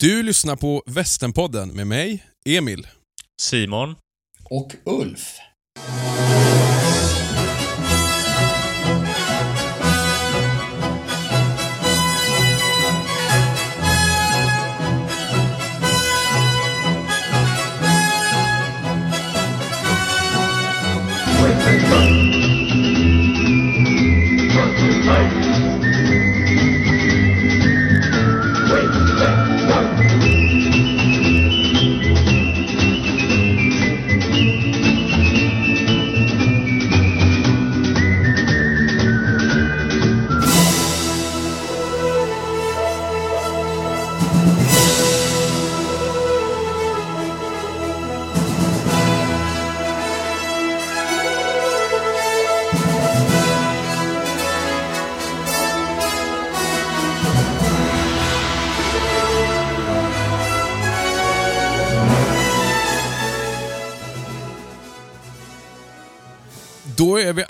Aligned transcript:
Du 0.00 0.22
lyssnar 0.22 0.56
på 0.56 0.82
Västernpodden 0.86 1.68
med 1.68 1.86
mig, 1.86 2.24
Emil. 2.44 2.86
Simon. 3.40 3.94
Och 4.44 4.74
Ulf. 4.84 5.38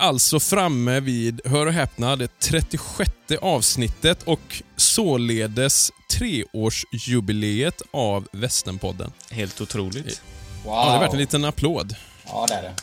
Alltså 0.09 0.41
framme 0.41 1.01
vid, 1.01 1.41
hör 1.45 1.67
och 1.67 1.73
häpna, 1.73 2.17
det 2.17 2.39
36 2.41 3.11
avsnittet 3.41 4.23
och 4.23 4.63
således 4.77 5.91
treårsjubileet 6.11 7.83
av 7.91 8.29
Västernpodden. 8.33 9.13
Helt 9.31 9.61
otroligt. 9.61 10.23
Wow. 10.65 10.75
Ja, 10.75 10.91
det 10.91 10.97
är 10.97 11.01
värt 11.01 11.13
en 11.13 11.19
liten 11.19 11.45
applåd. 11.45 11.97
Ja, 12.27 12.47
det 12.49 12.55
är 12.55 12.63
det. 12.63 12.75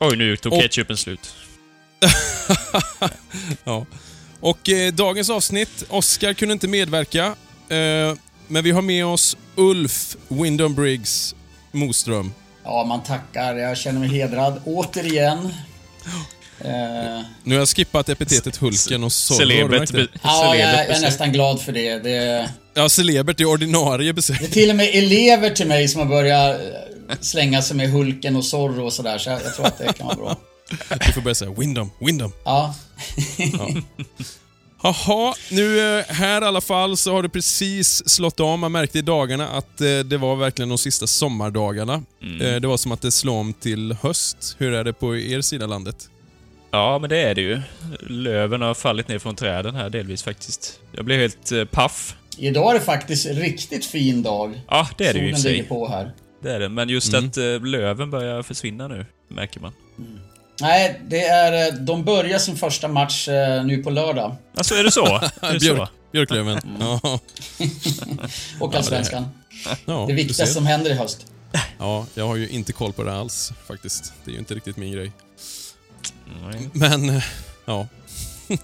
Oj, 0.00 0.16
nu 0.16 0.36
tog 0.36 0.52
Och- 0.52 0.60
ketchupen 0.62 0.96
slut. 0.96 1.34
Ja. 3.64 3.86
Och 4.40 4.68
eh, 4.68 4.92
dagens 4.92 5.30
avsnitt, 5.30 5.84
Oscar 5.88 6.32
kunde 6.34 6.52
inte 6.52 6.68
medverka, 6.68 7.26
eh, 7.68 8.14
men 8.48 8.64
vi 8.64 8.70
har 8.70 8.82
med 8.82 9.06
oss 9.06 9.36
Ulf 9.56 10.16
Wyndham 10.28 10.74
Briggs 10.74 11.34
Moström. 11.72 12.32
Ja, 12.64 12.84
man 12.88 13.02
tackar. 13.02 13.54
Jag 13.56 13.76
känner 13.78 14.00
mig 14.00 14.08
hedrad 14.08 14.60
återigen. 14.64 15.38
Eh, 16.60 17.20
Nu 17.44 17.54
har 17.54 17.58
jag 17.58 17.68
skippat 17.68 18.08
epitetet 18.08 18.56
Hulken 18.56 19.04
och 19.04 19.12
Zorro. 19.12 19.38
Celebert. 19.38 19.90
ja, 20.22 20.56
jag, 20.56 20.68
jag 20.68 20.86
är 20.96 21.00
nästan 21.00 21.32
glad 21.32 21.60
för 21.60 21.72
det. 21.72 21.98
det. 21.98 22.50
Ja, 22.74 22.88
celebert 22.88 23.40
är 23.40 23.44
ordinarie 23.44 24.12
besök. 24.12 24.38
Det 24.40 24.46
är 24.46 24.50
till 24.50 24.70
och 24.70 24.76
med 24.76 24.90
elever 24.92 25.50
till 25.50 25.66
mig 25.68 25.88
som 25.88 26.00
har 26.00 26.08
börjat 26.08 26.60
eh, 26.60 27.16
slänga 27.20 27.62
sig 27.62 27.76
med 27.76 27.90
Hulken 27.90 28.36
och 28.36 28.44
Zorro 28.44 28.84
och 28.84 28.92
sådär, 28.92 29.18
så 29.18 29.30
jag, 29.30 29.42
jag 29.44 29.54
tror 29.54 29.66
att 29.66 29.78
det 29.78 29.92
kan 29.92 30.06
vara 30.06 30.16
bra. 30.16 30.36
Du 31.06 31.12
får 31.12 31.20
börja 31.20 31.34
säga 31.34 31.50
Wyndham, 31.50 31.90
Wyndham. 32.00 32.32
Ja. 32.44 32.74
Jaha, 34.82 35.34
nu 35.50 35.98
eh, 35.98 36.04
här 36.08 36.42
i 36.42 36.44
alla 36.44 36.60
fall 36.60 36.96
så 36.96 37.12
har 37.12 37.22
det 37.22 37.28
precis 37.28 38.08
slått 38.08 38.40
om. 38.40 38.60
Man 38.60 38.72
märkte 38.72 38.98
i 38.98 39.02
dagarna 39.02 39.48
att 39.48 39.80
eh, 39.80 39.98
det 39.98 40.16
var 40.16 40.36
verkligen 40.36 40.68
de 40.68 40.78
sista 40.78 41.06
sommardagarna. 41.06 41.94
Eh, 42.40 42.60
Det 42.60 42.66
var 42.68 42.76
som 42.76 42.92
att 42.92 43.02
det 43.02 43.10
slår 43.10 43.34
om 43.40 43.52
till 43.52 43.96
höst. 44.02 44.56
Hur 44.58 44.72
är 44.74 44.84
det 44.84 44.92
på 44.92 45.16
er 45.16 45.40
sida 45.40 45.66
landet? 45.66 46.08
Ja, 46.70 46.98
men 46.98 47.10
det 47.10 47.18
är 47.18 47.34
det 47.34 47.40
ju. 47.42 47.60
Löven 48.00 48.62
har 48.62 48.74
fallit 48.74 49.08
ner 49.08 49.18
från 49.18 49.36
träden 49.36 49.74
här 49.74 49.90
delvis 49.90 50.22
faktiskt. 50.22 50.80
Jag 50.92 51.04
blev 51.04 51.20
helt 51.20 51.70
paff. 51.70 52.16
Idag 52.38 52.70
är 52.70 52.74
det 52.78 52.84
faktiskt 52.84 53.26
en 53.26 53.36
riktigt 53.36 53.86
fin 53.86 54.22
dag. 54.22 54.60
Ja, 54.68 54.88
det 54.98 55.06
är 55.06 55.12
det 55.14 55.18
ju 55.20 55.28
i 55.28 55.30
Solen 55.30 55.42
för 55.42 55.48
ligger 55.50 55.62
sig. 55.62 55.68
på 55.68 55.88
här. 55.88 56.12
Det 56.42 56.50
är 56.52 56.60
det. 56.60 56.68
Men 56.68 56.88
just 56.88 57.14
Mm. 57.14 57.26
att 57.28 57.36
löven 57.66 58.10
börjar 58.10 58.42
försvinna 58.42 58.88
nu, 58.88 59.06
märker 59.28 59.60
man. 59.60 59.72
Nej, 60.62 61.00
det 61.08 61.24
är... 61.24 61.68
eh, 61.68 61.74
De 61.74 62.04
börjar 62.04 62.38
sin 62.38 62.56
första 62.56 62.88
match 62.88 63.28
eh, 63.28 63.64
nu 63.64 63.82
på 63.82 63.90
lördag. 63.90 64.36
Alltså, 64.56 64.74
är 64.74 64.84
det 64.84 64.90
så? 64.92 65.06
är 65.40 65.52
det 65.54 65.60
så? 65.60 65.74
Björk, 65.74 65.88
Björklöven. 66.12 66.60
Ja, 66.80 67.00
Och 68.60 68.74
Allsvenskan. 68.74 69.28
ja, 69.86 70.04
Det 70.08 70.14
viktigaste 70.14 70.46
som 70.46 70.66
händer 70.66 70.90
i 70.90 70.94
höst. 70.94 71.26
Ja, 71.78 72.06
jag 72.14 72.26
har 72.26 72.36
ju 72.36 72.48
inte 72.48 72.72
koll 72.72 72.92
på 72.92 73.02
det 73.04 73.12
alls 73.14 73.52
faktiskt. 73.68 74.12
Det 74.24 74.30
är 74.30 74.32
ju 74.32 74.38
inte 74.38 74.54
riktigt 74.54 74.76
min 74.76 74.92
grej. 74.92 75.12
Nej. 76.42 76.68
Men, 76.72 77.10
eh, 77.10 77.22
ja. 77.64 77.86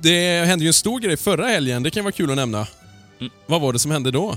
Det 0.00 0.44
hände 0.46 0.64
ju 0.64 0.68
en 0.68 0.74
stor 0.74 1.00
grej 1.00 1.16
förra 1.16 1.46
helgen, 1.46 1.82
det 1.82 1.90
kan 1.90 2.04
vara 2.04 2.12
kul 2.12 2.30
att 2.30 2.36
nämna. 2.36 2.66
Mm. 3.20 3.32
Vad 3.46 3.60
var 3.60 3.72
det 3.72 3.78
som 3.78 3.90
hände 3.90 4.10
då? 4.10 4.36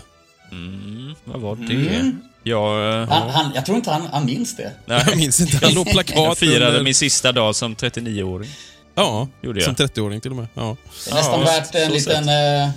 Mm, 0.52 1.16
vad 1.24 1.42
var 1.42 1.56
det? 1.56 1.74
Mm. 1.74 2.22
Jag, 2.44 3.02
eh, 3.02 3.10
Han, 3.10 3.30
han, 3.30 3.52
jag 3.56 3.66
tror 3.66 3.78
inte 3.78 3.92
han, 3.92 4.08
han 4.12 4.26
minns 4.26 4.56
det. 4.56 4.72
Jag 4.86 5.06
nej, 5.08 5.16
minns 5.16 5.40
inte, 5.42 5.60
han 5.66 5.74
låg 5.74 5.90
plakat 5.92 6.16
jag 6.16 6.38
firade 6.38 6.66
under- 6.68 6.84
min 6.84 6.96
sista 6.96 7.32
dag 7.32 7.56
som 7.56 7.76
39-åring. 7.76 8.50
Ja, 8.96 9.28
Gjorde 9.42 9.60
jag. 9.60 9.66
som 9.78 9.86
30-åring 9.88 10.22
till 10.22 10.32
och 10.32 10.38
med. 10.38 10.48
Ja. 10.54 10.78
Det 11.06 11.12
är 11.12 11.16
nästan 11.16 11.40
Ja, 11.40 11.46
värt 11.46 11.76
en 11.76 11.88
så 11.88 11.94
liten, 11.94 12.30
eh, 12.30 12.70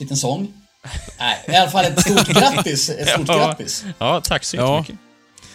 liten 0.00 0.16
sång. 0.16 0.52
Nej, 1.18 1.44
i 1.48 1.56
alla 1.56 1.70
fall 1.70 1.84
ett 1.84 2.00
stort 2.00 2.28
grattis. 2.40 2.90
Ett 2.90 3.08
stort 3.08 3.28
Ja. 3.28 3.34
grattis. 3.36 3.84
Ja, 3.98 4.20
tack 4.20 4.44
så 4.44 4.56
Ja. 4.56 4.78
jättemycket. 4.78 5.06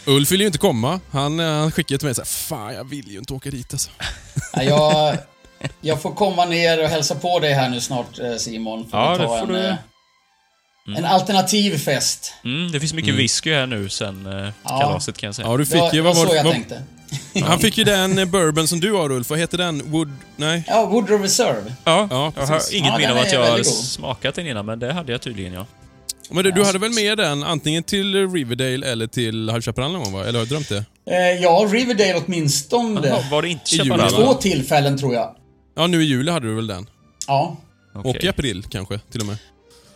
Ulf 0.07 0.31
ville 0.31 0.43
ju 0.43 0.47
inte 0.47 0.57
komma. 0.59 0.99
Han, 1.11 1.39
eh, 1.39 1.45
han 1.45 1.71
skickade 1.71 1.97
till 1.97 2.05
mig 2.05 2.15
såhär, 2.15 2.25
fan 2.25 2.73
jag 2.73 2.89
vill 2.89 3.07
ju 3.11 3.17
inte 3.19 3.33
åka 3.33 3.49
dit 3.49 3.73
alltså. 3.73 3.89
Ja, 4.53 4.63
Jag, 4.63 5.17
jag 5.81 6.01
får 6.01 6.11
komma 6.11 6.45
ner 6.45 6.83
och 6.83 6.89
hälsa 6.89 7.15
på 7.15 7.39
dig 7.39 7.53
här 7.53 7.69
nu 7.69 7.81
snart 7.81 8.19
eh, 8.19 8.35
Simon. 8.35 8.89
Får 8.89 8.99
Ja, 8.99 9.11
vi 9.11 9.17
det 9.17 9.23
ta 9.27 9.39
får 9.39 9.47
en, 9.47 9.53
du. 9.53 9.59
eh, 9.67 9.75
en 10.87 11.05
alternativ 11.05 11.77
fest. 11.77 12.33
Mm, 12.43 12.71
det 12.71 12.79
finns 12.79 12.93
mycket 12.93 13.09
Mm. 13.09 13.17
whisky 13.21 13.53
här 13.53 13.65
nu 13.67 13.89
sen 13.89 14.25
eh, 14.25 14.49
Ja. 14.63 14.79
kalaset 14.81 15.17
kan 15.17 15.27
jag 15.27 15.35
säga. 15.35 15.47
Ja, 15.47 15.57
du 15.57 15.65
fick 15.65 15.75
ju, 15.75 15.89
det 15.91 16.01
var 16.01 16.13
vad 16.13 16.17
var 16.17 16.27
så 16.27 16.35
jag 16.35 16.43
vad, 16.43 16.53
tänkte. 16.53 16.81
Han 17.43 17.59
fick 17.59 17.77
ju 17.77 17.83
den 17.83 18.17
eh, 18.17 18.25
bourbon 18.25 18.67
som 18.67 18.79
du 18.79 18.91
har 18.91 19.11
Ulf, 19.11 19.29
vad 19.29 19.39
heter 19.39 19.57
den? 19.57 19.91
Wood... 19.91 20.11
Nej? 20.35 20.63
Ja, 20.67 20.85
Woodrow 20.85 21.21
Reserve. 21.21 21.73
Ja, 21.83 22.07
Ja, 22.11 22.33
jag 22.37 22.45
har 22.47 22.61
inget 22.75 22.91
Ja, 22.91 22.97
minne 22.97 23.11
av 23.11 23.17
att 23.17 23.33
jag 23.33 23.51
har 23.51 23.63
smakat 23.63 24.35
den 24.35 24.47
innan, 24.47 24.65
men 24.65 24.79
det 24.79 24.93
hade 24.93 25.11
jag 25.11 25.21
tydligen 25.21 25.53
ja. 25.53 25.65
Men 26.31 26.43
du, 26.43 26.51
du 26.51 26.63
hade 26.63 26.79
väl 26.79 26.91
med 26.91 27.17
den 27.17 27.43
antingen 27.43 27.83
till 27.83 28.31
Riverdale 28.31 28.87
eller 28.91 29.07
till 29.07 29.49
High 29.49 29.61
Chaparral 29.61 29.91
någon 29.91 30.03
gång 30.03 30.13
va? 30.13 30.19
Eller 30.21 30.31
har 30.31 30.39
jag 30.39 30.47
drömt 30.47 30.69
det? 30.69 30.85
Eh, 31.11 31.41
ja, 31.43 31.67
Riverdale 31.71 32.21
åtminstone. 32.25 33.07
Jaha, 33.07 33.23
var 33.31 33.41
det 33.41 33.49
inte 33.49 33.65
Chaparral? 33.77 34.11
Två 34.11 34.33
tillfällen 34.33 34.97
tror 34.97 35.13
jag. 35.13 35.35
Ja, 35.75 35.87
nu 35.87 36.03
i 36.03 36.05
juli 36.05 36.31
hade 36.31 36.47
du 36.47 36.55
väl 36.55 36.67
den? 36.67 36.89
Ja. 37.27 37.57
Okej. 37.95 38.09
Och 38.11 38.23
i 38.23 38.27
april 38.27 38.63
kanske, 38.69 38.99
till 39.11 39.21
och 39.21 39.27
med. 39.27 39.37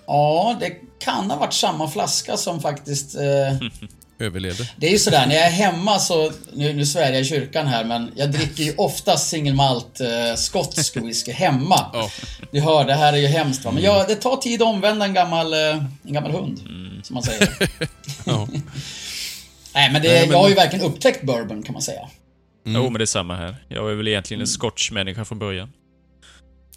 Ja, 0.09 0.57
det 0.59 0.71
kan 0.99 1.31
ha 1.31 1.37
varit 1.37 1.53
samma 1.53 1.89
flaska 1.89 2.37
som 2.37 2.61
faktiskt... 2.61 3.15
Eh, 3.15 3.21
Överlevde. 4.21 4.69
det 4.77 4.87
är 4.87 4.91
ju 4.91 4.99
sådär, 4.99 5.27
när 5.27 5.35
jag 5.35 5.45
är 5.45 5.51
hemma 5.51 5.99
så... 5.99 6.31
Nu, 6.53 6.73
nu 6.73 6.85
svär 6.85 7.11
jag 7.11 7.21
i 7.21 7.25
kyrkan 7.25 7.67
här, 7.67 7.83
men 7.85 8.11
jag 8.15 8.31
dricker 8.31 8.63
ju 8.63 8.73
oftast 8.77 9.29
single 9.29 9.53
malt 9.53 9.99
eh, 10.01 10.35
skotsk 10.35 10.97
whisky 10.97 11.31
hemma. 11.31 11.85
Ja. 11.93 12.09
Du 12.51 12.61
hör, 12.61 12.85
det 12.85 12.93
här 12.93 13.13
är 13.13 13.17
ju 13.17 13.27
hemskt 13.27 13.65
va. 13.65 13.71
Men 13.71 13.83
jag, 13.83 14.07
det 14.07 14.15
tar 14.15 14.37
tid 14.37 14.61
att 14.61 14.67
omvända 14.67 15.05
en 15.05 15.13
gammal, 15.13 15.53
eh, 15.53 15.59
en 15.59 16.13
gammal 16.13 16.31
hund. 16.31 16.59
Som 17.03 17.13
man 17.13 17.23
säger. 17.23 17.49
Ja. 18.25 18.47
Nej, 19.73 19.91
men, 19.91 20.01
det, 20.01 20.07
Nej, 20.07 20.21
men- 20.21 20.31
jag 20.31 20.39
har 20.39 20.49
ju 20.49 20.55
verkligen 20.55 20.85
upptäckt 20.85 21.23
bourbon 21.23 21.63
kan 21.63 21.73
man 21.73 21.81
säga. 21.81 22.09
Mm. 22.65 22.81
Jo, 22.81 22.89
men 22.89 22.93
det 22.93 23.03
är 23.03 23.05
samma 23.05 23.35
här. 23.35 23.55
Jag 23.67 23.91
är 23.91 23.95
väl 23.95 24.07
egentligen 24.07 24.41
en 24.41 24.47
scotch-människa 24.47 25.25
från 25.25 25.39
början. 25.39 25.69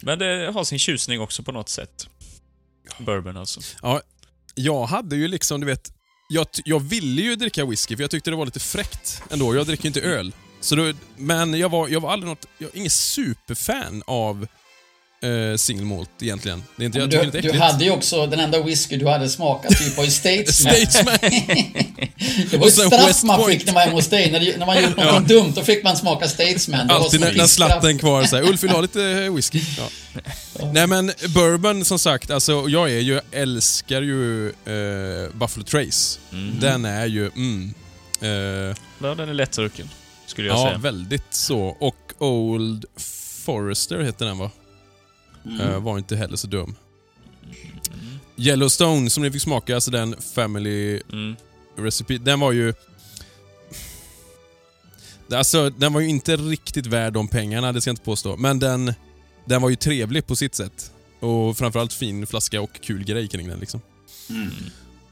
Men 0.01 0.19
det 0.19 0.51
har 0.53 0.63
sin 0.63 0.79
tjusning 0.79 1.21
också 1.21 1.43
på 1.43 1.51
något 1.51 1.69
sätt. 1.69 2.07
Bourbon 2.97 3.37
alltså. 3.37 3.61
Ja, 3.81 4.01
jag 4.55 4.85
hade 4.85 5.15
ju 5.15 5.27
liksom, 5.27 5.59
du 5.59 5.67
vet, 5.67 5.93
jag, 6.29 6.47
jag 6.65 6.79
ville 6.79 7.21
ju 7.21 7.35
dricka 7.35 7.65
whisky 7.65 7.95
för 7.95 8.03
jag 8.03 8.11
tyckte 8.11 8.29
det 8.29 8.35
var 8.35 8.45
lite 8.45 8.59
fräckt 8.59 9.23
ändå. 9.29 9.55
Jag 9.55 9.67
dricker 9.67 9.83
ju 9.83 9.87
inte 9.87 10.01
öl. 10.01 10.33
Så 10.59 10.75
då, 10.75 10.93
men 11.17 11.53
jag 11.53 11.69
var, 11.69 11.87
jag 11.87 11.99
var 11.99 12.13
aldrig 12.13 12.29
något, 12.29 12.45
jag 12.57 12.69
är 12.73 12.77
ingen 12.77 12.89
superfan 12.89 14.03
av 14.07 14.47
eh, 15.23 15.57
single 15.57 15.85
malt 15.85 16.09
egentligen. 16.21 16.63
Det 16.75 16.83
är 16.83 16.85
inte, 16.85 16.99
jag 16.99 17.09
Du, 17.09 17.17
det 17.17 17.23
är 17.23 17.31
du 17.31 17.37
äckligt. 17.37 17.55
hade 17.63 17.85
ju 17.85 17.91
också, 17.91 18.27
den 18.27 18.39
enda 18.39 18.63
whisky 18.63 18.97
du 18.97 19.07
hade 19.07 19.29
smakat 19.29 19.77
typ 19.77 19.97
var 19.97 20.03
ju 20.03 20.09
Statesman. 20.23 20.73
Statesman. 20.75 21.17
Det 22.51 22.57
var 22.57 22.69
sen 22.69 22.87
straff 22.87 23.07
West 23.07 23.23
man 23.23 23.39
Point. 23.39 23.57
fick 23.59 23.65
när 23.65 23.73
man 23.73 23.79
var 23.81 23.85
hemma 23.85 23.95
hos 23.95 24.07
dig. 24.07 24.31
När, 24.31 24.57
när 24.57 24.65
man 24.65 24.83
gjort 24.83 24.97
något 24.97 25.27
dumt, 25.27 25.53
då 25.55 25.61
fick 25.63 25.83
man 25.83 25.97
smaka 25.97 26.27
Statesman. 26.27 26.87
Det 26.87 26.93
Alltid 26.93 27.19
när, 27.19 27.33
när 27.33 27.45
slatten 27.47 27.97
kvar 27.99 28.23
såhär, 28.23 28.43
Ulf 28.43 28.63
vill 28.63 28.69
du 28.69 28.75
ha 28.75 28.81
lite 28.81 29.03
eh, 29.03 29.33
whisky? 29.33 29.61
Ja. 29.77 29.83
Nej 30.73 30.87
men 30.87 31.05
bourbon 31.35 31.85
som 31.85 31.99
sagt, 31.99 32.31
alltså 32.31 32.65
jag 32.69 32.91
är 32.91 32.99
ju, 32.99 33.19
älskar 33.31 34.01
ju 34.01 34.47
eh, 34.49 35.29
Buffalo 35.33 35.63
Trace. 35.65 36.19
Den 36.59 36.85
är 36.85 37.05
ju, 37.05 37.25
mm. 37.35 37.73
Eh, 38.21 38.29
Ja, 39.01 39.15
den 39.15 39.29
är 39.29 39.33
lättdrucken, 39.33 39.89
skulle 40.27 40.47
jag 40.47 40.57
ja, 40.57 40.65
säga. 40.67 40.77
väldigt 40.77 41.23
så. 41.33 41.59
Och 41.79 42.13
Old 42.17 42.85
Forester 43.45 43.99
heter 44.03 44.25
den 44.25 44.37
va? 44.37 44.51
Mm. 45.45 45.61
Eh, 45.61 45.79
var 45.79 45.97
inte 45.97 46.15
heller 46.15 46.37
så 46.37 46.47
dum. 46.47 46.75
Yellowstone 48.37 49.09
som 49.09 49.23
ni 49.23 49.31
fick 49.31 49.41
smaka, 49.41 49.75
alltså 49.75 49.91
den 49.91 50.15
Family 50.35 51.01
Mm. 51.11 51.35
Recipe, 51.77 52.17
den 52.17 52.39
var 52.39 52.51
ju... 52.51 52.73
Alltså, 55.31 55.69
den 55.69 55.93
var 55.93 56.01
ju 56.01 56.09
inte 56.09 56.35
riktigt 56.35 56.85
värd 56.85 57.13
de 57.13 57.27
pengarna, 57.27 57.71
det 57.71 57.81
ska 57.81 57.89
jag 57.89 57.93
inte 57.93 58.03
påstå. 58.03 58.37
Men 58.37 58.59
den, 58.59 58.93
den 59.45 59.61
var 59.61 59.69
ju 59.69 59.75
trevlig 59.75 60.27
på 60.27 60.35
sitt 60.35 60.55
sätt. 60.55 60.91
Och 61.19 61.57
framförallt 61.57 61.93
fin 61.93 62.27
flaska 62.27 62.61
och 62.61 62.81
kul 62.81 63.03
grej 63.03 63.27
kring 63.27 63.47
den 63.47 63.59
liksom. 63.59 63.81
Mm. 64.29 64.51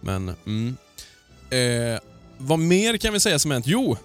Men, 0.01 0.35
mm. 0.45 0.77
Eh, 1.49 1.99
vad 2.37 2.59
mer 2.59 2.97
kan 2.97 3.13
vi 3.13 3.19
säga 3.19 3.39
som 3.39 3.51
hänt? 3.51 3.67
Jo, 3.67 3.97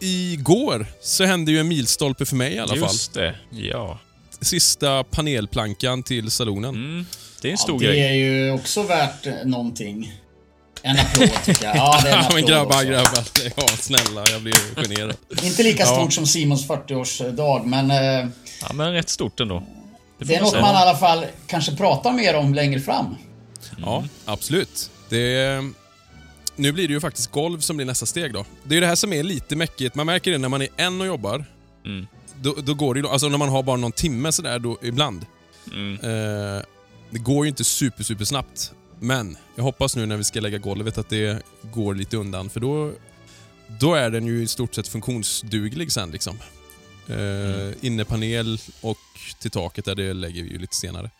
igår 0.00 0.86
så 1.00 1.24
hände 1.24 1.52
ju 1.52 1.58
en 1.58 1.68
milstolpe 1.68 2.26
för 2.26 2.36
mig 2.36 2.54
i 2.54 2.58
alla 2.58 2.68
fall. 2.68 2.78
Just 2.78 3.14
det, 3.14 3.38
ja. 3.50 3.98
Sista 4.40 5.04
panelplankan 5.04 6.02
till 6.02 6.30
salonen. 6.30 6.74
Mm. 6.74 7.06
Det 7.42 7.48
är 7.48 7.52
en 7.52 7.56
Ja, 7.58 7.64
stor 7.64 7.78
det 7.78 7.84
grej. 7.86 8.00
är 8.00 8.12
ju 8.12 8.52
också 8.52 8.82
värt 8.82 9.26
eh, 9.26 9.32
någonting. 9.44 10.12
En 10.82 10.98
applåd 10.98 11.30
tycker 11.44 11.64
jag. 11.66 11.76
Ja, 11.76 12.00
det 12.04 12.08
är 12.10 12.16
en 12.16 12.18
Ja, 12.22 12.28
men 12.34 12.44
applåd 12.44 12.48
grabbar, 12.50 12.74
också. 12.76 12.84
grabbar. 12.86 13.24
Ja, 13.56 13.68
snälla, 13.68 14.24
jag 14.30 14.42
blir 14.42 14.54
generad. 14.76 15.16
Inte 15.42 15.62
lika 15.62 15.82
Ja. 15.82 15.86
stort 15.96 16.12
som 16.12 16.26
Simons 16.26 16.66
40-årsdag, 16.68 17.66
men 17.66 17.90
eh, 17.90 18.28
Ja, 18.68 18.72
men 18.74 18.92
rätt 18.92 19.08
stort 19.08 19.40
ändå. 19.40 19.62
Det, 20.18 20.24
det 20.24 20.34
är 20.34 20.38
man 20.38 20.42
något 20.42 20.50
säga. 20.52 20.62
man 20.62 20.74
i 20.74 20.78
alla 20.78 20.96
fall 20.98 21.24
kanske 21.46 21.76
pratar 21.76 22.12
mer 22.12 22.34
om 22.36 22.54
längre 22.54 22.80
fram. 22.80 23.16
Ja, 23.78 24.04
absolut. 24.24 24.90
Det, 25.08 25.58
nu 26.56 26.72
blir 26.72 26.88
det 26.88 26.94
ju 26.94 27.00
faktiskt 27.00 27.30
golv 27.30 27.60
som 27.60 27.76
blir 27.76 27.86
nästa 27.86 28.06
steg 28.06 28.32
då. 28.32 28.44
Det 28.64 28.72
är 28.72 28.74
ju 28.74 28.80
det 28.80 28.86
här 28.86 28.94
som 28.94 29.12
är 29.12 29.22
lite 29.22 29.56
mäckigt. 29.56 29.94
Man 29.94 30.06
märker 30.06 30.30
det 30.30 30.38
när 30.38 30.48
man 30.48 30.62
är 30.62 30.68
en 30.76 31.00
och 31.00 31.06
jobbar. 31.06 31.44
Mm. 31.86 32.06
Då, 32.42 32.54
då 32.62 32.74
går 32.74 32.94
det 32.94 33.00
ju, 33.00 33.08
alltså 33.08 33.28
när 33.28 33.38
man 33.38 33.48
har 33.48 33.62
bara 33.62 33.76
någon 33.76 33.92
timme 33.92 34.32
sådär 34.32 34.58
då, 34.58 34.78
ibland. 34.82 35.26
Mm. 35.72 35.94
Eh, 35.94 36.62
det 37.10 37.18
går 37.18 37.44
ju 37.44 37.48
inte 37.48 37.64
super, 37.64 38.04
super 38.04 38.24
snabbt. 38.24 38.72
Men 39.00 39.36
jag 39.56 39.62
hoppas 39.62 39.96
nu 39.96 40.06
när 40.06 40.16
vi 40.16 40.24
ska 40.24 40.40
lägga 40.40 40.58
golvet 40.58 40.98
att 40.98 41.08
det 41.08 41.42
går 41.62 41.94
lite 41.94 42.16
undan 42.16 42.50
för 42.50 42.60
då, 42.60 42.92
då 43.80 43.94
är 43.94 44.10
den 44.10 44.26
ju 44.26 44.42
i 44.42 44.46
stort 44.46 44.74
sett 44.74 44.88
funktionsduglig 44.88 45.92
sen 45.92 46.10
liksom. 46.10 46.38
Eh, 47.08 47.74
Innepanel 47.80 48.60
och 48.80 48.98
till 49.40 49.50
taket 49.50 49.84
där 49.84 49.94
det 49.94 50.12
lägger 50.12 50.42
vi 50.42 50.50
ju 50.50 50.58
lite 50.58 50.76
senare. 50.76 51.10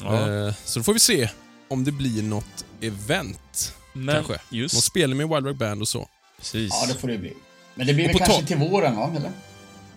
Ja. 0.00 0.30
Eh, 0.30 0.54
så 0.64 0.78
då 0.78 0.82
får 0.82 0.92
vi 0.92 0.98
se 1.00 1.30
om 1.68 1.84
det 1.84 1.92
blir 1.92 2.22
något 2.22 2.64
event. 2.80 3.74
men 3.92 4.14
kanske. 4.14 4.32
Något 4.32 4.42
just 4.50 4.84
spel 4.84 5.14
med 5.14 5.28
Wild 5.28 5.46
Rock 5.46 5.56
Band 5.56 5.80
och 5.82 5.88
så. 5.88 6.08
precis. 6.38 6.70
Ja, 6.72 6.86
det 6.94 7.00
får 7.00 7.08
det 7.08 7.18
bli. 7.18 7.32
Men 7.74 7.86
det 7.86 7.94
blir 7.94 8.04
Och 8.04 8.20
väl 8.20 8.26
kanske 8.26 8.46
till 8.46 8.56
våren, 8.56 8.96
va? 8.96 9.12
Eller? 9.16 9.30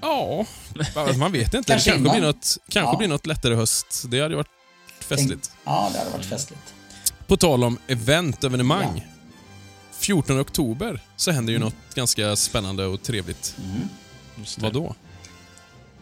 Ja, 0.04 0.46
man 1.18 1.32
vet 1.32 1.54
inte. 1.54 1.72
Kanske 1.72 1.90
det 1.92 1.96
kanske, 1.98 2.12
blir 2.20 2.28
något, 2.28 2.58
kanske 2.70 2.94
Ja. 2.94 2.98
blir 2.98 3.08
något 3.08 3.26
lättare 3.26 3.56
höst. 3.56 4.04
Det 4.08 4.22
hade 4.22 4.36
varit 4.36 4.48
festligt. 5.00 5.52
Ja, 5.64 5.90
det 5.94 6.00
hade 6.00 6.12
varit 6.12 6.26
festligt. 6.26 6.74
På 7.28 7.38
tal 7.38 7.64
om 7.64 7.78
event, 7.88 8.44
evenemang. 8.44 9.08
14 10.00 10.40
oktober 10.40 11.00
så 11.16 11.32
händer 11.32 11.54
ju 11.54 11.60
något 11.60 11.76
ganska 11.96 12.36
spännande 12.36 12.86
och 12.86 13.02
trevligt. 13.04 13.56
Mm. 13.66 13.90
Vad 14.58 14.74
då? 14.74 14.96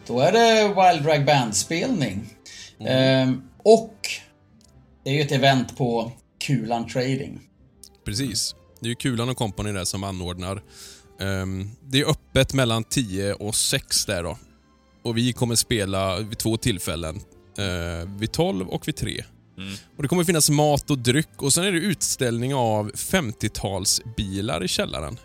Då 0.06 0.20
är 0.20 0.32
det 0.32 0.68
Wild 0.68 1.04
Drag 1.06 1.24
Band-spelning. 1.26 2.34
Mm. 2.80 2.92
Ehm, 3.28 3.42
och 3.62 3.96
det 5.04 5.10
är 5.10 5.14
ju 5.14 5.20
ett 5.20 5.32
event 5.32 5.76
på 5.76 6.12
Kulan 6.46 6.88
Trading. 6.88 7.40
Precis. 8.04 8.54
Det 8.80 8.86
är 8.86 8.88
ju 8.88 8.94
Kulan 8.94 9.28
och 9.28 9.36
Company 9.36 9.72
där 9.72 9.84
som 9.84 10.04
anordnar. 10.04 10.62
Ehm, 11.22 11.70
det 11.82 12.00
är 12.00 12.10
öppet 12.10 12.54
mellan 12.54 12.84
10 12.84 13.32
och 13.32 13.54
6 13.54 14.04
där 14.06 14.22
då. 14.22 14.38
Och 15.02 15.16
vi 15.18 15.32
kommer 15.32 15.54
spela 15.54 16.20
vid 16.20 16.38
två 16.38 16.56
tillfällen. 16.56 17.20
Eh, 17.58 18.08
vid 18.18 18.32
12 18.32 18.68
och 18.68 18.88
vid 18.88 18.96
3. 18.96 19.24
Mm. 19.58 19.74
Och 19.96 20.02
Det 20.02 20.08
kommer 20.08 20.24
finnas 20.24 20.50
mat 20.50 20.90
och 20.90 20.98
dryck 20.98 21.28
och 21.42 21.52
sen 21.52 21.64
är 21.64 21.72
det 21.72 21.78
utställning 21.78 22.54
av 22.54 22.92
50-talsbilar 22.92 24.64
i 24.64 24.68
källaren. 24.68 25.16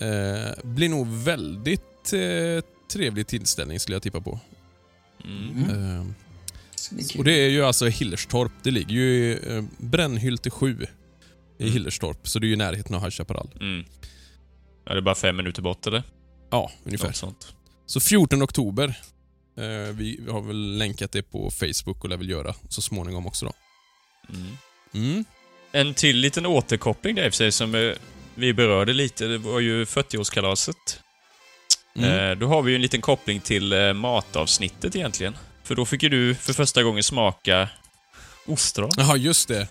Eh, 0.00 0.64
blir 0.64 0.88
nog 0.88 1.06
väldigt 1.06 2.12
eh, 2.12 2.64
trevlig 2.92 3.26
tillställning 3.26 3.80
skulle 3.80 3.94
jag 3.94 4.02
tippa 4.02 4.20
på. 4.20 4.40
Mm. 5.24 5.70
Eh, 5.70 6.06
Så 6.76 6.94
det 6.94 7.18
och 7.18 7.24
det 7.24 7.32
är 7.32 7.48
ju 7.48 7.64
alltså 7.64 7.86
Hillerstorp. 7.86 8.52
Det 8.62 8.70
ligger 8.70 8.94
ju 8.94 9.32
i 9.32 9.38
eh, 9.56 9.64
Brännhylte 9.78 10.50
7 10.50 10.86
i 11.58 11.62
Mm. 11.62 11.72
Hillerstorp, 11.72 12.28
så 12.28 12.38
det 12.38 12.46
är 12.46 12.48
ju 12.48 12.54
i 12.54 12.56
närheten 12.56 12.94
av 12.94 13.00
High 13.00 13.10
Chaparral. 13.10 13.50
Mm. 13.60 13.84
Ja, 14.88 14.94
det 14.94 15.00
är 15.00 15.02
bara 15.02 15.14
fem 15.14 15.36
minuter 15.36 15.62
bort 15.62 15.86
eller? 15.86 16.02
Ja, 16.50 16.70
ungefär. 16.84 17.06
Något 17.06 17.16
sånt. 17.16 17.54
Så 17.86 18.00
14 18.00 18.42
oktober. 18.42 18.94
Eh, 19.58 19.94
vi, 19.94 20.20
vi 20.20 20.30
har 20.30 20.40
väl 20.40 20.78
länkat 20.78 21.12
det 21.12 21.22
på 21.22 21.50
Facebook 21.50 22.04
och 22.04 22.10
lär 22.10 22.16
väl 22.16 22.30
göra 22.30 22.54
så 22.68 22.82
småningom 22.82 23.26
också 23.26 23.46
då. 23.46 23.52
Mm. 24.34 24.56
Mm. 24.94 25.24
En 25.72 25.94
till 25.94 26.16
liten 26.16 26.46
återkoppling 26.46 27.14
där 27.14 27.26
i 27.26 27.28
och 27.28 27.32
för 27.32 27.36
sig 27.36 27.52
som 27.52 27.74
eh, 27.74 27.92
vi 28.34 28.52
berörde 28.52 28.92
lite, 28.92 29.26
det 29.26 29.38
var 29.38 29.60
ju 29.60 29.84
40-årskalaset. 29.84 31.00
Mm. 31.96 32.30
Eh, 32.30 32.38
då 32.38 32.46
har 32.46 32.62
vi 32.62 32.70
ju 32.70 32.76
en 32.76 32.82
liten 32.82 33.00
koppling 33.00 33.40
till 33.40 33.94
matavsnittet 33.94 34.96
egentligen. 34.96 35.36
För 35.62 35.74
då 35.74 35.84
fick 35.84 36.02
ju 36.02 36.08
du 36.08 36.34
för 36.34 36.52
första 36.52 36.82
gången 36.82 37.02
smaka 37.02 37.68
ostron. 38.46 38.90
Jaha, 38.96 39.16
just 39.16 39.48
det. 39.48 39.68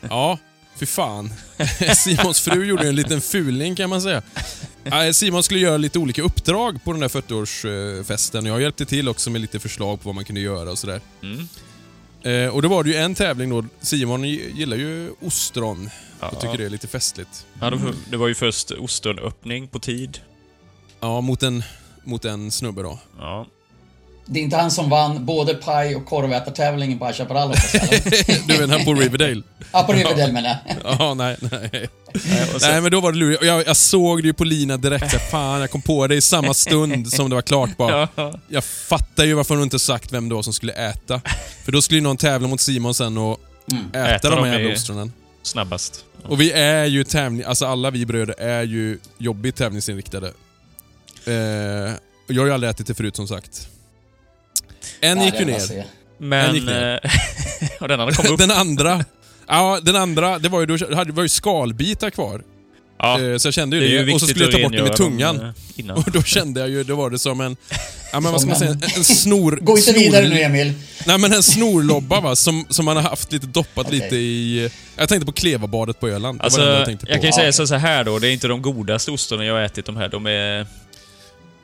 Ja, 0.00 0.38
fy 0.76 0.86
fan. 0.86 1.32
Simons 1.96 2.40
fru 2.40 2.64
gjorde 2.64 2.88
en 2.88 2.96
liten 2.96 3.20
fuling 3.20 3.74
kan 3.76 3.90
man 3.90 4.02
säga. 4.02 4.22
Simon 5.12 5.42
skulle 5.42 5.60
göra 5.60 5.76
lite 5.76 5.98
olika 5.98 6.22
uppdrag 6.22 6.84
på 6.84 6.92
den 6.92 7.00
där 7.00 7.08
40-årsfesten 7.08 8.38
och 8.42 8.48
jag 8.48 8.60
hjälpte 8.62 8.86
till 8.86 9.08
också 9.08 9.30
med 9.30 9.40
lite 9.40 9.58
förslag 9.60 10.00
på 10.02 10.08
vad 10.08 10.14
man 10.14 10.24
kunde 10.24 10.40
göra 10.40 10.70
och 10.70 10.78
sådär. 10.78 11.00
Mm. 11.22 11.48
Eh, 12.22 12.54
Och 12.54 12.62
då 12.62 12.68
var 12.68 12.82
det 12.84 12.90
ju 12.90 12.96
en 12.96 13.14
tävling 13.14 13.50
då. 13.50 13.64
Simon 13.80 14.24
gillar 14.24 14.76
ju 14.76 15.10
ostron 15.20 15.90
Ja, 16.20 16.28
och 16.28 16.40
tycker 16.40 16.58
det 16.58 16.64
är 16.64 16.70
lite 16.70 16.88
festligt. 16.88 17.46
ja, 17.60 17.72
det 18.10 18.16
var 18.16 18.28
ju 18.28 18.34
först 18.34 18.70
ostronöppning 18.70 19.68
på 19.68 19.78
tid. 19.78 20.18
Ja, 21.00 21.20
mot 21.20 21.42
en, 21.42 21.62
mot 22.04 22.24
en 22.24 22.50
snubbe 22.50 22.82
då. 22.82 22.98
Ja. 23.18 23.46
Det 24.28 24.38
är 24.40 24.42
inte 24.44 24.56
han 24.56 24.70
som 24.70 24.90
vann 24.90 25.24
både 25.24 25.54
paj 25.54 25.96
och 25.96 26.06
korvätartävlingen 26.06 26.98
på 26.98 27.06
High 27.06 27.16
Chaparral? 27.16 27.52
Du 28.46 28.58
menar 28.58 28.84
på 28.84 28.94
Riverdale? 28.94 29.42
Ja, 29.72 29.82
på 29.82 29.92
Riverdale 29.92 30.32
menar 30.32 30.56
jag. 30.66 30.76
Ja, 30.98 31.14
nej, 31.14 31.36
nej. 31.40 31.88
Nej, 32.60 32.80
men 32.80 32.90
då 32.90 33.00
var 33.00 33.12
det 33.12 33.18
lurigt. 33.18 33.42
Jag, 33.44 33.66
jag 33.66 33.76
såg 33.76 34.22
det 34.22 34.26
ju 34.26 34.32
på 34.32 34.44
Lina 34.44 34.76
direkt. 34.76 35.10
Så 35.10 35.18
fan, 35.18 35.60
jag 35.60 35.70
kom 35.70 35.82
på 35.82 36.06
det 36.06 36.14
i 36.14 36.20
samma 36.20 36.54
stund 36.54 37.12
som 37.12 37.28
det 37.30 37.34
var 37.34 37.42
klart 37.42 37.76
bara. 37.76 38.08
Ja. 38.14 38.34
Jag 38.48 38.64
fattar 38.64 39.24
ju 39.24 39.34
varför 39.34 39.54
hon 39.54 39.62
inte 39.62 39.78
sagt 39.78 40.12
vem 40.12 40.28
det 40.28 40.34
var 40.34 40.42
som 40.42 40.52
skulle 40.52 40.72
äta. 40.72 41.20
För 41.64 41.72
då 41.72 41.82
skulle 41.82 41.98
ju 41.98 42.02
någon 42.02 42.16
tävla 42.16 42.48
mot 42.48 42.60
Simon 42.60 42.94
sen 42.94 43.18
och 43.18 43.40
Mm. 43.72 43.86
äta, 43.90 44.14
Äta 44.14 44.30
de 44.30 44.36
dem 44.36 44.44
här 44.44 44.58
jävla 44.58 44.74
ostronen. 44.74 45.12
Snabbast. 45.42 46.04
Och 46.24 46.40
vi 46.40 46.52
är 46.52 46.84
ju 46.84 47.04
tävling... 47.04 47.42
Alltså 47.42 47.66
alla 47.66 47.90
vi 47.90 48.06
bröder 48.06 48.34
är 48.40 48.62
ju 48.62 48.98
jobbigt 49.18 49.56
tävlingsinriktade. 49.56 50.32
Eh, 51.24 51.34
jag 52.28 52.42
har 52.42 52.46
ju 52.46 52.52
aldrig 52.52 52.70
ätit 52.70 52.86
det 52.86 52.94
förut 52.94 53.16
som 53.16 53.28
sagt. 53.28 53.68
En 55.00 55.22
gick 55.24 55.32
det 55.32 55.38
ju 55.38 55.44
ner. 55.44 55.84
Men... 56.18 56.54
gick 56.54 56.64
ner. 56.64 57.00
eh, 57.04 57.10
och 57.80 57.88
den 57.88 58.00
andra 58.00 58.14
kom 58.14 58.26
upp. 58.32 58.38
Den 58.38 58.50
andra... 58.50 59.04
Ja, 59.48 59.80
den 59.82 59.96
andra, 59.96 60.38
det 60.38 60.48
var 60.48 60.60
ju, 60.60 60.66
det 60.66 61.12
var 61.12 61.22
ju 61.22 61.28
skalbitar 61.28 62.10
kvar. 62.10 62.42
Ja, 62.98 63.20
Eh, 63.20 63.36
så 63.38 63.46
jag 63.46 63.54
kände 63.54 63.76
det 63.80 63.86
ju 63.86 63.98
ju 63.98 64.04
det. 64.04 64.14
Och 64.14 64.20
så 64.20 64.26
skulle 64.26 64.44
jag 64.44 64.52
ta 64.52 64.62
bort 64.62 64.72
det 64.72 64.82
med 64.82 64.96
tungan. 64.96 65.40
eh, 65.40 65.50
Innan. 65.76 65.96
Och 65.96 66.10
då 66.12 66.22
kände 66.22 66.60
jag 66.60 66.68
ju, 66.70 66.84
då 66.84 66.94
var 66.96 67.10
det 67.10 67.18
som 67.18 67.40
en... 67.40 67.56
Ja 68.12 68.20
men 68.20 68.32
vad 68.32 68.40
ska 68.40 68.50
man 68.50 68.58
säga? 68.58 68.70
en- 68.96 69.04
snor... 69.04 69.58
Gå 69.62 69.72
inte 69.78 69.82
snor, 69.82 69.94
vidare 70.00 70.28
nu 70.28 70.40
Emil. 70.40 70.72
Nej 71.06 71.18
men 71.18 71.32
en 71.32 71.42
snorlobba 71.42 72.20
va, 72.20 72.36
som, 72.36 72.66
som 72.68 72.84
man 72.84 72.96
har 72.96 73.02
haft 73.02 73.32
lite 73.32 73.46
doppat 73.46 73.86
Okej. 73.86 73.98
lite 74.00 74.16
i... 74.16 74.70
Jag 74.96 75.08
tänkte 75.08 75.26
på 75.26 75.32
Klevabadet 75.32 76.00
på 76.00 76.08
Öland. 76.08 76.38
Det 76.38 76.44
Alltså, 76.44 76.60
var 76.60 76.66
det 76.66 76.72
jag, 76.72 76.80
jag 76.80 76.86
tänkte 76.86 77.06
på. 77.06 77.12
kan 77.12 77.22
ju 77.26 77.32
säga 77.32 77.52
så 77.66 77.74
här 77.74 78.04
då, 78.04 78.18
det 78.18 78.28
är 78.28 78.32
inte 78.32 78.48
de 78.48 78.62
godaste 78.62 79.10
ostronen 79.10 79.46
jag 79.46 79.54
har 79.54 79.60
ätit 79.62 79.86
de 79.86 79.96
här. 79.96 80.08
De 80.08 80.26
är... 80.26 80.66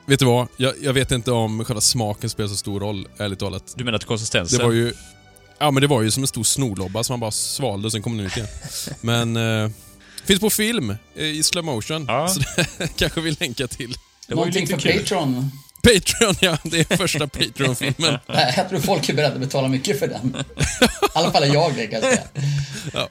Vet 0.07 0.19
du 0.19 0.25
vad? 0.25 0.49
Jag, 0.57 0.75
jag 0.83 0.93
vet 0.93 1.11
inte 1.11 1.33
om 1.33 1.65
själva 1.65 1.81
smaken 1.81 2.31
spelar 2.31 2.49
så 2.49 2.57
stor 2.57 2.81
roll, 2.81 3.09
ärligt 3.19 3.39
talat. 3.39 3.75
Du 3.77 3.85
menar 3.85 3.99
till 3.99 4.09
konsistensen? 4.09 4.59
Det 4.59 4.65
var 4.65 4.73
ju... 4.73 4.93
Ja 5.59 5.71
men 5.71 5.81
det 5.81 5.87
var 5.87 6.03
ju 6.03 6.11
som 6.11 6.23
en 6.23 6.27
stor 6.27 6.45
snorlobba 6.45 7.05
som 7.05 7.13
man 7.13 7.21
bara 7.21 7.31
svalde 7.31 7.87
och 7.87 7.93
sen 7.93 8.03
kom 8.03 8.17
den 8.17 8.27
ut 8.27 8.37
igen. 8.37 8.49
Men... 9.01 9.37
Eh, 9.37 9.71
finns 10.25 10.41
på 10.41 10.51
film 10.51 10.97
eh, 11.17 11.25
i 11.25 11.43
slow 11.43 11.65
motion. 11.65 12.05
Ja. 12.09 12.29
Så 12.29 12.41
det 12.79 12.89
kanske 12.97 13.21
vi 13.21 13.31
länkar 13.41 13.67
till. 13.67 13.97
Det 14.29 14.35
var 14.35 14.47
ju 14.47 14.51
Någonting 14.51 14.61
lite 14.61 14.81
för 14.81 14.93
kul. 14.93 15.01
Patreon. 15.01 15.51
Patreon 15.83 16.35
ja, 16.41 16.59
det 16.63 16.91
är 16.91 16.97
första 16.97 17.27
Patreon-filmen. 17.27 18.19
Nej, 18.27 18.55
Jag 18.57 18.69
tror 18.69 18.81
folk 18.81 19.09
är 19.09 19.15
beredda 19.15 19.35
att 19.35 19.41
betala 19.41 19.69
mycket 19.69 19.99
för 19.99 20.07
den. 20.07 20.37
I 20.57 21.07
alla 21.15 21.31
fall 21.31 21.43
är 21.43 21.55
jag 21.55 21.75
det 21.75 21.87
kan 21.87 22.01
jag 22.01 22.13
säga. 22.13 23.09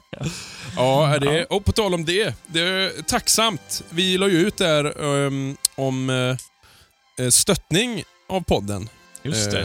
Ja, 0.76 1.14
är 1.14 1.20
det, 1.20 1.44
och 1.44 1.64
på 1.64 1.72
tal 1.72 1.94
om 1.94 2.04
det. 2.04 2.34
Det 2.46 2.60
är 2.60 3.02
tacksamt. 3.02 3.82
Vi 3.90 4.18
la 4.18 4.28
ju 4.28 4.46
ut 4.46 4.56
där 4.56 5.00
um, 5.00 5.56
om 5.74 6.10
uh, 6.10 6.36
stöttning 7.30 8.04
av 8.28 8.40
podden. 8.40 8.88
Just 9.22 9.50
det. 9.50 9.60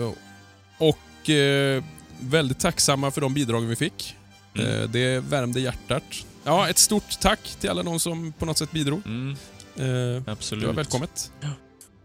Eh, 0.00 0.12
och 0.78 1.30
eh, 1.30 1.84
väldigt 2.20 2.60
tacksamma 2.60 3.10
för 3.10 3.20
de 3.20 3.34
bidragen 3.34 3.68
vi 3.68 3.76
fick. 3.76 4.16
Mm. 4.54 4.82
Eh, 4.82 4.88
det 4.88 5.20
värmde 5.20 5.60
hjärtat. 5.60 6.02
Ja, 6.44 6.68
ett 6.68 6.78
stort 6.78 7.20
tack 7.20 7.40
till 7.60 7.70
alla 7.70 7.82
de 7.82 8.00
som 8.00 8.32
på 8.32 8.46
något 8.46 8.58
sätt 8.58 8.72
bidrog. 8.72 9.02
Mm, 9.06 9.36
Eh, 9.78 10.22
absolut. 10.26 10.62
det 10.62 10.66
var 10.66 10.74
välkommet. 10.74 11.32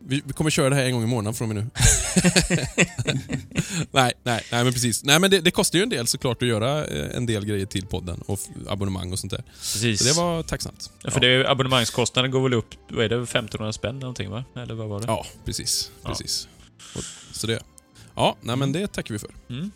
Vi, 0.08 0.22
vi 0.26 0.34
kommer 0.34 0.50
köra 0.50 0.70
det 0.70 0.76
här 0.76 0.84
en 0.86 0.94
gång 0.94 1.04
i 1.04 1.08
månaden 1.08 1.34
från 1.34 1.50
och 1.50 1.56
med 1.56 1.64
nu. 1.64 1.70
nej, 3.92 4.14
nej, 4.24 4.44
nej, 4.52 4.64
men 4.64 4.74
precis. 4.74 5.04
Nej, 5.04 5.20
men 5.20 5.32
det, 5.32 5.40
det 5.42 5.52
kostar 5.52 5.80
ju 5.80 5.84
en 5.84 5.90
del 5.90 6.08
såklart 6.08 6.42
att 6.42 6.48
göra 6.48 6.86
eh, 6.86 7.18
en 7.18 7.26
del 7.26 7.46
grejer 7.46 7.66
till 7.66 7.86
podden 7.86 8.22
och 8.26 8.40
abonnemang 8.68 9.12
och 9.12 9.20
sånt 9.20 9.32
där. 9.32 9.44
Precis. 9.60 10.00
Så 10.00 10.06
det 10.06 10.14
var 10.14 10.44
tacksamt. 10.44 10.90
Ja, 11.04 11.12
för 11.12 11.20
det, 11.20 11.28
är- 11.28 11.44
abonnemangskostnaden 11.52 12.32
går 12.32 12.42
väl 12.44 12.54
upp, 12.54 12.70
vad 12.90 13.06
är 13.06 13.10
det, 13.10 13.16
1500 13.24 13.74
spänn 13.74 14.00
någonting 14.00 14.30
va? 14.30 14.44
Eller 14.56 14.74
vad 14.74 14.88
var 14.88 15.00
det? 15.00 15.06
Ja, 15.08 15.26
precis. 15.46 15.92
Ja. 16.04 16.10
precis. 16.10 16.48
Och, 16.96 17.04
så 17.32 17.48
det. 17.48 17.60
Ja, 18.16 18.38
nej, 18.42 18.56
men 18.56 18.72
det 18.72 18.88
tackar 18.88 19.14
vi 19.14 19.20
för. 19.20 19.30
Mm. 19.50 19.72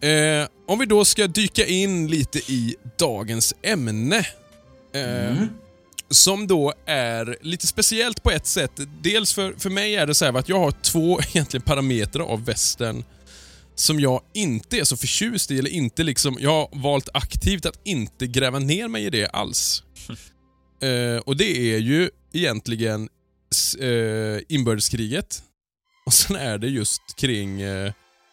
Eh, 0.00 0.48
om 0.68 0.78
vi 0.78 0.86
då 0.86 1.04
ska 1.04 1.26
dyka 1.26 1.66
in 1.66 2.06
lite 2.10 2.38
i 2.38 2.76
dagens 2.98 3.54
ämne. 3.62 4.18
Eh, 4.94 5.30
Mm. 5.30 5.48
Som 6.10 6.46
då 6.46 6.72
är 6.86 7.36
lite 7.40 7.66
speciellt 7.66 8.22
på 8.22 8.30
ett 8.30 8.46
sätt. 8.46 8.72
Dels 9.02 9.34
för, 9.34 9.54
för 9.58 9.70
mig 9.70 9.96
är 9.96 10.06
det 10.06 10.14
så 10.14 10.24
här 10.24 10.32
att 10.32 10.48
jag 10.48 10.58
har 10.58 10.70
två 10.70 11.20
egentligen 11.34 11.62
parametrar 11.62 12.24
av 12.24 12.44
västern 12.44 13.04
som 13.80 14.00
jag 14.00 14.20
inte 14.34 14.78
är 14.78 14.84
så 14.84 14.96
förtjust 14.96 15.50
i, 15.50 15.58
eller 15.58 15.70
inte 15.70 16.02
liksom, 16.02 16.36
jag 16.40 16.50
har 16.50 16.68
valt 16.72 17.08
aktivt 17.14 17.66
att 17.66 17.80
inte 17.84 18.26
gräva 18.26 18.58
ner 18.58 18.88
mig 18.88 19.04
i 19.04 19.10
det 19.10 19.26
alls. 19.26 19.82
Eh, 20.80 21.16
och 21.16 21.36
det 21.36 21.74
är 21.74 21.78
ju 21.78 22.10
egentligen 22.32 23.08
eh, 23.80 24.42
inbördeskriget 24.48 25.42
och 26.06 26.12
sen 26.12 26.36
är 26.36 26.58
det 26.58 26.68
just 26.68 27.02
kring 27.16 27.60
eh, 27.60 27.92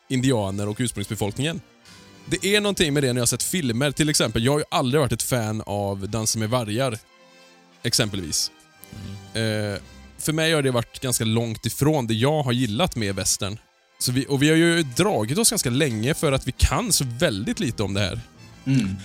indianer 0.10 0.67
och 0.67 0.77
ursprungsbefolkningen. 0.79 1.62
Det 2.25 2.55
är 2.55 2.62
någonting 2.62 2.94
med 2.94 3.03
det 3.03 3.13
när 3.13 3.20
jag 3.20 3.22
har 3.22 3.27
sett 3.27 3.44
filmer, 3.44 3.91
till 3.91 4.10
exempel. 4.10 4.46
Jag 4.46 4.51
har 4.51 4.60
ju 4.60 4.65
aldrig 4.72 5.01
varit 5.01 5.12
ett 5.12 5.24
fan 5.24 5.63
av 5.65 6.10
Dansen 6.10 6.39
med 6.39 6.50
vargar. 6.50 7.00
Exempelvis. 7.85 8.51
Eh, 9.33 9.79
för 10.19 10.33
mig 10.33 10.53
har 10.53 10.61
det 10.61 10.71
varit 10.71 10.99
ganska 10.99 11.23
långt 11.25 11.65
ifrån 11.65 12.07
det 12.07 12.13
jag 12.13 12.43
har 12.43 12.51
gillat 12.51 12.95
med 12.95 13.15
västern. 13.15 13.57
Så 13.99 14.11
vi, 14.11 14.25
och 14.29 14.43
vi 14.43 14.49
har 14.49 14.55
ju 14.55 14.83
dragit 14.83 15.37
oss 15.37 15.49
ganska 15.49 15.69
länge 15.69 16.13
för 16.13 16.31
att 16.31 16.47
vi 16.47 16.51
kan 16.51 16.93
så 16.93 17.05
väldigt 17.19 17.59
lite 17.59 17.83
om 17.83 17.93
det 17.93 17.99
här. 18.01 18.19
Mm. 18.65 18.95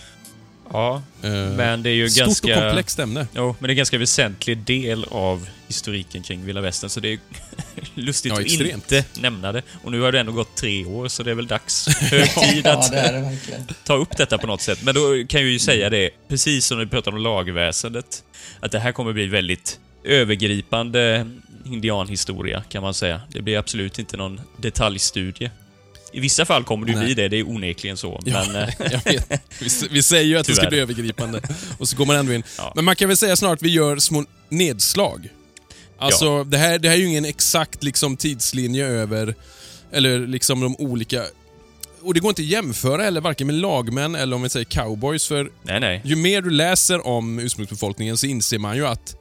Ja, 0.72 1.02
Eh, 1.22 1.30
men 1.32 1.82
det 1.82 1.90
är 1.90 1.94
ju 1.94 2.10
stort 2.10 2.24
ganska... 2.26 2.56
och 2.56 2.62
komplext 2.62 2.98
ämne. 2.98 3.26
Jo, 3.34 3.56
men 3.58 3.66
det 3.66 3.70
är 3.70 3.70
en 3.70 3.76
ganska 3.76 3.98
väsentlig 3.98 4.58
del 4.58 5.04
av 5.10 5.48
historiken 5.68 6.22
kring 6.22 6.44
Vilda 6.44 6.60
Västern, 6.60 6.90
så 6.90 7.00
det 7.00 7.12
är 7.12 7.18
lustigt 7.94 8.32
Ja, 8.32 8.40
att 8.40 8.46
inte 8.74 9.04
nämna 9.20 9.52
det. 9.52 9.62
Och 9.84 9.92
nu 9.92 10.00
har 10.00 10.12
det 10.12 10.20
ändå 10.20 10.32
gått 10.32 10.56
tre 10.56 10.84
år, 10.84 11.08
så 11.08 11.22
det 11.22 11.30
är 11.30 11.34
väl 11.34 11.46
dags, 11.46 11.88
hög 12.00 12.34
tid 12.34 12.62
Ja, 12.66 12.78
att 12.78 12.90
det 12.90 12.98
är 12.98 13.12
det 13.12 13.20
verkligen. 13.20 13.60
ta 13.84 13.94
upp 13.94 14.16
detta 14.16 14.38
på 14.38 14.46
något 14.46 14.62
sätt. 14.62 14.82
Men 14.82 14.94
då 14.94 15.00
kan 15.28 15.40
jag 15.40 15.50
ju 15.50 15.58
säga 15.58 15.90
det, 15.90 16.10
precis 16.28 16.66
som 16.66 16.78
när 16.78 16.84
vi 16.84 16.90
pratade 16.90 17.16
om 17.16 17.22
lagväsendet, 17.22 18.24
att 18.60 18.72
det 18.72 18.78
här 18.78 18.92
kommer 18.92 19.12
bli 19.12 19.26
väldigt 19.26 19.80
övergripande 20.04 21.26
indianhistoria, 21.64 22.62
kan 22.68 22.82
man 22.82 22.94
säga. 22.94 23.20
Det 23.28 23.42
blir 23.42 23.58
absolut 23.58 23.98
inte 23.98 24.16
någon 24.16 24.40
detaljstudie. 24.56 25.50
I 26.12 26.20
vissa 26.20 26.44
fall 26.44 26.64
kommer 26.64 26.86
det 26.86 26.92
ju 26.92 26.98
bli 26.98 27.14
det, 27.14 27.28
det 27.28 27.36
är 27.36 27.48
onekligen 27.48 27.96
så. 27.96 28.20
Ja, 28.24 28.44
Men, 28.52 28.56
eh. 28.62 29.00
Vi, 29.60 29.68
vi 29.90 30.02
säger 30.02 30.24
ju 30.24 30.36
att 30.38 30.46
det 30.46 30.52
ska 30.52 30.60
Tyvärr. 30.62 30.70
bli 30.70 30.78
övergripande 30.80 31.40
och 31.78 31.88
så 31.88 31.96
går 31.96 32.06
man 32.06 32.16
ändå 32.16 32.32
in. 32.32 32.42
Ja. 32.58 32.72
Men 32.76 32.84
man 32.84 32.96
kan 32.96 33.08
väl 33.08 33.16
säga 33.16 33.36
snart 33.36 33.52
att 33.52 33.62
vi 33.62 33.68
gör 33.68 33.96
små 33.96 34.24
nedslag. 34.48 35.28
Alltså, 35.98 36.44
det, 36.44 36.58
här, 36.58 36.78
det 36.78 36.88
här 36.88 36.96
är 36.96 37.00
ju 37.00 37.06
ingen 37.06 37.24
exakt 37.24 37.82
liksom, 37.82 38.16
tidslinje 38.16 38.86
över, 38.86 39.34
eller 39.92 40.26
liksom 40.26 40.60
de 40.60 40.76
olika... 40.76 41.24
Och 42.02 42.14
det 42.14 42.20
går 42.20 42.28
inte 42.28 42.42
att 42.42 42.46
jämföra 42.48 43.02
heller, 43.02 43.20
varken 43.20 43.46
med 43.46 43.56
lagmän 43.56 44.14
eller 44.14 44.36
om 44.36 44.42
vi 44.42 44.48
säger 44.48 44.64
cowboys, 44.64 45.26
för 45.28 45.50
nej, 45.62 45.80
nej. 45.80 46.00
ju 46.04 46.16
mer 46.16 46.42
du 46.42 46.50
läser 46.50 47.06
om 47.06 47.38
ursprungsbefolkningen 47.38 48.16
så 48.16 48.26
inser 48.26 48.58
man 48.58 48.76
ju 48.76 48.86
att 48.86 49.16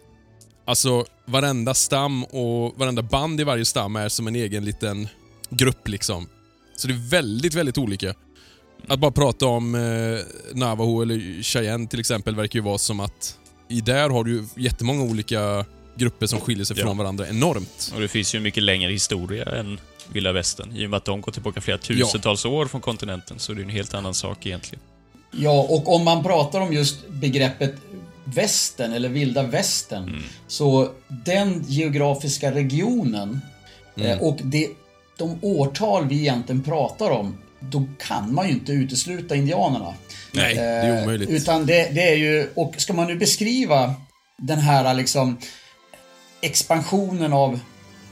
alltså, 0.65 1.05
varenda 1.25 1.73
stam 1.73 2.23
och 2.23 2.73
varenda 2.79 3.01
band 3.01 3.41
i 3.41 3.43
varje 3.43 3.65
stam 3.65 3.95
är 3.95 4.09
som 4.09 4.27
en 4.27 4.35
egen 4.35 4.65
liten 4.65 5.07
grupp. 5.49 5.87
liksom. 5.87 6.27
Så 6.75 6.87
det 6.87 6.93
är 6.93 7.09
väldigt, 7.09 7.53
väldigt 7.53 7.77
olika. 7.77 8.13
Att 8.87 8.99
bara 8.99 9.11
prata 9.11 9.45
om 9.45 9.75
eh, 9.75 10.19
Navajo 10.53 11.01
eller 11.01 11.43
Cheyenne 11.43 11.87
till 11.87 11.99
exempel 11.99 12.35
verkar 12.35 12.59
ju 12.59 12.63
vara 12.63 12.77
som 12.77 12.99
att 12.99 13.37
i 13.69 13.81
där 13.81 14.09
har 14.09 14.23
du 14.23 14.45
jättemånga 14.55 15.03
olika 15.03 15.65
grupper 15.95 16.27
som 16.27 16.39
skiljer 16.39 16.65
sig 16.65 16.77
Ja. 16.79 16.85
från 16.85 16.97
varandra 16.97 17.27
enormt. 17.27 17.91
Och 17.95 18.01
det 18.01 18.07
finns 18.07 18.35
ju 18.35 18.37
en 18.37 18.43
mycket 18.43 18.63
längre 18.63 18.91
historia 18.91 19.45
än 19.45 19.79
Vilda 20.13 20.31
Västern. 20.31 20.75
I 20.75 20.85
och 20.85 20.89
med 20.89 20.97
att 20.97 21.05
de 21.05 21.21
går 21.21 21.31
tillbaka 21.31 21.61
flera 21.61 21.77
tusentals 21.77 22.45
år 22.45 22.65
från 22.65 22.81
kontinenten, 22.81 23.39
så 23.39 23.53
det 23.53 23.61
är 23.61 23.63
en 23.63 23.69
helt 23.69 23.93
annan 23.93 24.13
sak 24.13 24.45
egentligen. 24.45 24.83
Ja, 25.31 25.61
och 25.69 25.95
om 25.95 26.03
man 26.05 26.23
pratar 26.23 26.61
om 26.61 26.73
just 26.73 27.09
begreppet 27.09 27.75
västern 28.23 28.93
eller 28.93 29.09
vilda 29.09 29.43
västern. 29.43 30.03
Mm. 30.03 30.23
Så 30.47 30.89
den 31.07 31.63
geografiska 31.67 32.51
regionen 32.51 33.41
Mm. 33.95 34.11
eh, 34.11 34.17
och 34.23 34.39
det, 34.43 34.67
de 35.17 35.39
årtal 35.41 36.07
vi 36.07 36.19
egentligen 36.19 36.63
pratar 36.63 37.09
om, 37.11 37.37
då 37.59 37.83
kan 38.07 38.33
man 38.33 38.47
ju 38.47 38.53
inte 38.53 38.71
utesluta 38.71 39.35
indianerna. 39.35 39.93
Nej, 40.31 40.55
det 40.55 40.61
är 40.61 40.97
Eh, 40.97 41.03
omöjligt. 41.03 41.29
Utan 41.29 41.65
det, 41.65 41.89
det 41.95 42.09
är 42.09 42.15
ju, 42.15 42.49
och 42.55 42.73
ska 42.77 42.93
man 42.93 43.07
nu 43.07 43.15
beskriva 43.15 43.93
den 44.37 44.59
här 44.59 44.93
liksom 44.93 45.37
expansionen 46.41 47.33
av 47.33 47.59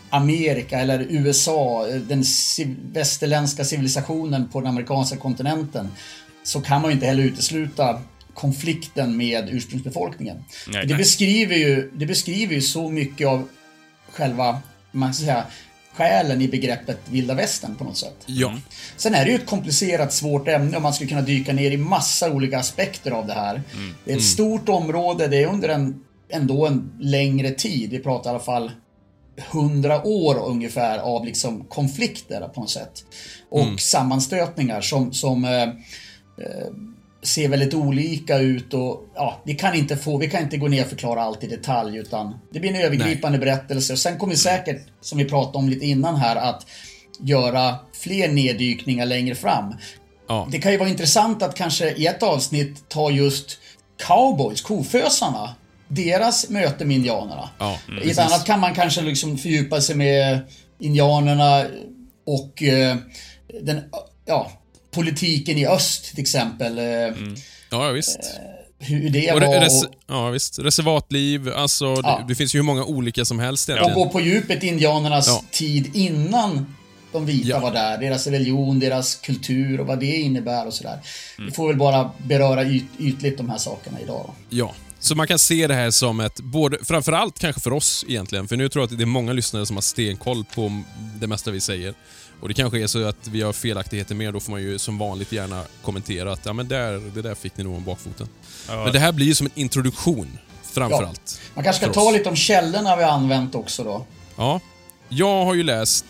Amerika 0.10 0.80
eller 0.80 1.06
USA, 1.10 1.88
eh, 1.88 1.96
den 1.96 2.24
västerländska 2.92 3.64
civilisationen 3.64 4.48
på 4.50 4.60
den 4.60 4.70
amerikanska 4.70 5.18
kontinenten, 5.18 5.90
så 6.44 6.62
kan 6.62 6.82
man 6.82 6.92
ju 6.92 6.94
inte 6.94 7.06
heller 7.06 7.24
utesluta 7.24 8.02
konflikten 8.34 9.18
med 9.18 9.50
ursprungsbefolkningen. 9.50 10.38
Nej, 10.68 10.82
det, 10.82 10.88
nej. 10.88 10.98
beskriver 10.98 11.56
ju, 11.56 11.92
det 11.94 12.06
beskriver 12.06 12.56
ju 12.56 12.62
så 12.62 12.90
mycket 12.90 13.28
av 13.28 13.48
själva, 14.12 14.62
man 14.92 15.14
ska 15.14 15.26
säga, 15.26 15.44
själen 15.94 16.42
i 16.42 16.48
begreppet 16.48 17.00
vilda 17.10 17.34
västern 17.34 17.76
på 17.76 17.84
något 17.84 17.98
sätt. 17.98 18.24
Ja. 18.26 18.54
Sen 18.98 19.16
är 19.16 19.26
det 19.26 19.32
ju 19.32 19.36
ett 19.36 19.46
komplicerat, 19.46 20.14
svårt 20.14 20.48
ämne 20.48 20.78
och 20.78 20.84
man 20.84 20.94
skulle 20.94 21.10
kunna 21.10 21.22
dyka 21.22 21.54
ner 21.54 21.72
i 21.72 21.78
massa 21.78 22.32
olika 22.32 22.60
aspekter 22.60 23.12
av 23.12 23.28
det 23.28 23.34
här. 23.34 23.62
Det 24.06 24.14
är 24.14 24.18
ett 24.18 24.24
stort 24.24 24.70
område, 24.70 25.28
det 25.28 25.44
är 25.44 25.48
under 25.48 25.70
en, 25.70 26.04
ändå 26.30 26.68
en 26.68 26.92
längre 27.00 27.52
tid. 27.52 27.90
Vi 27.90 28.00
pratar 28.00 28.30
i 28.30 28.34
alla 28.34 28.44
fall 28.44 28.72
hundra 29.52 30.04
år 30.04 30.46
ungefär 30.46 31.00
av 31.00 31.26
liksom 31.26 31.64
konflikter 31.66 32.48
på 32.48 32.62
något 32.62 32.70
sätt. 32.70 33.04
Och 33.50 33.80
sammanstötningar 33.80 34.82
som, 34.82 35.14
som 35.14 35.46
eh, 35.46 35.64
eh, 35.64 36.68
ser 37.24 37.50
väldigt 37.50 37.74
olika 37.74 38.38
ut 38.38 38.74
och 38.74 39.06
ja, 39.16 39.42
vi 39.44 39.56
kan 39.56 39.76
inte 39.76 39.98
få, 39.98 40.18
vi 40.18 40.30
kan 40.30 40.44
inte 40.44 40.58
gå 40.58 40.68
ner 40.68 40.84
och 40.84 40.90
förklara 40.90 41.22
allt 41.22 41.44
i 41.44 41.48
detalj 41.48 41.98
utan 41.98 42.40
det 42.52 42.60
blir 42.60 42.70
en 42.70 42.82
övergripande 42.86 43.38
berättelse 43.38 43.94
och 43.94 44.00
sen 44.00 44.18
kommer 44.18 44.34
vi 44.34 44.38
säkert, 44.38 44.82
som 45.02 45.18
vi 45.18 45.26
pratade 45.26 45.58
om 45.58 45.70
lite 45.70 45.86
innan 45.86 46.16
här, 46.16 46.36
att 46.36 46.66
göra 47.20 47.76
fler 47.94 48.28
neddykningar 48.28 49.06
längre 49.06 49.36
fram. 49.36 49.74
Ja. 50.28 50.48
Det 50.52 50.60
kan 50.60 50.72
ju 50.72 50.78
vara 50.78 50.90
intressant 50.90 51.44
att 51.44 51.56
kanske 51.56 51.92
i 51.92 52.08
ett 52.08 52.24
avsnitt 52.24 52.90
ta 52.90 53.12
just 53.12 53.60
cowboys, 54.08 54.62
kofösarna, 54.62 55.56
deras 55.88 56.50
möte 56.50 56.86
med 56.86 56.96
indianerna. 56.98 57.50
Ja, 57.60 57.72
I 57.88 57.92
ett 57.96 58.02
precis. 58.02 58.18
annat 58.20 58.46
kan 58.46 58.60
man 58.60 58.76
kanske 58.76 59.02
liksom 59.02 59.38
fördjupa 59.38 59.82
sig 59.82 59.96
med 59.96 60.40
indianerna 60.80 61.66
och 62.26 62.64
eh, 62.64 62.96
den, 63.64 63.82
ja, 64.26 64.52
politiken 64.92 65.58
i 65.58 65.68
öst 65.68 66.06
till 66.12 66.22
exempel. 66.22 66.78
Eh, 66.78 66.86
Ja, 67.72 67.86
ja, 67.86 67.92
visst. 67.92 68.20
Hur 68.80 69.10
det 69.10 69.32
Och 69.32 69.40
var 69.42 69.48
re- 69.48 69.56
och, 69.58 69.62
res- 69.64 69.86
ja, 70.08 70.30
visst. 70.30 70.60
Reservatliv, 70.60 71.50
alltså 71.56 71.86
Ja. 71.86 72.02
det, 72.02 72.26
det 72.28 72.36
finns 72.36 72.56
ju 72.56 72.60
hur 72.60 72.64
många 72.64 72.84
olika 72.84 73.26
som 73.26 73.40
helst 73.40 73.70
och 73.70 73.76
egentligen. 73.76 74.00
gå 74.00 74.10
på 74.10 74.22
djupet 74.22 74.64
indianernas 74.64 75.28
Ja. 75.28 75.44
tid 75.52 75.92
innan 75.96 76.76
de 77.12 77.26
vita 77.26 77.48
Ja. 77.48 77.60
var 77.60 77.72
där. 77.74 77.98
Deras 77.98 78.28
religion, 78.28 78.80
deras 78.80 79.16
kultur 79.16 79.80
och 79.80 79.88
vad 79.88 80.00
det 80.00 80.06
innebär 80.18 80.68
och 80.68 80.74
sådär. 80.74 81.00
Vi 81.46 81.52
får 81.52 81.68
väl 81.68 81.78
bara 81.78 82.12
beröra 82.18 82.64
yt, 82.66 82.84
ytligt 83.00 83.38
de 83.38 83.50
här 83.50 83.58
sakerna 83.58 84.00
idag. 84.04 84.26
Då. 84.28 84.34
Ja. 84.58 84.74
Så 85.00 85.16
man 85.16 85.28
kan 85.28 85.40
se 85.40 85.68
det 85.68 85.74
här 85.74 85.92
som 85.92 86.20
ett, 86.20 86.40
både, 86.40 86.78
framförallt 86.86 87.40
kanske 87.40 87.62
för 87.62 87.74
oss 87.74 88.06
egentligen, 88.08 88.48
för 88.48 88.58
nu 88.58 88.70
tror 88.70 88.82
jag 88.82 88.92
att 88.92 88.98
det 88.98 89.04
är 89.04 89.06
många 89.06 89.34
lyssnare 89.34 89.66
som 89.66 89.76
har 89.76 89.82
stenkoll 89.82 90.46
på 90.56 90.84
det 91.20 91.28
mesta 91.28 91.52
vi 91.52 91.62
säger. 91.62 91.94
Och 92.42 92.48
det 92.48 92.54
kanske 92.54 92.80
är 92.84 92.88
så 92.88 93.06
att 93.06 93.28
vi 93.28 93.42
har 93.42 93.54
felaktigheter 93.54 94.16
mer, 94.16 94.32
då 94.32 94.40
får 94.40 94.52
man 94.52 94.62
ju 94.62 94.80
som 94.80 94.98
vanligt 94.98 95.32
gärna 95.32 95.64
kommentera 95.82 96.32
att 96.32 96.46
ja 96.46 96.54
men 96.54 96.68
där, 96.68 97.12
det 97.14 97.22
där 97.22 97.36
fick 97.36 97.58
ni 97.58 97.64
nog 97.64 97.76
om 97.76 97.84
bakfoten. 97.84 98.28
Ja, 98.68 98.84
Men 98.84 98.94
det 98.94 99.00
här 99.00 99.12
blir 99.12 99.26
ju 99.26 99.36
som 99.36 99.48
en 99.48 99.52
introduktion, 99.56 100.38
framförallt. 100.64 101.42
Man 101.54 101.64
kanske 101.64 101.86
ska 101.86 101.94
ta 101.94 102.12
lite 102.12 102.30
om 102.30 102.36
källorna 102.36 102.96
vi 102.96 103.04
har 103.04 103.12
använt 103.12 103.56
också 103.56 103.84
då. 103.84 104.06
Ja. 104.36 104.62
Jag 105.10 105.46
har 105.46 105.54
ju 105.54 105.64
läst... 105.64 106.06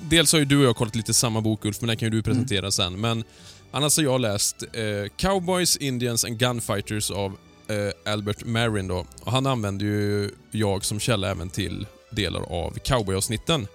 Dels 0.00 0.32
har 0.32 0.38
ju 0.38 0.44
du 0.44 0.58
och 0.58 0.64
jag 0.64 0.76
kollat 0.76 0.94
lite 0.94 1.14
samma 1.14 1.40
bok 1.40 1.64
Ulf, 1.64 1.80
men 1.80 1.88
den 1.88 1.96
kan 1.96 2.06
ju 2.06 2.10
du 2.10 2.22
presentera 2.22 2.70
sen. 2.70 3.00
Men 3.00 3.24
annars 3.70 3.96
har 3.96 4.04
jag 4.04 4.20
läst 4.20 4.62
eh, 4.62 5.08
Cowboys, 5.16 5.76
Indians 5.76 6.24
and 6.24 6.38
Gunfighters 6.38 7.10
av 7.10 7.36
eh, 7.72 8.12
Albert 8.12 8.44
Marin 8.44 8.88
då. 8.88 9.06
Och 9.20 9.32
han 9.32 9.46
använder 9.46 9.86
ju 9.86 10.30
jag 10.50 10.84
som 10.84 11.00
källa 11.00 11.30
även 11.30 11.50
till 11.50 11.86
delar 12.10 12.40
av 12.40 12.78
cowboyavsnitten. 12.84 13.66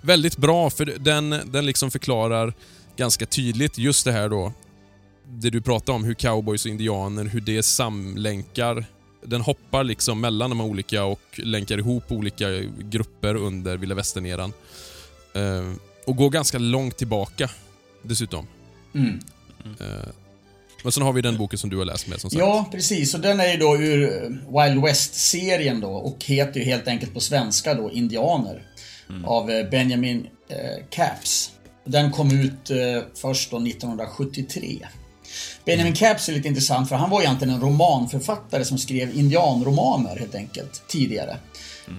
Väldigt 0.00 0.36
bra, 0.36 0.70
för 0.70 0.84
den, 0.84 1.30
den 1.44 1.66
liksom 1.66 1.90
förklarar 1.90 2.54
ganska 2.96 3.26
tydligt 3.26 3.78
just 3.78 4.04
det 4.04 4.12
här 4.12 4.28
då. 4.28 4.52
Det 5.24 5.50
du 5.50 5.60
pratade 5.60 5.96
om, 5.96 6.04
hur 6.04 6.14
cowboys 6.14 6.64
och 6.64 6.70
indianer, 6.70 7.24
hur 7.24 7.40
det 7.40 7.62
samlänkar 7.62 8.84
den 9.26 9.40
hoppar 9.40 9.84
liksom 9.84 10.20
mellan 10.20 10.50
de 10.50 10.60
här 10.60 10.66
olika 10.66 11.04
och 11.04 11.20
länkar 11.36 11.78
ihop 11.78 12.12
olika 12.12 12.48
grupper 12.78 13.34
under 13.34 13.76
vilda 13.76 13.94
västern-eran. 13.94 14.52
Eh, 15.34 15.72
och 16.06 16.16
går 16.16 16.30
ganska 16.30 16.58
långt 16.58 16.96
tillbaka 16.96 17.50
dessutom. 18.02 18.46
Mm. 18.94 19.20
Eh, 19.80 20.08
men 20.82 20.92
sen 20.92 21.02
har 21.02 21.12
vi 21.12 21.22
den 21.22 21.36
boken 21.36 21.58
som 21.58 21.70
du 21.70 21.78
har 21.78 21.84
läst 21.84 22.06
med 22.06 22.20
som 22.20 22.30
sagt. 22.30 22.38
Ja, 22.38 22.68
precis. 22.72 23.14
Och 23.14 23.20
den 23.20 23.40
är 23.40 23.52
ju 23.52 23.56
då 23.56 23.76
ur 23.76 24.02
eh, 24.02 24.28
Wild 24.30 24.82
West-serien 24.82 25.80
då 25.80 25.90
och 25.90 26.24
heter 26.24 26.60
ju 26.60 26.66
helt 26.66 26.88
enkelt 26.88 27.14
på 27.14 27.20
svenska 27.20 27.74
då 27.74 27.90
Indianer. 27.90 28.62
Av 29.24 29.50
eh, 29.50 29.70
Benjamin 29.70 30.26
eh, 30.48 30.84
Capps. 30.90 31.50
Den 31.84 32.12
kom 32.12 32.30
ut 32.40 32.70
eh, 32.70 33.02
först 33.14 33.50
då 33.50 33.56
1973. 33.56 34.78
Benjamin 35.64 35.94
Capps 35.94 36.28
är 36.28 36.32
lite 36.32 36.48
intressant 36.48 36.88
för 36.88 36.96
han 36.96 37.10
var 37.10 37.20
egentligen 37.20 37.54
en 37.54 37.60
romanförfattare 37.60 38.64
som 38.64 38.78
skrev 38.78 39.18
indianromaner 39.18 40.16
helt 40.16 40.34
enkelt 40.34 40.82
tidigare. 40.88 41.36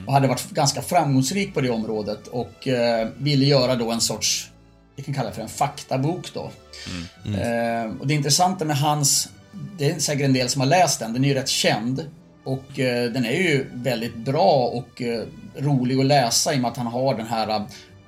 Och 0.07 0.13
hade 0.13 0.27
varit 0.27 0.49
ganska 0.49 0.81
framgångsrik 0.81 1.53
på 1.53 1.61
det 1.61 1.69
området 1.69 2.27
och 2.27 2.67
eh, 2.67 3.07
ville 3.17 3.45
göra 3.45 3.75
då 3.75 3.91
en 3.91 4.01
sorts, 4.01 4.49
vi 4.95 5.03
kan 5.03 5.13
kalla 5.13 5.29
det 5.29 5.35
för 5.35 5.41
en 5.41 5.49
faktabok 5.49 6.33
då. 6.33 6.51
Eh, 7.39 7.91
och 7.99 8.07
det 8.07 8.13
intressanta 8.13 8.65
med 8.65 8.77
hans, 8.77 9.29
det 9.77 9.91
är 9.91 9.99
säkert 9.99 10.25
en 10.25 10.33
del 10.33 10.49
som 10.49 10.61
har 10.61 10.67
läst 10.67 10.99
den, 10.99 11.13
den 11.13 11.23
är 11.23 11.27
ju 11.27 11.33
rätt 11.33 11.49
känd. 11.49 12.09
Och 12.45 12.79
eh, 12.79 13.11
den 13.11 13.25
är 13.25 13.31
ju 13.31 13.69
väldigt 13.73 14.15
bra 14.15 14.65
och 14.65 15.01
eh, 15.01 15.23
rolig 15.57 15.99
att 15.99 16.05
läsa 16.05 16.53
i 16.53 16.57
och 16.57 16.61
med 16.61 16.71
att 16.71 16.77
han 16.77 16.87
har 16.87 17.15
den 17.15 17.27
här 17.27 17.49
eh, 17.49 17.61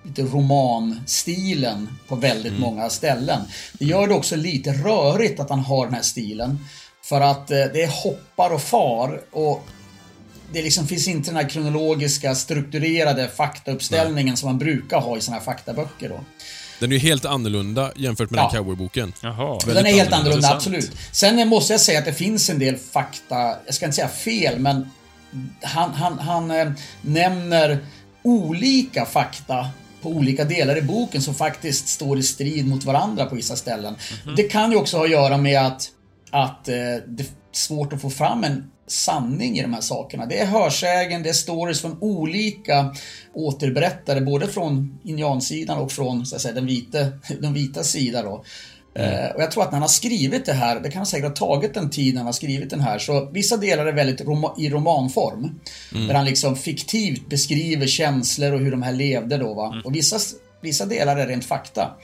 lite 0.04 0.22
romanstilen 0.22 1.88
på 2.08 2.16
väldigt 2.16 2.60
många 2.60 2.90
ställen. 2.90 3.42
Det 3.74 3.86
gör 3.86 4.08
det 4.08 4.14
också 4.14 4.36
lite 4.36 4.72
rörigt 4.72 5.40
att 5.40 5.50
han 5.50 5.60
har 5.60 5.86
den 5.86 5.94
här 5.94 6.02
stilen. 6.02 6.60
För 7.04 7.22
att 7.22 7.52
eh, 7.52 7.58
det 7.74 7.84
är 7.84 8.04
hoppar 8.04 8.54
och 8.54 8.62
far 8.62 9.22
och 9.32 9.68
det 10.54 10.62
liksom 10.62 10.88
finns 10.88 11.08
inte 11.08 11.30
den 11.30 11.36
här 11.36 11.50
kronologiska 11.50 12.36
strukturerade 12.36 13.28
faktauppställningen 13.28 14.38
som 14.38 14.50
man 14.50 14.58
brukar 14.58 15.00
ha 15.00 15.18
i 15.18 15.22
såna 15.22 15.38
här 15.38 15.44
faktaböcker 15.44 16.10
då. 16.10 16.20
Den 16.80 16.92
är 16.92 16.96
ju 16.96 17.00
helt 17.00 17.26
annorlunda 17.26 17.92
jämfört 17.96 18.30
med 18.30 18.38
Ja. 18.40 18.44
den 18.44 18.52
cowboyboken. 18.58 19.14
Jaha. 19.22 19.60
Den 19.66 19.78
är 19.78 19.84
helt 19.92 20.14
annorlunda. 20.14 20.48
annorlunda, 20.48 20.56
absolut. 20.56 20.92
Sen 21.12 21.48
måste 21.48 21.74
jag 21.74 21.82
säga 21.82 22.00
att 22.00 22.06
det 22.06 22.14
finns 22.14 22.50
en 22.50 22.60
del 22.60 22.76
fakta, 22.78 23.36
jag 23.66 23.76
ska 23.76 23.86
inte 23.86 23.96
säga 23.96 24.08
fel, 24.08 24.60
men 24.60 24.90
han, 25.62 25.94
han, 25.94 26.20
han 26.20 26.52
eh, 26.52 26.72
nämner 27.02 27.78
olika 28.24 29.06
fakta 29.06 29.70
på 30.02 30.10
olika 30.10 30.44
delar 30.44 30.78
i 30.78 30.82
boken 30.82 31.22
som 31.22 31.36
faktiskt 31.36 31.88
står 31.88 32.18
i 32.18 32.24
strid 32.24 32.68
mot 32.68 32.84
varandra 32.84 33.26
på 33.26 33.36
vissa 33.36 33.56
ställen. 33.56 33.96
Det 34.36 34.44
kan 34.44 34.72
ju 34.72 34.78
också 34.78 34.98
ha 34.98 35.04
att 35.06 35.12
göra 35.12 35.38
med 35.38 35.62
att, 35.62 35.90
att 36.32 36.68
eh, 36.68 36.74
det 37.08 37.24
är 37.24 37.28
svårt 37.52 37.94
att 37.94 38.02
få 38.02 38.10
fram 38.10 38.44
en 38.44 38.72
sanning 38.88 39.58
i 39.58 39.62
de 39.62 39.74
här 39.74 39.82
sakerna. 39.82 40.26
Det 40.26 40.40
är 40.40 40.46
hörsägen, 40.46 41.24
det 41.24 41.30
är 41.30 41.34
stories 41.34 41.82
från 41.82 41.98
olika 42.02 42.96
återberättare, 43.34 44.22
både 44.22 44.48
från 44.48 45.00
indiansidan 45.04 45.78
och 45.78 45.92
från 45.92 46.26
så 46.26 46.36
att 46.36 46.42
säga, 46.42 46.54
den, 46.54 46.66
vita, 46.66 46.98
den 47.42 47.54
vita 47.54 47.84
sidan. 47.84 48.26
Då. 48.26 48.44
Eh, 48.96 49.32
och 49.36 49.42
jag 49.42 49.52
tror 49.52 49.64
att 49.64 49.70
när 49.70 49.76
han 49.76 49.82
har 49.82 49.88
skrivit 49.88 50.46
det 50.46 50.54
här, 50.54 50.80
det 50.80 50.92
kan 50.92 51.00
han 51.00 51.06
säkert 51.06 51.40
ha 51.40 51.48
tagit 51.48 51.78
en 51.78 51.90
tid 51.90 52.14
när 52.14 52.20
han 52.20 52.26
har 52.26 52.34
skrivit 52.34 52.70
den 52.70 52.80
här, 52.80 53.00
så 53.00 53.30
vissa 53.32 53.58
delar 53.58 53.86
är 53.86 53.94
väldigt 53.94 54.22
roma, 54.22 54.54
i 54.58 54.70
romanform. 54.70 55.60
Där 55.92 56.14
han 56.14 56.26
liksom 56.26 56.56
fiktivt 56.56 57.30
beskriver 57.30 57.88
känslor 57.88 58.54
och 58.54 58.60
hur 58.60 58.72
de 58.72 58.82
här 58.82 58.94
levde 58.94 59.38
då. 59.38 59.54
Va? 59.54 59.82
Och 59.86 59.96
vissa, 59.96 60.18
vissa 60.62 60.86
delar 60.86 61.18
är 61.18 61.28
rent 61.28 61.46
fakta. 61.46 61.96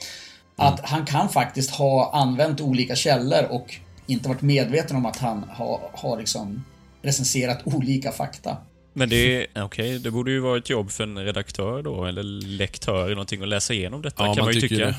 Att 0.56 0.80
han 0.80 1.06
kan 1.06 1.28
faktiskt 1.28 1.70
ha 1.70 2.10
använt 2.14 2.60
olika 2.60 2.94
källor 2.94 3.44
och 3.50 3.74
inte 4.06 4.28
varit 4.28 4.42
medveten 4.42 4.96
om 4.96 5.06
att 5.06 5.16
han 5.16 5.44
har, 5.50 5.80
har 5.92 6.18
liksom 6.18 6.64
recenserat 7.02 7.60
olika 7.64 8.12
fakta. 8.12 8.56
Men 8.94 9.08
det, 9.08 9.46
okej, 9.56 9.98
det 9.98 10.10
borde 10.10 10.30
ju 10.30 10.40
vara 10.40 10.58
ett 10.58 10.70
jobb 10.70 10.90
för 10.90 11.04
en 11.04 11.18
redaktör 11.18 11.82
då, 11.82 12.04
eller 12.04 12.22
lektör 12.58 13.04
eller 13.04 13.14
någonting, 13.14 13.42
att 13.42 13.48
läsa 13.48 13.74
igenom 13.74 14.02
detta 14.02 14.22
Ja, 14.26 14.34
kan 14.34 14.36
man 14.36 14.44
man 14.44 14.54
ju 14.54 14.60
tycker 14.60 14.76
tycka. 14.76 14.86
det. 14.88 14.94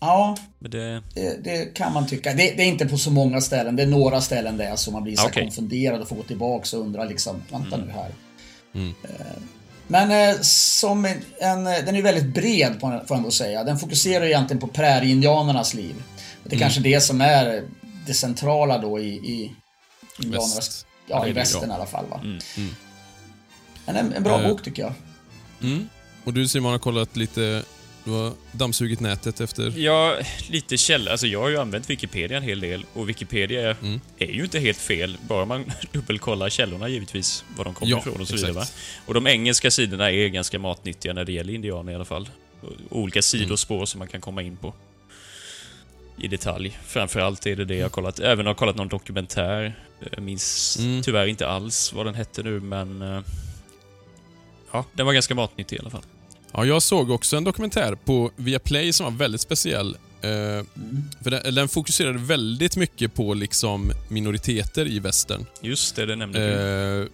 Ja, 0.00 0.36
Men 0.58 0.70
det, 0.70 1.02
det, 1.14 1.44
det 1.44 1.74
kan 1.74 1.92
man 1.92 2.06
tycka. 2.06 2.30
Det, 2.30 2.36
det 2.56 2.62
är 2.62 2.66
inte 2.66 2.86
på 2.86 2.98
så 2.98 3.10
många 3.10 3.40
ställen. 3.40 3.76
Det 3.76 3.82
är 3.82 3.86
några 3.86 4.20
ställen 4.20 4.56
där 4.56 4.76
så 4.76 4.90
man 4.90 5.02
blir 5.02 5.16
så 5.16 5.26
Okej. 5.26 5.42
konfunderad 5.42 6.00
och 6.00 6.08
får 6.08 6.16
gå 6.16 6.22
tillbaka 6.22 6.76
och 6.76 6.82
undra 6.82 7.04
liksom, 7.04 7.42
vänta 7.50 7.76
nu 7.76 7.90
här. 7.92 8.10
Mm. 8.74 8.94
Eh, 9.04 9.26
Men 9.86 10.30
eh, 10.30 10.36
som 10.40 11.04
en, 11.04 11.16
en, 11.40 11.64
den 11.64 11.96
är 11.96 12.02
väldigt 12.02 12.34
bred 12.34 12.76
får 12.80 12.92
jag 13.08 13.16
ändå 13.16 13.30
säga. 13.30 13.64
Den 13.64 13.78
fokuserar 13.78 14.24
ju 14.24 14.30
egentligen 14.30 14.60
på 14.60 14.66
prärieindianernas 14.68 15.74
liv. 15.74 15.94
Det 16.44 16.56
är 16.56 16.60
kanske 16.60 16.80
det 16.80 17.00
som 17.00 17.20
är 17.20 17.62
det 18.06 18.14
centrala 18.14 18.78
då 18.78 18.98
i, 18.98 19.08
i 19.08 19.52
indianernas. 20.22 20.85
Ja, 21.06 21.22
det 21.24 21.28
i 21.30 21.32
västern 21.32 21.70
i 21.70 21.74
alla 21.74 21.86
fall. 21.86 22.06
Va? 22.10 22.20
Mm, 22.24 22.38
Men 23.86 23.96
en, 23.96 24.12
en 24.12 24.22
bra 24.22 24.40
Eh, 24.42 24.48
bok 24.48 24.62
tycker 24.62 24.82
jag. 24.82 24.92
Mm. 25.62 25.88
Och 26.24 26.32
du 26.32 26.48
Simon 26.48 26.72
har 26.72 26.78
kollat 26.78 27.16
lite, 27.16 27.62
du 28.04 28.10
har 28.10 28.32
dammsugit 28.52 29.00
nätet 29.00 29.40
efter... 29.40 29.72
Ja, 29.78 30.16
lite 30.50 30.76
källa. 30.76 31.10
Alltså 31.10 31.26
jag 31.26 31.40
har 31.40 31.48
ju 31.48 31.56
använt 31.58 31.90
Wikipedia 31.90 32.36
en 32.36 32.42
hel 32.42 32.60
del 32.60 32.84
och 32.92 33.08
Wikipedia 33.08 33.70
Mm. 33.82 34.00
är 34.18 34.26
ju 34.26 34.42
inte 34.44 34.58
helt 34.58 34.78
fel, 34.78 35.18
bara 35.28 35.44
man 35.44 35.64
dubbelkollar 35.92 36.48
källorna 36.48 36.88
givetvis, 36.88 37.44
var 37.56 37.64
de 37.64 37.74
kommer 37.74 37.92
Ja, 37.92 37.98
ifrån 37.98 38.20
och 38.20 38.28
så 38.28 38.34
vidare. 38.36 38.52
Va? 38.52 38.64
Och 39.06 39.14
de 39.14 39.26
engelska 39.26 39.70
sidorna 39.70 40.10
är 40.10 40.28
ganska 40.28 40.58
matnyttiga 40.58 41.12
när 41.12 41.24
det 41.24 41.32
gäller 41.32 41.52
indianer 41.54 41.92
i 41.92 41.94
alla 41.94 42.04
fall. 42.04 42.28
Och 42.90 42.98
Olika 42.98 43.22
sidospår 43.22 43.86
som 43.86 43.98
man 43.98 44.08
kan 44.08 44.20
komma 44.20 44.42
in 44.42 44.56
på. 44.56 44.74
I 46.18 46.28
detalj. 46.28 46.78
Framförallt 46.86 47.46
är 47.46 47.56
det 47.56 47.64
det 47.64 47.74
jag 47.76 47.84
har 47.84 47.90
kollat. 47.90 48.20
Även 48.20 48.46
har 48.46 48.54
kollat 48.54 48.76
någon 48.76 48.88
dokumentär. 48.88 49.78
Jag 50.12 50.22
minns 50.22 50.76
Mm. 50.80 51.02
tyvärr 51.02 51.26
inte 51.26 51.48
alls 51.48 51.92
vad 51.92 52.06
den 52.06 52.14
hette 52.14 52.42
nu, 52.42 52.60
men... 52.60 53.02
eh, 53.02 53.20
Ja, 54.72 54.84
den 54.94 55.06
var 55.06 55.12
ganska 55.12 55.34
matnyttig 55.34 55.76
i 55.76 55.78
alla 55.80 55.90
fall. 55.90 56.02
Ja, 56.52 56.64
jag 56.64 56.82
såg 56.82 57.10
också 57.10 57.36
en 57.36 57.44
dokumentär 57.44 57.94
på 58.04 58.30
Viaplay 58.36 58.92
som 58.92 59.04
var 59.04 59.10
väldigt 59.12 59.40
speciell. 59.40 59.94
Eh, 60.20 60.64
för 61.22 61.30
den, 61.30 61.54
den 61.54 61.68
fokuserade 61.68 62.18
väldigt 62.18 62.76
mycket 62.76 63.14
på 63.14 63.34
liksom 63.34 63.92
minoriteter 64.08 64.86
i 64.88 64.98
västern. 64.98 65.46
Just 65.60 65.96
det, 65.96 66.06
det 66.06 66.16
nämnde 66.16 66.38
du. 66.38 67.08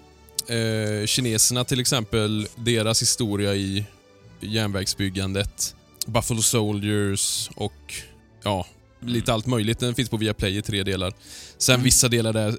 Eh, 0.54 0.56
eh, 0.58 1.06
kineserna 1.06 1.64
till 1.64 1.80
exempel, 1.80 2.46
deras 2.56 3.02
historia 3.02 3.54
i 3.54 3.84
järnvägsbyggandet, 4.40 5.74
Buffalo 6.06 6.42
Soldiers 6.42 7.50
och 7.54 7.94
ja, 8.42 8.66
lite 9.00 9.32
allt 9.32 9.46
möjligt. 9.46 9.78
Den 9.78 9.94
finns 9.94 10.08
på 10.08 10.16
Viaplay 10.16 10.56
i 10.58 10.62
tre 10.62 10.82
delar. 10.82 11.12
Sen 11.58 11.82
vissa 11.82 12.08
delar 12.08 12.32
där 12.32 12.58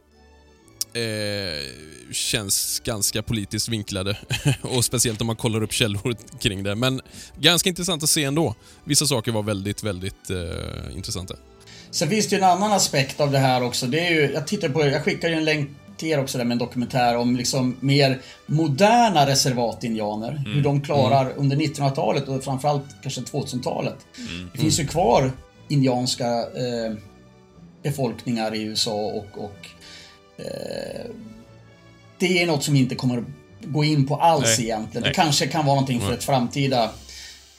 eh, 0.94 2.12
känns 2.12 2.80
ganska 2.80 3.24
politiskt 3.24 3.70
vinklade 3.70 4.18
och 4.62 4.86
speciellt 4.86 5.22
om 5.22 5.28
man 5.28 5.36
kollar 5.36 5.64
upp 5.64 5.74
källor 5.74 6.16
kring 6.40 6.64
det. 6.64 6.76
Men 6.76 7.02
ganska 7.40 7.70
intressant 7.70 8.04
att 8.04 8.10
se 8.10 8.24
ändå. 8.24 8.56
Vissa 8.84 9.06
saker 9.06 9.32
var 9.32 9.44
väldigt, 9.44 9.84
väldigt 9.84 10.30
eh, 10.30 10.96
intressanta. 10.96 11.36
Sen 11.92 12.10
finns 12.10 12.28
det 12.28 12.36
ju 12.36 12.42
en 12.42 12.50
annan 12.50 12.72
aspekt 12.72 13.20
av 13.20 13.32
det 13.32 13.40
här 13.40 13.64
också. 13.64 13.88
Det 13.88 14.00
är 14.00 14.12
ju, 14.12 14.32
jag 14.34 14.48
tittar 14.48 14.70
på, 14.70 14.86
jag 14.86 15.04
skickar 15.04 15.30
ju 15.30 15.36
en 15.36 15.46
länk 15.46 15.70
till 15.98 16.08
er 16.08 16.20
också 16.20 16.38
där 16.38 16.46
med 16.46 16.52
en 16.52 16.60
dokumentär 16.60 17.18
om 17.18 17.36
liksom 17.36 17.76
mer 17.80 18.22
moderna 18.46 19.28
reservatindianer. 19.28 20.44
Hur 20.46 20.62
de 20.62 20.82
klarar 20.82 21.34
under 21.36 21.58
1900-talet 21.58 22.28
och 22.28 22.44
framförallt 22.44 22.86
kanske 23.02 23.22
2000-talet. 23.22 23.98
Det 24.54 24.60
finns 24.60 24.80
ju 24.80 24.88
kvar 24.88 25.32
indianska 25.68 26.28
eh, 26.40 26.94
befolkningar 27.84 28.56
i 28.56 28.62
USA 28.64 28.94
och, 28.94 29.44
och 29.44 29.70
det 32.18 32.42
är 32.42 32.48
något 32.48 32.64
som 32.64 32.76
inte 32.76 32.96
kommer 32.96 33.18
att 33.18 33.24
gå 33.62 33.84
in 33.84 34.08
på 34.08 34.16
alls 34.16 34.58
Nej. 34.58 34.66
egentligen. 34.66 35.04
Det 35.04 35.10
Nej. 35.10 35.16
kanske 35.16 35.48
kan 35.48 35.66
vara 35.66 35.76
någonting 35.76 36.02
för 36.02 36.14
ett 36.14 36.24
framtida 36.24 36.92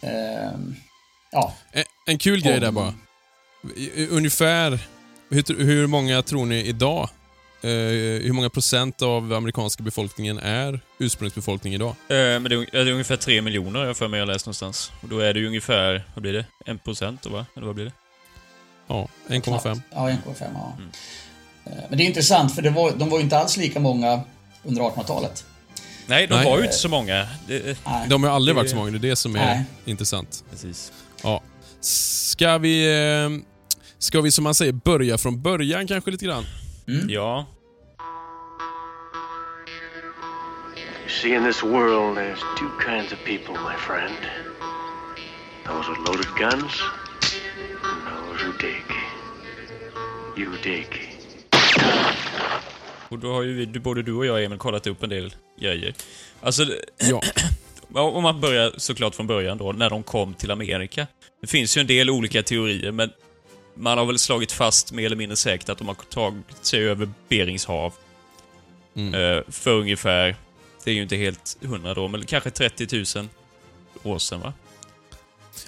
eh, 0.01 0.51
ja, 1.33 1.55
En, 1.73 1.85
en 2.07 2.19
kul 2.19 2.43
grej 2.43 2.61
där 2.61 2.71
bara. 2.71 2.95
Ungefär, 4.11 4.79
hur, 5.31 5.65
hur 5.65 5.87
många 5.87 6.23
tror 6.23 6.47
ni 6.47 6.65
idag? 6.65 7.09
Eh, 7.63 7.71
hur 8.23 8.33
många 8.33 8.51
procent 8.51 9.03
av 9.03 9.33
amerikanska 9.33 9.83
befolkningen 9.83 10.39
är 10.39 10.81
ursprungsbefolkning 10.99 11.75
idag? 11.75 11.89
Eh, 11.89 12.17
men 12.17 12.45
det 12.45 12.55
är, 12.55 12.67
det 12.85 12.91
är 12.91 12.93
ungefär 12.93 13.17
3 13.17 13.43
miljoner 13.43 13.85
jag 13.85 13.97
för 13.97 14.09
mig 14.09 14.21
jag 14.21 14.27
läst 14.27 14.47
någonstans. 14.47 14.93
Och 15.01 15.09
då 15.09 15.19
är 15.19 15.35
det 15.35 15.41
ju 15.41 15.47
ungefär, 15.47 16.05
vad 16.15 16.23
blir 16.23 16.33
det? 16.33 16.47
1 16.67 16.85
procent 16.85 17.27
va? 17.27 17.47
Eller 17.57 17.67
vad 17.67 17.75
blir 17.75 17.85
det? 17.85 17.93
Ja, 18.87 19.09
1,5. 19.29 19.81
Ja, 19.91 20.09
1,5 20.09 20.19
ja. 20.55 20.73
Mm. 20.79 20.91
Eh, 21.67 21.73
Men 21.89 21.99
det 21.99 22.05
är 22.05 22.07
intressant 22.07 22.55
för 22.55 22.63
det 22.63 22.71
var, 22.71 22.91
de 22.93 23.09
var 23.11 23.19
ju 23.19 23.25
inte 23.25 23.39
alls 23.39 23.57
lika 23.57 23.81
många 23.81 24.21
under 24.65 24.83
1800-talet. 24.83 25.45
Nej, 26.07 26.27
de 26.27 26.35
Nej. 26.35 26.45
var 26.45 26.59
ju 26.59 26.65
inte 26.65 26.77
så 26.77 26.89
många. 26.89 27.27
Det. 27.49 27.79
De 28.09 28.25
har 28.25 28.31
aldrig 28.31 28.57
varit 28.57 28.71
så 28.71 28.77
många, 28.77 28.91
det 28.91 28.97
är 28.97 29.11
det 29.11 29.17
som 29.17 29.37
är 29.37 29.47
Nej. 29.47 29.65
intressant. 29.85 30.45
precis. 30.51 30.93
Ja. 31.23 31.43
Ska 31.81 32.59
vi, 32.59 32.87
eh, 33.25 33.31
ska 33.99 34.21
vi 34.21 34.31
som 34.31 34.45
man 34.45 34.55
säger 34.55 34.73
börja 34.73 35.19
från 35.19 35.43
början 35.43 35.87
kanske 35.87 36.11
lite 36.11 36.25
grann? 36.25 36.45
Ja. 37.09 37.47
You 41.03 41.09
see, 41.23 41.35
in 41.35 41.45
this 41.45 41.63
world, 41.63 42.17
there's 42.19 42.41
two 42.59 42.71
kinds 42.87 43.13
of 43.13 43.19
people, 43.25 43.55
my 43.55 43.77
friend. 43.79 44.15
Those 45.67 45.89
with 45.91 46.01
loaded 46.07 46.31
guns, 46.39 46.73
and 47.83 48.01
those 48.07 48.45
who 48.45 48.53
dig. 48.61 48.85
You 50.37 50.51
dig. 50.63 51.14
Och 53.09 53.19
då 53.19 53.33
har 53.33 53.43
ju 53.43 53.55
vi, 53.67 53.67
både 53.81 54.03
du 54.03 54.13
och 54.13 54.27
jag, 54.27 54.45
Emil, 54.45 54.59
kollat 54.59 54.87
upp 54.87 55.03
en 55.03 55.09
del 55.11 55.35
grejer. 55.61 55.95
Alltså, 56.41 56.67
Ja. 56.99 57.23
Om 58.01 58.23
man 58.23 58.41
börjar 58.41 58.73
såklart 58.77 59.15
från 59.15 59.27
början 59.27 59.59
då, 59.59 59.73
när 59.73 59.91
de 59.91 60.03
kom 60.03 60.35
till 60.35 60.51
Amerika. 60.51 61.07
Det 61.41 61.47
finns 61.47 61.77
ju 61.77 61.81
en 61.81 61.87
del 61.87 62.11
olika 62.11 62.43
teorier, 62.43 62.93
men 62.93 63.11
man 63.75 63.99
har 63.99 64.05
väl 64.05 64.19
slagit 64.19 64.53
fast 64.53 64.93
mer 64.93 65.07
eller 65.07 65.17
mindre 65.17 65.37
säkert 65.37 65.69
att 65.69 65.79
de 65.79 65.89
har 65.89 65.95
tagit 65.95 66.45
sig 66.63 66.85
över 66.89 67.09
Berings 67.29 67.65
hav. 67.67 67.93
Mm. 68.97 69.15
Eh, 69.15 69.43
för 69.49 69.71
ungefär, 69.71 70.37
det 70.85 70.91
är 70.91 70.95
ju 70.95 71.03
inte 71.03 71.17
helt 71.17 71.57
hundra 71.63 71.95
då, 71.95 72.09
men 72.09 72.27
kanske 72.27 72.51
30 72.51 73.05
000 73.17 73.29
år 74.03 74.19
sedan 74.19 74.41
va? 74.41 74.53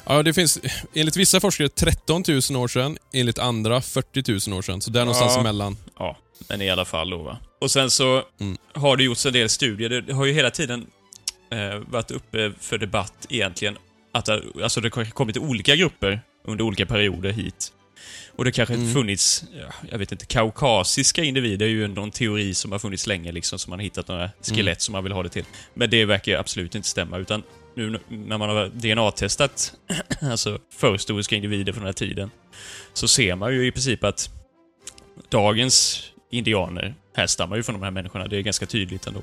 ja, 0.07 0.23
det 0.23 0.35
finns 0.35 0.59
enligt 0.95 1.17
vissa 1.17 1.41
forskare 1.41 1.69
13 1.69 2.23
000 2.29 2.63
år 2.63 2.69
sedan, 2.69 2.99
enligt 3.13 3.39
andra 3.39 3.81
40 3.81 4.49
000 4.51 4.59
år 4.59 4.63
sedan. 4.63 4.81
Så 4.81 4.91
där 4.91 5.01
någonstans 5.01 5.33
Ja. 5.35 5.41
emellan. 5.41 5.77
Men 6.49 6.63
i 6.63 6.71
alla 6.71 6.85
fall 6.85 7.11
då 7.11 7.19
va. 7.23 7.39
Och 7.61 7.71
sen 7.71 7.91
så 7.91 8.23
Mm. 8.41 8.57
har 8.75 8.97
det 8.97 9.05
gjorts 9.05 9.27
en 9.27 9.33
del 9.33 9.49
studier. 9.49 9.89
Det 10.01 10.13
har 10.13 10.25
ju 10.27 10.33
hela 10.33 10.51
tiden 10.51 10.87
eh, 11.51 11.75
varit 11.79 12.11
uppe 12.11 12.53
för 12.61 12.79
debatt 12.79 13.27
egentligen. 13.29 13.79
Att 14.13 14.29
alltså 14.63 14.81
det 14.81 14.95
har 14.95 15.05
kommit 15.05 15.37
olika 15.37 15.77
grupper 15.77 16.21
under 16.45 16.65
olika 16.65 16.87
perioder 16.87 17.31
hit. 17.31 17.73
Och 18.37 18.45
det 18.45 18.53
kanske 18.53 18.75
Mm. 18.75 18.93
funnits, 18.95 19.45
ja, 19.61 19.89
jag 19.91 19.99
vet 19.99 20.13
inte, 20.13 20.27
kaukasiska 20.27 21.23
individer 21.25 21.67
är 21.67 21.71
ju 21.71 21.89
någon 21.89 22.11
teori 22.11 22.55
som 22.55 22.73
har 22.73 22.79
funnits 22.79 23.07
länge 23.07 23.33
liksom, 23.33 23.59
som 23.59 23.71
man 23.71 23.79
har 23.79 23.85
hittat 23.85 24.09
några 24.09 24.31
skelett 24.43 24.67
Mm. 24.67 24.79
som 24.79 24.93
man 24.93 25.03
vill 25.05 25.13
ha 25.13 25.23
det 25.23 25.29
till. 25.29 25.45
Men 25.75 25.91
det 25.91 26.05
verkar 26.05 26.33
ju 26.33 26.39
absolut 26.39 26.75
inte 26.75 26.89
stämma, 26.89 27.19
utan 27.19 27.43
nu 27.75 27.99
när 28.09 28.39
man 28.39 28.49
har 28.49 28.69
DNA-testat 28.69 29.75
alltså 30.23 30.59
förhistoriska 30.77 31.37
individer 31.37 31.73
från 31.73 31.81
den 31.83 31.89
här 31.89 31.93
tiden, 31.93 32.31
så 32.93 33.09
ser 33.09 33.35
man 33.37 33.55
ju 33.55 33.67
i 33.67 33.73
princip 33.73 34.05
att 34.05 34.31
dagens 35.29 36.03
indianer 36.37 36.95
härstammar 37.17 37.57
ju 37.57 37.63
från 37.63 37.75
de 37.75 37.83
här 37.85 37.91
människorna. 37.91 38.27
Det 38.27 38.37
är 38.37 38.43
ganska 38.43 38.67
tydligt 38.67 39.07
ändå. 39.07 39.23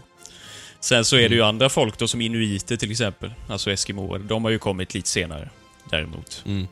Sen 0.79 1.05
så 1.05 1.17
är 1.17 1.29
det 1.29 1.35
ju 1.35 1.41
andra 1.41 1.69
folk 1.69 1.97
då, 1.97 2.07
som 2.07 2.21
inuiter 2.21 2.77
till 2.77 2.91
exempel, 2.91 3.33
alltså 3.49 3.71
eskimoer. 3.71 4.19
De 4.19 4.43
har 4.43 4.51
ju 4.51 4.59
kommit 4.59 4.93
lite 4.93 5.09
senare, 5.09 5.49
däremot. 5.89 6.43
Mm. 6.45 6.67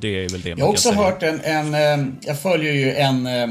Det 0.00 0.24
är 0.24 0.28
väl 0.28 0.40
det 0.40 0.50
man 0.50 0.58
Jag 0.58 0.66
har 0.66 0.72
också 0.72 0.88
säga. 0.88 1.02
hört 1.02 1.22
en, 1.22 1.40
en 1.40 1.74
eh, 1.74 2.06
jag 2.22 2.42
följer 2.42 2.72
ju 2.72 2.92
en, 2.94 3.26
eh, 3.26 3.50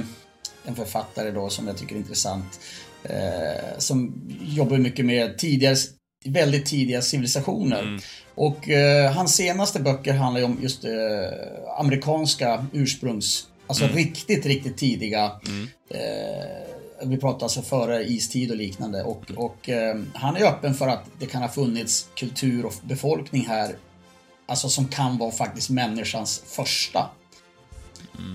en 0.66 0.76
författare 0.76 1.32
då 1.32 1.50
som 1.50 1.68
jag 1.68 1.78
tycker 1.78 1.96
är 1.96 2.00
intressant. 2.00 2.60
Eh, 3.04 3.78
som 3.78 4.14
jobbar 4.42 4.78
mycket 4.78 5.06
med 5.06 5.38
tidigare, 5.38 5.76
väldigt 6.26 6.66
tidiga 6.66 7.02
civilisationer. 7.02 7.82
Mm. 7.82 8.00
Och 8.36 8.70
eh, 8.70 9.12
hans 9.12 9.36
senaste 9.36 9.80
böcker 9.80 10.14
handlar 10.14 10.40
ju 10.40 10.46
om 10.46 10.58
just 10.62 10.86
eh, 10.86 10.92
amerikanska 11.80 12.66
ursprungs, 12.74 13.48
alltså 13.70 13.84
Mm. 13.84 13.96
riktigt, 13.96 14.46
riktigt 14.46 14.78
tidiga. 14.78 15.32
Eh, 15.90 17.08
vi 17.08 17.18
pratar 17.18 17.46
alltså 17.46 17.62
före 17.62 18.04
istid 18.04 18.52
och 18.52 18.58
liknande. 18.58 19.04
Och, 19.04 19.32
och 19.36 19.70
eh, 19.70 19.96
han 20.14 20.38
är 20.38 20.46
öppen 20.46 20.74
för 20.76 20.88
att 20.88 21.06
det 21.20 21.26
kan 21.26 21.42
ha 21.42 21.50
funnits 21.50 22.10
kultur 22.16 22.66
och 22.66 22.74
befolkning 22.84 23.46
här 23.48 23.76
Alltså 24.50 24.70
som 24.70 24.88
kan 24.88 25.18
vara 25.18 25.32
faktiskt 25.32 25.70
människans 25.70 26.44
första. 26.46 27.10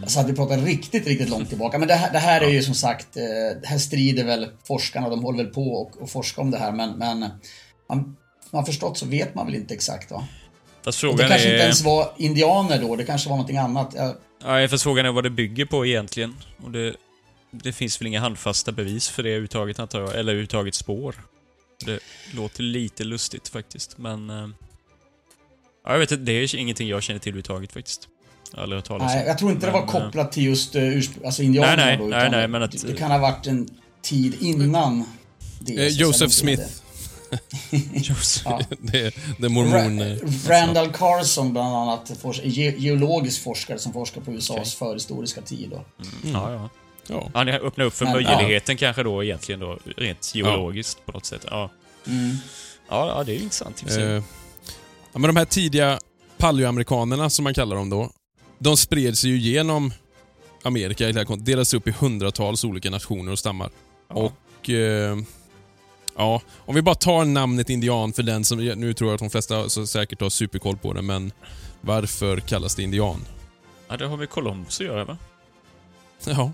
Alltså 0.03 0.21
att 0.21 0.29
vi 0.29 0.33
pratar 0.33 0.59
riktigt, 0.59 1.07
riktigt 1.07 1.29
långt 1.29 1.49
tillbaka. 1.49 1.79
Men 1.79 1.89
det 1.89 1.95
här, 1.95 2.13
det 2.13 2.19
här 2.19 2.41
är 2.41 2.49
ju 2.49 2.63
som 2.63 2.75
sagt, 2.75 3.17
eh, 3.17 3.23
det 3.63 3.67
här 3.67 3.79
strider 3.79 4.25
väl 4.25 4.49
forskarna, 4.65 5.09
de 5.09 5.25
håller 5.25 5.45
väl 5.45 5.53
på 5.53 5.73
och, 5.73 6.03
och 6.03 6.11
forskar 6.11 6.43
om 6.43 6.51
det 6.51 6.59
här 6.59 6.73
men, 6.73 6.91
men 6.99 7.21
man, 7.89 8.17
man 8.51 8.67
förstått 8.67 8.99
så 8.99 9.07
vet 9.07 9.35
man 9.35 9.47
väl 9.47 9.55
inte 9.55 9.75
exakt 9.75 10.11
va? 10.11 10.27
Fast 10.85 11.01
det 11.01 11.09
kanske 11.09 11.49
är... 11.49 11.53
inte 11.53 11.65
ens 11.65 11.85
var 11.85 12.13
indianer 12.17 12.81
då, 12.81 12.97
det 12.97 13.05
kanske 13.05 13.29
var 13.29 13.37
någonting 13.37 13.59
annat. 13.59 13.95
Jag, 13.97 14.15
Nej, 14.45 14.69
fast 14.69 14.83
frågan 14.83 15.07
är 15.07 15.13
vad 15.13 15.25
det 15.25 15.31
bygger 15.31 15.65
på 15.65 15.87
egentligen. 15.87 16.35
Och 16.65 16.71
det, 16.71 16.97
det 17.51 17.73
finns 17.73 18.01
väl 18.01 18.07
inga 18.07 18.21
handfasta 18.21 18.73
bevis 18.73 19.09
för 19.09 19.23
det 19.23 19.29
överhuvudtaget, 19.29 19.79
antar 19.79 20.01
jag. 20.01 20.11
Eller 20.11 20.21
överhuvudtaget 20.21 20.75
spår. 20.75 21.15
Det 21.85 22.01
låter 22.35 22.63
lite 22.63 23.05
lustigt 23.05 23.49
faktiskt, 23.49 23.99
men... 23.99 24.31
eh, 24.31 24.49
Ja, 25.87 25.93
jag 25.93 25.99
vet 25.99 26.13
inte, 26.13 26.25
det 26.25 26.33
är 26.33 26.55
ingenting 26.57 26.89
jag 26.89 27.03
känner 27.03 27.21
till 27.21 27.31
överhuvudtaget 27.31 27.73
faktiskt. 27.73 28.09
Aldrig 28.55 28.77
hört 28.79 28.85
talas 28.85 29.13
om. 29.13 29.19
nej, 29.19 29.27
jag 29.27 29.39
tror 29.39 29.51
inte 29.51 29.67
det 29.67 29.73
var 29.73 29.87
Men, 29.87 29.97
eh, 29.97 30.03
kopplat 30.05 30.33
till 30.33 30.45
just 30.45 30.77
uh, 30.77 31.03
alltså 31.25 31.43
indianerna 31.43 31.77
Nej, 31.77 31.87
nej, 31.87 31.99
då. 31.99 32.05
nej, 32.07 32.31
nej, 32.31 32.49
men 32.49 32.63
att- 32.63 32.73
det, 32.73 32.87
det 32.87 32.97
kan 32.97 33.11
ha 33.11 33.19
varit 33.19 33.47
en 33.47 33.69
tid 34.03 34.37
innan 34.41 35.05
det. 35.61 35.87
Eh, 35.87 35.89
Joseph 35.89 36.31
Smith. 36.33 36.63
Just- 36.63 36.84
Ja. 38.45 38.61
Det, 38.81 39.15
det 39.39 39.47
är 39.47 39.49
mormon... 39.49 39.99
eh, 40.01 40.05
Ra- 40.05 40.49
Randall 40.49 40.93
Carlson 40.93 41.53
bland 41.53 41.77
annat, 41.77 42.13
ge 42.43 42.75
geologisk 42.79 43.43
forskare 43.43 43.79
som 43.79 43.93
forskar 43.93 44.21
på 44.21 44.33
USAs 44.33 44.75
förhistoriska 44.75 45.41
tid. 45.43 45.71
Då. 45.71 45.85
Ja, 46.33 46.53
ja. 46.53 46.69
Ja. 47.07 47.31
Han 47.35 47.49
öppnar 47.49 47.85
upp 47.85 47.95
för 47.95 48.05
Men, 48.05 48.15
möjligheten 48.15 48.77
kanske 48.77 49.03
då 49.03 49.25
egentligen 49.25 49.61
då, 49.61 49.79
rent 49.97 50.35
geologiskt 50.35 51.07
på 51.07 51.13
något 51.13 51.27
sätt. 51.27 51.47
Ja, 51.51 51.71
Mm. 52.07 52.37
ja, 52.89 53.09
ja 53.09 53.25
det 53.25 53.33
är 53.33 53.37
ju 53.37 53.43
intressant. 53.43 53.85
Eh, 53.91 54.03
ja, 54.05 54.23
men 55.13 55.23
de 55.23 55.37
här 55.37 55.45
tidiga 55.45 55.99
paleoamerikanerna, 56.39 57.31
som 57.31 57.43
man 57.45 57.55
kallar 57.55 57.77
dem 57.77 57.91
då, 57.91 58.11
de 58.59 58.77
spred 58.77 59.19
sig 59.19 59.31
ju 59.31 59.39
genom 59.39 59.93
Amerika, 60.63 61.13
delades 61.37 61.75
upp 61.75 61.89
i 61.89 61.91
hundratals 61.91 62.65
olika 62.65 62.91
nationer 62.91 63.33
och 63.33 63.39
stammar. 63.39 63.71
Ja. 64.09 64.15
Och... 64.15 64.71
Eh, 64.71 65.17
ja, 66.17 66.41
om 66.57 66.75
vi 66.75 66.83
bara 66.83 66.95
tar 66.95 67.25
namnet 67.25 67.71
indian 67.71 68.13
för 68.13 68.23
den 68.23 68.45
som... 68.45 68.59
Nu 68.59 68.95
tror 68.95 69.11
jag 69.11 69.15
att 69.15 69.21
de 69.21 69.31
flesta 69.31 69.69
så 69.69 69.87
säkert 69.87 70.21
har 70.21 70.31
superkoll 70.31 70.77
på 70.77 70.93
det, 70.93 71.03
men 71.03 71.33
varför 71.81 72.41
kallas 72.41 72.75
det 72.75 72.83
indian? 72.83 73.25
Ja, 73.89 73.97
det 73.97 74.07
har 74.07 74.17
med 74.17 74.31
Columbus 74.31 74.81
att 74.81 74.87
göra 74.87 75.05
va? 75.05 75.19
Ja. 76.27 76.53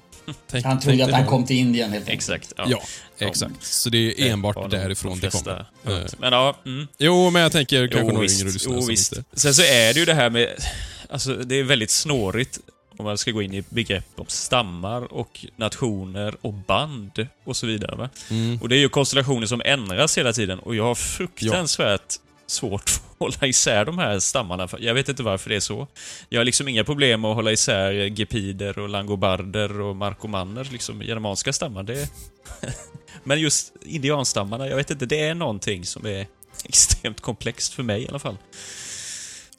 Tänk, 0.51 0.65
Han 0.65 0.81
trodde 0.81 1.05
att 1.05 1.11
han 1.13 1.27
kom 1.27 1.45
till 1.47 1.57
Indien 1.57 1.91
helt 1.91 2.09
enkelt. 2.09 2.15
Exakt. 2.19 2.53
Ja. 2.57 2.65
Ja, 2.69 3.27
exakt. 3.29 3.65
Så 3.65 3.91
det 3.91 4.23
är 4.23 4.31
enbart 4.33 4.57
har 4.57 4.69
de- 4.69 4.77
därifrån 4.77 5.21
de 5.21 5.27
det 5.27 5.31
kommer. 5.33 5.67
Eh, 5.87 5.99
Men 6.19 6.33
ja, 6.33 6.57
mm. 6.67 6.89
Jo, 6.99 7.31
men 7.31 7.43
jag 7.43 7.53
tänker 7.53 7.87
kanske 7.89 8.01
Jo, 8.07 8.07
några 8.13 8.21
visst. 8.23 8.41
yngre 8.41 8.53
lyssnare 8.53 8.75
Jo, 8.77 8.81
som 8.81 8.89
visst. 8.91 9.13
inte... 9.17 9.25
Sen 9.41 9.55
så 9.55 9.63
är 9.63 9.95
det 9.95 10.01
ju 10.01 10.07
det 10.07 10.15
här 10.15 10.31
med... 10.31 10.49
Alltså, 11.09 11.35
det 11.35 11.55
är 11.55 11.63
väldigt 11.65 11.91
snårigt 11.91 12.59
om 13.01 13.07
man 13.07 13.19
ska 13.19 13.31
gå 13.31 13.43
in 13.43 13.55
i 13.55 13.65
begrepp 13.69 14.07
om 14.17 14.27
stammar 14.29 15.13
och 15.13 15.47
nationer 15.57 16.35
och 16.41 16.53
band 16.53 17.27
och 17.45 17.57
så 17.57 17.67
vidare. 17.67 18.11
Mm. 18.31 18.59
Och 18.63 18.69
det 18.69 18.77
är 18.77 18.81
ju 18.81 18.89
konstellationer 18.89 19.47
som 19.47 19.63
ändras 19.65 20.19
hela 20.19 20.33
tiden 20.33 20.59
och 20.59 20.75
jag 20.75 20.85
har 20.85 20.95
fruktansvärt 20.95 22.15
svårt 22.47 22.83
att 22.83 23.03
hålla 23.19 23.47
isär 23.47 23.85
de 23.85 23.99
här 23.99 24.19
stammarna. 24.19 24.69
Jag 24.79 24.95
vet 24.95 25.09
inte 25.09 25.23
varför 25.23 25.51
det 25.51 25.57
är 25.57 25.61
så. 25.61 25.87
Jag 26.29 26.41
har 26.41 26.45
liksom 26.45 26.69
inga 26.69 26.85
problem 26.85 27.21
med 27.21 27.31
att 27.31 27.35
hålla 27.35 27.53
isär 27.53 27.93
gepider 27.93 28.79
och 28.79 28.89
langobarder 28.89 29.81
och 29.81 29.97
markomanner, 29.97 30.69
liksom 30.73 31.03
germanska 31.03 31.53
stammar. 31.53 31.83
Det... 31.83 32.09
Men 33.25 33.41
just 33.41 33.73
indianstammarna, 33.83 34.69
jag 34.69 34.77
vet 34.77 34.91
inte, 34.91 35.07
det 35.07 35.21
är 35.21 35.35
någonting 35.35 35.85
som 35.85 36.07
är 36.07 36.27
extremt 36.65 37.21
komplext 37.21 37.75
för 37.75 37.83
mig 37.83 38.03
i 38.03 38.09
alla 38.09 38.19
fall. 38.19 38.37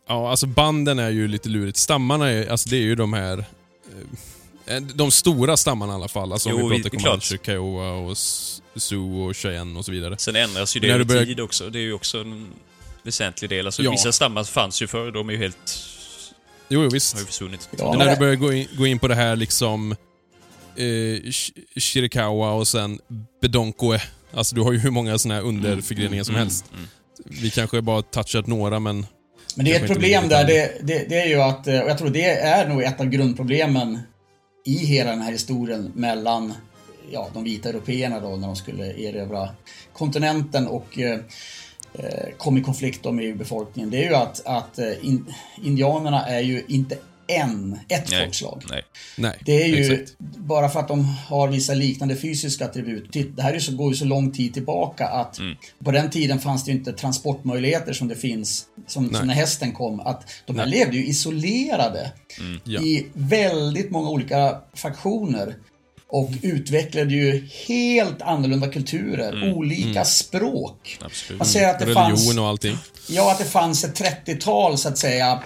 Ja, 0.08 0.30
alltså 0.30 0.48
banden 0.48 1.00
är 1.00 1.10
ju 1.10 1.28
lite 1.28 1.50
lurigt. 1.50 1.78
Stammarna 1.78 2.30
är, 2.30 2.48
alltså 2.52 2.70
det 2.70 2.76
är 2.78 2.82
ju 2.82 2.96
de 2.96 3.14
här... 3.14 3.46
eh, 4.66 4.82
De 4.82 5.12
stora 5.12 5.58
stammarna 5.58 5.92
i 5.94 5.96
alla 5.96 6.08
fall. 6.08 6.34
Alltså 6.34 6.50
om 6.50 6.60
Jo, 6.60 6.68
vi 6.68 6.78
vi- 6.78 6.84
pratar. 6.84 6.98
Comanche, 6.98 7.38
Kiowa 7.46 7.92
och 7.92 8.18
Sioux 8.76 8.94
och 9.30 9.38
Cheyenne 9.38 9.80
och 9.80 9.86
så 9.86 9.92
vidare. 9.92 10.18
Sen 10.18 10.36
ändras 10.36 10.76
ju 10.76 10.80
det 10.80 10.90
över 10.92 11.04
börjar- 11.04 11.26
tid 11.26 11.40
också. 11.40 11.70
Det 11.70 11.80
är 11.80 11.84
ju 11.84 11.94
också 11.94 12.22
en 12.22 12.48
väsentlig 13.04 13.50
del. 13.50 13.66
Alltså, 13.66 13.84
Ja. 13.84 13.92
Vissa 13.92 14.12
stammar 14.12 14.44
fanns 14.44 14.82
ju 14.82 14.88
förr, 14.88 15.12
de 15.12 15.30
är 15.30 15.34
ju 15.34 15.40
helt... 15.40 15.80
Jo, 16.70 16.84
jo, 16.84 16.90
visst. 16.90 17.14
har 17.14 17.20
ju 17.22 17.26
försvunnit. 17.26 17.70
Ja, 17.78 17.90
Men 17.90 17.98
när 18.08 18.14
du 18.14 18.20
börjar 18.20 18.36
gå 18.36 18.54
in, 18.54 18.68
gå 18.78 18.88
in 18.88 19.00
på 19.00 19.08
det 19.08 19.16
här 19.16 19.36
liksom... 19.36 19.92
Eh, 20.76 20.84
Sh- 20.84 21.80
Chiricahua 21.80 22.52
och 22.52 22.68
sen 22.68 23.00
Bedonkoe. 23.42 24.02
Alltså 24.34 24.56
du 24.56 24.62
har 24.62 24.72
ju 24.72 24.78
hur 24.80 24.92
många 24.92 25.18
såna 25.18 25.34
här 25.34 25.42
underförgreningar 25.42 26.24
som 26.24 26.36
Mm, 26.36 26.46
helst. 26.48 26.66
mm. 26.74 26.88
Vi 27.42 27.50
kanske 27.52 27.82
bara 27.82 28.02
touchat 28.02 28.48
några, 28.48 28.80
men... 28.80 29.06
Men 29.56 29.66
det 29.66 29.76
är 29.76 29.84
ett 29.84 29.92
problem 29.92 30.30
där, 30.30 30.46
det, 30.46 30.72
det, 30.82 31.10
det 31.10 31.22
är 31.22 31.28
ju 31.28 31.42
att, 31.42 31.68
eh, 31.68 31.80
och 31.80 31.90
jag 31.90 31.98
tror 31.98 32.10
det 32.10 32.30
är 32.30 32.68
nog 32.68 32.84
ett 32.84 33.00
av 33.00 33.06
grundproblemen 33.06 34.00
i 34.66 34.78
hela 34.78 35.10
den 35.10 35.22
här 35.22 35.32
historien 35.32 35.92
mellan 35.96 36.54
ja, 37.12 37.30
de 37.34 37.44
vita 37.44 37.70
européerna 37.70 38.20
då 38.20 38.30
när 38.36 38.48
de 38.48 38.56
skulle 38.56 38.86
erövra 38.86 39.50
kontinenten 39.94 40.68
och 40.68 41.00
eh, 41.00 41.20
eh, 41.94 42.30
kom 42.38 42.58
i 42.58 42.62
konflikt 42.62 43.12
med 43.12 43.38
befolkningen. 43.38 43.90
Det 43.90 43.98
är 43.98 44.10
ju 44.10 44.16
att, 44.16 44.46
att 44.46 44.80
in, 45.02 45.34
indianerna 45.64 46.26
är 46.26 46.40
ju 46.40 46.64
inte 46.68 46.98
en, 47.28 47.80
ett 47.90 48.10
Nej, 48.12 48.24
folkslag. 48.24 48.64
nej. 48.70 48.84
Nej, 49.18 49.38
Det 49.46 49.64
är 49.64 49.68
ju 49.68 49.94
exakt. 49.94 50.20
bara 50.38 50.70
för 50.70 50.80
att 50.80 50.88
de 50.88 51.04
har 51.28 51.48
vissa 51.48 51.74
liknande 51.74 52.16
fysiska 52.16 52.66
attribut. 52.66 53.10
Det 53.36 53.42
här 53.42 53.54
är 53.54 53.60
så, 53.60 53.72
går 53.72 53.92
ju 53.92 53.96
så 53.98 54.06
lång 54.06 54.32
tid 54.32 54.54
tillbaka 54.54 55.08
att 55.08 55.40
Mm. 55.40 55.56
på 55.86 55.92
den 55.92 56.10
tiden 56.10 56.40
fanns 56.40 56.66
det 56.66 56.72
inte 56.72 56.94
transportmöjligheter 56.94 57.94
som 57.94 58.08
det 58.08 58.16
finns, 58.16 58.66
som, 58.88 59.14
som 59.14 59.28
när 59.28 59.34
hästen 59.34 59.72
kom. 59.72 60.00
Att 60.00 60.24
de 60.46 60.60
här 60.60 60.66
Nej. 60.66 60.80
levde 60.80 60.98
ju 60.98 61.06
isolerade 61.06 62.12
Ja. 62.64 62.82
i 62.82 63.06
väldigt 63.14 63.92
många 63.92 64.10
olika 64.10 64.58
faktioner. 64.74 65.56
Och 66.14 66.30
utvecklade 66.42 67.14
ju 67.14 67.48
helt 67.68 68.22
annorlunda 68.22 68.68
kulturer, 68.68 69.54
olika 69.54 70.06
språk. 70.06 70.98
Absolut. 71.02 71.40
Man 71.40 71.48
ser 71.48 71.70
att 71.70 71.80
det 71.80 71.86
Religion 71.86 72.08
fanns 72.08 72.38
och 72.38 72.48
allting. 72.48 72.78
Ja, 73.10 73.32
att 73.32 73.38
det 73.40 73.46
fanns 73.46 73.84
ett 73.84 74.00
30-tal 74.26 74.78
så 74.78 74.90
att 74.90 74.98
säga, 74.98 75.44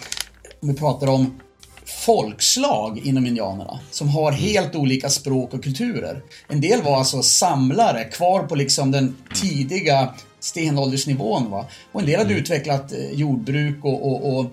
om 0.62 0.68
vi 0.70 0.74
pratar 0.76 1.08
om 1.08 1.40
folkslag 1.86 3.02
inom 3.04 3.26
indianerna 3.26 3.80
som 3.92 4.10
har 4.10 4.32
helt 4.32 4.76
olika 4.76 5.10
språk 5.10 5.54
och 5.54 5.64
kulturer. 5.64 6.22
En 6.48 6.62
del 6.62 6.82
var 6.82 6.98
alltså 6.98 7.24
samlare 7.24 8.04
kvar 8.04 8.44
på 8.44 8.56
liksom 8.56 8.92
den 8.92 9.16
tidiga 9.34 10.14
stenåldersnivån. 10.40 11.52
Va? 11.52 11.66
Och 11.92 12.00
en 12.02 12.08
del 12.08 12.20
hade 12.20 12.34
utvecklat 12.34 12.92
eh, 12.92 13.12
jordbruk 13.12 13.78
och, 13.86 14.08
och, 14.12 14.40
och 14.40 14.52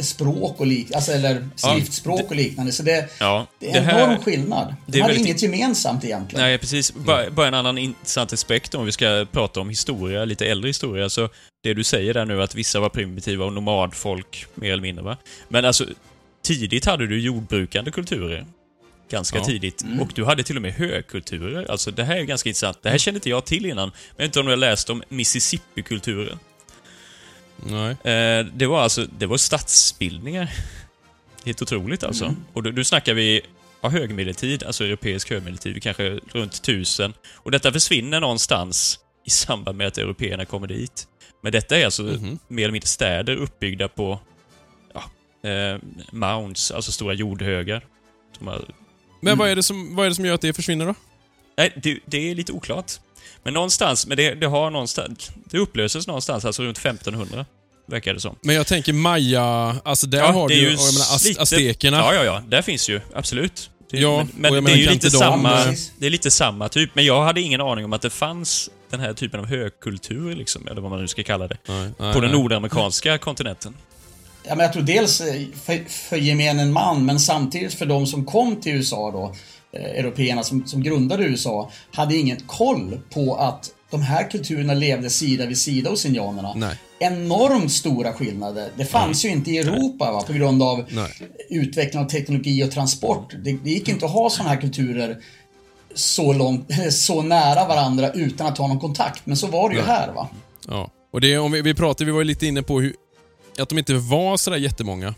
språk 0.00 0.60
och 0.60 0.66
liknande, 0.66 0.96
alltså, 0.96 1.12
eller 1.12 1.48
skriftspråk 1.56 2.30
och 2.30 2.36
liknande. 2.36 2.72
Så 2.72 2.82
det, 2.82 3.08
Ja, 3.20 3.46
det 3.58 3.70
är 3.70 3.80
en 3.82 3.90
enorm 3.90 4.18
skillnad. 4.22 4.74
det 4.86 4.92
De 4.92 5.00
hade 5.00 5.12
väldigt- 5.12 5.26
inget 5.28 5.42
gemensamt 5.42 6.04
egentligen. 6.04 6.44
Nej, 6.44 6.58
precis. 6.58 6.94
Bara, 6.94 7.30
bara 7.30 7.48
en 7.48 7.54
annan 7.54 7.78
intressant 7.78 8.32
aspekt 8.32 8.74
om 8.74 8.84
vi 8.86 8.92
ska 8.92 9.26
prata 9.32 9.60
om 9.60 9.68
historia, 9.68 10.24
lite 10.24 10.46
äldre 10.46 10.68
historia. 10.68 11.08
Så 11.10 11.28
det 11.62 11.74
du 11.74 11.84
säger 11.84 12.14
där 12.14 12.24
nu, 12.24 12.42
att 12.42 12.54
vissa 12.54 12.80
var 12.80 12.88
primitiva 12.88 13.44
och 13.44 13.52
nomadfolk, 13.52 14.46
mer 14.54 14.72
eller 14.72 14.82
mindre, 14.82 15.04
va? 15.04 15.16
Men 15.48 15.64
alltså, 15.64 15.86
tidigt 16.42 16.84
hade 16.84 17.06
du 17.06 17.20
jordbrukande 17.20 17.90
kulturer. 17.90 18.46
Ganska 19.10 19.38
Ja. 19.38 19.44
tidigt. 19.44 19.84
Och 20.00 20.10
du 20.14 20.24
hade 20.24 20.42
till 20.42 20.56
och 20.56 20.62
med 20.62 20.72
högkulturer. 20.72 21.70
Alltså, 21.70 21.90
det 21.90 22.04
här 22.04 22.16
är 22.16 22.22
ganska 22.22 22.48
intressant. 22.48 22.78
Det 22.82 22.90
här 22.90 22.98
kände 22.98 23.16
inte 23.16 23.30
jag 23.30 23.44
till 23.44 23.66
innan. 23.66 23.88
Men 23.88 23.94
jag 24.16 24.22
vet 24.24 24.24
inte 24.28 24.40
om 24.40 24.46
du 24.46 24.52
har 24.52 24.56
läst 24.56 24.90
om 24.90 25.02
Mississippi-kulturen. 25.08 26.38
Nej. 27.56 27.90
Eh, 28.14 28.46
det 28.54 28.66
var 28.66 28.80
alltså, 28.82 29.06
det 29.18 29.26
var 29.26 29.36
stadsbildningar. 29.36 30.50
Helt 31.44 31.62
otroligt 31.62 32.04
alltså. 32.04 32.34
Och 32.52 32.62
då, 32.62 32.70
då 32.70 32.84
snackar 32.84 33.14
vi 33.14 33.40
ja, 33.80 33.88
högmedeltid, 33.88 34.62
alltså 34.64 34.84
europeisk 34.84 35.30
högmedeltid, 35.30 35.82
kanske 35.82 36.20
runt 36.32 36.54
1000. 36.54 37.12
Och 37.34 37.50
detta 37.50 37.72
försvinner 37.72 38.20
någonstans 38.20 38.98
i 39.26 39.30
samband 39.30 39.78
med 39.78 39.86
att 39.86 39.98
européerna 39.98 40.44
kommer 40.44 40.66
dit. 40.66 41.06
Men 41.42 41.52
detta 41.52 41.78
är 41.78 41.84
alltså 41.84 42.02
Mhm. 42.02 42.38
mer 42.48 42.62
eller 42.64 42.72
mindre 42.72 42.86
städer 42.88 43.36
uppbyggda 43.36 43.88
på 43.88 44.20
eh, 45.42 45.78
mounds, 46.12 46.70
alltså 46.70 46.92
stora 46.92 47.14
jordhögar. 47.14 47.84
Har, 48.40 48.64
Men 49.20 49.38
vad 49.38 49.48
är, 49.50 49.56
det 49.56 49.62
som, 49.62 49.96
vad 49.96 50.06
är 50.06 50.10
det 50.10 50.14
som 50.16 50.24
gör 50.24 50.34
att 50.34 50.40
det 50.40 50.52
försvinner 50.52 50.86
då? 50.86 50.94
nej, 51.58 51.72
det, 51.82 51.98
det 52.06 52.30
är 52.30 52.34
lite 52.34 52.52
oklart. 52.52 52.92
Men 53.42 53.54
någonstans, 53.54 54.06
men 54.06 54.16
det, 54.16 54.34
det 54.34 54.46
har 54.46 54.70
någonstans, 54.70 55.30
det 55.44 55.58
upplöses 55.58 56.06
någonstans, 56.06 56.44
alltså 56.44 56.62
runt 56.62 56.78
1500. 56.78 57.46
Verkar 57.86 58.14
det 58.14 58.20
som. 58.20 58.36
Men 58.42 58.54
jag 58.54 58.66
tänker 58.66 58.92
Maya, 58.92 59.76
alltså 59.84 60.06
där 60.06 60.32
har 60.32 60.48
det 60.48 60.54
du 60.54 60.60
ju, 60.60 60.66
jag 60.66 60.78
menar, 60.78 61.28
lite- 61.28 61.42
aztekerna. 61.42 61.96
Ja, 61.98 62.14
ja, 62.14 62.24
ja. 62.24 62.42
Där 62.48 62.62
finns 62.62 62.88
ju, 62.88 63.00
absolut. 63.14 63.70
Det, 63.90 63.98
Ja, 63.98 64.26
men 64.36 64.54
men 64.54 64.64
det 64.64 64.72
är 64.72 64.76
ju 64.76 64.90
lite 64.90 65.10
samma... 65.10 65.64
Precis. 65.64 65.92
Det 65.98 66.06
är 66.06 66.10
lite 66.10 66.30
samma 66.30 66.68
typ. 66.68 66.90
Men 66.94 67.04
jag 67.04 67.22
hade 67.24 67.40
ingen 67.40 67.60
aning 67.60 67.84
om 67.84 67.92
att 67.92 68.02
det 68.02 68.10
fanns 68.10 68.70
den 68.90 69.00
här 69.00 69.12
typen 69.12 69.40
av 69.40 69.46
högkultur, 69.46 70.34
liksom, 70.34 70.68
eller 70.68 70.80
vad 70.80 70.90
man 70.90 71.00
nu 71.00 71.08
ska 71.08 71.22
kalla 71.22 71.48
det. 71.48 71.56
Nej, 71.68 71.90
nej, 71.98 72.14
på 72.14 72.20
den 72.20 72.30
nej. 72.30 72.40
nordamerikanska 72.40 73.18
kontinenten. 73.18 73.74
Ja, 74.44 74.54
men 74.54 74.64
jag 74.64 74.72
tror 74.72 74.82
dels 74.82 75.20
eh, 75.20 75.42
för, 75.64 75.88
för 75.88 76.16
gemene 76.16 76.64
man, 76.64 77.06
men 77.06 77.20
samtidigt 77.20 77.74
för 77.74 77.86
de 77.86 78.06
som 78.06 78.24
kom 78.24 78.56
till 78.56 78.72
USA 78.72 79.10
då, 79.10 79.34
eh, 79.78 79.84
européerna 79.84 80.42
som, 80.42 80.66
som 80.66 80.82
grundade 80.82 81.24
USA, 81.24 81.70
hade 81.92 82.16
ingen 82.16 82.40
koll 82.46 83.00
på 83.10 83.36
att 83.36 83.70
de 83.90 84.02
här 84.02 84.30
kulturerna 84.30 84.74
levde 84.74 85.10
sida 85.10 85.46
vid 85.46 85.58
sida 85.58 85.90
hos 85.90 86.06
indianerna. 86.06 86.52
Nej. 86.56 86.76
Enormt 86.98 87.72
stora 87.72 88.12
skillnader. 88.12 88.68
Det 88.76 88.84
fanns 88.84 89.24
ju 89.24 89.28
inte 89.28 89.50
i 89.50 89.58
Europa 89.58 90.12
va, 90.12 90.22
på 90.22 90.32
grund 90.32 90.62
av 90.62 90.84
Nej. 90.88 91.10
utveckling 91.50 92.02
av 92.02 92.08
teknologi 92.08 92.64
och 92.64 92.70
transport. 92.70 93.34
Det, 93.44 93.52
det 93.52 93.70
gick 93.70 93.88
inte 93.88 94.04
att 94.04 94.12
ha 94.12 94.30
sådana 94.30 94.50
här 94.50 94.60
kulturer 94.60 95.18
så 95.94 96.32
långt, 96.32 96.68
så 96.90 97.22
nära 97.22 97.68
varandra 97.68 98.12
utan 98.12 98.46
att 98.46 98.58
ha 98.58 98.68
någon 98.68 98.80
kontakt. 98.80 99.26
Men 99.26 99.36
så 99.36 99.46
var 99.46 99.68
det 99.68 99.74
ju 99.74 99.80
Nej. 99.80 99.90
här 99.90 100.12
va. 100.12 100.28
Ja. 100.68 100.90
Och 101.12 101.20
det, 101.20 101.38
om 101.38 101.52
vi, 101.52 101.62
vi 101.62 101.74
pratade, 101.74 102.04
vi 102.04 102.12
var 102.12 102.24
lite 102.24 102.46
inne 102.46 102.62
på 102.62 102.80
hur, 102.80 102.94
att 103.58 103.68
de 103.68 103.78
inte 103.78 103.94
var 103.94 104.36
sådär 104.36 104.56
jättemånga. 104.56 105.14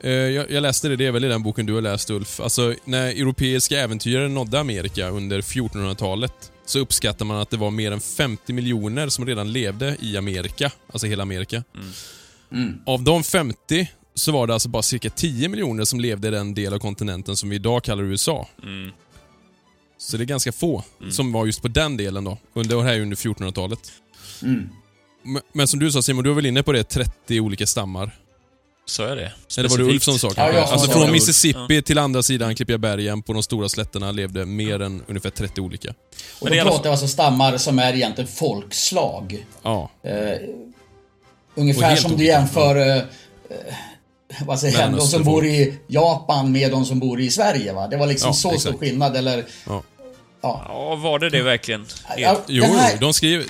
Eh, 0.00 0.10
jag, 0.10 0.50
jag 0.50 0.62
läste 0.62 0.88
det, 0.88 0.96
det 0.96 1.06
är 1.06 1.12
väl 1.12 1.24
i 1.24 1.28
den 1.28 1.42
boken 1.42 1.66
du 1.66 1.74
har 1.74 1.80
läst 1.80 2.10
Ulf. 2.10 2.40
Alltså, 2.40 2.74
när 2.84 3.06
europeiska 3.06 3.80
äventyrare 3.80 4.28
nådde 4.28 4.60
Amerika 4.60 5.08
under 5.08 5.40
1400-talet 5.40 6.52
så 6.66 6.78
uppskattar 6.78 7.24
man 7.24 7.36
att 7.36 7.50
det 7.50 7.56
var 7.56 7.70
mer 7.70 7.92
än 7.92 8.00
50 8.00 8.52
miljoner 8.52 9.08
som 9.08 9.26
redan 9.26 9.52
levde 9.52 9.96
i 10.00 10.16
Amerika. 10.16 10.70
Alltså 10.92 11.06
hela 11.06 11.22
Amerika. 11.22 11.64
Av 12.86 13.02
de 13.02 13.24
50 13.24 13.90
så 14.14 14.32
var 14.32 14.46
det 14.46 14.52
alltså 14.54 14.68
bara 14.68 14.82
cirka 14.82 15.10
10 15.10 15.48
miljoner 15.48 15.84
som 15.84 16.00
levde 16.00 16.28
i 16.28 16.30
den 16.30 16.54
del 16.54 16.74
av 16.74 16.78
kontinenten 16.78 17.36
som 17.36 17.48
vi 17.48 17.56
idag 17.56 17.84
kallar 17.84 18.02
USA. 18.02 18.48
Mm. 18.62 18.92
Så 19.98 20.16
det 20.16 20.22
är 20.22 20.26
ganska 20.26 20.52
få 20.52 20.84
som 21.10 21.32
var 21.32 21.46
just 21.46 21.62
på 21.62 21.68
den 21.68 21.96
delen 21.96 22.24
då. 22.24 22.38
Under, 22.54 22.80
här 22.80 22.94
är 22.94 23.00
under 23.00 23.16
1400-talet. 23.16 23.92
Men- 25.32 25.42
Men 25.52 25.68
som 25.68 25.80
du 25.80 25.92
sa 25.92 26.02
Simon, 26.02 26.24
du 26.24 26.30
var 26.30 26.36
väl 26.36 26.46
inne 26.46 26.62
på 26.62 26.72
det, 26.72 26.84
30 26.84 27.40
olika 27.40 27.66
stammar? 27.66 28.10
Så 28.86 29.02
är 29.02 29.16
det. 29.16 29.32
Eller 29.58 29.68
var 29.68 29.78
det 29.78 29.84
Ulf 29.84 30.02
som 30.02 30.18
sa 30.18 30.28
kanske? 30.30 30.42
Ja, 30.42 30.58
jag 30.60 30.68
sa 30.68 30.72
alltså 30.74 30.90
från 30.90 31.02
Ja. 31.02 31.10
Mississippi 31.12 31.82
till 31.82 31.98
andra 31.98 32.22
sidan 32.22 32.54
Klippiga 32.54 32.78
bergen 32.78 33.22
på 33.22 33.32
de 33.32 33.42
stora 33.42 33.68
slätterna 33.68 34.12
levde 34.12 34.46
mer 34.46 34.82
än 34.82 35.02
ungefär 35.08 35.30
30 35.30 35.60
olika. 35.60 35.90
Och 35.90 35.94
Men 36.40 36.52
då 36.52 36.60
alla- 36.60 36.70
pratar 36.70 36.84
vi 36.84 36.90
alltså 36.90 37.08
stammar 37.08 37.56
som 37.56 37.78
är 37.78 37.94
egentligen 37.94 38.30
folkslag. 38.30 39.46
Ja. 39.62 39.90
Eh, 40.02 40.12
ungefär 41.54 41.96
som 41.96 42.10
du 42.10 42.16
olika. 42.16 42.32
jämför 42.32 42.76
eh, 42.76 42.96
eh, 42.96 43.04
vad 44.46 44.60
säger 44.60 44.80
jag, 44.80 44.92
de 44.92 45.00
som 45.00 45.24
bor 45.24 45.46
i 45.46 45.78
Japan 45.86 46.52
med 46.52 46.70
de 46.70 46.84
som 46.84 46.98
bor 46.98 47.20
i 47.20 47.30
Sverige. 47.30 47.72
Va? 47.72 47.88
Det 47.88 47.96
var 47.96 48.06
liksom 48.06 48.28
Ja, 48.28 48.32
så 48.32 48.38
stor 48.40 48.54
exakt. 48.54 48.78
skillnad. 48.78 49.16
Eller, 49.16 49.44
Ja. 49.66 49.82
Ja. 50.40 50.64
Ja, 50.68 50.94
var 50.96 51.18
det 51.18 51.30
det 51.30 51.42
verkligen? 51.42 51.86
Ja, 52.16 52.40
Jo, 52.48 52.64
här- 52.64 52.98
de 53.00 53.14
skriver... 53.14 53.46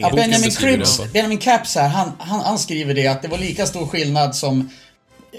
Ja. 0.00 0.10
Benjamin 0.14 0.50
fall. 0.50 1.08
Benjamin 1.12 1.38
Caps 1.38 1.74
här, 1.74 1.88
han, 1.88 2.12
han, 2.18 2.40
han 2.40 2.58
skriver 2.58 2.94
det 2.94 3.06
att 3.06 3.22
det 3.22 3.28
var 3.28 3.38
lika 3.38 3.66
stor 3.66 3.86
skillnad 3.86 4.36
som 4.36 4.70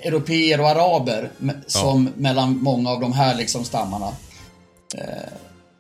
europeer 0.04 0.62
och 0.62 0.68
araber 0.70 1.32
som 1.68 2.10
mellan 2.16 2.58
många 2.64 2.90
av 2.90 3.00
de 3.02 3.14
här 3.14 3.36
liksom 3.36 3.66
stammarna. 3.66 4.08
Eh, 4.98 5.04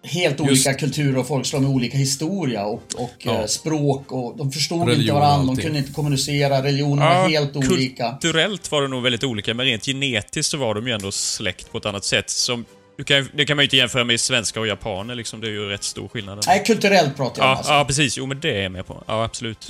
helt 0.03 0.39
olika 0.39 0.73
kulturer 0.73 1.17
och 1.17 1.27
folkslag 1.27 1.61
med 1.61 1.71
olika 1.71 1.97
historia 1.97 2.65
och, 2.65 2.83
och 2.97 3.11
Ja. 3.19 3.39
eh, 3.39 3.45
språk 3.45 4.11
och 4.11 4.37
de 4.37 4.51
förstod 4.51 4.79
Religion 4.87 5.01
inte 5.01 5.13
varandra, 5.13 5.53
de 5.55 5.61
kunde 5.61 5.79
inte 5.79 5.91
kommunicera, 5.93 6.63
religionen 6.63 7.05
var 7.07 7.29
helt 7.29 7.55
olika. 7.55 8.09
Kulturellt 8.11 8.71
var 8.71 8.81
det 8.81 8.87
nog 8.87 9.03
väldigt 9.03 9.23
olika, 9.23 9.53
men 9.53 9.65
rent 9.65 9.85
genetiskt 9.85 10.51
så 10.51 10.57
var 10.57 10.75
de 10.75 10.87
ju 10.87 10.93
ändå 10.93 11.11
släkt 11.11 11.71
på 11.71 11.77
ett 11.77 11.85
annat 11.85 12.05
sätt. 12.05 12.29
Som, 12.29 12.65
du 13.01 13.05
kan, 13.05 13.29
det 13.33 13.45
kan 13.45 13.57
man 13.57 13.63
ju 13.63 13.65
inte 13.65 13.77
jämföra 13.77 14.03
med 14.03 14.19
svenskar 14.19 14.61
och 14.61 14.67
japaner, 14.67 15.15
liksom. 15.15 15.41
det 15.41 15.47
är 15.47 15.51
ju 15.51 15.69
rätt 15.69 15.83
stor 15.83 16.07
skillnad. 16.07 16.43
Nej, 16.47 16.63
kulturellt 16.65 17.15
pratar 17.17 17.41
jag 17.41 17.45
om 17.47 17.51
Ja, 17.51 17.57
alltså. 17.57 17.71
ja, 17.73 17.85
precis. 17.85 18.17
Jo, 18.17 18.25
men 18.25 18.39
det 18.39 18.57
är 18.57 18.61
jag 18.63 18.71
med 18.71 18.87
på. 18.87 19.03
Ja, 19.07 19.23
absolut. 19.23 19.67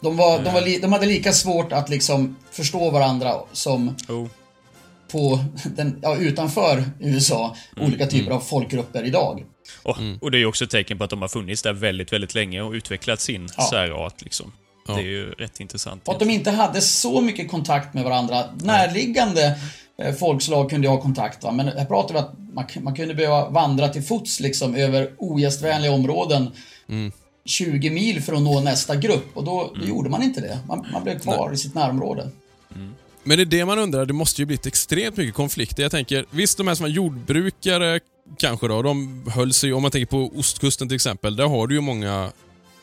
De, 0.00 0.16
var, 0.16 0.42
de, 0.42 0.54
var 0.54 0.60
li, 0.60 0.78
de 0.78 0.92
hade 0.92 1.06
lika 1.06 1.32
svårt 1.32 1.72
att 1.72 1.88
liksom 1.88 2.36
förstå 2.52 2.90
varandra 2.90 3.34
som 3.52 3.94
Jo. 4.08 4.30
på 5.12 5.44
den, 5.64 5.98
ja, 6.02 6.16
utanför 6.16 6.84
USA, 7.00 7.56
Mm. 7.76 7.88
olika 7.88 8.06
typer 8.06 8.30
av 8.32 8.40
folkgrupper 8.40 9.04
idag. 9.04 9.44
Och, 9.82 9.96
och 10.20 10.30
det 10.30 10.36
är 10.36 10.40
ju 10.40 10.46
också 10.46 10.64
ett 10.64 10.70
tecken 10.70 10.98
på 10.98 11.04
att 11.04 11.10
de 11.10 11.20
har 11.22 11.28
funnits 11.28 11.62
där 11.62 11.72
väldigt, 11.72 12.12
väldigt 12.12 12.34
länge 12.34 12.60
och 12.62 12.72
utvecklat 12.72 13.20
sin 13.20 13.48
Ja. 13.56 13.68
särart, 13.70 14.22
liksom. 14.22 14.52
Ja. 14.88 14.94
Det 14.94 15.00
är 15.00 15.04
ju 15.04 15.30
rätt 15.30 15.60
intressant. 15.60 16.08
Och 16.08 16.14
att 16.14 16.20
de 16.20 16.30
inte 16.30 16.50
hade 16.50 16.80
så 16.80 17.20
mycket 17.20 17.50
kontakt 17.50 17.94
med 17.94 18.04
varandra. 18.04 18.44
Närliggande 18.62 19.44
eh, 19.46 19.52
folkslag 20.18 20.70
kunde 20.70 20.86
ju 20.86 20.90
ha 20.90 21.00
kontakt, 21.00 21.44
va? 21.44 21.52
men 21.52 21.68
här 21.68 21.84
pratar 21.84 22.14
vi 22.14 22.20
att 22.20 22.34
man, 22.52 22.64
man 22.80 22.94
kunde 22.94 23.14
behöva 23.14 23.48
vandra 23.48 23.88
till 23.88 24.02
fots 24.02 24.40
liksom 24.40 24.74
över 24.74 25.10
ogästvänliga 25.18 25.92
områden 25.92 26.50
20 27.44 27.90
mil 27.90 28.22
för 28.22 28.32
att 28.32 28.42
nå 28.42 28.60
nästa 28.60 28.96
grupp 28.96 29.36
och 29.36 29.44
då, 29.44 29.72
då 29.80 29.86
gjorde 29.86 30.10
man 30.10 30.22
inte 30.22 30.40
det. 30.40 30.58
Man, 30.68 30.86
man 30.92 31.04
blev 31.04 31.18
kvar 31.18 31.52
i 31.52 31.56
sitt 31.56 31.74
närområde. 31.74 32.30
Men 33.24 33.36
det 33.36 33.42
är 33.42 33.46
det 33.46 33.64
man 33.64 33.78
undrar, 33.78 34.06
det 34.06 34.12
måste 34.12 34.42
ju 34.42 34.46
blivit 34.46 34.66
extremt 34.66 35.16
mycket 35.16 35.34
konflikter. 35.34 35.82
Jag 35.82 35.92
tänker, 35.92 36.24
visst 36.30 36.58
de 36.58 36.68
här 36.68 36.74
som 36.74 36.84
var 36.84 36.90
jordbrukare 36.90 38.00
kanske 38.38 38.68
då, 38.68 38.82
de 38.82 39.24
höll 39.34 39.52
sig, 39.52 39.72
om 39.72 39.82
man 39.82 39.90
tänker 39.90 40.06
på 40.06 40.30
ostkusten 40.38 40.88
till 40.88 40.94
exempel, 40.94 41.36
där 41.36 41.46
har 41.46 41.66
du 41.66 41.74
ju 41.74 41.80
många 41.80 42.32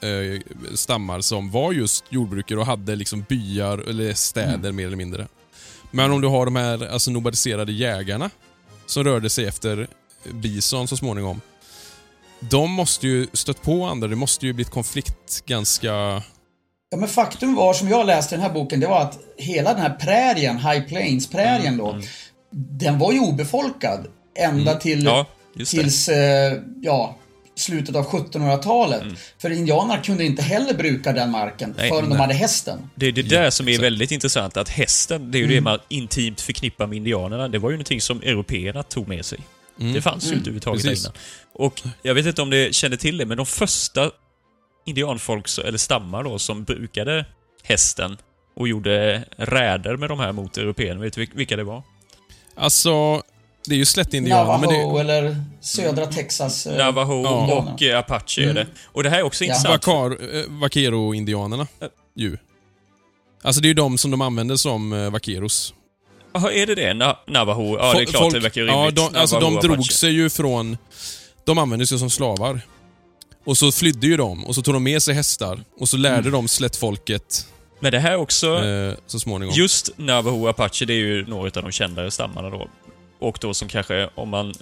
eh, 0.02 0.42
stammar 0.76 1.22
som 1.22 1.52
var 1.52 1.74
just 1.74 2.06
jordbrukare 2.10 2.60
och 2.60 2.66
hade 2.66 2.96
liksom 2.96 3.26
byar 3.30 3.78
eller 3.78 4.14
städer 4.14 4.72
mer 4.72 4.88
eller 4.88 4.98
mindre. 4.98 5.28
Men 5.96 6.12
om 6.12 6.22
du 6.22 6.28
har 6.28 6.46
de 6.46 6.56
här 6.56 6.88
alltså, 6.88 7.12
nomadiserade 7.12 7.72
jägarna 7.72 8.30
som 8.86 9.04
rörde 9.04 9.30
sig 9.30 9.46
efter 9.46 9.88
bison 10.34 10.88
så 10.88 10.98
småningom. 10.98 11.42
De 12.40 12.72
måste 12.72 13.08
ju 13.08 13.28
stött 13.34 13.62
på 13.62 13.86
andra, 13.86 14.08
det 14.08 14.16
måste 14.16 14.46
ju 14.46 14.54
blivit 14.54 14.74
konflikt 14.74 15.46
ganska... 15.46 15.88
Ja, 16.90 16.98
men 16.98 17.08
faktum 17.08 17.56
var, 17.56 17.74
som 17.74 17.90
jag 17.90 18.06
läste 18.06 18.36
i 18.36 18.38
den 18.38 18.48
här 18.48 18.54
boken, 18.54 18.80
det 18.80 18.88
var 18.88 19.02
att 19.02 19.20
hela 19.38 19.74
den 19.74 19.82
här 19.82 19.94
prärien, 19.94 20.58
High 20.58 20.88
Plains-prärien 20.88 21.78
då, 21.78 22.00
den 22.52 23.00
var 23.00 23.12
ju 23.12 23.20
obefolkad 23.20 24.08
ända 24.40 24.76
till, 24.76 25.04
Ja, 25.04 25.26
tills, 25.66 26.10
eh, 26.10 26.54
ja, 26.82 27.16
slutet 27.56 27.96
av 27.96 28.06
1700-talet. 28.06 29.04
För 29.38 29.50
indianerna 29.50 30.02
kunde 30.02 30.24
inte 30.24 30.42
heller 30.42 30.74
bruka 30.74 31.14
den 31.14 31.32
marken 31.32 31.74
Nej, 31.78 31.90
förrän 31.90 32.04
de 32.04 32.10
nej. 32.10 32.20
hade 32.20 32.34
hästen. 32.34 32.90
Det 32.96 33.06
är 33.08 33.12
det 33.12 33.22
där 33.22 33.50
som 33.50 33.68
är 33.68 33.80
väldigt 33.80 34.12
intressant, 34.12 34.58
att 34.58 34.70
hästen, 34.70 35.32
det 35.32 35.38
är 35.38 35.40
ju 35.40 35.46
Mm. 35.46 35.56
det 35.56 35.62
man 35.62 35.80
intimt 35.90 36.42
förknippar 36.42 36.88
med 36.88 36.98
indianerna. 36.98 37.48
Det 37.48 37.60
var 37.60 37.70
ju 37.70 37.76
någonting 37.76 38.02
som 38.02 38.22
européerna 38.22 38.84
tog 38.84 39.08
med 39.08 39.26
sig. 39.26 39.40
Det 39.78 40.02
fanns 40.02 40.24
ju 40.26 40.30
inte 40.30 40.40
överhuvudtaget 40.42 40.84
Mm. 40.84 40.92
Precis. 40.92 41.06
innan. 41.06 41.16
Och 41.54 41.82
jag 42.02 42.14
vet 42.14 42.26
inte 42.26 42.42
om 42.42 42.50
det 42.50 42.76
kände 42.76 42.98
till 42.98 43.18
det, 43.18 43.26
men 43.26 43.38
de 43.38 43.46
första 43.46 44.12
indianfolk, 44.86 45.46
eller 45.66 45.78
stammar 45.78 46.24
då, 46.24 46.40
som 46.40 46.64
brukade 46.64 47.26
hästen 47.64 48.18
och 48.56 48.68
gjorde 48.68 49.24
räder 49.38 49.98
med 49.98 50.10
de 50.10 50.20
här 50.20 50.32
mot 50.32 50.58
européerna. 50.58 51.02
Vet 51.02 51.14
du 51.14 51.28
vilka 51.34 51.56
det 51.56 51.64
var? 51.64 51.84
Alltså, 52.56 53.22
det 53.70 53.76
är 53.76 53.78
ju 53.78 53.86
slättindianer, 53.86 54.44
Navajo 54.46 54.94
men 54.94 55.08
det... 55.08 55.14
eller 55.14 55.42
södra 55.62 56.06
Texas. 56.06 56.68
eh, 56.68 56.78
Navajo 56.78 57.24
Ja. 57.24 57.54
och 57.74 57.84
eh, 57.84 58.00
Apache 58.00 58.40
är 58.42 58.44
Mm. 58.44 58.56
det. 58.56 58.68
Och 58.86 59.04
det 59.04 59.10
här 59.10 59.20
är 59.20 59.24
också 59.24 59.44
Ja. 59.44 59.48
intressant. 59.48 59.88
Vakar, 59.88 60.36
eh, 60.38 60.44
Vaquero-indianerna. 60.50 61.68
Ju. 62.16 62.38
Alltså 63.44 63.62
det 63.62 63.66
är 63.66 63.70
ju 63.70 63.74
de 63.74 63.98
som 63.98 64.12
de 64.12 64.22
använder 64.22 64.56
som 64.56 64.94
eh, 64.94 65.10
vaqueros. 65.12 65.74
Jaha, 66.34 66.52
är 66.52 66.66
det 66.66 66.76
det? 66.76 66.94
Na 66.94 67.20
Navajo? 67.28 67.78
Ja, 67.80 67.94
det 67.94 68.02
är 68.02 68.06
klart. 68.06 68.34
det 68.34 68.40
verkar 68.40 68.62
ju 68.62 68.68
ja, 68.68 68.74
rimligt. 68.74 68.96
de, 68.96 69.16
alltså 69.20 69.36
de 69.40 69.44
Navajo, 69.54 69.62
drog 69.62 69.74
Apache. 69.76 69.94
sig 69.94 70.12
ju 70.12 70.30
från... 70.30 70.78
De 71.46 71.58
användes 71.58 71.94
ju 71.94 71.98
som 71.98 72.10
slavar. 72.10 72.62
Och 73.46 73.58
så 73.58 73.72
flydde 73.72 74.08
ju 74.08 74.18
de 74.18 74.46
och 74.46 74.56
så 74.56 74.62
tog 74.62 74.74
de 74.74 74.84
med 74.84 75.02
sig 75.04 75.16
hästar 75.16 75.60
och 75.80 75.90
så 75.90 75.98
lärde 75.98 76.30
de 76.30 76.48
slättfolket 76.48 77.48
Men 77.80 77.92
det 77.92 78.00
här 78.00 78.12
är 78.12 78.16
också... 78.18 78.64
eh, 78.66 78.94
så 79.08 79.20
småningom. 79.20 79.56
Just 79.56 79.90
Navajo 79.98 80.44
och 80.44 80.50
Apache, 80.50 80.86
det 80.86 80.94
är 80.94 80.98
ju 80.98 81.26
några 81.26 81.46
av 81.46 81.64
de 81.64 81.72
kändare 81.72 82.12
stammarna 82.12 82.50
då. 82.50 82.68
Och 83.20 83.38
då 83.42 83.54
som 83.54 83.68
kanske, 83.68 84.10
om 84.16 84.30
man 84.30 84.54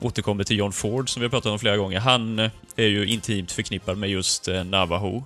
återkommer 0.00 0.44
till 0.44 0.58
John 0.58 0.72
Ford, 0.72 1.10
som 1.10 1.20
vi 1.20 1.24
har 1.24 1.30
pratat 1.30 1.52
om 1.52 1.58
flera 1.58 1.76
gånger, 1.76 2.00
han 2.00 2.38
eh, 2.38 2.50
är 2.76 2.86
ju 2.86 3.06
intimt 3.06 3.52
förknippad 3.52 3.98
med 3.98 4.10
just 4.10 4.48
eh, 4.48 4.64
Navajo. 4.64 5.24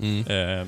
Mm. 0.00 0.26
Eh, 0.26 0.66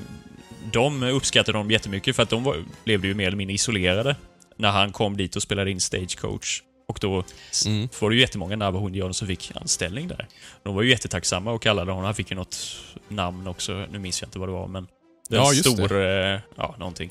de 0.71 1.03
uppskattade 1.03 1.57
dem 1.57 1.71
jättemycket 1.71 2.15
för 2.15 2.23
att 2.23 2.29
de 2.29 2.43
var, 2.43 2.57
levde 2.83 3.07
ju 3.07 3.13
mer 3.13 3.27
eller 3.27 3.37
mindre 3.37 3.53
isolerade 3.53 4.15
när 4.57 4.71
han 4.71 4.91
kom 4.91 5.17
dit 5.17 5.35
och 5.35 5.41
spelade 5.41 5.71
in 5.71 5.81
Stagecoach. 5.81 6.61
Och 6.87 6.97
då 7.01 7.23
Mm. 7.65 7.89
var 7.99 8.09
det 8.09 8.15
ju 8.15 8.21
jättemånga 8.21 8.55
Navajo-indianer 8.55 9.13
som 9.13 9.27
fick 9.27 9.51
anställning 9.55 10.07
där. 10.07 10.27
De 10.63 10.75
var 10.75 10.81
ju 10.81 10.89
jättetacksamma 10.89 11.51
och 11.51 11.61
kallade 11.61 11.91
honom, 11.91 12.05
han 12.05 12.15
fick 12.15 12.31
ju 12.31 12.35
något 12.35 12.77
namn 13.07 13.47
också, 13.47 13.85
nu 13.91 13.99
minns 13.99 14.21
jag 14.21 14.27
inte 14.27 14.39
vad 14.39 14.49
det 14.49 14.53
var, 14.53 14.67
men... 14.67 14.87
Den 15.29 15.39
Ja, 15.39 15.53
just 15.53 15.71
stor, 15.71 16.01
eh, 16.01 16.39
ja, 16.55 16.75
någonting. 16.79 17.09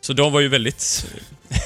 Så 0.00 0.12
de 0.12 0.32
var 0.32 0.40
ju 0.40 0.48
väldigt 0.48 1.06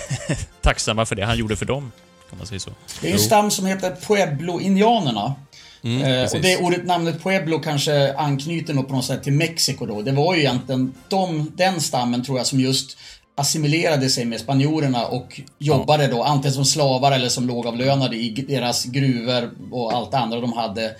tacksamma 0.60 1.06
för 1.06 1.16
det 1.16 1.24
han 1.24 1.38
gjorde 1.38 1.56
för 1.56 1.66
dem, 1.66 1.92
kan 2.30 2.38
man 2.38 2.46
säga 2.46 2.60
så. 2.60 2.70
Det 3.00 3.06
är 3.06 3.10
ju 3.10 3.14
en 3.14 3.20
stam 3.22 3.50
som 3.50 3.66
heter 3.66 3.96
Pueblo-indianerna. 4.06 5.34
Mm, 5.82 6.02
Eh, 6.02 6.32
och 6.32 6.40
det 6.40 6.56
ordet, 6.56 6.84
namnet 6.86 7.22
Pueblo 7.22 7.58
kanske 7.58 8.14
anknyter 8.14 8.74
nog 8.74 8.88
på 8.88 8.94
något 8.94 9.04
sätt 9.04 9.22
till 9.22 9.32
Mexiko 9.32 9.86
då. 9.86 10.02
Det 10.02 10.12
var 10.12 10.34
ju 10.34 10.40
egentligen 10.40 10.94
de, 11.08 11.52
den 11.56 11.80
stammen 11.80 12.24
tror 12.24 12.38
jag 12.38 12.46
som 12.46 12.60
just 12.60 12.96
assimilerade 13.34 14.10
sig 14.10 14.24
med 14.24 14.40
spanjorerna 14.40 15.06
och 15.06 15.40
jobbade 15.58 16.06
då 16.06 16.22
antingen 16.22 16.54
som 16.54 16.64
slavar 16.64 17.12
eller 17.12 17.28
som 17.28 17.46
lågavlönade 17.46 18.16
i 18.16 18.30
deras 18.48 18.84
gruvor 18.84 19.50
och 19.70 19.92
allt 19.92 20.10
det 20.10 20.18
andra 20.18 20.40
de 20.40 20.52
hade. 20.52 20.96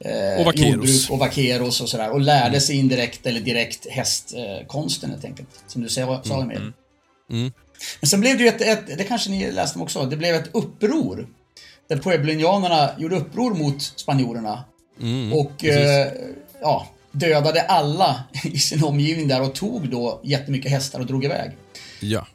Eh, 0.00 0.46
Och. 0.46 0.58
Mm. 0.58 0.70
Jordbruk 0.70 1.10
och 1.10 1.18
vaqueros 1.18 1.80
och 1.80 1.88
sådär. 1.88 2.10
Och 2.10 2.20
lärde 2.20 2.60
sig 2.60 2.76
indirekt 2.76 3.26
eller 3.26 3.40
direkt 3.40 3.86
hästkonsten 3.90 5.10
helt 5.10 5.24
enkelt. 5.24 5.48
Som 5.66 5.82
du 5.82 5.88
sa, 5.88 6.22
sa 6.24 6.42
Emil. 6.42 6.72
Mm. 7.30 7.52
Men 8.00 8.08
sen 8.08 8.20
blev 8.20 8.36
det 8.36 8.42
ju 8.42 8.48
ett, 8.48 8.60
ett, 8.60 8.98
det 8.98 9.04
kanske 9.04 9.30
ni 9.30 9.52
läste 9.52 9.78
om 9.78 9.82
också, 9.82 10.06
det 10.06 10.16
blev 10.16 10.34
ett 10.34 10.50
uppror. 10.52 11.28
Där 11.88 11.96
Pueblo-indianerna 11.96 12.90
gjorde 12.98 13.16
uppror 13.16 13.54
mot 13.54 13.82
spanjorerna. 13.82 14.64
Mm, 15.00 15.32
och 15.32 15.64
eh, 15.64 16.12
ja, 16.60 16.86
dödade 17.12 17.62
alla 17.62 18.24
i 18.44 18.58
sin 18.58 18.84
omgivning 18.84 19.28
där 19.28 19.42
och 19.42 19.54
tog 19.54 19.90
då 19.90 20.20
jättemycket 20.24 20.70
hästar 20.70 21.00
och 21.00 21.06
drog 21.06 21.24
iväg. 21.24 21.50
Ja. 22.00 22.26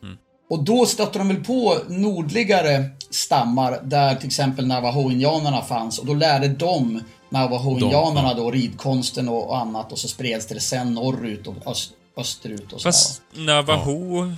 Och 0.49 0.63
då 0.63 0.85
stötte 0.85 1.19
de 1.19 1.27
väl 1.27 1.43
på 1.43 1.77
nordligare 1.87 2.89
stammar 3.09 3.79
där 3.83 4.15
till 4.15 4.27
exempel 4.27 4.67
Navajo-indianerna 4.67 5.61
fanns 5.61 5.99
och 5.99 6.05
då 6.05 6.13
lärde 6.13 6.47
de 6.47 7.01
Navajo-indianerna 7.33 8.33
då 8.33 8.51
ridkonsten 8.51 9.29
och, 9.29 9.57
annat 9.57 9.91
och 9.91 9.97
så 9.99 10.07
spreds 10.07 10.47
det 10.47 10.59
sen 10.59 10.93
norrut 10.93 11.47
och 11.47 11.55
öst, 11.67 11.91
österut 12.17 12.73
och 12.73 12.81
sådär. 12.81 12.91
Fast 12.91 13.21
Navajo 13.33 14.33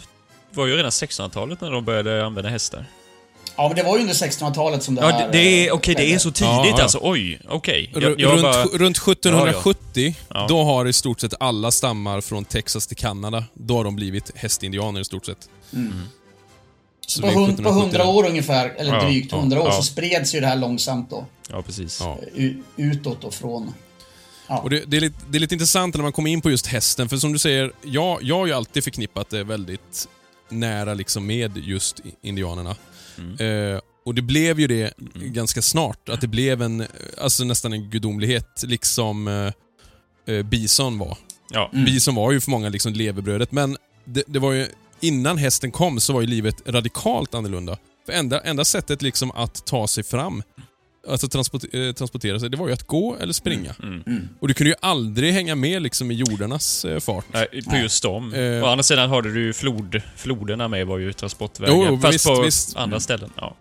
var 0.52 0.66
ju 0.66 0.76
redan 0.78 0.92
1600-talet 0.92 1.62
när 1.62 1.72
de 1.72 1.86
började 1.86 2.26
använda 2.26 2.50
hästar. 2.50 2.86
Ja, 3.58 3.68
men 3.68 3.78
det 3.78 3.84
var 3.84 3.96
ju 3.96 4.02
under 4.02 4.14
1600-talet 4.14 4.84
som 4.84 4.96
det 4.96 5.02
Ja, 5.02 5.08
här... 5.08 5.26
det, 5.28 5.32
det 5.32 5.40
är, 5.40 5.68
eh, 5.68 5.74
okej, 5.74 5.96
det 5.96 6.14
är 6.14 6.18
så 6.18 6.32
tidigt 6.32 6.50
Ja, 6.50 6.66
ja. 6.78 6.84
alltså. 6.84 7.00
Oj, 7.02 7.40
okej. 7.50 7.92
Jag, 7.94 8.20
jag 8.20 8.32
runt, 8.32 8.42
bara... 8.42 8.64
runt 8.66 8.98
1770, 8.98 10.16
Ja. 10.30 10.46
då 10.50 10.64
har 10.64 10.88
i 10.88 10.94
stort 10.94 11.22
sett 11.22 11.34
alla 11.40 11.72
stammar 11.72 12.22
från 12.22 12.46
Texas 12.46 12.88
till 12.88 12.98
Kanada, 12.98 13.44
då 13.54 13.78
har 13.78 13.84
de 13.84 13.96
blivit 13.96 14.32
hästindianer 14.36 15.02
i 15.02 15.06
stort 15.06 15.26
sett. 15.26 15.50
Så 17.08 17.22
På, 17.22 17.28
det 17.28 17.34
är 17.34 17.36
hund, 17.36 17.58
på 17.58 17.70
1770 17.70 18.00
100 18.00 18.06
år 18.08 18.26
ungefär, 18.30 18.74
eller 18.78 18.94
Ja, 18.94 19.04
drygt 19.04 19.32
ja, 19.32 19.38
100 19.38 19.62
år, 19.62 19.68
ja. 19.68 19.72
så 19.72 19.84
spreds 19.84 20.36
ju 20.36 20.40
det 20.40 20.48
här 20.48 20.56
långsamt 20.56 21.10
då. 21.10 21.26
Ja, 21.50 21.62
precis. 21.62 22.00
Ja. 22.02 22.20
Utåt 22.78 23.24
och 23.24 23.34
från... 23.34 23.74
Och 24.48 24.70
det, 24.70 24.84
det, 24.88 24.98
är 24.98 25.02
lite, 25.02 25.18
det 25.30 25.38
är 25.38 25.40
lite 25.40 25.56
intressant 25.56 25.96
när 25.96 26.04
man 26.04 26.12
kommer 26.12 26.30
in 26.30 26.42
på 26.42 26.52
just 26.52 26.68
hästen, 26.68 27.10
för 27.10 27.18
som 27.18 27.34
du 27.34 27.40
säger, 27.40 27.72
jag, 27.82 28.24
jag 28.24 28.38
har 28.38 28.46
ju 28.46 28.54
alltid 28.54 28.84
förknippat 28.84 29.30
det 29.30 29.44
väldigt 29.44 30.08
nära 30.50 30.94
liksom 30.94 31.26
med 31.26 31.58
just 31.58 32.00
indianerna. 32.22 32.76
Eh, 33.40 33.80
och 34.06 34.16
det 34.16 34.22
blev 34.22 34.60
ju 34.60 34.68
det 34.68 34.94
ganska 35.16 35.62
snart, 35.62 36.10
att 36.10 36.22
det 36.22 36.28
blev 36.28 36.62
en, 36.62 36.86
alltså 37.18 37.44
nästan 37.44 37.74
en 37.74 37.90
gudomlighet, 37.90 38.64
liksom 38.64 39.28
eh, 39.28 40.36
eh, 40.36 40.44
bison 40.44 40.98
var. 40.98 41.18
Ja. 41.52 41.72
Bison 41.74 42.16
var 42.16 42.32
ju 42.32 42.42
för 42.42 42.52
många 42.52 42.70
liksom 42.70 42.94
levebrödet, 42.94 43.52
men 43.52 43.78
det, 44.06 44.24
det 44.28 44.40
var 44.40 44.52
ju, 44.52 44.68
innan 45.00 45.38
hästen 45.38 45.72
kom 45.72 46.00
så 46.00 46.14
var 46.14 46.22
ju 46.22 46.28
livet 46.28 46.56
radikalt 46.66 47.34
annorlunda. 47.34 47.78
För 48.06 48.14
enda, 48.14 48.42
enda 48.42 48.66
sättet 48.66 49.02
liksom 49.02 49.32
att 49.32 49.66
ta 49.66 49.88
sig 49.88 50.04
fram, 50.04 50.44
alltså 51.08 51.28
transport, 51.28 51.64
eh, 51.74 51.92
transportera 51.92 52.40
sig, 52.40 52.50
det 52.50 52.58
var 52.58 52.68
ju 52.68 52.74
att 52.74 52.88
gå 52.88 53.18
eller 53.20 53.34
springa. 53.34 53.76
Mm. 53.84 54.30
Och 54.40 54.48
du 54.48 54.54
kunde 54.54 54.70
ju 54.70 54.76
aldrig 54.82 55.34
hänga 55.34 55.56
med 55.56 55.82
liksom 55.82 56.12
i 56.12 56.14
jordarnas 56.14 56.86
eh, 56.86 57.00
fart. 57.00 57.26
Nej, 57.34 57.64
på 57.70 57.78
just 57.78 58.04
dem. 58.04 58.34
Eh. 58.34 58.64
Å 58.64 58.66
andra 58.66 58.84
sidan 58.84 59.10
hade 59.10 59.34
du 59.34 59.44
ju 59.44 59.54
flod, 59.54 60.02
floderna 60.16 60.68
med 60.68 60.88
var 60.88 60.98
ju 60.98 61.14
transportvägar. 61.14 61.74
Jo, 61.74 62.00
fast 62.02 62.14
visst, 62.14 62.28
på 62.28 62.42
visst. 62.42 62.76
andra 62.76 63.00
ställen. 63.00 63.30
Ja. 63.36 63.56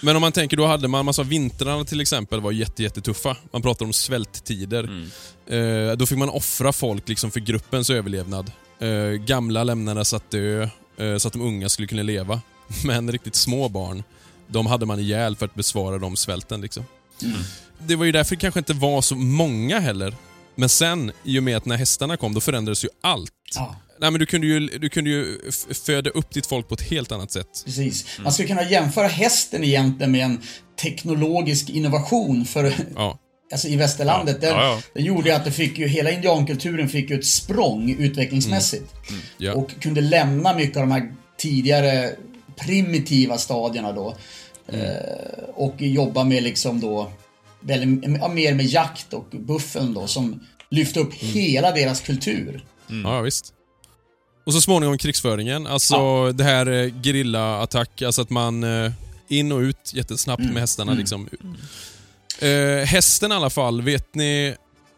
Men 0.00 0.16
om 0.16 0.20
man 0.20 0.32
tänker, 0.32 0.56
då 0.56 0.66
hade 0.66 0.88
man 0.88 1.04
massa 1.04 1.22
vintrarna 1.22 1.84
till 1.84 2.00
exempel 2.00 2.40
var 2.40 2.52
jätte, 2.52 2.82
jättetuffa. 2.82 3.36
Man 3.52 3.62
pratar 3.62 3.86
om 3.86 3.92
svälttider. 3.92 4.84
Mm. 4.84 5.90
Eh, 5.90 5.96
då 5.96 6.06
fick 6.06 6.18
man 6.18 6.28
offra 6.28 6.72
folk 6.72 7.08
liksom 7.08 7.30
för 7.30 7.40
gruppens 7.40 7.90
överlevnad. 7.90 8.52
Eh, 8.78 9.10
gamla 9.10 9.64
lämnades 9.64 10.14
att 10.14 10.30
dö, 10.30 10.62
eh, 10.96 11.16
så 11.16 11.28
att 11.28 11.32
de 11.32 11.42
unga 11.42 11.68
skulle 11.68 11.88
kunna 11.88 12.02
leva. 12.02 12.40
Men 12.84 13.12
riktigt 13.12 13.34
små 13.34 13.68
barn, 13.68 14.04
de 14.48 14.66
hade 14.66 14.86
man 14.86 15.00
ihjäl 15.00 15.36
för 15.36 15.46
att 15.46 15.54
besvara 15.54 15.98
dem 15.98 16.16
svälten. 16.16 16.60
Liksom. 16.60 16.84
Det 17.86 17.96
var 17.96 18.04
ju 18.04 18.12
därför 18.12 18.36
det 18.36 18.40
kanske 18.40 18.60
inte 18.60 18.72
var 18.74 19.02
så 19.02 19.14
många 19.14 19.80
heller. 19.80 20.14
Men 20.54 20.68
sen, 20.68 21.12
i 21.24 21.38
och 21.38 21.42
med 21.42 21.56
att 21.56 21.64
när 21.64 21.76
hästarna 21.76 22.16
kom, 22.16 22.34
då 22.34 22.40
förändrades 22.40 22.84
ju 22.84 22.88
allt. 23.02 23.32
Ja, 23.54 23.76
Nej, 24.00 24.10
men 24.10 24.18
du 24.20 24.26
kunde 24.26 24.46
ju, 24.46 24.60
du 24.60 24.88
kunde 24.88 25.10
ju 25.10 25.38
föda 25.86 26.10
upp 26.10 26.30
ditt 26.34 26.46
folk 26.46 26.68
på 26.68 26.74
ett 26.74 26.82
helt 26.82 27.12
annat 27.12 27.32
sätt. 27.32 27.62
precis. 27.64 28.06
Man 28.22 28.32
skulle 28.32 28.48
kunna 28.48 28.70
jämföra 28.70 29.06
hästen 29.06 29.64
egentligen 29.64 30.12
med 30.12 30.24
en 30.24 30.42
teknologisk 30.82 31.70
innovation 31.70 32.44
för 32.44 32.74
Ja. 32.96 33.18
Alltså 33.52 33.68
i 33.68 33.76
västerlandet, 33.76 34.38
Ja, 34.42 34.48
den, 34.48 34.58
ja, 34.58 34.64
ja. 34.64 34.82
den 34.94 35.04
gjorde 35.04 35.28
ju 35.28 35.34
att 35.34 35.44
det 35.44 35.52
fick 35.52 35.78
ju, 35.78 35.86
hela 35.88 36.10
indiankulturen 36.10 36.88
fick 36.88 37.10
ju 37.10 37.18
ett 37.18 37.26
språng 37.26 37.96
utvecklingsmässigt. 37.98 38.94
Ja. 39.38 39.52
Och 39.52 39.70
kunde 39.80 40.00
lämna 40.00 40.54
mycket 40.54 40.76
av 40.76 40.82
de 40.82 40.90
här 40.90 41.12
tidigare 41.38 42.10
primitiva 42.60 43.38
stadierna 43.38 43.92
då. 43.92 44.16
Eh, 44.68 45.44
och 45.54 45.74
jobba 45.78 46.24
med 46.24 46.42
liksom 46.42 46.80
då, 46.80 47.12
väldigt, 47.60 48.10
ja, 48.20 48.28
mer 48.28 48.54
med 48.54 48.66
jakt 48.66 49.12
och 49.12 49.26
buffeln 49.30 49.94
då 49.94 50.06
som 50.06 50.40
lyfte 50.70 51.00
upp 51.00 51.14
hela 51.14 51.72
deras 51.72 52.00
kultur. 52.00 52.64
Ja, 53.04 53.20
visst. 53.20 53.52
Och 54.46 54.52
så 54.52 54.60
småningom 54.60 54.98
krigsföringen. 54.98 55.66
Alltså 55.66 56.32
det 56.32 56.44
här 56.44 56.66
eh, 56.66 57.02
gerillaattack, 57.02 58.02
alltså 58.02 58.22
att 58.22 58.30
man 58.30 58.64
eh, 58.64 58.92
in 59.28 59.52
och 59.52 59.60
ut 59.60 59.92
jättesnabbt 59.94 60.42
med 60.42 60.60
hästarna. 60.60 60.92
Liksom. 60.92 61.28
Eh, 62.40 62.86
hästen 62.86 63.32
i 63.32 63.34
alla 63.34 63.50
fall, 63.50 63.82
vet 63.82 64.14
ni... 64.14 64.54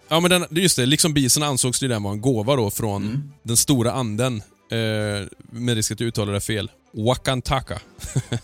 Ja 0.09 0.21
men 0.21 0.31
den, 0.31 0.47
just 0.51 0.77
det, 0.77 0.87
liksom 0.87 1.15
bisen 1.15 1.43
ansågs 1.43 1.83
ju 1.83 1.89
den 1.89 2.03
vara 2.03 2.15
en 2.15 2.21
gåva 2.21 2.57
då 2.57 2.71
från 2.71 3.33
den 3.43 3.57
stora 3.57 3.93
anden. 3.93 4.43
Eh, 4.71 5.27
med 5.51 5.75
risk 5.75 5.91
att 5.91 6.01
jag 6.01 6.07
uttalar 6.07 6.33
det 6.33 6.41
fel. 6.41 6.71
Wakantaka. 7.07 7.81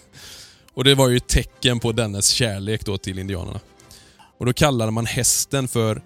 och 0.75 0.85
det 0.85 0.95
var 0.95 1.09
ju 1.09 1.17
ett 1.17 1.29
tecken 1.29 1.81
på 1.81 1.93
dennes 1.93 2.29
kärlek 2.29 2.85
då 2.85 2.99
till 2.99 3.19
indianerna. 3.19 3.61
Och 4.39 4.47
då 4.47 4.53
kallade 4.53 4.91
man 4.91 5.07
hästen 5.07 5.69
för 5.69 6.03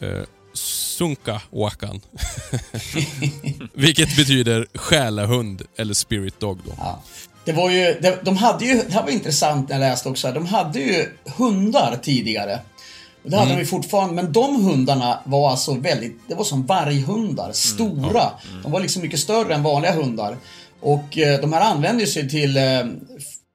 eh, 0.00 0.22
Sunka 0.52 1.42
Wakan. 1.50 2.00
Vilket 3.74 4.16
betyder 4.16 4.66
själahund 4.74 5.62
eller 5.76 5.94
spirit 5.94 6.40
dog 6.40 6.58
då. 6.66 6.72
Ja. 6.78 7.02
Det 7.44 7.52
var 7.52 7.70
ju, 7.70 8.00
de, 8.00 8.16
de 8.22 8.36
hade 8.36 8.64
ju, 8.64 8.74
det 8.74 8.92
här 8.92 9.02
var 9.02 9.10
intressant 9.10 9.68
när 9.68 9.76
jag 9.76 9.80
läste 9.80 10.08
också, 10.08 10.32
de 10.32 10.46
hade 10.46 10.80
ju 10.80 11.08
hundar 11.36 11.98
tidigare. 12.02 12.58
Det 13.22 13.36
hade 13.36 13.52
de 13.52 13.58
ju 13.58 13.66
fortfarande, 13.66 14.14
men 14.14 14.32
de 14.32 14.64
hundarna 14.64 15.18
var 15.24 15.50
alltså 15.50 15.74
väldigt, 15.74 16.20
det 16.28 16.34
var 16.34 16.44
som 16.44 16.66
varghundar, 16.66 17.52
stora. 17.52 18.30
De 18.62 18.72
var 18.72 18.80
liksom 18.80 19.02
mycket 19.02 19.20
större 19.20 19.54
än 19.54 19.62
vanliga 19.62 19.92
hundar. 19.92 20.36
Och 20.80 21.18
eh, 21.18 21.40
de 21.40 21.52
här 21.52 21.60
använde 21.60 22.06
sig 22.06 22.28
till 22.28 22.56
eh, 22.56 22.62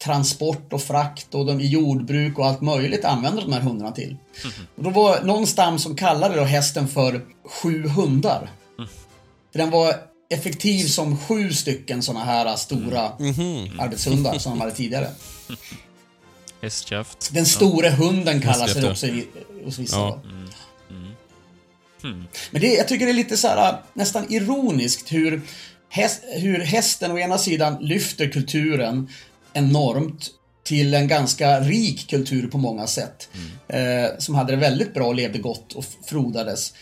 transport 0.04 0.74
och 0.74 0.82
frakt 0.82 1.36
och 1.36 1.46
de, 1.46 1.60
i 1.62 1.68
jordbruk 1.68 2.40
och 2.40 2.46
allt 2.46 2.62
möjligt 2.62 3.06
använde 3.06 3.42
de 3.42 3.54
här 3.54 3.62
hundarna 3.62 3.92
till. 3.92 4.18
Och 4.78 4.84
då 4.84 4.90
var 4.90 5.22
någon 5.22 5.48
stam 5.48 5.80
som 5.80 5.96
kallade 5.96 6.36
då 6.36 6.44
hästen 6.44 6.88
för 6.88 7.22
sju 7.62 7.88
hundar. 7.88 8.50
För 9.52 9.60
den 9.60 9.70
var 9.70 9.94
effektiv 10.30 10.86
som 10.86 11.18
sju 11.18 11.52
stycken 11.54 12.02
såna 12.02 12.24
här 12.24 12.56
stora 12.56 13.12
Mhm. 13.20 13.80
arbetshundar 13.80 14.38
som 14.38 14.52
de 14.52 14.60
hade 14.60 14.72
tidigare. 14.72 15.08
Hästkraft. 16.62 17.30
Den 17.34 17.46
store 17.46 17.90
hunden 17.90 18.42
kallas 18.42 18.62
Hästjätte. 18.62 18.92
också 18.92 19.08
i, 19.08 19.28
hos 19.66 19.80
vissa. 19.80 19.96
Ja. 19.98 20.22
Men 22.52 22.62
det, 22.62 22.74
jag 22.74 22.88
tycker 22.88 23.06
det 23.06 23.12
är 23.12 23.14
lite 23.16 23.38
så 23.38 23.48
här 23.48 23.78
nästan 23.94 24.26
ironiskt 24.34 25.12
hur, 25.12 25.42
häst, 25.96 26.24
hur 26.32 26.60
hästen 26.60 27.12
å 27.12 27.20
ena 27.20 27.38
sidan 27.38 27.78
lyfter 27.82 28.28
kulturen 28.28 29.10
enormt 29.54 30.30
till 30.64 30.94
en 30.94 31.08
ganska 31.08 31.60
rik 31.60 32.10
kultur 32.10 32.48
på 32.48 32.58
många 32.58 32.88
sätt. 32.88 33.30
Eh, 33.68 34.18
som 34.18 34.36
hade 34.36 34.52
det 34.52 34.58
väldigt 34.58 34.94
bra 34.94 35.08
och 35.08 35.16
levde 35.16 35.40
gott 35.40 35.74
och 35.74 35.86
frodades. 36.06 36.74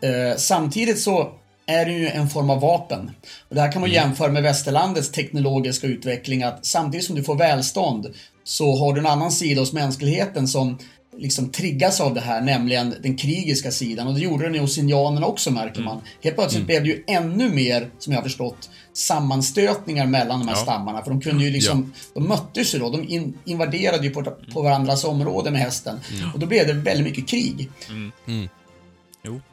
Eh, 0.00 0.36
samtidigt 0.36 1.00
så 1.00 1.32
är 1.66 1.84
det 1.84 1.92
ju 1.92 2.08
en 2.08 2.28
form 2.28 2.50
av 2.50 2.60
vapen. 2.60 3.10
Och 3.48 3.54
det 3.54 3.60
här 3.60 3.72
kan 3.72 3.80
man 3.80 3.90
jämföra 3.90 4.32
med 4.32 4.42
västerlandets 4.42 5.10
teknologiska 5.10 5.86
utveckling 5.86 6.42
att 6.42 6.66
samtidigt 6.66 7.06
som 7.06 7.16
du 7.16 7.24
får 7.24 7.36
välstånd 7.36 8.06
så 8.44 8.76
har 8.76 8.92
du 8.92 9.00
en 9.00 9.06
annan 9.06 9.32
sida 9.32 9.60
hos 9.60 9.72
mänskligheten 9.72 10.48
som 10.48 10.78
liksom 11.18 11.50
triggas 11.50 12.00
av 12.00 12.14
det 12.14 12.20
här, 12.20 12.40
nämligen 12.40 12.94
den 13.02 13.16
krigiska 13.16 13.70
sidan. 13.70 14.06
Och 14.06 14.14
det 14.14 14.20
gjorde 14.20 14.44
den 14.44 14.54
ju 14.54 14.60
hos 14.60 14.78
indianerna 14.78 15.26
också 15.26 15.50
märker 15.50 15.80
man. 15.82 16.00
Helt 16.22 16.36
plötsligt 16.36 16.66
blev 16.66 16.82
det 16.82 16.88
ju 16.88 17.04
ännu 17.06 17.48
mer, 17.48 17.90
som 17.98 18.12
jag 18.12 18.20
har 18.20 18.24
förstått, 18.24 18.70
sammanstötningar 18.92 20.06
mellan 20.06 20.38
de 20.40 20.48
här 20.48 20.54
Ja. 20.54 20.62
stammarna. 20.62 21.02
För 21.02 21.10
de 21.10 21.20
kunde 21.20 21.44
ju 21.44 21.50
liksom, 21.50 21.92
de 22.14 22.28
möttes 22.28 22.74
ju 22.74 22.78
då, 22.78 22.90
de 22.90 23.08
in, 23.08 23.38
invaderade 23.44 24.04
ju 24.04 24.10
på, 24.10 24.22
på 24.52 24.62
varandras 24.62 25.04
område 25.04 25.50
med 25.50 25.60
hästen. 25.60 26.00
Och 26.34 26.40
då 26.40 26.46
blev 26.46 26.66
det 26.66 26.72
väldigt 26.72 27.06
mycket 27.06 27.28
krig. 27.28 27.68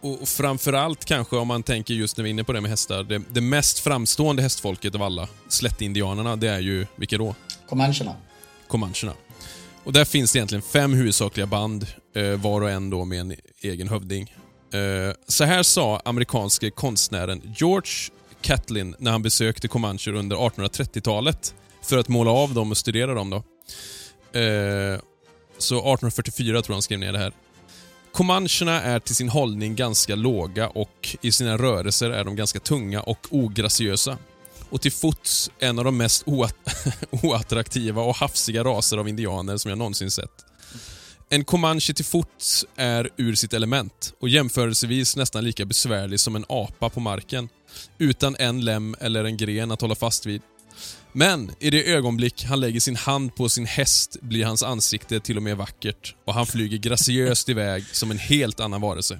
Och, 0.02 0.22
och 0.22 0.28
framförallt 0.28 1.06
kanske 1.06 1.36
om 1.36 1.48
man 1.48 1.64
tänker 1.64 1.94
just 1.94 2.18
när 2.18 2.24
vi 2.24 2.30
är 2.30 2.32
inne 2.32 2.44
på 2.44 2.54
det 2.54 2.62
med 2.62 2.72
hästar, 2.72 3.04
det, 3.04 3.22
det 3.32 3.42
mest 3.42 3.80
framstående 3.80 4.42
hästfolket 4.42 4.96
av 4.96 5.04
alla, 5.04 5.28
slättindianerna, 5.50 6.36
det 6.36 6.48
är 6.50 6.60
ju, 6.60 6.88
vilka 6.96 7.18
då? 7.18 7.36
Comancherna. 7.70 8.16
Comancherna. 8.68 9.14
Och 9.86 9.94
där 9.94 10.06
finns 10.06 10.32
det 10.32 10.38
egentligen 10.38 10.62
fem 10.62 10.94
huvudsakliga 10.94 11.46
band, 11.46 11.88
eh, 12.16 12.24
var 12.24 12.62
och 12.62 12.70
en 12.70 12.90
då 12.90 13.06
med 13.06 13.20
en 13.20 13.36
egen 13.62 13.88
hövding. 13.88 14.34
Eh, 14.74 15.16
så 15.28 15.44
här 15.44 15.64
sa 15.64 16.02
amerikanske 16.06 16.72
konstnären 16.72 17.54
George 17.58 17.92
Catlin 18.42 18.96
när 19.00 19.12
han 19.12 19.22
besökte 19.22 19.68
Comancher 19.68 20.14
under 20.14 20.36
1830-talet 20.36 21.54
för 21.82 21.98
att 21.98 22.08
måla 22.08 22.32
av 22.32 22.54
dem 22.54 22.72
och 22.72 22.78
studera 22.78 23.14
dem. 23.14 23.30
då. 23.30 23.38
Eh, 24.40 25.00
så 25.58 25.76
1844 25.76 26.62
tror 26.62 26.74
jag 26.74 26.76
han 26.76 26.82
skrev 26.82 27.00
ner 27.00 27.14
det 27.14 27.20
här. 27.20 27.34
Comancherna 28.12 28.82
är 28.82 29.00
till 29.00 29.16
sin 29.16 29.30
hållning 29.30 29.76
ganska 29.76 30.16
låga 30.16 30.70
och 30.70 31.18
i 31.22 31.32
sina 31.32 31.58
rörelser 31.58 32.10
är 32.10 32.24
de 32.24 32.36
ganska 32.36 32.60
tunga 32.60 33.02
och 33.02 33.28
ograciösa. 33.30 34.18
Och 34.70 34.82
till 34.82 34.92
fots 34.92 35.52
en 35.60 35.80
av 35.80 35.86
de 35.86 35.98
mest 35.98 36.26
oat- 36.26 36.56
oattraktiva 37.24 38.02
och 38.02 38.16
hafsiga 38.16 38.64
raser 38.64 38.98
av 38.98 39.10
indianer 39.10 39.58
som 39.58 39.70
jag 39.70 39.78
någonsin 39.78 40.12
sett. 40.12 40.46
En 41.30 41.44
Comanche 41.44 41.94
till 41.94 42.06
fots 42.06 42.66
är 42.76 43.10
ur 43.18 43.36
sitt 43.36 43.54
element 43.54 44.14
och 44.22 44.30
jämförelsevis 44.30 45.16
nästan 45.16 45.44
lika 45.44 45.66
besvärlig 45.66 46.20
som 46.20 46.36
en 46.36 46.46
apa 46.50 46.90
på 46.90 47.00
marken. 47.00 47.50
Utan 47.98 48.36
en 48.40 48.66
lem 48.66 48.96
eller 49.00 49.24
en 49.24 49.38
gren 49.38 49.72
att 49.72 49.82
hålla 49.82 49.96
fast 49.96 50.26
vid. 50.26 50.42
Men 51.12 51.52
i 51.60 51.70
det 51.70 51.94
ögonblick 51.94 52.44
han 52.44 52.60
lägger 52.60 52.80
sin 52.80 52.96
hand 52.96 53.36
på 53.36 53.50
sin 53.50 53.66
häst 53.66 54.18
blir 54.22 54.46
hans 54.46 54.64
ansikte 54.64 55.20
till 55.20 55.38
och 55.38 55.44
med 55.44 55.58
vackert 55.58 56.16
och 56.26 56.34
han 56.34 56.46
flyger 56.46 56.78
graciöst 56.78 57.50
iväg 57.50 57.86
som 57.92 58.12
en 58.12 58.18
helt 58.18 58.60
annan 58.60 58.82
varelse. 58.82 59.20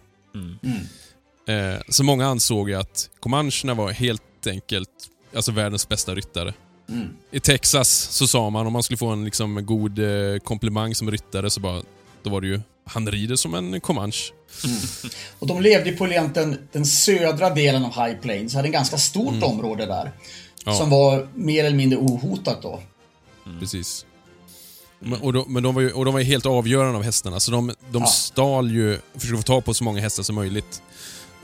Eh, 1.48 1.82
så 1.90 2.04
många 2.04 2.28
ansåg 2.28 2.72
att 2.74 3.10
Comancherna 3.20 3.74
var 3.74 3.92
helt 3.92 4.48
enkelt 4.48 4.90
alltså 5.36 5.52
världens 5.52 5.88
bästa 5.90 6.16
ryttare. 6.16 6.54
I 7.32 7.40
Texas 7.40 7.90
så 8.12 8.28
sa 8.28 8.50
man 8.50 8.68
om 8.68 8.74
man 8.74 8.84
skulle 8.84 8.98
få 8.98 9.08
en 9.08 9.26
liksom, 9.26 9.66
god 9.66 10.00
eh, 10.00 10.40
komplimang 10.44 10.96
som 10.96 11.12
ryttare 11.12 11.50
så 11.50 11.60
bara, 11.60 11.82
då 12.24 12.30
var 12.30 12.42
det 12.42 12.48
ju 12.48 12.62
han 12.86 13.12
rider 13.12 13.36
som 13.36 13.54
en 13.54 13.82
Comanche. 13.82 14.34
Och 15.40 15.48
de 15.48 15.62
levde 15.62 15.92
på 15.92 16.08
egentligen 16.08 16.58
den 16.72 16.86
södra 16.86 17.50
delen 17.50 17.86
av 17.86 18.06
High 18.06 18.20
Plains, 18.22 18.54
hade 18.56 18.68
en 18.68 18.72
ganska 18.72 18.98
stort 18.98 19.44
område 19.44 19.86
där. 19.86 20.12
Ja. 20.66 20.74
Som 20.74 20.90
var 20.90 21.28
mer 21.36 21.64
eller 21.66 21.78
mindre 21.78 22.00
ohotat 22.00 22.62
då. 22.62 22.80
Precis. 23.60 24.06
Men, 25.00 25.22
och, 25.22 25.34
de, 25.34 25.54
men 25.54 25.64
de 25.64 25.76
var 25.76 25.82
ju, 25.82 25.92
och 25.92 26.06
de 26.06 26.14
var 26.14 26.20
ju 26.22 26.26
helt 26.26 26.46
avgörande 26.46 26.98
av 26.98 27.04
hästarna, 27.04 27.40
så 27.40 27.52
de, 27.52 27.68
de 27.92 28.02
Ja. 28.02 28.06
stal 28.06 28.72
ju, 28.72 29.00
försökte 29.14 29.38
få 29.38 29.44
tag 29.44 29.66
på 29.66 29.74
så 29.74 29.84
många 29.84 30.02
hästar 30.02 30.24
som 30.24 30.36
möjligt. 30.36 30.82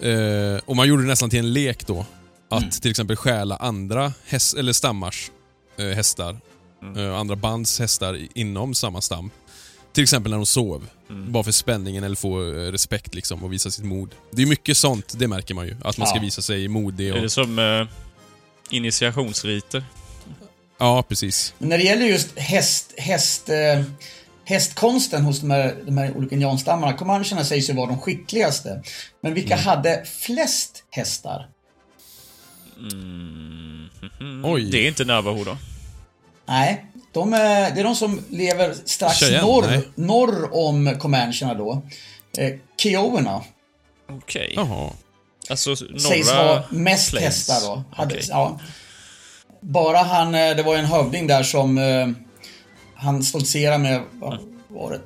Eh, 0.02 0.62
och 0.66 0.76
man 0.76 0.88
gjorde 0.88 1.04
det 1.04 1.08
nästan 1.08 1.30
till 1.30 1.40
en 1.40 1.54
lek 1.54 1.88
då. 1.88 2.06
Att 2.52 2.82
till 2.82 2.92
exempel 2.92 3.16
stjäla 3.16 3.56
andra 3.56 4.14
häst, 4.26 4.58
eller 4.58 4.74
stammars 4.74 5.32
eh, 5.80 5.86
hästar, 5.86 6.38
eh, 6.98 7.16
andra 7.16 7.36
bands 7.36 7.80
hästar 7.80 8.28
inom 8.36 8.74
samma 8.74 9.02
stam. 9.02 9.32
Till 9.94 10.04
exempel 10.04 10.30
när 10.32 10.38
de 10.38 10.46
sov. 10.46 10.88
Bara 11.10 11.44
för 11.44 11.52
spänningen 11.52 12.04
eller 12.04 12.16
få 12.16 12.42
eh, 12.42 12.72
respekt 12.72 13.16
liksom 13.16 13.44
och 13.44 13.54
visa 13.54 13.72
sitt 13.72 13.86
mod. 13.86 14.16
Det 14.32 14.42
är 14.42 14.46
mycket 14.46 14.78
sånt, 14.78 15.14
det 15.20 15.28
märker 15.28 15.54
man 15.54 15.66
ju. 15.68 15.76
Att 15.84 15.98
man 15.98 16.08
ska 16.08 16.18
Ja. 16.18 16.22
visa 16.22 16.42
sig 16.42 16.68
modig 16.68 17.10
Är 17.10 17.14
det 17.14 17.24
och... 17.26 17.32
som 17.32 17.60
eh, 17.60 17.88
initiationsriter? 18.70 19.84
Ja, 20.80 21.04
precis. 21.10 21.54
Men 21.58 21.70
när 21.70 21.78
det 21.78 21.84
gäller 21.84 22.06
just 22.06 22.40
häst, 22.40 22.94
häst, 22.98 23.50
eh, 23.50 23.84
hästkonsten 24.46 25.22
hos 25.24 25.40
de 25.40 25.52
här, 25.52 25.76
de 25.86 25.98
här 25.98 26.18
olika 26.18 26.36
indianstammarna, 26.36 26.94
Comancherna 26.98 27.44
sägs 27.46 27.70
ju 27.70 27.74
vara 27.74 27.88
de 27.88 28.00
skickligaste. 28.00 28.84
Men 29.22 29.34
vilka 29.34 29.54
Mm. 29.54 29.66
hade 29.66 30.06
flest 30.06 30.84
hästar? 30.90 31.48
Oj. 34.44 34.72
Det 34.72 34.78
är 34.78 34.88
inte 34.88 35.06
Navajo 35.06 35.44
då? 35.44 35.58
Nej, 36.46 36.86
de 37.14 37.34
är, 37.34 37.72
det 37.72 37.80
är 37.80 37.84
de 37.84 37.96
som 37.96 38.22
lever 38.30 38.76
strax 38.86 39.20
Cheyenne, 39.20 39.42
norr, 39.42 39.68
nej. 39.68 39.88
norr 39.96 40.50
om 40.54 40.96
Comancherna 41.00 41.54
då. 41.54 41.82
Eh, 42.38 42.54
Kiowerna 42.78 43.42
Okej. 44.10 44.54
Jaha. 44.56 44.90
Alltså 45.50 45.76
sägs 45.76 46.32
norra 46.32 46.44
ha 46.44 46.64
mest 46.70 47.12
Plains. 47.12 47.26
hästar 47.26 47.68
då. 47.68 47.84
Hade, 47.92 48.16
Okej. 48.16 48.28
ja. 48.30 48.60
Bara 49.62 49.98
han, 49.98 50.36
eh, 50.36 50.56
det 50.56 50.64
var 50.64 50.74
ju 50.74 50.80
en 50.80 50.86
hövding 50.86 51.28
där 51.28 51.44
som 51.44 51.78
eh, 51.78 52.08
han 52.96 53.24
stoltserade 53.24 53.78
med, 53.78 54.02
vad 54.14 54.40
var 54.68 54.92
det? 54.92 55.00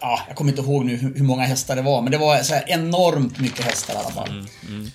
Ja, 0.00 0.20
jag 0.28 0.36
kommer 0.36 0.50
inte 0.50 0.62
ihåg 0.62 0.84
nu 0.84 0.96
hur, 0.96 1.22
många 1.22 1.42
hästar 1.42 1.76
det 1.76 1.82
var, 1.82 2.02
men 2.02 2.12
det 2.12 2.18
var 2.18 2.42
så 2.42 2.54
här 2.54 2.64
enormt 2.66 3.40
mycket 3.40 3.64
hästar 3.64 3.94
i 3.94 3.96
alla 3.96 4.10
fall. 4.10 4.46
Mm. 4.68 4.90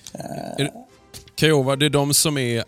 Kiowa, 1.36 1.76
det 1.76 1.86
är 1.86 1.90
de 1.90 2.14
som 2.14 2.38
är 2.38 2.64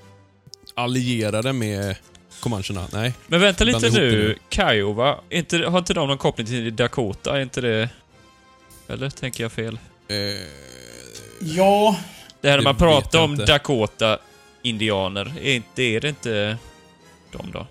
allierade 0.74 1.52
med 1.52 1.96
Comancherna? 2.40 2.86
Nej? 2.92 3.12
Men 3.26 3.40
vänta 3.40 3.64
lite 3.64 3.90
nu. 3.90 4.38
Kiowa, 4.50 5.20
inte, 5.30 5.58
har 5.58 5.78
inte 5.78 5.94
de 5.94 6.08
någon 6.08 6.18
koppling 6.18 6.46
till 6.46 6.76
Dakota? 6.76 7.36
Är 7.36 7.40
inte 7.42 7.60
det... 7.60 7.88
Eller 8.88 9.10
tänker 9.10 9.44
jag 9.44 9.52
fel? 9.52 9.78
Eh, 10.08 10.16
Ja, 11.40 11.96
Det 12.40 12.50
här 12.50 12.56
när 12.56 12.64
man 12.64 12.76
pratar 12.76 13.22
om. 13.22 13.36
Dakota-indianer, 13.36 15.34
är 15.42 15.54
inte, 15.54 15.82
är 15.82 16.00
det 16.00 16.08
inte 16.08 16.56
de 17.32 17.50
då? 17.52 17.66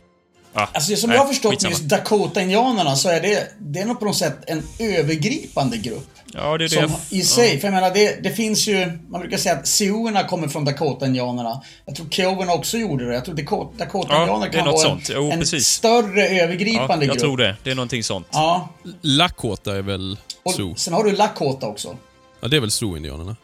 Ah, 0.53 0.67
alltså 0.73 0.95
som 0.95 1.09
nej, 1.09 1.17
jag 1.17 1.23
har 1.23 1.27
förstått 1.33 1.51
skitsamma. 1.51 1.71
just 1.71 1.83
Dakota-indianerna 1.83 2.95
så 2.95 3.09
är 3.09 3.21
det, 3.21 3.47
det 3.59 3.79
är 3.79 3.85
nog 3.85 3.99
på 3.99 4.05
något 4.05 4.17
sätt 4.17 4.37
en 4.47 4.63
övergripande 4.79 5.77
grupp. 5.77 6.09
Ja, 6.33 6.57
det 6.57 6.63
är 6.65 6.69
det 6.69 6.69
Som 6.69 6.81
jag... 7.09 7.19
i 7.19 7.23
sig, 7.23 7.59
för 7.59 7.67
jag 7.67 7.73
menar 7.73 7.93
det, 7.93 8.23
det 8.23 8.29
finns 8.31 8.67
ju, 8.67 8.91
man 9.09 9.21
brukar 9.21 9.37
säga 9.37 9.55
att 9.55 9.67
Sioux-erna 9.67 10.23
kommer 10.27 10.47
från 10.47 10.65
Dakota-indianerna. 10.65 11.61
Jag 11.85 11.95
tror 11.95 12.09
Kiowerna 12.09 12.53
också 12.53 12.77
gjorde 12.77 13.07
det. 13.07 13.13
Jag 13.13 13.25
tror 13.25 13.35
Dakota- 13.35 14.07
Ja, 14.09 14.47
kan 14.51 14.65
vara 14.65 14.73
en, 14.75 14.77
sånt. 14.81 15.09
Jo, 15.13 15.31
en 15.31 15.39
precis. 15.39 15.67
större 15.67 16.21
Ja, 16.21 16.43
övergripande 16.43 17.05
jag 17.05 17.13
grupp. 17.15 17.19
tror 17.19 17.37
det. 17.37 17.55
Det 17.63 17.71
är 17.71 17.75
någonting 17.75 18.03
sånt. 18.03 18.27
Ja, 18.31 18.69
Lakota 19.01 19.77
är 19.77 19.81
väl 19.81 20.17
och 20.43 20.53
Sioux? 20.55 20.81
sen 20.81 20.93
har 20.93 21.03
du 21.03 21.11
Lakota 21.11 21.67
också. 21.67 21.97
Ja, 22.41 22.47
det 22.47 22.55
är 22.57 22.61
väl 22.61 22.71
Sioux-indianerna? 22.71 23.35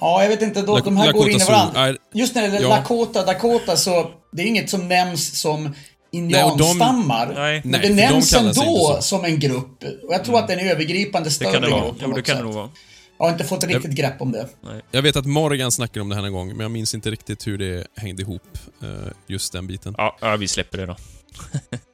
Ja, 0.00 0.22
jag 0.22 0.28
vet 0.28 0.42
inte, 0.42 0.62
då, 0.62 0.76
Lak- 0.76 0.84
de 0.84 0.96
här 0.96 1.12
går 1.12 1.28
in 1.30 1.36
i 1.36 1.38
Lakota 1.38 1.52
varandra. 1.72 1.98
Just 2.14 2.34
när 2.34 2.42
det 2.42 2.48
gäller 2.48 2.62
ja. 2.62 2.68
Lakota, 2.76 3.24
Dakota 3.24 3.76
så, 3.76 4.10
det 4.32 4.42
är 4.42 4.46
inget 4.46 4.70
som 4.70 4.88
nämns 4.88 5.40
som 5.40 5.74
de- 6.12 6.18
indianstammar. 6.18 7.32
Nej. 7.34 7.60
Men 7.64 7.70
Nej, 7.70 7.80
det 7.80 7.86
för 7.88 7.94
de 7.94 8.02
nämns 8.02 8.32
inte 8.34 8.60
ändå 8.60 8.98
som 9.00 9.24
en 9.24 9.38
grupp. 9.40 9.82
Och 9.84 10.14
jag 10.14 10.24
tror 10.24 10.38
att 10.38 10.48
det 10.48 10.54
är 10.54 10.58
en 10.58 10.68
övergripande 10.68 11.28
Det 11.28 11.32
större 11.32 11.52
kan 11.52 11.62
det 11.62 11.70
vara. 11.70 11.80
grupp 11.84 11.98
på 11.98 12.04
Jo, 12.08 12.12
det 12.12 12.22
kan 12.22 12.36
det 12.36 12.42
nog 12.42 12.54
vara. 12.54 12.70
Jag 13.18 13.26
har 13.26 13.32
inte 13.32 13.44
fått 13.44 13.64
riktigt 13.64 13.90
grepp 13.94 14.20
om 14.20 14.32
det. 14.32 14.48
Jag 14.90 15.02
vet 15.02 15.16
att 15.16 15.26
Morgan 15.26 15.72
snackade 15.72 16.00
om 16.00 16.08
det 16.08 16.14
här 16.14 16.22
en 16.22 16.32
gång, 16.32 16.48
men 16.48 16.60
jag 16.60 16.70
minns 16.70 16.94
inte 16.94 17.10
riktigt 17.10 17.46
hur 17.46 17.58
det 17.58 17.86
hängde 17.96 18.22
ihop, 18.22 18.42
eh, 18.82 18.88
just 19.26 19.52
den 19.52 19.66
biten. 19.66 19.94
Ja, 19.98 20.16
ja, 20.20 20.36
vi 20.36 20.48
släpper 20.48 20.78
det 20.78 20.86
då. 20.86 20.96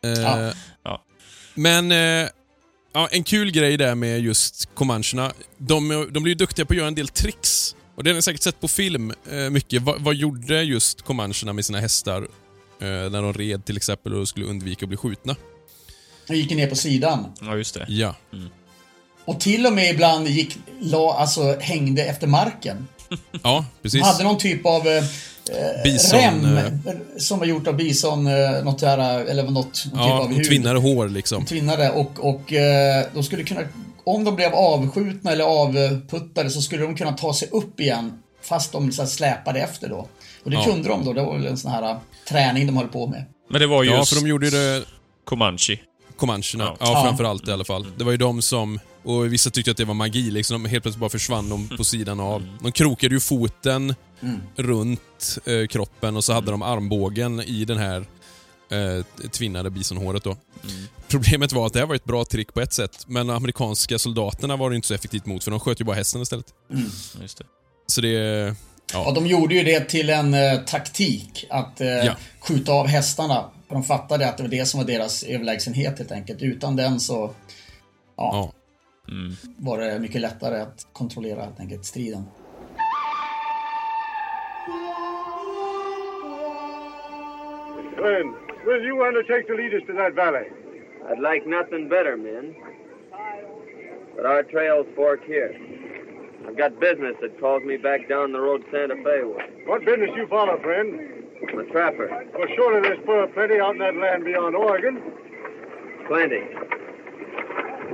Eh, 0.08 0.10
Ja. 0.22 0.52
Ja. 0.84 1.04
Men, 1.54 1.92
eh, 1.92 2.28
ja, 2.94 3.08
en 3.10 3.24
kul 3.24 3.50
grej 3.50 3.76
där 3.76 3.94
med 3.94 4.20
just 4.20 4.74
Comancherna, 4.74 5.32
de, 5.58 6.06
de 6.10 6.22
blir 6.22 6.32
ju 6.32 6.34
duktiga 6.38 6.66
på 6.66 6.72
att 6.72 6.76
göra 6.76 6.88
en 6.88 6.94
del 6.94 7.08
tricks. 7.08 7.74
Och 7.96 8.04
det 8.04 8.10
har 8.10 8.14
ni 8.14 8.22
säkert 8.22 8.42
sett 8.42 8.60
på 8.60 8.68
film 8.68 9.12
eh, 9.32 9.50
mycket. 9.50 9.82
Va, 9.82 9.94
vad 9.98 10.14
gjorde 10.14 10.62
just 10.62 11.02
Comancherna 11.02 11.52
med 11.52 11.64
sina 11.64 11.80
hästar 11.80 12.28
när 12.80 13.22
de 13.22 13.32
red 13.32 13.64
till 13.64 13.76
exempel 13.76 14.14
och 14.14 14.28
skulle 14.28 14.46
undvika 14.46 14.84
att 14.84 14.88
bli 14.88 14.96
skjutna? 14.96 15.36
Jag 16.26 16.36
gick 16.36 16.50
ner 16.50 16.66
på 16.66 16.76
sidan. 16.76 17.24
Ja, 17.40 17.56
just 17.56 17.74
det. 17.74 17.86
Ja. 17.88 18.14
Och 19.24 19.40
till 19.40 19.66
och 19.66 19.72
med 19.72 19.90
ibland 19.90 20.28
gick, 20.28 20.56
la, 20.80 21.14
alltså 21.14 21.56
hängde 21.60 22.04
efter 22.04 22.26
marken. 22.26 22.88
Ja, 23.42 23.64
precis. 23.82 24.00
De 24.00 24.06
hade 24.06 24.24
någon 24.24 24.38
typ 24.38 24.66
av 24.66 24.88
eh, 24.88 25.02
Bison, 25.84 26.20
rem 26.20 26.56
eh, 26.58 26.64
som 27.18 27.38
var 27.38 27.46
gjort 27.46 27.66
av 27.66 27.76
bison, 27.76 28.26
eh, 28.26 28.64
något 28.64 28.78
där, 28.78 28.98
eller 29.24 29.42
något, 29.42 29.54
någon 29.54 29.70
typ 29.72 29.92
Ja, 29.94 30.20
av 30.20 30.28
de 30.28 30.34
hud. 30.36 30.46
tvinnade 30.48 30.78
hår 30.78 31.08
liksom. 31.08 31.44
Tvinnade 31.44 31.90
och, 31.90 32.10
och 32.28 32.52
eh, 32.52 33.06
de 33.14 33.22
skulle 33.22 33.42
kunna, 33.44 33.60
om 34.04 34.24
de 34.24 34.36
blev 34.36 34.54
avskjutna 34.54 35.32
eller 35.32 35.44
avputtade 35.44 36.50
så 36.50 36.62
skulle 36.62 36.82
de 36.82 36.96
kunna 36.96 37.12
ta 37.12 37.34
sig 37.34 37.48
upp 37.52 37.80
igen 37.80 38.22
fast 38.42 38.72
de 38.72 38.92
så 38.92 39.02
här, 39.02 39.08
släpade 39.08 39.60
efter 39.60 39.88
då. 39.88 40.08
Och 40.44 40.50
det 40.50 40.56
Ja. 40.56 40.64
kunde 40.64 40.88
de 40.88 41.04
då, 41.04 41.12
det 41.12 41.22
var 41.22 41.36
väl 41.36 41.46
en 41.46 41.58
sån 41.58 41.70
här 41.70 41.82
eh, 41.90 41.96
träning 42.28 42.66
de 42.66 42.76
höll 42.76 42.88
på 42.88 43.06
med. 43.06 43.24
Men 43.50 43.60
det 43.60 43.66
var 43.66 43.82
ju 43.82 43.90
Ja, 43.90 44.04
för 44.04 44.16
de 44.16 44.26
gjorde 44.28 44.46
ju 44.46 44.50
det 44.50 44.84
Comanche. 45.24 45.76
Comancherna. 46.16 46.64
Ja. 46.64 46.76
Ja, 46.80 46.92
Ja. 46.92 47.02
framförallt 47.04 47.48
i 47.48 47.52
alla 47.52 47.64
fall. 47.64 47.86
Det 47.96 48.04
var 48.04 48.10
ju 48.12 48.16
de 48.18 48.42
som... 48.42 48.80
Och 49.02 49.32
vissa 49.32 49.50
tyckte 49.50 49.70
att 49.70 49.76
det 49.76 49.84
var 49.84 49.94
magi 49.94 50.30
liksom. 50.30 50.62
De 50.62 50.68
helt 50.68 50.84
plötsligt 50.84 51.00
bara 51.00 51.10
försvann 51.10 51.48
de 51.48 51.68
på 51.76 51.84
sidan 51.84 52.20
av. 52.20 52.58
De 52.62 52.72
krokade 52.72 53.14
ju 53.14 53.20
foten 53.20 53.94
runt 54.56 55.38
eh, 55.44 55.66
kroppen 55.66 56.16
och 56.16 56.24
så 56.24 56.32
hade 56.32 56.50
de 56.50 56.62
armbågen 56.62 57.40
i 57.40 57.64
den 57.64 57.78
här 57.78 58.04
eh, 58.70 59.28
tvinnade 59.30 59.70
bisonhåret 59.70 60.24
då. 60.24 60.36
Problemet 61.08 61.52
var 61.52 61.66
att 61.66 61.72
det 61.72 61.78
här 61.78 61.86
var 61.86 61.94
ett 61.94 62.04
bra 62.04 62.24
trick 62.24 62.54
på 62.54 62.60
ett 62.60 62.72
sätt, 62.72 63.04
men 63.06 63.26
de 63.26 63.36
amerikanska 63.36 63.98
soldaterna 63.98 64.56
var 64.56 64.70
det 64.70 64.76
inte 64.76 64.88
så 64.88 64.94
effektivt 64.94 65.26
mot, 65.26 65.44
för 65.44 65.50
de 65.50 65.60
sköt 65.60 65.80
ju 65.80 65.84
bara 65.84 65.96
hästen 65.96 66.22
istället. 66.22 66.46
Just 67.22 67.38
det. 67.38 67.44
Så 67.86 68.00
det... 68.00 68.54
Och 69.06 69.14
de 69.14 69.26
gjorde 69.26 69.54
ju 69.54 69.62
det 69.62 69.80
till 69.80 70.10
en 70.10 70.34
eh, 70.34 70.58
taktik 70.66 71.46
att 71.50 71.80
eh, 71.80 71.88
Ja. 71.88 72.12
skjuta 72.40 72.72
av 72.72 72.86
hästarna. 72.86 73.50
För 73.68 73.74
de 73.74 73.84
fattade 73.84 74.28
att 74.28 74.36
det 74.36 74.42
var 74.42 74.50
det 74.50 74.64
som 74.66 74.80
var 74.80 74.86
deras 74.86 75.22
överlägsenhet 75.22 75.98
helt 75.98 76.12
enkelt. 76.12 76.42
Utan 76.42 76.76
den 76.76 77.00
så 77.00 77.30
Ja. 78.16 78.52
var 79.56 79.78
det 79.78 79.98
mycket 79.98 80.20
lättare 80.20 80.60
att 80.60 80.86
kontrollera 80.92 81.42
helt 81.42 81.60
enkelt 81.60 81.84
striden. 81.84 82.24
Friend, 87.96 88.34
will 88.66 88.82
you 88.86 89.02
undertake 89.08 89.46
to 89.48 89.54
lead 89.54 89.72
us 89.74 89.82
to 89.86 89.92
that 89.94 90.14
valley? 90.14 90.46
I'd 91.10 91.20
like 91.20 91.46
nothing 91.46 91.88
better, 91.88 92.16
men. 92.16 92.54
But 94.16 94.26
our 94.26 94.42
trails 94.44 94.86
fork 94.96 95.20
here. 95.26 95.52
I've 96.48 96.56
got 96.56 96.80
business 96.80 97.14
that 97.20 97.38
calls 97.40 97.62
me 97.64 97.76
back 97.76 98.08
down 98.08 98.32
the 98.32 98.40
road 98.40 98.64
Santa 98.72 98.96
Fe 99.04 99.22
way. 99.32 99.44
What 99.66 99.84
business 99.84 100.10
you 100.16 100.26
follow, 100.28 100.56
friend? 100.62 100.88
I'm 101.52 101.58
a 101.58 101.64
trapper. 101.72 102.08
Well, 102.34 102.48
surely 102.56 102.80
there's 102.80 103.04
fur 103.06 103.26
plenty 103.34 103.60
out 103.60 103.72
in 103.76 103.78
that 103.86 103.94
land 104.04 104.24
beyond 104.24 104.56
Oregon. 104.56 104.94
Plenty. 106.08 106.42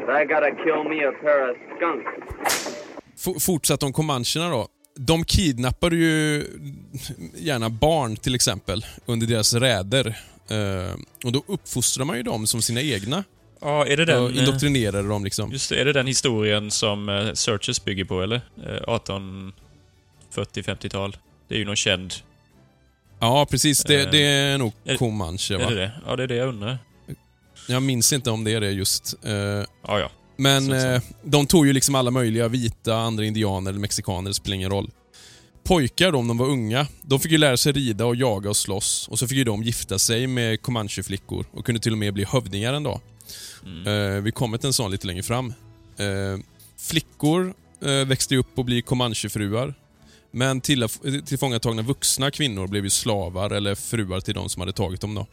But 0.06 0.14
I 0.20 0.24
gotta 0.24 0.50
kill 0.64 0.84
me 0.84 0.98
a 1.04 1.12
pair 1.22 1.50
of 1.50 1.56
skunks. 1.76 2.10
F- 3.26 3.42
fortsatt 3.42 3.82
om 3.82 3.92
comancherna 3.92 4.48
då. 4.50 4.68
De 4.96 5.24
kidnappade 5.24 5.96
ju 5.96 6.44
gärna 7.34 7.70
barn 7.70 8.16
till 8.16 8.34
exempel 8.34 8.84
under 9.06 9.26
deras 9.26 9.54
räder. 9.54 10.06
Eh, 10.50 10.94
och 11.24 11.32
då 11.32 11.42
uppfostrar 11.46 12.04
man 12.04 12.16
ju 12.16 12.22
dem 12.22 12.46
som 12.46 12.62
sina 12.62 12.80
egna. 12.80 13.24
Ja, 13.60 13.86
är 13.86 13.96
det 13.96 14.02
och 14.02 14.28
den... 14.28 14.36
eh, 14.38 14.38
indoktrinerade 14.44 15.08
dem 15.08 15.24
liksom. 15.24 15.52
Just 15.52 15.68
det, 15.70 15.80
är 15.80 15.84
det 15.84 15.92
den 15.92 16.06
historien 16.06 16.70
som 16.70 17.08
eh, 17.08 17.32
Searches 17.32 17.84
bygger 17.84 18.04
på, 18.04 18.22
eller? 18.22 18.40
Eh, 18.66 18.80
1840-50-tal. 20.34 21.16
Det 21.48 21.54
är 21.54 21.58
ju 21.58 21.64
någon 21.64 21.76
känd... 21.76 22.14
Ja, 23.20 23.46
precis. 23.50 23.84
Det, 23.84 24.00
Eh, 24.02 24.10
det 24.10 24.22
är 24.22 24.58
nog 24.58 24.72
är- 24.84 24.96
comanche 24.96 25.54
Är 25.54 25.58
va? 25.58 25.70
det 25.70 25.74
det? 25.76 25.90
Ja, 26.06 26.16
det 26.16 26.22
är 26.22 26.26
det 26.26 26.34
jag 26.36 26.48
undrar. 26.48 26.78
Jag 27.68 27.82
minns 27.82 28.12
inte 28.12 28.30
om 28.30 28.44
det 28.44 28.50
är 28.52 28.60
det 28.60 28.70
just. 28.70 29.14
Eh, 29.24 29.32
Ja, 29.32 29.64
ja. 29.98 30.10
Men 30.36 30.72
eh, 30.72 31.02
de 31.22 31.46
tog 31.46 31.66
ju 31.66 31.72
liksom 31.72 31.94
alla 31.94 32.10
möjliga 32.10 32.48
vita, 32.48 32.96
andra 32.96 33.24
indianer 33.24 33.70
eller 33.70 33.80
mexikaner, 33.80 34.30
det 34.30 34.34
spelar 34.34 34.54
ingen 34.54 34.70
roll. 34.70 34.90
Pojkar 35.64 36.12
då, 36.12 36.18
om 36.18 36.28
de 36.28 36.38
var 36.38 36.46
unga, 36.46 36.86
de 37.02 37.20
fick 37.20 37.32
ju 37.32 37.38
lära 37.38 37.56
sig 37.56 37.72
rida 37.72 38.06
och 38.06 38.16
jaga 38.16 38.50
och 38.50 38.56
slåss. 38.56 39.08
Och 39.08 39.18
så 39.18 39.28
fick 39.28 39.38
ju 39.38 39.44
de 39.44 39.62
gifta 39.62 39.98
sig 39.98 40.26
med 40.26 40.62
comanche-flickor 40.62 41.44
och 41.52 41.64
kunde 41.66 41.80
till 41.80 41.92
och 41.92 41.98
med 41.98 42.14
bli 42.14 42.24
hövdingar 42.24 42.74
en 42.74 42.82
dag. 42.82 43.00
Eh, 43.86 44.22
vi 44.22 44.32
kommer 44.32 44.58
till 44.58 44.66
en 44.66 44.72
sån 44.72 44.90
lite 44.90 45.06
längre 45.06 45.22
fram. 45.22 45.54
Eh, 45.96 46.38
flickor 46.76 47.54
eh, 47.80 48.06
växte 48.06 48.36
upp 48.36 48.58
och 48.58 48.64
blir 48.64 48.82
comanche-fruar. 48.82 49.74
Men 50.30 50.60
till, 50.60 50.88
tillfångatagna 51.26 51.82
vuxna 51.82 52.30
kvinnor 52.30 52.66
blev 52.66 52.84
ju 52.84 52.90
slavar 52.90 53.50
eller 53.50 53.74
fruar 53.74 54.20
till 54.20 54.34
de 54.34 54.48
som 54.48 54.60
hade 54.60 54.72
tagit 54.72 55.00
dem. 55.00 55.14
då. 55.14 55.26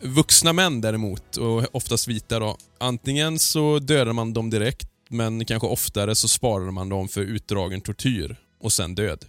Vuxna 0.00 0.52
män 0.52 0.80
däremot, 0.80 1.36
och 1.36 1.64
oftast 1.72 2.08
vita 2.08 2.38
då, 2.38 2.56
antingen 2.78 3.38
så 3.38 3.78
dödar 3.78 4.12
man 4.12 4.32
dem 4.32 4.50
direkt, 4.50 4.88
men 5.08 5.44
kanske 5.44 5.68
oftare 5.68 6.14
så 6.14 6.28
sparar 6.28 6.70
man 6.70 6.88
dem 6.88 7.08
för 7.08 7.20
utdragen 7.20 7.80
tortyr 7.80 8.36
och 8.60 8.72
sen 8.72 8.94
död. 8.94 9.24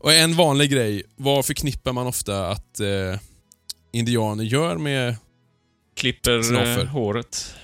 Och 0.00 0.12
en 0.12 0.36
vanlig 0.36 0.70
grej, 0.70 1.02
vad 1.16 1.46
förknippar 1.46 1.92
man 1.92 2.06
ofta 2.06 2.48
att 2.48 2.80
eh, 2.80 3.20
indianer 3.92 4.44
gör 4.44 4.76
med 4.76 5.16
Klipper 6.00 6.78
eh, 6.78 6.86
håret. 6.86 7.54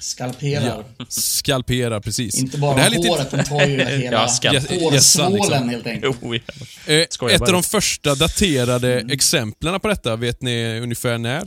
Skalperar. 0.00 0.84
skalpera 1.08 2.00
precis. 2.00 2.34
Inte 2.42 2.58
bara 2.58 2.74
det 2.74 2.80
här 2.80 2.86
är 2.90 2.94
lite- 2.96 3.08
håret, 3.08 3.30
de 3.30 3.44
tar 3.44 3.66
ju 3.66 3.84
hela 3.84 4.10
Ja, 4.42 4.52
hårsvålen 4.80 5.32
liksom. 5.32 5.68
helt 5.68 5.86
enkelt. 5.86 6.16
Jo, 6.22 6.34
ja. 6.34 6.40
Eh, 6.86 7.00
ett 7.00 7.18
bara. 7.20 7.32
av 7.34 7.52
de 7.52 7.62
första 7.62 8.14
daterade 8.14 9.06
exemplen 9.10 9.80
på 9.80 9.88
detta, 9.88 10.16
vet 10.16 10.42
ni 10.42 10.80
ungefär 10.80 11.18
när? 11.18 11.42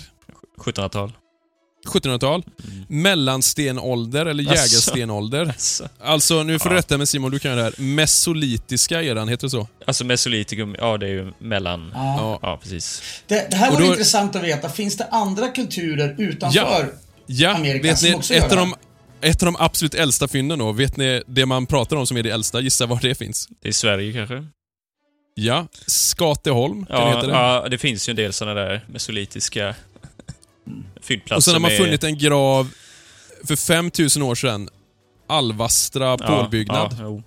1700-tal. 0.65 1.11
1700-tal? 1.85 2.43
Mellanstenålder 2.87 4.25
eller 4.25 4.43
Asså. 4.43 4.53
jägarstenålder. 4.55 5.45
Alltså, 5.45 5.89
Alltså, 5.99 6.43
nu 6.43 6.59
får 6.59 6.69
du 6.69 6.75
Ja. 6.75 6.79
rätta 6.79 6.97
mig 6.97 7.07
Simon, 7.07 7.31
du 7.31 7.39
kan 7.39 7.51
ju 7.51 7.57
det 7.57 7.63
här. 7.63 7.73
Mesolitiska 7.77 9.03
eran, 9.03 9.27
heter 9.27 9.47
det 9.47 9.51
så? 9.51 9.67
alltså 9.87 10.03
mesolitikum, 10.05 10.75
ja 10.79 10.97
det 10.97 11.05
är 11.05 11.09
ju 11.11 11.31
mellan... 11.39 11.91
Ja. 11.93 12.15
Ja. 12.19 12.39
Ja, 12.41 12.59
precis. 12.63 13.01
Det, 13.27 13.47
det 13.51 13.55
här 13.57 13.71
vore 13.71 13.83
då- 13.83 13.89
intressant 13.91 14.35
att 14.35 14.43
veta. 14.43 14.69
Finns 14.69 14.97
det 14.97 15.05
andra 15.05 15.47
kulturer 15.47 16.15
utanför? 16.17 16.59
Ja. 16.59 16.83
Ja, 17.27 17.55
Amerika 17.55 17.83
vet 17.87 17.99
som 17.99 18.09
ni, 18.09 18.15
också 18.15 18.33
gör 18.33 18.45
ett 18.45 18.51
av, 18.51 18.57
det. 18.57 18.73
de, 19.21 19.27
ett 19.29 19.43
av 19.43 19.45
de 19.45 19.55
absolut 19.59 19.93
äldsta 19.95 20.27
fynden 20.27 20.59
då, 20.59 20.71
vet 20.71 20.97
ni 20.97 21.21
det 21.27 21.45
man 21.45 21.65
pratar 21.65 21.95
om 21.95 22.07
som 22.07 22.17
är 22.17 22.23
det 22.23 22.29
äldsta? 22.29 22.59
Gissa 22.61 22.85
var 22.85 22.99
det 23.01 23.15
finns? 23.15 23.47
Det 23.61 23.67
är 23.67 23.71
Sverige 23.71 24.13
kanske? 24.13 24.45
Ja, 25.35 25.67
Skateholm, 25.87 26.85
kan 26.85 26.95
det 26.95 27.01
Ja, 27.01 27.15
heta 27.15 27.27
det? 27.27 27.33
ja, 27.33 27.67
det 27.71 27.77
finns 27.77 28.09
ju 28.09 28.11
en 28.11 28.15
del 28.15 28.33
sådana 28.33 28.61
där 28.61 28.85
mesolitiska 28.89 29.75
fyndplatser 31.05 31.37
Och 31.37 31.43
sen 31.43 31.53
har 31.53 31.59
man 31.59 31.71
med- 31.71 31.77
funnit 31.77 32.03
en 32.03 32.17
grav 32.17 32.69
för 33.43 33.55
5000 33.55 34.21
år 34.23 34.35
sedan. 34.35 34.69
Alvastra 35.27 36.05
Ja, 36.05 36.17
pålbyggnad. 36.17 36.97
Ja. 36.99 37.21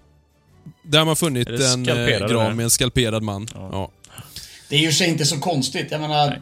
Där 0.82 0.98
har 0.98 1.06
man 1.06 1.16
funnit 1.16 1.48
en 1.48 1.88
eh, 1.88 2.28
grav 2.28 2.56
med 2.56 2.64
en 2.64 2.70
skalperad 2.70 3.22
man. 3.22 3.48
Ja. 3.54 3.68
Ja. 3.72 3.90
Det 4.68 4.76
är 4.76 4.80
ju 4.80 4.92
sig 4.92 5.08
inte 5.08 5.24
så 5.24 5.38
konstigt. 5.38 5.86
Jag 5.90 6.00
menar, 6.00 6.26
Nej. 6.30 6.40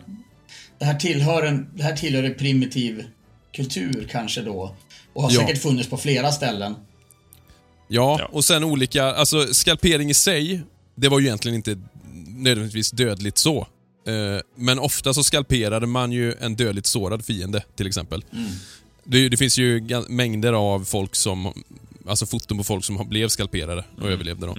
det 0.78 0.84
här 0.84 0.94
tillhör 0.94 1.42
en, 1.42 1.68
det 1.74 1.82
här 1.82 1.96
tillhör 1.96 2.22
en 2.22 2.34
primitiv 2.34 3.04
kultur 3.56 4.08
kanske 4.10 4.42
då. 4.42 4.76
Och 5.12 5.22
har 5.22 5.30
Ja. 5.30 5.40
säkert 5.40 5.62
funnits 5.62 5.90
på 5.90 5.96
flera 5.96 6.32
ställen. 6.32 6.74
Ja, 7.88 8.16
Ja. 8.20 8.28
och 8.32 8.44
sen 8.44 8.64
olika, 8.64 9.04
alltså 9.04 9.54
skalpering 9.54 10.10
i 10.10 10.14
sig, 10.14 10.60
det 10.94 11.08
var 11.08 11.18
ju 11.20 11.26
egentligen 11.26 11.54
inte 11.54 11.78
nödvändigtvis 12.28 12.90
dödligt 12.90 13.38
så. 13.38 13.66
Eh, 14.06 14.40
Men 14.54 14.78
ofta 14.78 15.14
så 15.14 15.24
skalperade 15.24 15.86
man 15.86 16.12
ju 16.12 16.34
en 16.40 16.56
dödligt 16.56 16.86
sårad 16.86 17.24
fiende, 17.24 17.62
till 17.76 17.86
exempel. 17.86 18.24
Det, 19.04 19.28
det 19.28 19.36
finns 19.36 19.58
ju 19.58 19.88
mängder 20.08 20.52
av 20.52 20.84
folk 20.84 21.14
som, 21.14 21.64
alltså 22.08 22.26
foton 22.26 22.58
på 22.58 22.64
folk 22.64 22.84
som 22.84 23.08
blev 23.08 23.28
skalperade 23.28 23.84
och 24.00 24.10
överlevde 24.10 24.46
då. 24.46 24.54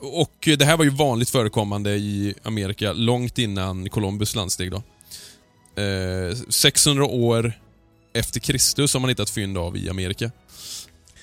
Och 0.00 0.48
det 0.58 0.64
här 0.64 0.76
var 0.76 0.84
ju 0.84 0.90
vanligt 0.90 1.30
förekommande 1.30 1.90
i 1.96 2.34
Amerika 2.42 2.92
långt 2.92 3.38
innan 3.38 3.88
Columbus 3.88 4.34
landsteg 4.34 4.70
då. 4.70 4.82
Eh, 5.82 6.36
600 6.48 7.04
år 7.04 7.52
efter 8.14 8.40
Kristus 8.40 8.92
har 8.94 9.00
man 9.00 9.08
hittat 9.08 9.30
fynd 9.30 9.58
av 9.58 9.76
i 9.76 9.90
Amerika. 9.90 10.24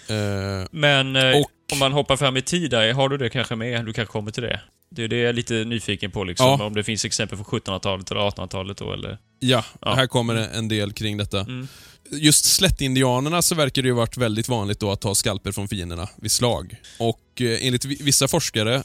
Eh, 0.08 0.68
Men 0.72 1.16
eh, 1.16 1.36
om 1.72 1.80
man 1.80 1.92
hoppar 1.94 2.18
fram 2.18 2.38
i 2.38 2.42
tid 2.42 2.72
där, 2.72 2.94
har 2.94 3.10
du 3.10 3.18
det 3.18 3.30
kanske 3.30 3.56
med? 3.56 3.86
Du 3.86 3.94
kanske 3.94 4.12
kommer 4.12 4.32
till 4.32 4.44
det? 4.44 4.62
Det 4.90 5.04
är 5.04 5.08
det 5.08 5.18
jag 5.18 5.30
är 5.30 5.34
lite 5.34 5.54
nyfiken 5.54 6.12
på 6.12 6.24
liksom. 6.24 6.46
Ja. 6.48 6.66
Om 6.66 6.74
det 6.74 6.84
finns 6.84 7.06
exempel 7.06 7.38
från 7.38 7.46
1700-talet 7.60 8.12
eller 8.12 8.22
1800-talet 8.22 8.78
då 8.78 8.94
eller? 8.94 9.18
Ja, 9.40 9.64
Ja. 9.82 9.94
här 9.96 10.08
kommer 10.08 10.36
en 10.36 10.68
del 10.68 10.94
kring 10.94 11.18
detta. 11.18 11.40
Mm. 11.40 11.68
Just 12.12 12.46
slättindianerna 12.46 13.42
så 13.42 13.56
verkar 13.56 13.82
det 13.82 13.88
ju 13.88 13.94
varit 13.94 14.18
väldigt 14.18 14.50
vanligt 14.50 14.80
då 14.80 14.92
att 14.92 15.02
ta 15.02 15.16
skalper 15.16 15.52
från 15.52 15.68
fienderna 15.68 16.10
vid 16.16 16.32
slag. 16.32 16.76
Och 17.00 17.42
eh, 17.42 17.58
enligt 17.68 17.86
vi- 17.86 18.00
vissa 18.04 18.28
forskare 18.28 18.84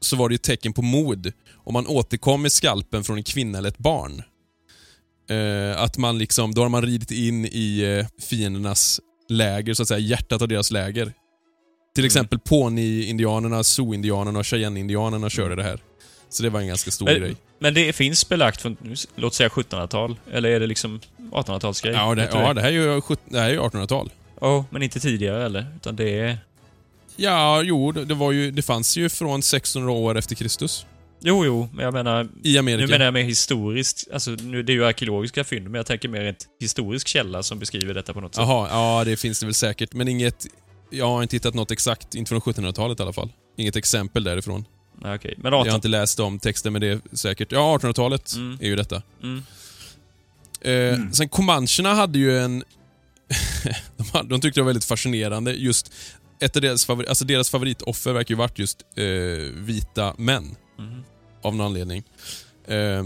så 0.00 0.16
var 0.16 0.28
det 0.28 0.34
ett 0.34 0.42
tecken 0.42 0.72
på 0.72 0.82
mod 0.82 1.32
om 1.54 1.72
man 1.72 1.86
återkom 1.86 2.42
med 2.42 2.52
skalpen 2.52 3.04
från 3.04 3.16
en 3.16 3.24
kvinna 3.24 3.58
eller 3.58 3.68
ett 3.68 3.78
barn. 3.78 4.22
Eh, 5.30 5.82
att 5.82 5.98
man 5.98 6.18
liksom, 6.18 6.54
då 6.54 6.62
har 6.62 6.68
man 6.68 6.82
ridit 6.82 7.10
in 7.10 7.44
i 7.46 7.80
eh, 7.80 8.24
fiendernas 8.24 9.00
läger, 9.28 9.74
så 9.74 9.82
att 9.82 9.88
säga, 9.88 9.98
hjärtat 9.98 10.42
av 10.42 10.48
deras 10.48 10.70
läger. 10.70 11.12
Till 11.94 12.04
exempel 12.04 12.38
Pony-indianerna, 12.38 13.62
Sioux-indianerna 13.64 14.38
och 14.38 14.46
Cheyenne-indianerna 14.46 15.30
körde 15.30 15.56
det 15.56 15.62
här. 15.62 15.78
Så 16.28 16.42
det 16.42 16.50
var 16.50 16.60
en 16.60 16.66
ganska 16.66 16.90
stor 16.90 17.06
grej. 17.06 17.20
Men, 17.20 17.36
men 17.58 17.74
det 17.74 17.92
finns 17.92 18.28
belagt 18.28 18.60
från, 18.62 18.76
låt 19.16 19.34
säga 19.34 19.48
1700-tal? 19.48 20.16
Eller 20.32 20.48
är 20.48 20.60
det 20.60 20.66
liksom 20.66 21.00
1800-talsgrej? 21.32 21.92
Ja, 21.92 22.14
det, 22.14 22.28
ja 22.32 22.54
det 22.54 22.60
här 22.60 22.68
är 22.68 22.72
ju, 22.72 23.00
sjut- 23.00 23.20
det 23.28 23.40
här 23.40 23.48
är 23.48 23.52
ju 23.52 23.60
1800-tal. 23.60 24.10
Ja, 24.40 24.64
men 24.70 24.82
inte 24.82 25.00
tidigare 25.00 25.44
eller? 25.44 25.66
Utan 25.76 25.96
det 25.96 26.20
är... 26.20 26.38
Ja, 27.16 27.62
jo, 27.62 27.92
det, 27.92 28.14
var 28.14 28.32
ju, 28.32 28.50
det 28.50 28.62
fanns 28.62 28.96
ju 28.96 29.08
från 29.08 29.42
600 29.42 29.92
år 29.92 30.18
efter 30.18 30.34
Kristus 30.34 30.86
Jo, 31.20 31.44
jo, 31.44 31.68
men 31.72 31.84
jag 31.84 31.94
menar... 31.94 32.28
i 32.42 32.52
Nu 32.52 32.58
Amerika. 32.58 32.86
menar 32.86 33.04
jag 33.04 33.14
mer 33.14 33.22
historiskt. 33.22 34.08
Alltså, 34.12 34.30
nu, 34.30 34.62
det 34.62 34.72
är 34.72 34.74
ju 34.74 34.84
arkeologiska 34.84 35.44
fynd, 35.44 35.64
men 35.64 35.74
jag 35.74 35.86
tänker 35.86 36.08
mer 36.08 36.24
ett 36.24 36.46
historisk 36.60 37.08
källa 37.08 37.42
som 37.42 37.58
beskriver 37.58 37.94
detta 37.94 38.12
på 38.12 38.20
något 38.20 38.34
sätt. 38.34 38.42
Jaha, 38.48 38.68
ja 38.70 39.04
det 39.04 39.16
finns 39.16 39.40
det 39.40 39.46
väl 39.46 39.54
säkert, 39.54 39.92
men 39.92 40.08
inget... 40.08 40.46
Jag 40.92 41.06
har 41.08 41.22
inte 41.22 41.36
hittat 41.36 41.54
något 41.54 41.70
exakt, 41.70 42.14
inte 42.14 42.28
från 42.28 42.40
1700-talet 42.40 43.00
i 43.00 43.02
alla 43.02 43.12
fall. 43.12 43.32
Inget 43.56 43.76
exempel 43.76 44.24
därifrån. 44.24 44.64
Okej. 45.04 45.34
Men 45.38 45.52
Jag 45.52 45.60
18... 45.60 45.68
har 45.70 45.74
inte 45.76 45.88
läst 45.88 46.20
om 46.20 46.38
texten, 46.38 46.72
men 46.72 46.80
det 46.82 46.88
är 46.88 47.00
säkert... 47.12 47.52
Ja, 47.52 47.78
1800-talet 47.78 48.34
Mm. 48.36 48.58
är 48.60 48.66
ju 48.66 48.76
detta. 48.76 49.02
Mm. 49.22 49.42
Eh, 50.60 51.10
Sen 51.12 51.28
Comancherna 51.28 51.94
hade 51.94 52.18
ju 52.18 52.38
en... 52.38 52.64
de, 53.96 54.04
hade, 54.12 54.28
de 54.28 54.40
tyckte 54.40 54.60
det 54.60 54.62
var 54.62 54.66
väldigt 54.66 54.84
fascinerande. 54.84 55.52
Just 55.52 55.92
ett 56.40 56.56
av 56.56 56.62
deras, 56.62 56.84
favori, 56.86 57.06
alltså 57.08 57.24
deras 57.24 57.50
favoritoffer 57.50 58.12
verkar 58.12 58.34
ju 58.34 58.38
varit 58.38 58.58
just 58.58 58.82
eh, 58.96 59.04
vita 59.54 60.14
män. 60.18 60.56
Mhm. 60.78 61.02
Av 61.42 61.54
någon 61.56 61.66
anledning. 61.66 62.02
Eh, 62.66 63.04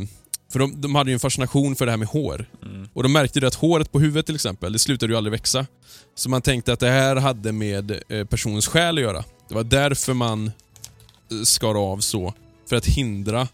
för 0.53 0.59
de, 0.59 0.80
de 0.80 0.95
hade 0.95 1.11
ju 1.11 1.14
en 1.14 1.20
fascination 1.20 1.76
för 1.76 1.87
det 1.87 1.93
här 1.93 1.97
med 1.99 2.09
hår. 2.09 2.47
Mm. 2.62 2.89
Och 2.93 3.03
de 3.03 3.12
märkte 3.12 3.39
ju 3.39 3.47
att 3.47 3.55
håret 3.55 3.93
på 3.93 4.01
huvudet 4.01 4.26
till 4.26 4.34
exempel, 4.34 4.72
det 4.72 4.78
slutade 4.78 5.12
ju 5.12 5.16
aldrig 5.16 5.30
växa. 5.32 5.66
Så 6.19 6.31
man 6.31 6.43
tänkte 6.43 6.73
att 6.73 6.81
det 6.81 6.91
här 6.91 7.17
hade 7.17 7.53
med 7.53 8.01
eh, 8.09 8.25
personens 8.25 8.67
själ 8.67 8.99
att 8.99 9.03
göra. 9.03 9.25
Det 9.49 9.55
var 9.55 9.64
därför 9.64 10.14
man 10.14 10.47
eh, 10.47 11.43
skar 11.45 11.93
av 11.93 11.99
så. 11.99 12.35
För 12.69 12.77
att 12.77 12.87
hindra 12.87 13.49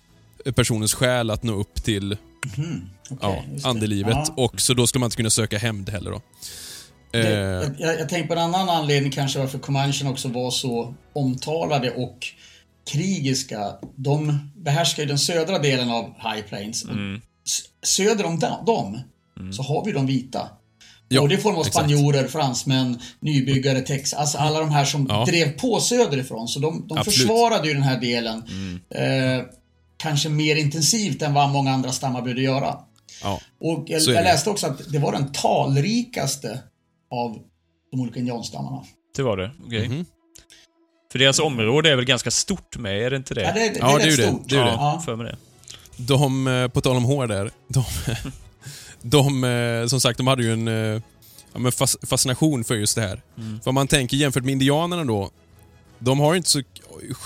eh, 0.44 0.52
personens 0.52 0.94
själ 0.94 1.30
att 1.30 1.42
nå 1.42 1.52
upp 1.52 1.74
till 1.74 2.16
Okej, 2.42 3.18
ja, 3.20 3.42
just 3.52 3.64
det. 3.64 3.70
andelivet. 3.70 4.14
Ja. 4.14 4.34
Och 4.36 4.60
så 4.60 4.74
då 4.74 4.86
skulle 4.86 5.00
man 5.00 5.06
inte 5.06 5.16
kunna 5.16 5.30
söka 5.30 5.58
hämnd 5.58 5.88
heller 5.88 6.10
då. 6.10 6.20
Det, 7.10 7.18
Eh, 7.18 7.70
jag, 7.78 8.00
jag, 8.00 8.08
tänker 8.08 8.26
på 8.28 8.32
en 8.32 8.38
annan 8.38 8.68
anledning 8.68 9.12
kanske 9.12 9.38
varför 9.38 9.58
Comanchen 9.58 10.06
också 10.06 10.28
var 10.28 10.50
så 10.50 10.94
omtalade 11.12 11.90
och 11.90 12.26
krigiska. 12.92 13.74
De 13.96 14.50
behärskar 14.56 15.02
ju 15.02 15.08
den 15.08 15.18
södra 15.18 15.58
delen 15.58 15.90
av 15.90 16.04
High 16.04 16.42
Plains. 16.48 16.84
Mm. 16.84 17.20
Söder 17.82 18.24
om 18.24 18.38
dem 18.66 19.00
så 19.52 19.62
har 19.62 19.84
vi 19.84 19.92
de 19.92 20.06
vita. 20.06 20.48
Ja, 21.14 21.20
Både 21.20 21.34
i 21.34 21.38
form 21.38 21.54
av 21.54 21.60
exakt. 21.60 21.76
spanjorer, 21.76 22.28
fransmän, 22.28 22.98
nybyggare, 23.20 23.80
Tex, 23.80 24.14
alltså 24.14 24.38
alla 24.38 24.60
de 24.60 24.70
här 24.70 24.84
som 24.84 25.06
Ja. 25.10 25.24
drev 25.24 25.58
på 25.58 25.80
söderifrån. 25.80 26.48
Så 26.48 26.58
de, 26.60 26.86
de 26.88 26.98
Absolut. 26.98 27.18
försvarade 27.18 27.68
ju 27.68 27.74
den 27.74 27.82
här 27.82 28.00
delen 28.00 28.42
Mm. 28.48 29.38
eh, 29.38 29.44
kanske 29.96 30.28
mer 30.28 30.56
intensivt 30.56 31.22
än 31.22 31.34
vad 31.34 31.50
många 31.50 31.70
andra 31.72 31.92
stammar 31.92 32.22
behövde 32.22 32.42
göra. 32.42 32.76
ja. 33.22 33.40
Och 33.60 33.84
jag, 33.86 34.00
jag 34.02 34.14
det. 34.14 34.22
läste 34.22 34.50
också 34.50 34.66
att 34.66 34.92
det 34.92 34.98
var 34.98 35.12
den 35.12 35.32
talrikaste 35.32 36.60
av 37.10 37.38
de 37.90 38.00
olika 38.00 38.18
indianstammarna. 38.20 38.82
Det 39.16 39.22
var 39.22 39.36
det? 39.36 39.50
Okej. 39.66 39.88
Mhm. 39.88 40.04
För 41.12 41.18
deras 41.18 41.38
område 41.38 41.90
är 41.90 41.96
väl 41.96 42.04
ganska 42.04 42.30
stort 42.30 42.78
med, 42.78 43.02
är 43.06 43.10
det 43.10 43.16
inte 43.16 43.34
det? 43.34 43.42
Ja, 43.42 43.52
det, 43.54 43.60
det 43.60 43.78
Ja, 43.78 43.94
är 43.94 43.98
det 43.98 44.04
är 44.04 44.10
rätt 44.10 44.16
det. 44.16 44.22
stort. 44.26 44.48
Det 44.48 44.54
är 44.56 44.58
ju 44.58 44.64
det. 44.64 44.70
Ja, 44.70 45.02
för 45.04 45.16
mig 45.16 45.26
det. 45.26 45.36
De, 45.96 46.46
eh, 46.46 46.68
på 46.68 46.80
tal 46.80 46.96
om 46.96 47.04
hår 47.04 47.26
där, 47.26 47.50
de, 47.68 47.84
de 49.02 49.44
eh, 49.44 49.86
som 49.86 50.00
sagt, 50.00 50.16
de 50.16 50.26
hade 50.26 50.42
ju 50.42 50.52
en 50.52 50.68
eh, 50.68 51.02
ja, 51.54 51.70
fascination 52.06 52.64
för 52.64 52.74
just 52.74 52.94
det 52.94 53.02
här. 53.02 53.22
För 53.62 53.68
om 53.68 53.74
man 53.74 53.88
tänker 53.88 54.16
jämfört 54.16 54.44
med 54.44 54.52
indianerna 54.52 55.04
då, 55.04 55.30
de 55.98 56.20
har 56.20 56.32
ju 56.32 56.36
inte 56.36 56.50
så 56.50 56.62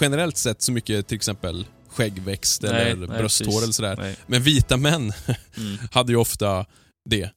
generellt 0.01 0.37
sett 0.37 0.63
så 0.63 0.73
mycket 0.73 1.07
till 1.07 1.17
exempel 1.17 1.67
skäggväxt 1.89 2.63
Nej, 2.63 2.91
eller 2.91 3.07
nej, 3.07 3.19
brösthår 3.19 3.45
precis. 3.47 3.63
eller 3.63 3.73
sådär. 3.73 3.97
Nej. 3.99 4.17
Men 4.27 4.43
vita 4.43 4.77
män 4.77 5.13
Mm. 5.57 5.79
hade 5.93 6.13
ju 6.13 6.19
ofta 6.19 6.67
det. 7.11 7.31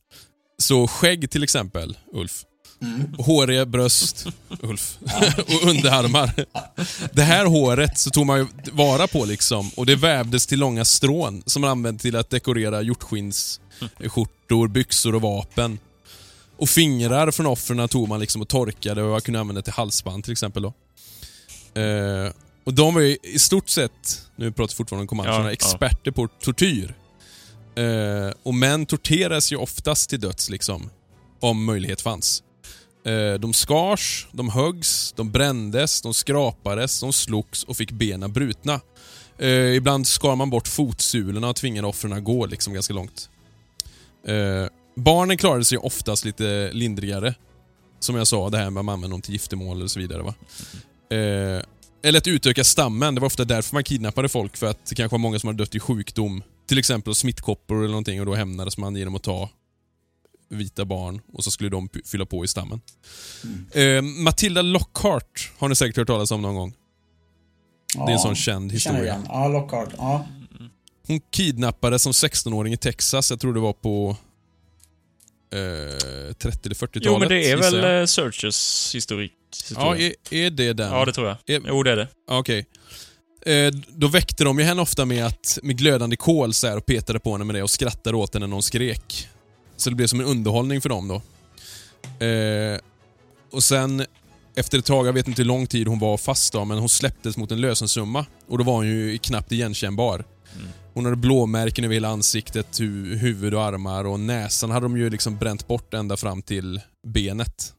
Så 0.57 0.87
skägg 0.87 1.29
till 1.31 1.43
exempel, 1.43 1.97
Ulf. 2.13 2.43
Mm. 2.81 3.13
Håriga 3.17 3.65
bröst, 3.65 4.25
Ulf. 4.61 4.97
och 5.47 5.69
underarmar. 5.69 6.45
Det 7.13 7.23
här 7.23 7.45
håret 7.45 7.97
så 7.97 8.09
tog 8.09 8.25
man 8.25 8.39
ju 8.39 8.47
vara 8.71 9.07
på 9.07 9.25
liksom 9.25 9.69
och 9.75 9.85
det 9.85 9.95
vävdes 9.95 10.47
till 10.47 10.59
långa 10.59 10.85
strån 10.85 11.43
som 11.45 11.61
man 11.61 11.69
använde 11.71 12.01
till 12.01 12.15
att 12.15 12.29
dekorera 12.29 12.81
hjortskinsskjortor, 12.81 14.67
byxor 14.67 15.15
och 15.15 15.21
vapen. 15.21 15.79
Och 16.57 16.69
fingrar 16.69 17.31
från 17.31 17.45
offren 17.45 17.87
tog 17.87 18.07
man 18.07 18.19
liksom 18.19 18.41
och 18.41 18.47
torkade 18.47 19.03
och 19.03 19.11
man 19.11 19.21
kunde 19.21 19.39
använda 19.39 19.61
till 19.61 19.73
halsband 19.73 20.23
till 20.23 20.31
exempel. 20.31 20.63
Då. 20.63 20.73
Eh, 21.81 22.31
och 22.63 22.73
de 22.73 22.93
var 22.93 23.01
ju 23.01 23.17
i 23.23 23.39
stort 23.39 23.69
sett, 23.69 24.21
nu 24.35 24.51
pratar 24.51 24.73
vi 24.73 24.75
fortfarande 24.75 25.01
om 25.01 25.07
Comancherna, 25.07 25.37
Ja, 25.37 25.43
ja. 25.43 25.51
experter 25.51 26.11
på 26.11 26.27
tortyr. 26.27 26.95
Eh, 27.75 28.33
och 28.43 28.53
män 28.53 28.85
torteras 28.85 29.51
ju 29.51 29.55
oftast 29.55 30.09
till 30.09 30.19
döds 30.19 30.49
liksom, 30.49 30.89
om 31.39 31.65
möjlighet 31.65 32.01
fanns. 32.01 32.43
Eh, 33.09 33.39
de 33.39 33.53
skars, 33.53 34.27
de 34.31 34.49
höggs, 34.49 35.13
de 35.15 35.31
brändes, 35.31 36.01
de 36.01 36.13
skrapades, 36.13 36.99
de 36.99 37.13
slogs 37.13 37.63
och 37.63 37.77
fick 37.77 37.91
benen 37.91 38.33
brutna. 38.33 38.81
Eh, 39.37 39.75
ibland 39.75 40.07
skar 40.07 40.35
man 40.35 40.49
bort 40.49 40.67
fotsulorna 40.67 41.49
och 41.49 41.55
tvingade 41.55 41.87
offren 41.87 42.13
att 42.13 42.23
gå 42.23 42.45
liksom 42.45 42.73
ganska 42.73 42.93
långt. 42.93 43.29
Eh, 44.27 44.65
barnen 44.95 45.37
klarade 45.37 45.65
sig 45.65 45.77
oftast 45.77 46.25
lite 46.25 46.69
lindrigare. 46.73 47.35
Som 47.99 48.15
jag 48.15 48.27
sa, 48.27 48.49
det 48.49 48.57
här 48.57 48.69
med 48.69 48.79
att 48.79 48.85
man 48.85 48.93
använder 48.93 49.13
dem 49.13 49.21
till 49.21 49.33
giftermål 49.33 49.81
och 49.81 49.91
så 49.91 49.99
vidare. 49.99 50.21
Va? 50.21 50.33
Eller 52.03 52.17
att 52.17 52.27
utöka 52.27 52.63
stammen. 52.63 53.15
Det 53.15 53.21
var 53.21 53.25
ofta 53.25 53.45
därför 53.45 53.75
man 53.75 53.83
kidnappade 53.83 54.29
folk, 54.29 54.57
för 54.57 54.67
att 54.67 54.85
det 54.85 54.95
kanske 54.95 55.13
var 55.13 55.19
många 55.19 55.39
som 55.39 55.47
hade 55.47 55.63
dött 55.63 55.75
i 55.75 55.79
sjukdom. 55.79 56.43
Till 56.67 56.77
exempel 56.77 57.15
smittkoppor 57.15 57.77
eller 57.77 57.87
någonting 57.87 58.19
och 58.19 58.25
då 58.25 58.35
hämnades 58.35 58.77
man 58.77 58.95
genom 58.95 59.15
att 59.15 59.23
ta 59.23 59.49
vita 60.49 60.85
barn 60.85 61.21
och 61.33 61.43
så 61.43 61.51
skulle 61.51 61.69
de 61.69 61.89
fylla 62.05 62.25
på 62.25 62.45
i 62.45 62.47
stammen. 62.47 62.81
Eh, 63.71 64.01
Matilda 64.01 64.61
Lockhart 64.61 65.51
har 65.57 65.69
ni 65.69 65.75
säkert 65.75 65.97
hört 65.97 66.07
talas 66.07 66.31
om 66.31 66.41
någon 66.41 66.55
gång. 66.55 66.73
Ja, 67.95 68.05
Det 68.05 68.11
är 68.11 68.13
en 68.13 68.19
sån 68.19 68.35
känd 68.35 68.71
det 68.71 68.79
känner 68.79 68.99
jag 68.99 69.05
historia. 69.05 69.33
igen. 69.33 69.41
Ja, 69.41 69.47
Lockhart. 69.47 69.89
Ja. 69.97 70.27
Hon 71.07 71.19
kidnappades 71.31 72.03
som 72.03 72.11
16-åring 72.11 72.73
i 72.73 72.77
Texas. 72.77 73.29
Jag 73.29 73.39
tror 73.39 73.53
det 73.53 73.59
var 73.59 73.73
på 73.73 74.17
eh, 75.53 76.33
30 76.33 76.59
eller 76.65 76.75
40-talet. 76.75 77.05
Jo, 77.05 77.19
men 77.19 77.29
det 77.29 77.51
är 77.51 77.57
väl 77.57 77.75
jag. 77.75 77.99
eh, 77.99 78.05
Searchers 78.05 78.95
historik? 78.95 79.33
Ja, 79.75 79.95
är, 79.97 80.13
är 80.31 80.49
det 80.49 80.73
den? 80.73 80.91
ja, 80.91 81.05
det 81.05 81.13
tror 81.13 81.27
jag. 81.27 81.37
Är- 81.55 81.61
Jo, 81.67 81.83
det 81.83 81.91
är 81.91 81.95
det. 81.95 82.07
Okej. 82.29 82.65
Eh, 83.45 83.71
då 83.87 84.07
väckte 84.07 84.43
de 84.43 84.59
ju 84.59 84.65
henne 84.65 84.81
ofta 84.81 85.05
med 85.05 85.25
att 85.25 85.59
med 85.63 85.77
glödande 85.77 86.15
kol 86.15 86.53
så 86.53 86.67
här, 86.67 86.77
och 86.77 86.85
petade 86.85 87.19
på 87.19 87.31
henne 87.31 87.45
med 87.45 87.55
det 87.55 87.63
och 87.63 87.71
skrattade 87.71 88.17
åt 88.17 88.33
henne 88.33 88.47
när 88.47 88.53
hon 88.53 88.63
skrek. 88.63 89.27
Så 89.79 89.89
det 89.89 89.95
blev 89.95 90.07
som 90.07 90.19
en 90.19 90.25
underhållning 90.25 90.81
för 90.81 90.89
dem 90.89 91.07
då. 91.07 91.21
Eh, 92.25 92.79
och 93.51 93.63
sen 93.63 94.05
efter 94.55 94.79
ett 94.79 94.85
tag, 94.85 95.07
jag 95.07 95.13
vet 95.13 95.27
inte 95.27 95.41
hur 95.41 95.47
lång 95.47 95.67
tid 95.67 95.87
hon 95.87 95.99
var 95.99 96.17
fast 96.17 96.53
då, 96.53 96.65
men 96.65 96.77
hon 96.77 96.89
släpptes 96.89 97.37
mot 97.37 97.51
en 97.51 97.61
lösensumma. 97.61 98.25
Och 98.47 98.57
då 98.57 98.63
var 98.63 98.73
hon 98.73 98.87
ju 98.87 99.17
knappt 99.17 99.51
igenkännbar. 99.51 100.25
Hon 100.93 101.05
hade 101.05 101.17
blåmärken 101.17 101.85
över 101.85 101.93
hela 101.93 102.07
ansiktet, 102.07 102.79
hu 102.79 103.15
huvud 103.15 103.53
och 103.53 103.63
armar 103.63 104.05
och 104.05 104.19
näsan 104.19 104.71
hade 104.71 104.85
de 104.85 104.97
ju 104.97 105.09
liksom 105.09 105.37
bränt 105.37 105.67
bort 105.67 105.93
ända 105.93 106.17
fram 106.17 106.41
till 106.41 106.81
benet. 107.07 107.73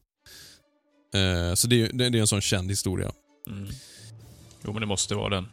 Eh, 1.13 1.53
så 1.53 1.67
det, 1.67 1.87
det, 1.87 2.09
det 2.09 2.17
är 2.17 2.21
en 2.21 2.27
sån 2.27 2.41
känd 2.41 2.69
historia. 2.69 3.11
Mm. 3.47 3.69
Jo, 4.65 4.71
men 4.71 4.81
det 4.81 4.85
måste 4.85 5.15
vara 5.15 5.29
den. 5.29 5.47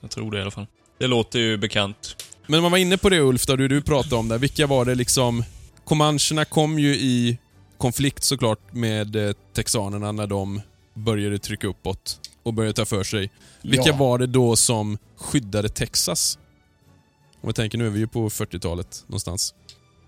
Jag 0.00 0.10
tror 0.10 0.30
det 0.30 0.38
i 0.38 0.42
alla 0.42 0.50
fall. 0.50 0.66
Det 0.98 1.06
låter 1.06 1.38
ju 1.38 1.56
bekant. 1.56 2.24
Men 2.46 2.62
man 2.62 2.70
var 2.70 2.78
inne 2.78 2.98
på 2.98 3.08
det 3.08 3.20
Ulf, 3.20 3.46
då, 3.46 3.56
du, 3.56 3.68
du 3.68 3.82
pratade 3.82 4.16
om 4.16 4.28
det. 4.28 4.38
Vilka 4.38 4.66
var 4.66 4.84
det 4.84 4.94
liksom... 4.94 5.44
Comancherna 5.84 6.44
kom 6.44 6.78
ju 6.78 6.94
i 6.94 7.38
konflikt 7.78 8.24
såklart 8.24 8.72
med 8.72 9.16
eh, 9.16 9.32
texanerna 9.54 10.12
när 10.12 10.26
de 10.26 10.60
började 10.94 11.38
trycka 11.38 11.66
uppåt 11.66 12.20
och 12.42 12.54
började 12.54 12.72
ta 12.74 12.84
för 12.84 13.04
sig. 13.04 13.30
Vilka 13.62 13.88
Ja. 13.90 13.96
var 13.96 14.18
det 14.18 14.26
då 14.26 14.56
som 14.56 14.98
skyddade 15.16 15.68
Texas? 15.68 16.38
Om 17.40 17.48
jag 17.48 17.54
tänker, 17.54 17.78
nu 17.78 17.86
är 17.86 17.90
vi 17.90 17.98
ju 17.98 18.06
på 18.06 18.28
40-talet 18.30 19.04
någonstans. 19.06 19.54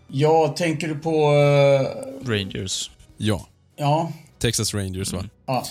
Ja, 0.08 0.54
tänker 0.58 0.88
du 0.88 0.94
på... 0.94 1.10
eh, 1.32 2.28
Rangers. 2.28 2.90
Ja, 3.16 3.46
Ja. 3.76 4.12
Texas 4.38 4.74
Rangers 4.74 5.12
va? 5.12 5.24
ja. 5.46 5.64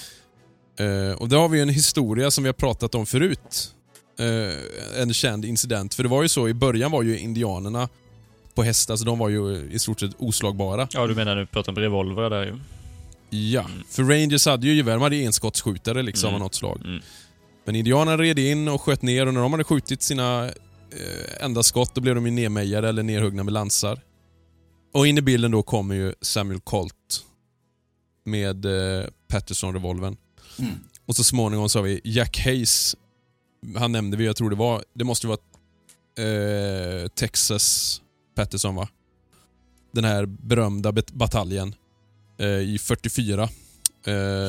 Eh, 0.86 1.12
och 1.18 1.30
där 1.30 1.38
har 1.38 1.50
vi 1.50 1.62
en 1.62 1.70
historia 1.70 2.32
som 2.32 2.44
vi 2.44 2.48
har 2.48 2.54
pratat 2.54 2.96
om 2.96 3.06
förut. 3.06 3.74
Eh, 4.20 5.02
en 5.02 5.14
känd 5.14 5.46
incident. 5.46 5.94
För 5.94 6.04
det 6.04 6.10
var 6.10 6.22
ju 6.22 6.30
så, 6.30 6.50
i 6.50 6.54
början 6.54 6.92
var 6.92 7.04
ju 7.04 7.20
indianerna 7.20 7.90
på 8.56 8.64
hästar, 8.64 8.96
så 8.96 9.06
de 9.06 9.20
var 9.20 9.30
ju 9.30 9.70
i 9.72 9.80
stort 9.80 10.00
sett 10.00 10.12
oslagbara. 10.18 10.88
Ja, 10.92 11.08
du 11.08 11.16
menar 11.16 11.36
nu 11.36 11.46
pratar 11.46 11.72
om 11.72 11.78
revolver 11.78 12.30
där 12.30 12.46
ju. 12.46 12.60
Ja, 13.40 13.66
för 13.90 14.04
Rangers 14.04 14.46
hade 14.46 14.68
ju 14.68 14.74
gevär, 14.74 14.94
de 14.94 15.02
hade 15.02 15.16
ju 15.16 15.24
enskottsskjutare 15.24 16.02
liksom 16.02 16.28
Mm. 16.28 16.36
av 16.36 16.40
något 16.46 16.56
slag. 16.56 16.82
Mm. 16.86 17.02
Men 17.66 17.76
indianerna 17.76 18.18
red 18.18 18.40
in 18.40 18.68
och 18.68 18.82
sköt 18.82 19.02
ner 19.02 19.26
och 19.28 19.34
när 19.34 19.42
de 19.42 19.52
hade 19.52 19.64
skjutit 19.64 20.02
sina 20.02 20.46
eh, 20.46 20.52
enda 21.46 21.64
skott, 21.64 21.96
då 21.96 22.02
blev 22.02 22.16
de 22.16 22.26
ju 22.26 22.32
nedmejade 22.32 22.90
eller 22.90 23.04
nerhuggna 23.04 23.44
med 23.44 23.54
lansar. 23.54 24.00
Och 24.94 25.08
in 25.08 25.18
i 25.18 25.22
bilden 25.22 25.52
då 25.52 25.64
kommer 25.64 25.96
ju 25.96 26.14
Samuel 26.22 26.60
Colt 26.60 27.24
med 28.26 28.66
eh, 28.66 29.06
Patterson-revolvern. 29.28 30.18
Mm. 30.60 30.72
Och 31.06 31.16
så 31.16 31.24
småningom 31.24 31.70
så 31.70 31.80
har 31.80 31.84
vi 31.84 32.02
Jack 32.04 32.40
Hayes. 32.46 32.96
Han 33.78 33.92
nämnde 33.92 34.18
vi, 34.18 34.26
jag 34.26 34.36
tror 34.36 34.50
det 34.50 34.56
var, 34.56 34.84
det 34.94 35.04
måste 35.04 35.28
ju 35.28 35.30
vara 35.30 35.40
eh, 36.28 37.08
Texas 37.08 38.02
Patterson 38.36 38.76
va? 38.76 38.88
Den 39.92 40.04
här 40.04 40.26
berömda 40.26 40.92
bataljen 41.14 41.76
eh, 42.40 42.48
i 42.48 42.78
44. 42.82 43.44
Eh, 43.44 43.50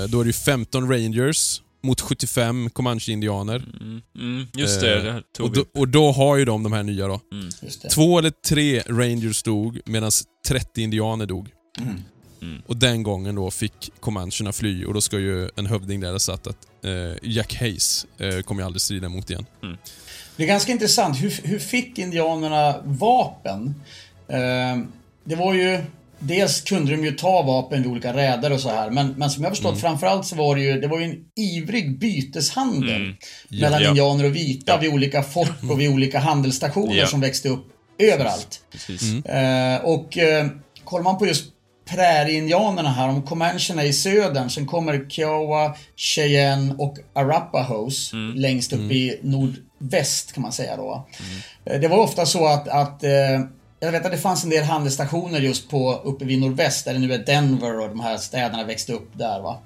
då 0.09 0.21
är 0.21 0.25
det 0.25 0.27
ju 0.27 0.33
15 0.33 0.91
rangers 0.91 1.63
mot 1.83 2.01
75 2.01 2.71
Comanche-indianer. 2.71 3.65
Mm, 4.15 4.47
just 4.55 4.81
det, 4.81 5.03
det 5.03 5.13
här 5.13 5.19
Eh, 5.19 5.23
tog 5.37 5.47
och, 5.47 5.57
vi. 5.57 5.61
då, 5.61 5.81
och 5.81 5.89
då 5.89 6.13
har 6.13 6.37
ju 6.37 6.45
de 6.45 6.63
de 6.63 6.73
här 6.73 6.83
nya 6.83 7.07
då. 7.07 7.21
Just 7.63 7.83
det. 7.83 7.89
Två 7.89 8.19
eller 8.19 8.31
tre 8.31 8.81
rangers 8.81 9.43
dog 9.43 9.81
medan 9.87 10.11
30 10.47 10.83
indianer 10.83 11.27
dog. 11.27 11.49
Mm. 12.41 12.63
Och 12.67 12.77
den 12.77 13.03
gången 13.03 13.35
då 13.35 13.51
fick 13.51 13.91
comancherna 14.01 14.53
fly 14.53 14.85
och 14.85 14.95
då 14.95 15.01
ska 15.01 15.19
ju 15.19 15.51
en 15.57 15.67
hövding 15.67 16.01
där 16.01 16.13
ha 16.13 16.19
satt 16.19 16.47
att 16.47 16.67
eh, 16.85 17.13
Jack 17.23 17.55
Hayes 17.55 18.07
eh, 18.19 18.41
kommer 18.41 18.63
ju 18.63 18.67
aldrig 18.67 18.81
strida 18.81 19.09
mot 19.09 19.31
igen. 19.31 19.47
Det 20.37 20.43
är 20.43 20.47
ganska 20.47 20.73
intressant. 20.73 21.23
Hur, 21.23 21.41
hur 21.45 21.59
fick 21.59 21.99
indianerna 21.99 22.75
vapen? 22.85 23.75
Eh, 24.29 24.79
det 25.25 25.35
var 25.37 25.55
ju... 25.55 25.79
Dels 26.19 26.61
kunde 26.61 26.91
de 26.97 27.05
ju 27.05 27.11
ta 27.13 27.43
vapen 27.43 27.83
vid 27.83 27.91
olika 27.91 28.15
räder 28.17 28.53
och 28.53 28.61
så 28.61 28.69
här. 28.69 28.91
Men, 28.91 29.15
men 29.17 29.31
som 29.31 29.43
jag 29.45 29.53
förstått 29.53 29.81
framförallt 29.81 30.27
så 30.27 30.37
var 30.37 30.57
det 30.57 30.63
ju, 30.63 30.81
det 30.81 30.89
var 30.89 30.99
ju 30.99 31.05
en 31.05 31.17
ivrig 31.37 31.99
byteshandel 31.99 33.15
mellan 33.49 33.83
Ja. 33.83 33.89
indianer 33.89 34.25
och 34.25 34.37
vita 34.37 34.73
Ja. 34.73 34.79
vid 34.79 34.93
olika 34.93 35.23
fort 35.23 35.63
och 35.71 35.81
vid 35.81 35.91
olika 35.91 36.19
handelsstationer 36.19 36.95
Ja. 36.95 37.07
som 37.07 37.21
växte 37.21 37.49
upp 37.49 37.67
överallt. 37.99 38.61
Precis. 38.73 39.25
Eh, 39.25 39.81
och 39.85 40.19
eh, 40.19 40.47
kollar 40.85 41.05
man 41.05 41.19
på 41.19 41.27
just 41.27 41.45
prärieindianerna 41.85 42.91
här, 42.91 43.09
om 43.09 43.23
comancherna 43.23 43.85
i 43.85 43.93
södern, 43.93 44.51
sen 44.51 44.67
kommer 44.67 45.07
Kiowa, 45.09 45.77
Cheyenne 45.97 46.75
och 46.79 46.99
Arapahoes 47.13 48.11
längst 48.35 48.73
upp 48.73 48.81
i 48.93 49.21
nordväst 49.23 50.33
kan 50.33 50.43
man 50.43 50.53
säga 50.53 50.77
då. 50.77 51.07
Eh, 51.65 51.81
Det 51.81 51.89
var 51.89 51.99
ofta 51.99 52.27
så 52.27 52.47
att, 52.47 52.69
att 52.69 53.05
eh, 53.05 53.41
jag 53.81 53.93
vet 53.93 54.05
att 54.05 54.13
det 54.13 54.19
fanns 54.19 54.45
en 54.45 54.51
del 54.51 54.65
handelsstationer 54.65 55.41
just 55.41 55.71
på 55.71 56.01
uppe 56.05 56.25
vid 56.25 56.41
nordväst, 56.41 56.85
där 56.85 56.93
det 56.93 56.99
nu 56.99 57.13
är 57.15 57.19
Denver 57.19 57.81
och 57.81 57.89
de 57.89 58.01
här 58.01 58.17
städerna 58.17 58.65
växte 58.65 58.93
upp 58.93 59.11
där 59.13 59.41
va. 59.41 59.59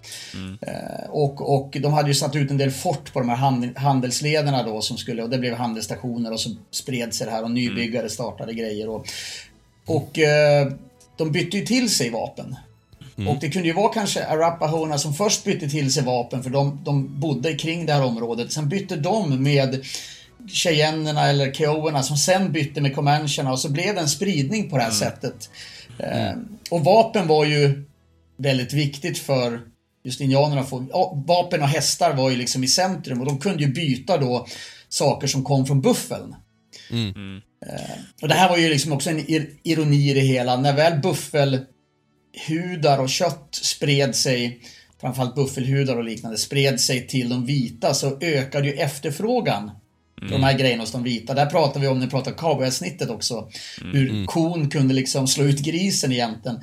Eh, 0.67 1.11
och, 1.11 1.57
och 1.59 1.77
de 1.81 1.93
hade 1.93 2.09
ju 2.09 2.15
satt 2.15 2.37
ut 2.37 2.51
en 2.51 2.59
del 2.59 2.71
fort 2.71 3.13
på 3.13 3.19
de 3.19 3.29
här 3.29 3.37
hand, 3.37 3.79
handelslederna 3.79 4.63
då 4.63 4.81
som 4.81 4.97
skulle, 4.97 5.23
och 5.23 5.31
det 5.31 5.39
blev 5.39 5.55
handelsstationer 5.55 6.33
och 6.33 6.41
så 6.41 6.51
spred 6.71 7.15
sig 7.15 7.27
det 7.27 7.33
här 7.33 7.43
och 7.45 7.51
nybyggare 7.51 8.09
startade 8.09 8.55
grejer 8.55 8.89
och, 8.89 9.07
och 9.87 10.19
de 11.19 11.33
bytte 11.33 11.57
ju 11.57 11.67
till 11.67 11.91
sig 11.91 12.11
vapen. 12.11 12.57
Och 13.27 13.37
det 13.41 13.51
kunde 13.51 13.69
ju 13.69 13.75
vara 13.75 13.93
kanske 13.93 14.27
Arapahona 14.27 14.99
som 14.99 15.15
först 15.15 15.45
bytte 15.45 15.69
till 15.69 15.93
sig 15.93 16.03
vapen 16.03 16.43
för 16.43 16.51
de, 16.51 16.81
de 16.85 17.21
bodde 17.21 17.55
kring 17.55 17.87
det 17.87 17.93
här 17.93 18.05
området. 18.05 18.53
Sen 18.53 18.69
bytte 18.69 18.97
de 18.97 19.43
med 19.43 19.85
Cheyennerna 20.49 21.29
eller 21.29 21.53
Kiowerna 21.53 22.03
som 22.03 22.17
sen 22.17 22.53
bytte 22.53 22.81
med 22.81 22.95
Comancherna 22.95 23.53
och 23.53 23.59
så 23.59 23.71
blev 23.71 23.95
det 23.95 24.01
en 24.01 24.09
spridning 24.09 24.71
på 24.71 24.77
det 24.77 24.83
här 24.83 24.91
sättet. 24.91 25.51
Eh, 25.99 26.33
och 26.71 26.85
vapen 26.85 27.27
var 27.27 27.45
ju 27.45 27.85
väldigt 28.37 28.73
viktigt 28.73 29.19
för 29.19 29.61
just 30.05 30.21
indianerna. 30.21 30.65
Få, 30.65 30.87
ja, 30.91 31.23
vapen 31.27 31.63
och 31.63 31.69
hästar 31.69 32.15
var 32.15 32.31
ju 32.31 32.37
liksom 32.37 32.65
i 32.65 32.69
centrum 32.69 33.21
och 33.21 33.27
de 33.27 33.39
kunde 33.39 33.63
ju 33.63 33.73
byta 33.73 34.19
då 34.19 34.47
saker 34.89 35.27
som 35.27 35.45
kom 35.45 35.67
från 35.67 35.81
buffeln. 35.81 36.35
Eh, 36.91 36.97
och 38.23 38.29
det 38.29 38.35
här 38.35 38.49
var 38.49 38.57
ju 38.57 38.69
liksom 38.69 38.93
också 38.93 39.11
en 39.11 39.21
ir- 39.21 39.51
ironi 39.63 40.11
i 40.11 40.15
det 40.15 40.21
hela. 40.21 40.57
När 40.57 40.77
väl 40.77 41.01
buffelhudar 41.01 42.99
och 42.99 43.09
kött 43.09 43.49
spred 43.51 44.17
sig, 44.17 44.61
framförallt 45.01 45.35
buffelhudar 45.35 45.97
och 45.97 46.05
liknande, 46.05 46.39
spred 46.39 46.81
sig 46.81 47.07
till 47.07 47.29
de 47.29 47.47
vita 47.47 47.95
så 47.95 48.19
ökade 48.21 48.67
ju 48.67 48.73
efterfrågan 48.73 49.71
på 50.21 50.27
de 50.27 50.43
här 50.43 50.59
grejerna 50.59 50.83
hos 50.83 50.93
de 50.93 51.03
vita. 51.03 51.35
Där 51.35 51.47
pratar 51.47 51.81
vi 51.81 51.87
om, 51.87 51.99
när 51.99 52.07
vi 52.07 52.11
pratar 52.11 52.33
cowboysnittet 52.33 53.11
också, 53.11 53.49
hur 53.93 54.27
kon 54.27 54.71
kunde 54.71 54.95
liksom 54.95 55.29
slå 55.29 55.45
ut 55.45 55.59
grisen 55.59 56.13
egentligen. 56.13 56.61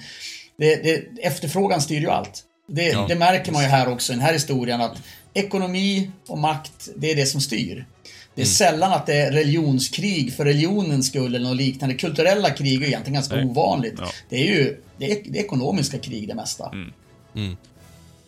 Det, 0.58 0.76
det, 0.76 1.06
efterfrågan 1.22 1.82
styr 1.82 2.00
ju 2.00 2.10
allt. 2.10 2.44
Det, 2.68 3.08
det 3.08 3.16
märker 3.16 3.52
man 3.52 3.64
ju 3.64 3.70
här 3.70 3.88
också 3.90 4.14
i 4.14 4.16
den 4.16 4.26
här 4.26 4.34
historien 4.34 4.82
att 4.82 4.98
ekonomi 5.34 6.12
och 6.28 6.38
makt, 6.38 6.90
det 6.96 7.12
är 7.12 7.16
det 7.16 7.26
som 7.26 7.42
styr. 7.42 7.86
Det 8.36 8.42
är 8.42 8.46
sällan 8.46 8.94
att 8.94 9.06
det 9.06 9.14
är 9.14 9.32
religionskrig 9.32 10.34
för 10.34 10.46
religionens 10.46 11.08
skull 11.08 11.36
eller 11.36 11.50
något 11.50 11.58
liknande. 11.58 11.96
Kulturella 11.96 12.50
krig 12.50 12.84
är 12.84 12.88
egentligen 12.88 13.14
ganska 13.14 13.36
Nej. 13.36 13.46
ovanligt. 13.46 13.96
Ja. 13.98 14.12
Det 14.30 14.36
är 14.36 14.46
ju 14.46 14.78
det 14.98 15.12
är, 15.12 15.18
det 15.26 15.40
är 15.40 15.44
ekonomiska 15.44 15.98
krig 16.00 16.28
det 16.28 16.36
mesta. 16.36 16.72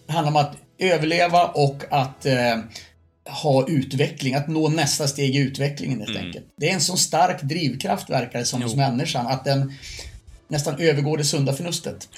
Det 0.07 0.13
handlar 0.13 0.31
om 0.31 0.35
att 0.35 0.57
överleva 0.77 1.45
och 1.45 1.83
att 1.89 2.25
eh, 2.25 2.57
ha 3.29 3.67
utveckling, 3.67 4.35
att 4.35 4.47
nå 4.47 4.69
nästa 4.69 5.07
steg 5.07 5.35
i 5.35 5.39
utvecklingen 5.39 5.99
helt 5.99 6.17
enkelt. 6.17 6.45
Det 6.57 6.69
är 6.69 6.73
en 6.73 6.81
så 6.81 6.97
stark 6.97 7.41
drivkraft 7.41 8.09
verkar 8.09 8.39
det 8.39 8.45
som 8.45 8.61
hos 8.61 8.75
människan 8.75 9.27
att 9.27 9.45
den 9.45 9.73
nästan 10.47 10.79
övergår 10.79 11.17
det 11.17 11.23
sunda 11.23 11.53
förnuftet. 11.53 12.09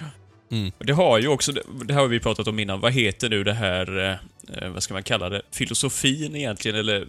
Och 0.78 0.86
Det 0.86 0.94
har 0.94 1.20
ju 1.20 1.28
också, 1.28 1.52
det 1.86 1.94
här 1.94 2.02
har 2.02 2.08
vi 2.08 2.20
pratat 2.20 2.48
om 2.48 2.60
innan, 2.60 2.80
vad 2.80 2.94
heter 2.94 3.30
nu 3.30 3.44
det 3.44 3.54
här, 3.54 4.20
eh, 4.62 4.70
vad 4.70 4.84
ska 4.84 4.94
man 4.94 5.04
kalla 5.04 5.30
det, 5.30 5.42
filosofin 5.52 6.36
egentligen, 6.36 6.78
eller 6.78 7.08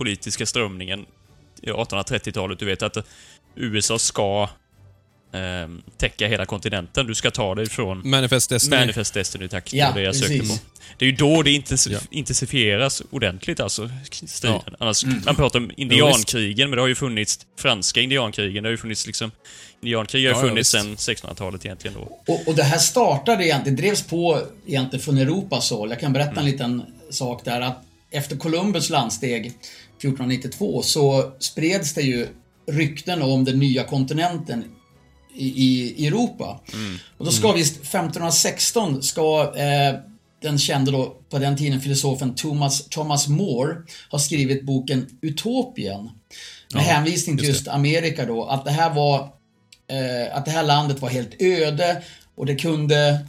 politiska 0.00 0.46
strömningen 0.46 1.06
i 1.62 1.70
1830-talet. 1.70 2.58
Du 2.58 2.64
vet 2.66 2.82
att 2.82 2.96
USA 3.56 3.98
ska 3.98 4.48
eh, 5.32 5.40
täcka 5.96 6.28
hela 6.28 6.46
kontinenten. 6.46 7.06
Du 7.06 7.14
ska 7.14 7.30
ta 7.30 7.54
dig 7.54 7.68
från 7.68 8.10
Manifest 8.10 8.50
Destiny. 8.50 8.76
Manifest 8.76 9.14
Destiny, 9.14 9.48
tack. 9.48 9.72
Ja, 9.72 9.86
det 9.86 9.92
var 9.92 9.98
det 10.00 10.04
jag 10.06 10.16
sökte 10.16 10.48
på. 10.48 10.54
Det 10.98 11.04
är 11.04 11.10
ju 11.10 11.16
då 11.16 11.42
det 11.42 11.50
intens- 11.50 11.90
Ja. 11.92 11.98
intensifieras 12.10 13.02
ordentligt, 13.10 13.60
alltså, 13.60 13.90
striden. 14.26 14.60
Ja. 14.66 14.72
Annars, 14.80 15.04
Mm. 15.04 15.22
man 15.26 15.34
pratar 15.36 15.58
om 15.58 15.70
indiankrigen, 15.76 16.70
men 16.70 16.76
det 16.76 16.82
har 16.82 16.88
ju 16.88 16.94
funnits 16.94 17.38
franska 17.58 18.00
indiankrigen, 18.00 18.62
det 18.62 18.68
har 18.68 18.70
ju 18.72 18.76
funnits 18.76 19.06
liksom... 19.06 19.30
Indiankrig 19.82 20.20
har 20.20 20.22
ju 20.22 20.28
Ja, 20.28 20.42
ja, 20.42 20.48
funnits 20.48 20.74
visst. 20.74 20.84
sedan 20.84 20.96
1600-talet 20.96 21.64
egentligen 21.64 21.96
då. 21.96 22.18
Och, 22.34 22.48
och 22.48 22.54
det 22.54 22.62
här 22.62 22.78
startade 22.78 23.44
egentligen, 23.46 23.76
det 23.76 23.82
drevs 23.82 24.02
på 24.02 24.40
egentligen 24.66 25.02
från 25.04 25.18
Europas 25.18 25.70
håll. 25.70 25.90
Jag 25.90 26.00
kan 26.00 26.12
berätta 26.12 26.40
en 26.40 26.46
liten 26.46 26.82
sak 27.10 27.44
där 27.44 27.60
att 27.60 27.82
efter 28.10 28.36
Columbus 28.36 28.90
landsteg 28.90 29.52
1492 30.00 30.82
så 30.82 31.32
spreds 31.38 31.94
det 31.94 32.02
ju 32.02 32.26
rykten 32.66 33.22
om 33.22 33.44
den 33.44 33.58
nya 33.58 33.84
kontinenten 33.84 34.64
i, 35.34 35.46
i 36.04 36.06
Europa. 36.06 36.60
Och 37.18 37.24
då 37.24 37.30
ska 37.30 37.52
visst 37.52 37.76
1516 37.76 39.02
ska 39.02 39.52
eh, 39.56 40.00
den 40.42 40.58
kände 40.58 40.90
då 40.90 41.16
på 41.30 41.38
den 41.38 41.56
tiden 41.56 41.80
filosofen 41.80 42.34
Thomas, 42.34 42.88
Thomas 42.88 43.28
More 43.28 43.76
ha 44.10 44.18
skrivit 44.18 44.62
boken 44.62 45.06
Utopien. 45.20 46.10
Med 46.74 46.82
hänvisning 46.82 47.38
till 47.38 47.48
just 47.48 47.68
Amerika 47.68 48.26
då, 48.26 48.44
att 48.44 48.64
det 48.64 48.70
här 48.70 48.94
var 48.94 49.20
eh, 49.88 50.36
att 50.36 50.44
det 50.44 50.50
här 50.50 50.62
landet 50.62 51.00
var 51.00 51.08
helt 51.08 51.42
öde 51.42 52.02
och 52.34 52.46
det 52.46 52.54
kunde 52.54 53.26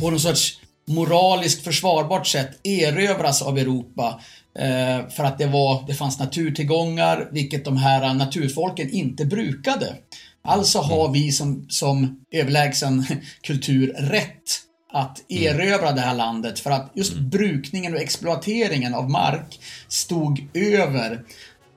på 0.00 0.10
någon 0.10 0.20
sorts 0.20 0.58
moraliskt 0.86 1.64
försvarbart 1.64 2.26
sätt 2.26 2.50
erövras 2.62 3.42
av 3.42 3.58
Europa. 3.58 4.20
Eh, 4.58 5.08
för 5.08 5.24
att 5.24 5.38
det, 5.38 5.46
var, 5.46 5.84
det 5.86 5.94
fanns 5.94 6.18
naturtillgångar, 6.18 7.28
vilket 7.32 7.64
de 7.64 7.76
här 7.76 8.14
naturfolken 8.14 8.90
inte 8.90 9.24
brukade. 9.24 9.96
Alltså 10.42 10.78
har 10.78 11.12
vi 11.12 11.32
som, 11.32 11.66
som 11.68 12.24
överlägsen 12.30 13.04
kultur 13.40 13.94
rätt 13.98 14.60
att 14.92 15.24
erövra 15.28 15.92
det 15.92 16.00
här 16.00 16.14
landet. 16.14 16.58
För 16.58 16.70
att 16.70 16.90
just 16.94 17.18
brukningen 17.18 17.94
och 17.94 18.00
exploateringen 18.00 18.94
av 18.94 19.10
mark 19.10 19.60
stod 19.88 20.48
över 20.54 21.24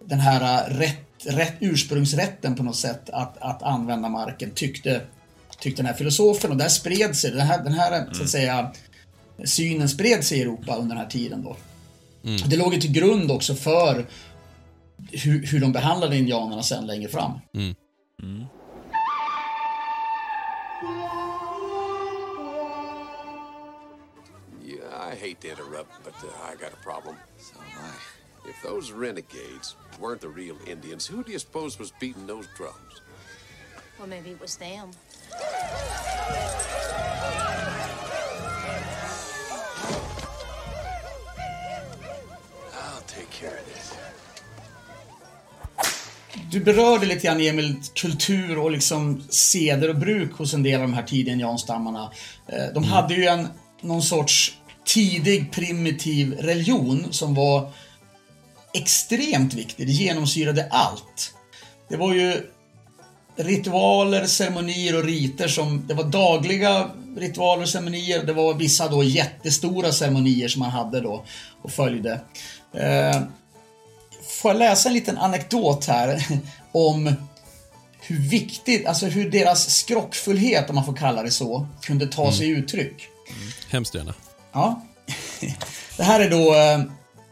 den 0.05 0.19
här 0.19 0.69
rätt, 0.69 1.25
rätt, 1.25 1.55
ursprungsrätten 1.59 2.55
på 2.55 2.63
något 2.63 2.75
sätt 2.75 3.09
att, 3.09 3.38
att 3.38 3.63
använda 3.63 4.09
marken 4.09 4.51
tyckte, 4.51 5.01
tyckte 5.59 5.82
den 5.82 5.88
här 5.88 5.97
filosofen. 5.97 6.51
Och 6.51 6.57
där 6.57 6.67
spred 6.67 7.15
sig 7.15 7.32
den 7.32 7.47
här, 7.47 7.63
den 7.63 7.73
här 7.73 8.09
så 8.13 8.23
att 8.23 8.30
säga 8.30 8.71
synen 9.43 9.89
spred 9.89 10.23
sig 10.23 10.38
i 10.38 10.41
Europa 10.41 10.75
under 10.75 10.95
den 10.95 11.03
här 11.03 11.11
tiden 11.11 11.43
då. 11.43 11.57
Det 12.22 12.57
låg 12.57 12.74
ju 12.74 12.82
till 12.82 12.91
grund 12.91 13.32
också 13.32 13.55
för 13.55 14.05
hur, 15.11 15.45
hur 15.45 15.59
de 15.59 15.72
behandlade 15.72 16.17
indianerna 16.17 16.63
sen 16.63 16.88
längre 16.88 17.09
fram. 17.09 17.39
Yeah, 24.65 25.13
I 25.13 25.15
hate 25.15 25.41
to 25.41 25.47
interrupt, 25.47 25.91
but 26.03 26.13
uh, 26.24 26.30
I 26.51 26.55
got 26.55 26.74
a 26.74 26.84
problem. 26.84 27.15
So 27.39 27.59
I. 27.59 28.20
If 28.49 28.61
those 28.63 28.91
renegades 28.91 29.76
weren't 29.99 30.22
the 30.22 30.30
real 30.30 30.55
Indians, 30.65 31.05
who 31.07 31.24
do 31.24 31.32
you 31.32 31.39
suppose 31.39 31.78
was 31.78 31.91
beating 31.99 32.26
those 32.26 32.47
drums? 32.57 33.01
Well, 33.99 34.07
maybe 34.07 34.32
it 34.32 34.41
was 34.41 34.55
them. 34.57 34.91
Du 46.51 46.59
berörde 46.59 47.05
lite 47.05 47.27
grann 47.27 47.41
Emil, 47.41 47.75
kultur 47.93 48.57
och 48.57 48.71
liksom 48.71 49.23
seder 49.29 49.89
och 49.89 49.95
bruk 49.95 50.33
hos 50.33 50.53
en 50.53 50.63
del 50.63 50.81
av 50.81 50.87
de 50.87 50.93
här 50.93 51.03
tidiga 51.03 51.33
indianstammarna. 51.33 52.11
Eh, 52.47 52.73
De 52.73 52.83
hade 52.83 53.13
ju 53.13 53.25
en, 53.25 53.47
någon 53.81 54.01
sorts 54.01 54.57
tidig 54.85 55.51
primitiv 55.51 56.33
religion 56.33 57.07
som 57.11 57.35
var 57.35 57.71
extremt 58.73 59.53
viktig. 59.53 59.87
Det 59.87 59.93
genomsyrade 59.93 60.67
allt. 60.71 61.33
Det 61.89 61.97
var 61.97 62.13
ju 62.13 62.33
ritualer, 63.35 64.25
ceremonier 64.25 64.97
och 64.97 65.03
riter 65.03 65.47
som, 65.47 65.87
det 65.87 65.93
var 65.93 66.03
dagliga 66.03 66.89
ritualer 67.17 67.63
och 67.63 67.69
ceremonier. 67.69 68.23
Det 68.23 68.33
var 68.33 68.53
vissa 68.53 68.87
då 68.87 69.03
jättestora 69.03 69.91
ceremonier 69.91 70.47
som 70.47 70.59
man 70.59 70.71
hade 70.71 71.01
då 71.01 71.25
och 71.61 71.71
följde. 71.71 72.21
Eh, 72.73 73.21
får 74.30 74.51
jag 74.51 74.59
läsa 74.59 74.89
en 74.89 74.95
liten 74.95 75.17
anekdot 75.17 75.86
här 75.86 76.23
om 76.71 77.13
hur 78.01 78.19
viktigt, 78.19 78.86
alltså 78.86 79.05
hur 79.05 79.32
deras 79.32 79.69
skrockfullhet, 79.69 80.69
om 80.69 80.75
man 80.75 80.86
får 80.86 80.95
kalla 80.95 81.23
det 81.23 81.32
så, 81.32 81.67
kunde 81.82 82.07
ta 82.07 82.32
sig 82.32 82.49
uttryck. 82.49 83.07
Hemskt 83.69 83.95
gärna. 83.95 84.13
Ja. 84.53 84.82
Det 85.97 86.03
här 86.03 86.19
är 86.19 86.30
då 86.30 86.55
eh, 86.55 86.82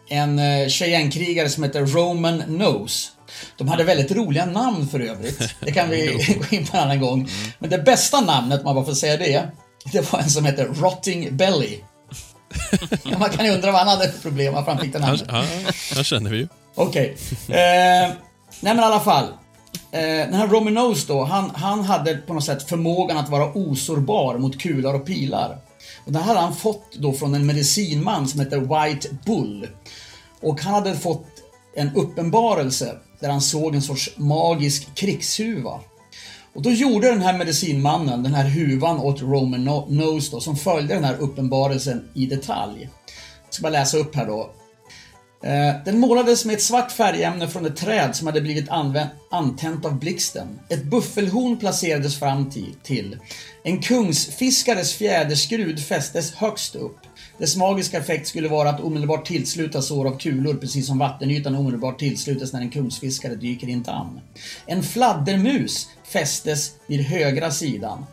en 0.10 0.40
eh, 0.40 0.68
Cheyenne-krigare 0.68 1.50
som 1.50 1.64
heter 1.64 1.86
Roman 1.86 2.38
Nose. 2.38 3.10
De 3.58 3.68
hade 3.68 3.84
väldigt 3.84 4.12
roliga 4.12 4.46
namn 4.46 4.88
för 4.88 5.00
övrigt. 5.00 5.56
Det 5.62 5.72
kan 5.72 5.90
vi 5.90 6.08
gå 6.50 6.56
in 6.56 6.66
på 6.66 6.78
en 6.78 6.84
annan 6.84 7.00
gång. 7.00 7.30
Men 7.60 7.70
det 7.70 7.78
bästa 7.78 8.22
namnet, 8.22 8.60
om 8.60 8.66
man 8.66 8.76
bara 8.76 8.86
får 8.86 8.94
säga 8.94 9.18
det, 9.18 9.50
det 9.92 10.12
var 10.14 10.20
en 10.20 10.30
som 10.30 10.46
heter 10.46 10.66
Rotting 10.66 11.38
Belly. 11.38 11.80
Man 13.20 13.30
kan 13.30 13.46
ju 13.46 13.52
undra 13.52 13.72
vad 13.72 13.80
han 13.80 13.88
hade 13.88 14.12
för 14.12 14.20
problem, 14.20 14.54
varför 14.54 14.72
han 14.72 14.82
fick 14.82 14.94
det 14.94 15.00
namnet. 15.00 15.24
ja, 15.28 15.46
han 15.96 16.04
känner 16.04 16.30
vi 16.30 16.38
ju. 16.38 16.48
Okej. 16.78 17.18
Eh, 17.48 18.14
nej 18.62 18.76
men 18.76 18.80
i 18.80 18.84
alla 18.84 19.00
fall. 19.00 19.24
Eh, 19.92 20.02
den 20.02 20.34
här 20.34 20.48
Romy 20.48 20.72
Nose 20.72 21.08
då, 21.08 21.24
han, 21.24 21.52
han 21.56 21.84
hade 21.84 22.18
på 22.18 22.34
något 22.34 22.44
sätt 22.44 22.70
förmågan 22.70 23.18
att 23.18 23.30
vara 23.30 23.54
osårbar 23.54 24.38
mot 24.38 24.58
kulor 24.58 24.96
och 24.96 25.06
pilar. 25.06 25.58
Och 26.06 26.12
det 26.12 26.20
här 26.20 26.26
hade 26.26 26.40
han 26.40 26.56
fått 26.56 26.96
då 26.96 27.14
från 27.14 27.36
en 27.36 27.46
medicinman 27.46 28.28
som 28.28 28.40
heter 28.40 28.60
White 28.60 29.10
Bull. 29.26 29.68
Och 30.42 30.62
han 30.62 30.74
hade 30.74 30.96
fått 30.96 31.26
en 31.76 31.96
uppenbarelse 31.96 32.96
där 33.20 33.30
han 33.30 33.42
såg 33.42 33.76
en 33.76 33.82
sorts 33.82 34.10
magisk 34.18 34.96
krigshuva. 34.96 35.80
Och 36.54 36.62
då 36.62 36.72
gjorde 36.72 37.10
den 37.10 37.22
här 37.22 37.38
medicinmannen 37.38 38.24
den 38.24 38.34
här 38.34 38.46
huvan 38.46 39.00
åt 39.00 39.22
Roman 39.22 39.64
Nose 39.90 40.32
då, 40.32 40.40
som 40.40 40.56
följde 40.56 40.94
den 40.94 41.04
här 41.04 41.18
uppenbarelsen 41.20 42.10
i 42.14 42.26
detalj. 42.26 42.90
Jag 43.46 43.54
ska 43.54 43.64
bara 43.64 43.70
läsa 43.70 43.98
upp 43.98 44.16
här 44.16 44.26
då. 44.26 44.50
Eh, 45.44 45.76
den 45.86 46.00
målades 46.00 46.46
med 46.46 46.56
ett 46.56 46.62
svart 46.62 46.92
färgämne 46.92 47.48
från 47.48 47.66
ett 47.66 47.76
träd 47.76 48.16
som 48.16 48.28
hade 48.28 48.42
blivit 48.42 48.70
använt, 48.70 49.12
antänt 49.32 49.86
av 49.86 50.00
blixten. 50.00 50.60
Ett 50.70 50.84
buffelhorn 50.84 51.58
placerades 51.58 52.20
fram 52.20 52.50
till, 52.50 52.76
till. 52.84 53.18
En 53.64 53.82
kungsfiskares 53.82 54.94
fjäderskrud 54.94 55.80
fästes 55.80 56.34
högst 56.34 56.76
upp. 56.76 56.98
Dess 57.38 57.56
magiska 57.56 57.98
effekt 57.98 58.28
skulle 58.28 58.48
vara 58.48 58.70
att 58.70 58.82
omedelbart 58.82 59.26
tillsluta 59.26 59.82
sår 59.82 60.08
av 60.08 60.18
kulor 60.18 60.54
precis 60.54 60.88
som 60.88 61.00
vattenytan 61.00 61.56
omedelbart 61.56 62.00
tillslutas 62.00 62.54
när 62.54 62.62
en 62.62 62.70
kungsfiskare 62.70 63.36
dyker 63.36 63.68
i 63.68 63.72
en 63.72 63.84
damm. 63.84 64.20
En 64.66 64.84
fladdermus 64.84 65.88
fästes 66.04 66.72
vid 66.88 67.02
högra 67.02 67.52
sidan. 67.52 68.06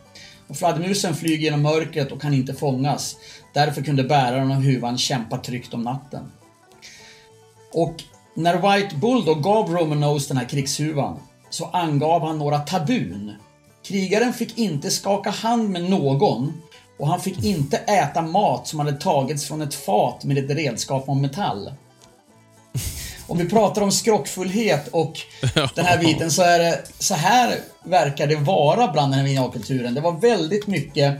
Och 0.47 0.57
fladdermusen 0.57 1.15
flyger 1.15 1.43
genom 1.43 1.61
mörkret 1.61 2.11
och 2.11 2.21
kan 2.21 2.33
inte 2.33 2.53
fångas. 2.53 3.15
Därför 3.53 3.81
kunde 3.81 4.03
bäraren 4.03 4.51
av 4.51 4.61
huvan 4.61 4.97
kämpa 4.97 5.37
tryggt 5.37 5.73
om 5.73 5.81
natten. 5.81 6.31
Och 7.75 8.03
när 8.33 8.55
White 8.55 8.95
Bull 8.95 9.25
då 9.25 9.35
gav 9.35 9.69
Roman 9.69 9.99
Nose 9.99 10.27
den 10.27 10.37
här 10.37 10.49
krigshuvan 10.49 11.19
så 11.49 11.65
angav 11.65 12.27
han 12.27 12.37
några 12.37 12.59
tabun. 12.59 13.33
Krigaren 13.83 14.33
fick 14.33 14.57
inte 14.57 14.91
skaka 14.91 15.29
hand 15.29 15.69
med 15.69 15.89
någon 15.89 16.61
och 16.99 17.07
han 17.07 17.21
fick 17.21 17.43
inte 17.43 17.77
äta 17.77 18.21
mat 18.21 18.67
som 18.67 18.79
hade 18.79 18.93
tagits 18.93 19.45
från 19.45 19.61
ett 19.61 19.73
fat 19.73 20.23
med 20.23 20.37
ett 20.37 20.57
redskap 20.57 21.09
av 21.09 21.17
metall. 21.17 21.71
Om 23.27 23.37
vi 23.37 23.49
pratar 23.49 23.81
om 23.81 23.91
skrockfullhet 23.91 24.87
och 24.87 25.19
den 25.75 25.85
här 25.85 25.97
biten 25.97 26.31
så 26.31 26.41
är 26.41 26.59
det 26.59 26.81
så 26.99 27.13
här 27.13 27.55
verkar 27.83 28.27
det 28.27 28.35
vara 28.35 28.87
bland 28.87 29.11
den 29.11 29.19
här 29.19 29.27
indiankulturen. 29.27 29.93
Det 29.93 30.01
var 30.01 30.11
väldigt 30.11 30.67
mycket 30.67 31.17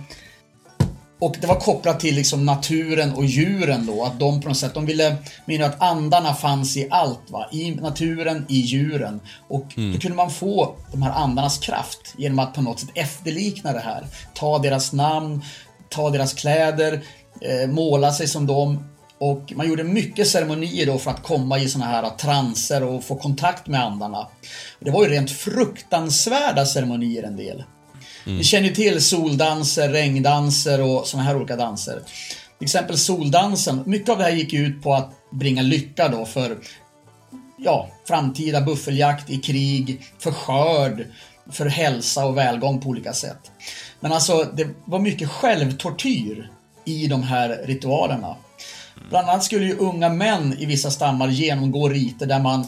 och 1.26 1.36
det 1.42 1.48
var 1.48 1.60
kopplat 1.60 2.00
till 2.00 2.16
liksom 2.16 2.46
naturen 2.46 3.14
och 3.14 3.26
djuren 3.26 3.86
då. 3.86 4.04
Att 4.04 4.20
de 4.20 4.42
på 4.42 4.48
något 4.48 4.58
sätt, 4.58 4.74
de 4.74 4.86
ville 4.86 5.16
mena 5.46 5.66
att 5.66 5.82
andarna 5.82 6.34
fanns 6.34 6.78
i 6.78 6.88
allt. 6.92 7.30
Va? 7.30 7.50
I 7.52 7.72
naturen, 7.72 8.46
i 8.50 8.60
djuren. 8.60 9.20
Och 9.48 9.66
då 9.94 10.00
kunde 10.00 10.16
man 10.16 10.32
få 10.32 10.76
de 10.92 11.02
här 11.02 11.12
andarnas 11.12 11.58
kraft 11.58 12.14
genom 12.18 12.40
att 12.40 12.54
på 12.54 12.62
något 12.62 12.80
sätt 12.80 12.90
efterlikna 12.96 13.74
det 13.74 13.80
här. 13.80 14.06
Ta 14.34 14.60
deras 14.60 14.94
namn, 14.94 15.42
ta 15.90 16.10
deras 16.10 16.34
kläder, 16.34 17.04
eh, 17.42 17.70
måla 17.70 18.12
sig 18.12 18.28
som 18.28 18.48
dem. 18.48 18.84
Och 19.18 19.54
man 19.56 19.68
gjorde 19.68 19.84
mycket 19.84 20.28
ceremonier 20.28 20.86
då 20.86 20.98
för 20.98 21.12
att 21.12 21.24
komma 21.24 21.60
i 21.60 21.70
såna 21.70 21.86
här 21.86 22.10
transer 22.10 22.84
och 22.84 23.04
få 23.04 23.16
kontakt 23.16 23.68
med 23.68 23.84
andarna. 23.84 24.28
Det 24.80 24.92
var 24.92 25.04
ju 25.04 25.10
rent 25.10 25.32
fruktansvärda 25.32 26.66
ceremonier 26.66 27.24
en 27.24 27.38
del. 27.38 27.64
Vi 28.26 28.44
känner 28.44 28.68
ju 28.68 28.76
till 28.76 29.02
soldanser, 29.02 29.90
regndanser 29.90 30.82
och 30.82 31.08
såna 31.08 31.24
här 31.24 31.36
olika 31.36 31.56
danser. 31.56 32.02
Till 32.58 32.66
exempel 32.66 32.98
soldansen, 32.98 33.84
mycket 33.86 34.10
av 34.10 34.18
det 34.18 34.24
här 34.24 34.32
gick 34.32 34.54
ut 34.54 34.84
på 34.84 34.94
att 34.94 35.12
bringa 35.32 35.62
lycka 35.62 36.08
då 36.08 36.26
för 36.26 36.58
ja, 37.58 37.90
framtida 38.08 38.62
buffeljakt 38.62 39.30
i 39.30 39.38
krig, 39.38 40.02
för 40.20 40.32
skörd, 40.32 41.06
för 41.52 41.66
hälsa 41.66 42.26
och 42.26 42.38
välgång 42.38 42.82
på 42.82 42.90
olika 42.90 43.14
sätt. 43.14 43.52
Men 44.00 44.12
alltså, 44.12 44.44
det 44.54 44.68
var 44.86 45.00
mycket 45.00 45.30
självtortyr 45.30 46.52
i 46.86 47.08
de 47.08 47.24
här 47.24 47.62
ritualerna. 47.66 48.36
Bland 49.10 49.30
annat 49.30 49.44
skulle 49.44 49.66
ju 49.66 49.78
unga 49.78 50.10
män 50.10 50.56
i 50.60 50.66
vissa 50.66 50.92
stammar 50.92 51.28
genomgå 51.28 51.90
riter 51.90 52.26
där 52.26 52.40
man 52.40 52.68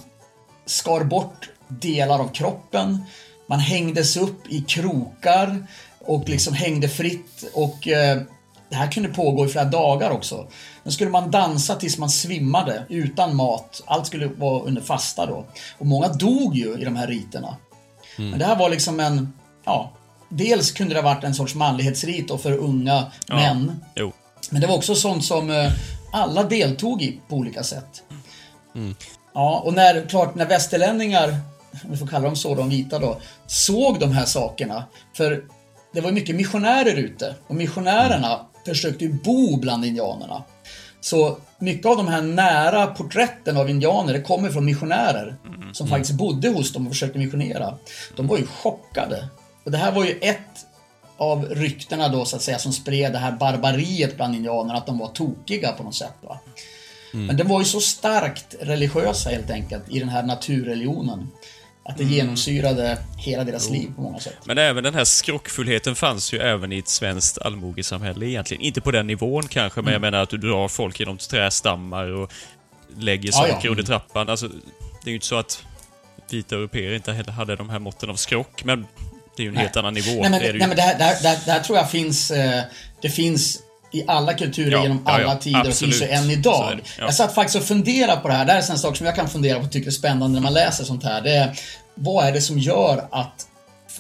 skar 0.66 1.04
bort 1.04 1.50
delar 1.68 2.20
av 2.20 2.28
kroppen, 2.28 3.04
man 3.48 3.60
hängdes 3.60 4.18
upp 4.18 4.48
i 4.50 4.62
krokar 4.62 5.68
och 6.00 6.30
liksom 6.30 6.54
hängde 6.54 6.90
fritt 6.90 7.52
och 7.54 7.88
eh, 7.88 8.22
det 8.70 8.76
här 8.76 8.92
kunde 8.92 9.10
pågå 9.10 9.46
i 9.46 9.50
flera 9.50 9.66
dagar 9.66 10.12
också. 10.12 10.48
Sen 10.84 10.92
skulle 10.92 11.10
man 11.10 11.32
dansa 11.32 11.76
tills 11.76 11.98
man 11.98 12.10
svimmade 12.10 12.86
utan 12.90 13.36
mat. 13.36 13.82
Allt 13.86 14.08
skulle 14.08 14.28
vara 14.28 14.64
under 14.64 14.82
fasta 14.82 15.26
då. 15.26 15.46
Och 15.78 15.86
många 15.86 16.08
dog 16.08 16.56
ju 16.56 16.78
i 16.78 16.84
de 16.84 16.96
här 16.96 17.08
riterna. 17.08 17.56
Men 18.18 18.40
det 18.40 18.46
här 18.46 18.56
var 18.56 18.70
liksom 18.70 19.00
en, 19.00 19.34
ja, 19.66 19.92
dels 20.30 20.72
kunde 20.72 20.94
det 20.94 21.02
ha 21.02 21.14
varit 21.14 21.24
en 21.24 21.36
sorts 21.36 21.56
manlighetsrit 21.56 22.42
för 22.42 22.52
unga 22.52 23.12
män. 23.28 23.82
Jo. 23.96 24.12
Men 24.50 24.62
det 24.62 24.68
var 24.68 24.76
också 24.76 24.96
sånt 24.96 25.26
som 25.26 25.50
eh, 25.50 25.72
alla 26.12 26.44
deltog 26.44 27.02
i 27.02 27.20
på 27.28 27.36
olika 27.36 27.64
sätt. 27.64 28.04
Ja, 29.34 29.62
och 29.66 29.74
när, 29.74 30.10
klart, 30.10 30.36
när 30.36 30.46
västerlänningar, 30.46 31.36
om 31.84 31.92
vi 31.92 31.98
får 31.98 32.08
kalla 32.08 32.26
dem 32.26 32.36
så, 32.36 32.56
de 32.56 32.70
vita 32.70 33.00
då, 33.00 33.18
såg 33.48 34.00
de 34.00 34.12
här 34.12 34.26
sakerna. 34.26 34.84
För 35.14 35.44
det 35.94 36.02
var 36.02 36.12
mycket 36.12 36.36
missionärer 36.36 36.96
ute 36.96 37.36
och 37.48 37.56
missionärerna 37.56 38.40
försökte 38.66 39.06
ju 39.06 39.14
bo 39.14 39.58
bland 39.58 39.86
indianerna. 39.86 40.44
Så 41.02 41.38
mycket 41.60 41.86
av 41.86 41.98
de 41.98 42.08
här 42.08 42.22
nära 42.22 42.88
porträtten 42.88 43.58
av 43.58 43.70
indianer, 43.70 44.14
det 44.14 44.22
kommer 44.22 44.50
från 44.50 44.66
missionärer 44.66 45.36
som 45.74 45.88
faktiskt 45.88 46.14
bodde 46.14 46.50
hos 46.50 46.74
dem 46.74 46.88
och 46.88 46.94
försökte 46.94 47.20
missionera. 47.20 47.78
De 48.16 48.28
var 48.28 48.38
ju 48.38 48.46
chockade. 48.46 49.28
Och 49.64 49.72
det 49.72 49.78
här 49.78 49.92
var 49.92 50.06
ju 50.06 50.12
ett 50.22 50.66
av 51.18 51.46
ryktena 51.46 52.10
då 52.10 52.26
så 52.26 52.36
att 52.36 52.42
säga 52.42 52.60
som 52.60 52.74
spred 52.74 53.12
det 53.12 53.18
här 53.18 53.32
barbariet 53.32 54.16
bland 54.16 54.36
indianerna, 54.36 54.78
att 54.78 54.86
de 54.86 54.98
var 54.98 55.08
tokiga 55.08 55.72
på 55.72 55.84
något 55.84 55.96
sätt. 55.96 56.14
Va? 56.22 56.40
Men 57.14 57.38
det 57.38 57.44
var 57.44 57.60
ju 57.60 57.66
så 57.66 57.80
starkt 57.80 58.56
religiösa 58.62 59.30
helt 59.30 59.50
enkelt 59.50 59.84
i 59.90 60.00
den 60.00 60.10
här 60.10 60.24
naturreligionen. 60.24 61.28
Att 61.88 61.98
det 61.98 62.04
genomsyrade 62.04 62.98
hela 63.18 63.44
deras 63.44 63.70
liv 63.70 63.92
på 63.96 64.02
många 64.02 64.20
sätt. 64.20 64.38
Men 64.44 64.58
även 64.58 64.84
den 64.84 64.94
här 64.94 65.04
skrockfullheten 65.04 65.96
fanns 65.96 66.34
ju 66.34 66.40
även 66.40 66.72
i 66.72 66.78
ett 66.78 66.88
svenskt 66.88 67.38
allmogesamhälle 67.38 68.26
egentligen. 68.26 68.64
Inte 68.64 68.82
på 68.82 68.92
den 68.92 69.08
nivån 69.08 69.48
kanske, 69.48 69.82
men 69.82 69.94
jag 69.94 70.02
menar 70.02 70.20
att 70.20 70.30
du 70.30 70.38
drar 70.38 70.68
folk 70.68 71.00
genom 71.00 71.18
trästammar 71.18 72.08
och 72.08 72.34
lägger 72.98 73.38
Mm. 73.38 73.48
Ja, 73.48 73.54
saker 73.54 73.68
ja. 73.68 73.72
under 73.72 73.84
trappan. 73.84 74.30
Alltså, 74.30 74.48
det 74.48 75.06
är 75.06 75.10
ju 75.10 75.16
inte 75.16 75.28
så 75.28 75.36
att 75.36 75.64
vita 76.30 76.56
europeer 76.56 76.94
inte 76.94 77.14
heller 77.14 77.32
hade 77.32 77.56
de 77.56 77.70
här 77.70 77.80
måtten 77.80 78.10
av 78.10 78.16
skrock, 78.16 78.64
men 78.64 78.88
det 79.36 79.44
är 79.44 79.44
ju 79.44 79.50
en 79.50 79.58
helt 79.58 79.78
annan 79.78 79.94
nivå. 79.94 80.22
Nej 80.22 80.30
men, 80.30 80.42
det 80.42 80.54
nej, 80.54 80.68
men 80.68 80.76
det, 80.76 80.82
här, 80.82 80.98
det, 80.98 81.04
här, 81.04 81.38
det 81.46 81.52
här 81.52 81.60
tror 81.60 81.78
jag 81.78 81.92
finns, 81.92 82.32
eh, 82.32 82.64
det 83.02 83.10
finns 83.10 83.60
i 83.92 84.04
alla 84.08 84.34
kulturer 84.34 84.72
Ja, 84.72 84.84
genom 84.84 85.04
ja, 85.06 85.12
alla 85.12 85.24
ja, 85.24 85.36
tider 85.36 85.60
och 85.60 85.66
finns 85.66 85.82
ju 85.82 85.88
absolut. 85.88 86.12
än 86.12 86.32
idag. 86.32 86.78
det, 86.78 86.84
ja. 86.98 87.06
Jag 87.06 87.14
satt 87.14 87.36
faktiskt 87.36 87.56
och 87.58 87.64
funderade 87.64 88.22
på 88.22 88.28
det 88.28 88.34
här. 88.34 88.46
Det 88.46 88.52
här 88.52 88.60
är 88.60 88.72
en 88.72 88.78
sak 88.78 88.98
som 88.98 89.06
jag 89.06 89.16
kan 89.16 89.30
fundera 89.30 89.60
på 89.60 89.66
och 89.66 89.72
tycker 89.72 89.88
är 89.88 89.92
spännande 89.92 90.40
när 90.40 90.44
man 90.44 90.54
läser 90.54 90.84
sånt 90.84 91.04
här. 91.04 91.22
Det 91.22 91.36
är, 91.36 91.60
vad 91.96 92.28
är 92.28 92.32
det 92.32 92.42
som 92.42 92.60
gör 92.60 93.08
att, 93.12 93.48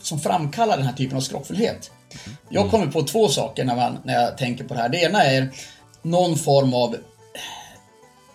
som 0.01 0.19
framkallar 0.19 0.77
den 0.77 0.85
här 0.85 0.93
typen 0.93 1.17
av 1.17 1.21
skrockfullhet? 1.21 1.91
Mm. 2.25 2.37
Jag 2.49 2.71
kommer 2.71 2.87
på 2.87 3.03
två 3.03 3.27
saker 3.27 3.63
när, 3.65 3.75
man, 3.75 3.97
när 4.03 4.13
jag 4.13 4.37
tänker 4.37 4.63
på 4.63 4.73
det 4.73 4.79
här. 4.79 4.89
Det 4.89 4.97
ena 4.97 5.23
är 5.23 5.49
någon 6.01 6.37
form 6.37 6.73
av 6.73 6.95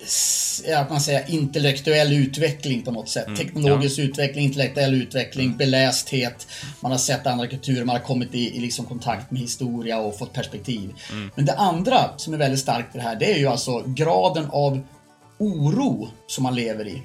s- 0.04 0.62
jag 0.66 0.88
kan 0.88 1.00
säga 1.00 1.26
intellektuell 1.26 2.12
utveckling 2.12 2.82
på 2.82 2.90
något 2.90 3.08
sätt. 3.08 3.26
Mm, 3.26 3.38
Teknologisk 3.38 3.98
utveckling, 3.98 4.44
intellektuell 4.44 4.94
utveckling, 4.94 5.56
belästhet. 5.56 6.46
Man 6.80 6.90
har 6.90 6.98
sett 6.98 7.26
andra 7.26 7.46
kulturer, 7.46 7.84
man 7.84 7.96
har 7.96 8.02
kommit 8.02 8.34
i, 8.34 8.56
i 8.56 8.60
liksom 8.60 8.84
kontakt 8.86 9.30
med 9.30 9.40
historia 9.40 9.98
och 9.98 10.18
fått 10.18 10.32
perspektiv. 10.32 10.94
Mm. 11.12 11.30
Men 11.34 11.44
det 11.46 11.54
andra 11.54 12.10
som 12.16 12.34
är 12.34 12.38
väldigt 12.38 12.60
starkt 12.60 12.94
i 12.94 12.98
det 12.98 13.04
här, 13.04 13.16
det 13.16 13.32
är 13.34 13.38
ju 13.38 13.46
alltså 13.46 13.82
graden 13.86 14.46
av 14.50 14.80
oro 15.38 16.08
som 16.26 16.42
man 16.42 16.54
lever 16.54 16.86
i. 16.88 17.02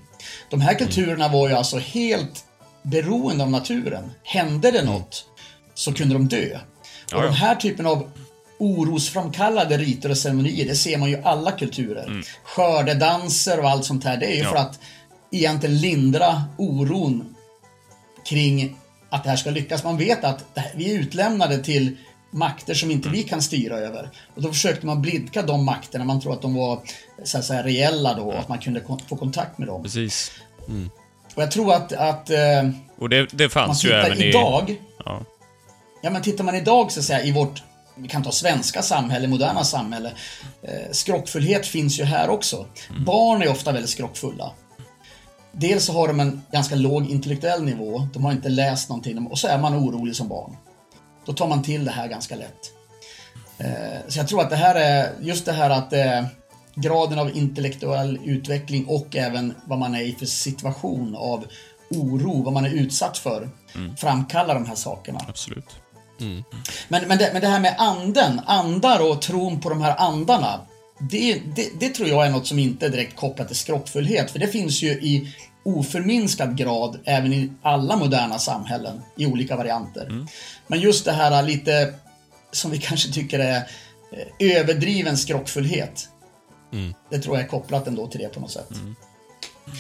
De 0.49 0.61
här 0.61 0.73
kulturerna 0.73 1.27
var 1.27 1.49
ju 1.49 1.55
alltså 1.55 1.77
helt 1.77 2.43
beroende 2.83 3.43
av 3.43 3.51
naturen. 3.51 4.11
Hände 4.23 4.71
det 4.71 4.83
något 4.83 5.25
så 5.73 5.93
kunde 5.93 6.13
de 6.15 6.27
dö. 6.27 6.45
Och 6.45 7.11
Ja, 7.11 7.17
ja. 7.17 7.21
den 7.23 7.33
här 7.33 7.55
typen 7.55 7.85
av 7.85 8.09
orosframkallade 8.59 9.77
riter 9.77 10.09
och 10.09 10.17
ceremonier, 10.17 10.65
det 10.67 10.75
ser 10.75 10.97
man 10.97 11.09
ju 11.09 11.15
i 11.17 11.21
alla 11.23 11.51
kulturer. 11.51 12.23
Skördedanser 12.43 13.59
och 13.59 13.69
allt 13.69 13.85
sånt 13.85 14.03
här, 14.03 14.17
det 14.17 14.25
är 14.25 14.35
ju 14.35 14.43
Ja. 14.43 14.49
för 14.49 14.55
att 14.57 14.79
egentligen 15.31 15.77
lindra 15.77 16.43
oron 16.57 17.35
kring 18.29 18.77
att 19.09 19.23
det 19.23 19.29
här 19.29 19.37
ska 19.37 19.49
lyckas. 19.49 19.83
Man 19.83 19.97
vet 19.97 20.23
att 20.23 20.45
här, 20.55 20.71
vi 20.75 20.95
är 20.95 20.99
utlämnade 20.99 21.57
till 21.63 21.97
makter 22.31 22.73
som 22.73 22.91
inte 22.91 23.09
vi 23.09 23.23
kan 23.23 23.41
styra 23.41 23.77
över. 23.77 24.09
Och 24.35 24.41
då 24.41 24.49
försökte 24.49 24.85
man 24.85 25.01
blidka 25.01 25.41
de 25.41 25.65
makterna, 25.65 26.05
man 26.05 26.21
tror 26.21 26.33
att 26.33 26.41
de 26.41 26.55
var 26.55 26.79
så 27.23 27.37
att 27.37 27.45
säga, 27.45 27.63
reella 27.63 28.13
då, 28.13 28.31
att 28.31 28.49
man 28.49 28.59
kunde 28.59 28.81
få 29.09 29.15
kontakt 29.15 29.57
med 29.57 29.67
dem. 29.67 29.83
Precis. 29.83 30.31
Och 31.35 31.41
jag 31.43 31.51
tror 31.51 31.73
att, 31.73 31.93
att 31.93 32.29
eh, 32.29 32.69
Och 32.99 33.09
det, 33.09 33.27
det 33.31 33.43
man 33.43 33.49
fanns 33.49 33.85
ju 33.85 33.87
tittar 33.87 34.03
även 34.05 34.21
i... 34.21 34.25
idag, 34.29 34.75
Ja. 35.05 35.21
ja 36.01 36.09
men 36.09 36.21
tittar 36.21 36.43
man 36.43 36.55
idag 36.55 36.91
så 36.91 36.99
att 36.99 37.05
säga 37.05 37.23
i 37.23 37.31
vårt, 37.31 37.63
vi 37.97 38.07
kan 38.07 38.23
ta 38.23 38.31
svenska 38.31 38.81
samhälle, 38.81 39.27
moderna 39.27 39.63
samhälle, 39.63 40.11
eh, 40.61 40.91
skrockfullhet 40.91 41.65
finns 41.67 41.99
ju 41.99 42.03
här 42.03 42.29
också. 42.29 42.65
Barn 43.05 43.41
är 43.41 43.49
ofta 43.49 43.71
väldigt 43.71 43.89
skrockfulla. 43.89 44.51
Dels 45.51 45.85
så 45.85 45.93
har 45.93 46.07
de 46.07 46.19
en 46.19 46.41
ganska 46.51 46.75
låg 46.75 47.09
intellektuell 47.09 47.63
nivå, 47.63 48.07
de 48.13 48.25
har 48.25 48.31
inte 48.31 48.49
läst 48.49 48.89
någonting 48.89 49.27
och 49.27 49.39
så 49.39 49.47
är 49.47 49.57
man 49.59 49.75
orolig 49.75 50.15
som 50.15 50.27
barn. 50.27 50.57
Då 51.25 51.33
tar 51.33 51.47
man 51.47 51.63
till 51.63 51.85
det 51.85 51.91
här 51.91 52.07
ganska 52.07 52.35
lätt. 52.35 52.71
Eh, 53.57 53.99
Så 54.07 54.19
jag 54.19 54.27
tror 54.27 54.41
att 54.41 54.49
det 54.49 54.55
här 54.55 54.75
är, 54.75 55.13
just 55.21 55.45
det 55.45 55.51
här 55.53 55.69
att 55.69 55.93
eh, 55.93 56.25
graden 56.75 57.19
av 57.19 57.37
intellektuell 57.37 58.19
utveckling 58.23 58.85
och 58.85 59.15
även 59.15 59.53
vad 59.65 59.79
man 59.79 59.95
är 59.95 60.01
i 60.01 60.15
för 60.15 60.25
situation 60.25 61.15
av 61.15 61.45
oro, 61.89 62.43
vad 62.43 62.53
man 62.53 62.65
är 62.65 62.69
utsatt 62.69 63.17
för, 63.17 63.49
framkallar 63.97 64.53
de 64.53 64.65
här 64.65 64.75
sakerna. 64.75 65.19
Absolut. 65.27 65.75
Men, 66.87 67.07
men, 67.07 67.17
det, 67.17 67.29
men 67.33 67.41
det 67.41 67.47
här 67.47 67.59
med 67.59 67.75
anden, 67.77 68.41
andar 68.45 69.11
och 69.11 69.21
tron 69.21 69.61
på 69.61 69.69
de 69.69 69.81
här 69.81 69.95
andarna. 69.97 70.61
Det, 70.99 71.41
det, 71.55 71.79
det 71.79 71.89
tror 71.89 72.09
jag 72.09 72.25
är 72.25 72.29
något 72.29 72.47
som 72.47 72.59
inte 72.59 72.85
är 72.85 72.89
direkt 72.89 73.15
kopplat 73.15 73.47
till 73.47 73.57
skrockfullhet. 73.57 74.31
För 74.31 74.39
det 74.39 74.47
finns 74.47 74.81
ju 74.81 74.89
i 74.89 75.33
oförminskad 75.63 76.57
grad 76.57 76.99
även 77.05 77.33
i 77.33 77.51
alla 77.61 77.95
moderna 77.95 78.39
samhällen 78.39 79.01
i 79.17 79.25
olika 79.25 79.55
varianter. 79.55 80.07
Men 80.67 80.79
just 80.79 81.05
det 81.05 81.11
här 81.11 81.43
lite 81.43 81.93
som 82.51 82.71
vi 82.71 82.77
kanske 82.77 83.11
tycker 83.11 83.39
är 83.39 83.55
eh, 84.11 84.57
överdriven 84.57 85.17
skrockfullhet. 85.17 86.09
Det 87.09 87.19
tror 87.19 87.35
jag 87.35 87.43
är 87.45 87.49
kopplat 87.49 87.87
ändå 87.87 88.07
till 88.07 88.19
det 88.19 88.27
på 88.27 88.39
något 88.39 88.51
sätt. 88.51 88.69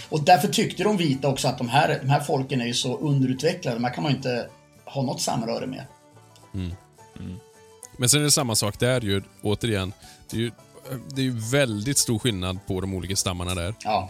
Och 0.09 0.23
därför 0.23 0.47
tyckte 0.47 0.83
de 0.83 0.97
vita 0.97 1.27
också 1.27 1.47
att 1.47 1.57
de 1.57 1.69
här, 1.69 1.99
de 2.01 2.09
här 2.09 2.19
folken 2.19 2.61
är 2.61 2.65
ju 2.65 2.73
så 2.73 2.97
underutvecklade, 2.97 3.77
de 3.77 3.83
här 3.83 3.93
kan 3.93 4.03
man 4.03 4.11
ju 4.11 4.17
inte 4.17 4.47
ha 4.85 5.01
något 5.01 5.21
samröre 5.21 5.67
med. 5.67 5.83
Men 7.97 8.09
sen 8.09 8.19
är 8.19 8.23
det 8.23 8.31
samma 8.31 8.55
sak 8.55 8.79
där 8.79 9.01
ju, 9.01 9.21
återigen. 9.41 9.93
Det 10.29 10.37
är 10.37 10.41
ju, 10.41 10.51
det 11.09 11.21
är 11.21 11.25
ju 11.25 11.39
väldigt 11.51 11.97
stor 11.97 12.19
skillnad 12.19 12.59
på 12.67 12.81
de 12.81 12.93
olika 12.93 13.15
stammarna 13.15 13.55
där. 13.55 13.75
Ja. 13.83 14.09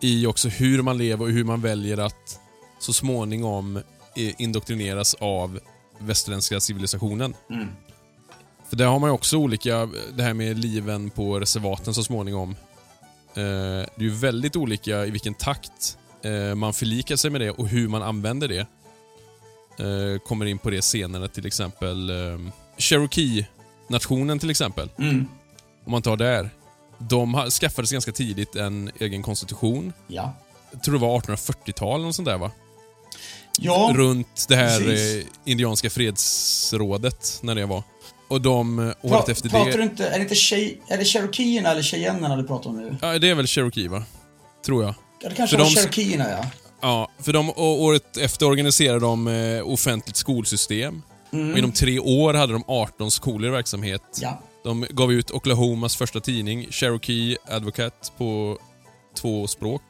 I 0.00 0.26
också 0.26 0.48
hur 0.48 0.82
man 0.82 0.98
lever 0.98 1.24
och 1.24 1.30
hur 1.30 1.44
man 1.44 1.60
väljer 1.60 1.98
att 1.98 2.40
så 2.78 2.92
småningom 2.92 3.76
eh, 4.16 4.34
indoktrineras 4.38 5.14
av 5.14 5.60
västerländska 5.98 6.60
civilisationen. 6.60 7.34
För 8.68 8.76
där 8.76 8.86
har 8.86 8.98
man 8.98 9.10
ju 9.10 9.14
också 9.14 9.36
olika, 9.36 9.88
det 10.14 10.22
här 10.22 10.34
med 10.34 10.58
liven 10.58 11.10
på 11.10 11.40
reservaten 11.40 11.94
så 11.94 12.04
småningom. 12.04 12.50
Eh, 13.34 13.34
det 13.34 13.98
är 13.98 14.02
ju 14.02 14.10
väldigt 14.10 14.56
olika 14.56 15.06
i 15.06 15.10
vilken 15.10 15.34
takt 15.34 15.98
eh, 16.22 16.54
man 16.54 16.72
förlikar 16.72 17.16
sig 17.16 17.30
med 17.30 17.40
det 17.40 17.50
och 17.50 17.68
hur 17.68 17.88
man 17.88 18.02
använder 18.02 18.48
det. 18.48 18.66
Eh, 19.78 20.18
kommer 20.26 20.46
in 20.46 20.58
på 20.58 20.70
det 20.70 20.82
senare 20.82 21.28
till 21.28 21.46
exempel. 21.46 22.10
Eh, 22.10 22.38
Cherokee-nationen 22.78 24.38
till 24.38 24.50
exempel. 24.50 24.88
Om 24.96 25.28
man 25.92 26.02
tar 26.02 26.16
där. 26.16 26.50
De 26.98 27.50
skaffade 27.50 27.88
sig 27.88 27.94
ganska 27.94 28.12
tidigt 28.12 28.56
en 28.56 28.90
egen 29.00 29.22
konstitution. 29.22 29.92
Ja. 30.08 30.34
Jag 30.72 30.82
tror 30.82 30.94
det 30.94 31.00
var 31.00 31.20
1840-tal 31.20 31.94
eller 31.94 32.06
något 32.06 32.14
sånt 32.16 32.28
där 32.28 32.38
va? 32.38 32.50
Ja, 33.58 33.92
Runt 33.94 34.46
det 34.48 34.56
här 34.56 34.90
eh, 34.90 35.24
Indianska 35.44 35.90
fredsrådet, 35.90 37.38
när 37.42 37.54
det 37.54 37.66
var. 37.66 37.82
Och 38.28 38.40
de, 38.40 38.78
eh, 38.78 38.84
året 38.84 39.24
pra, 39.24 39.32
efter 39.32 39.48
pratar 39.48 39.70
det... 39.70 39.76
du 39.76 39.82
inte, 39.82 40.06
är 40.08 40.16
det 40.16 40.22
inte 40.22 40.34
tjej, 40.34 40.80
är 40.88 40.98
det 40.98 41.04
cherokeerna 41.04 41.70
eller 41.70 41.82
cheyennerna 41.82 42.36
du 42.36 42.44
pratar 42.44 42.70
om 42.70 42.76
nu? 42.76 42.96
Ja, 43.02 43.18
det 43.18 43.28
är 43.28 43.34
väl 43.34 43.46
Cherokee 43.46 43.88
va? 43.88 44.04
Tror 44.66 44.84
jag. 44.84 44.94
Ja, 45.22 45.28
det 45.28 45.34
kanske 45.34 45.56
För 45.56 45.64
var 45.64 45.70
de- 45.70 45.76
cherokeerna 45.80 46.30
ja. 46.30 46.44
Ja, 46.82 47.08
för 47.18 47.32
de, 47.32 47.52
året 47.56 48.16
efter 48.16 48.46
organiserade 48.46 49.00
de 49.00 49.28
eh, 49.28 49.68
offentligt 49.68 50.16
skolsystem. 50.16 51.02
Och 51.30 51.58
inom 51.58 51.72
tre 51.72 51.98
år 51.98 52.34
hade 52.34 52.52
de 52.52 52.64
18 52.66 53.10
skolor 53.10 53.48
i 53.48 53.52
verksamhet. 53.52 54.02
Ja. 54.20 54.40
De 54.64 54.86
gav 54.90 55.12
ut 55.12 55.30
Oklahomas 55.30 55.96
första 55.96 56.20
tidning, 56.20 56.66
Cherokee 56.70 57.36
Advocate, 57.48 57.96
på 58.18 58.58
två 59.16 59.46
språk. 59.46 59.82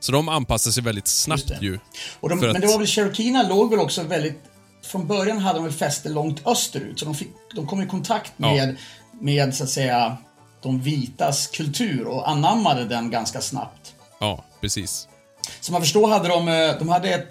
Så 0.00 0.12
de 0.12 0.28
anpassade 0.28 0.72
sig 0.72 0.82
väldigt 0.82 1.06
snabbt 1.08 1.52
ju. 1.60 1.78
Och 2.20 2.28
de, 2.28 2.38
men 2.40 2.50
att- 2.56 2.60
det 2.62 2.66
var 2.66 2.78
väl 2.78 2.86
cherokeerna 2.86 3.42
låg 3.48 3.70
väl 3.70 3.78
också 3.80 4.02
väldigt... 4.02 4.38
Från 4.82 5.06
början 5.06 5.38
hade 5.38 5.58
de 5.58 5.64
väl 5.64 5.72
fäste 5.72 6.08
långt 6.08 6.46
österut, 6.46 6.98
så 6.98 7.04
de, 7.04 7.14
fick, 7.14 7.28
de 7.54 7.66
kom 7.66 7.82
i 7.82 7.86
kontakt 7.86 8.32
Ja. 8.36 8.54
med, 8.54 8.76
med 9.20 9.54
så 9.54 9.64
att 9.64 9.70
säga 9.70 10.16
de 10.62 10.80
vitas 10.80 11.46
kultur 11.46 12.06
och 12.06 12.28
anammade 12.28 12.84
den 12.84 13.10
ganska 13.10 13.40
snabbt. 13.40 13.94
Ja, 14.20 14.44
precis. 14.60 15.08
Som 15.60 15.72
man 15.72 15.82
förstår 15.82 16.08
hade 16.08 16.28
de, 16.28 16.48
eh, 16.48 16.78
de 16.78 16.88
hade 16.88 17.08
ett, 17.08 17.28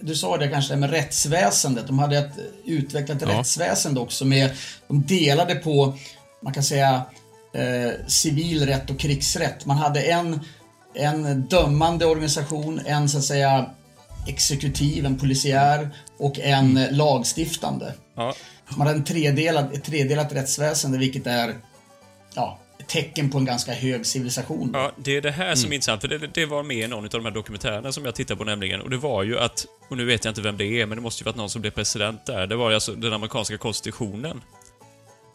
du 0.00 0.14
sa 0.14 0.36
det 0.36 0.48
kanske, 0.48 0.74
det 0.74 0.80
med 0.80 0.90
rättsväsendet. 0.90 1.86
De 1.86 1.98
hade 1.98 2.18
ett 2.18 2.32
utvecklat 2.64 3.22
Ja. 3.22 3.28
rättsväsende 3.28 4.00
också 4.00 4.24
med, 4.24 4.50
de 4.88 5.02
delade 5.02 5.54
på, 5.54 5.94
man 6.42 6.52
kan 6.52 6.62
säga, 6.62 7.02
eh, 7.54 8.06
civil 8.06 8.66
rätt 8.66 8.90
och 8.90 8.98
krigsrätt. 8.98 9.66
Man 9.66 9.76
hade 9.76 10.02
en, 10.02 10.40
en 10.94 11.42
dömande 11.42 12.06
organisation, 12.06 12.80
en 12.86 13.08
så 13.08 13.18
att 13.18 13.24
säga 13.24 13.70
exekutiv, 14.26 15.06
en 15.06 15.18
polisiär 15.18 15.90
och 16.18 16.38
en 16.38 16.76
eh, 16.76 16.92
lagstiftande. 16.92 17.94
Ja. 18.16 18.34
Man 18.68 18.86
hade 18.86 18.98
en 18.98 19.04
tredelad, 19.04 19.74
ett 19.74 19.84
tredelat 19.84 20.32
rättsväsende 20.32 20.98
vilket 20.98 21.26
är 21.26 21.54
ja, 22.34 22.58
tecken 22.86 23.30
på 23.30 23.38
en 23.38 23.44
ganska 23.44 23.72
hög 23.72 24.06
civilisation. 24.06 24.70
Ja, 24.74 24.92
det 24.96 25.16
är 25.16 25.20
det 25.20 25.30
här 25.30 25.44
Mm. 25.44 25.56
som 25.56 25.70
är 25.70 25.74
intressant, 25.74 26.00
för 26.00 26.08
det, 26.08 26.18
det 26.18 26.46
var 26.46 26.62
med 26.62 26.76
i 26.76 26.86
någon 26.86 27.04
av 27.04 27.10
de 27.10 27.24
här 27.24 27.32
dokumentärerna 27.32 27.92
som 27.92 28.04
jag 28.04 28.14
tittade 28.14 28.38
på 28.38 28.44
nämligen, 28.44 28.80
och 28.80 28.90
det 28.90 28.96
var 28.96 29.22
ju 29.22 29.38
att, 29.38 29.66
och 29.90 29.96
nu 29.96 30.04
vet 30.04 30.24
jag 30.24 30.30
inte 30.30 30.40
vem 30.42 30.56
det 30.56 30.64
är, 30.80 30.86
men 30.86 30.98
det 30.98 31.02
måste 31.02 31.22
ju 31.22 31.24
varit 31.24 31.36
någon 31.36 31.50
som 31.50 31.60
blev 31.60 31.70
president 31.70 32.26
där, 32.26 32.46
det 32.46 32.56
var 32.56 32.68
ju 32.70 32.74
alltså 32.74 32.92
den 32.94 33.12
amerikanska 33.12 33.58
konstitutionen. 33.58 34.40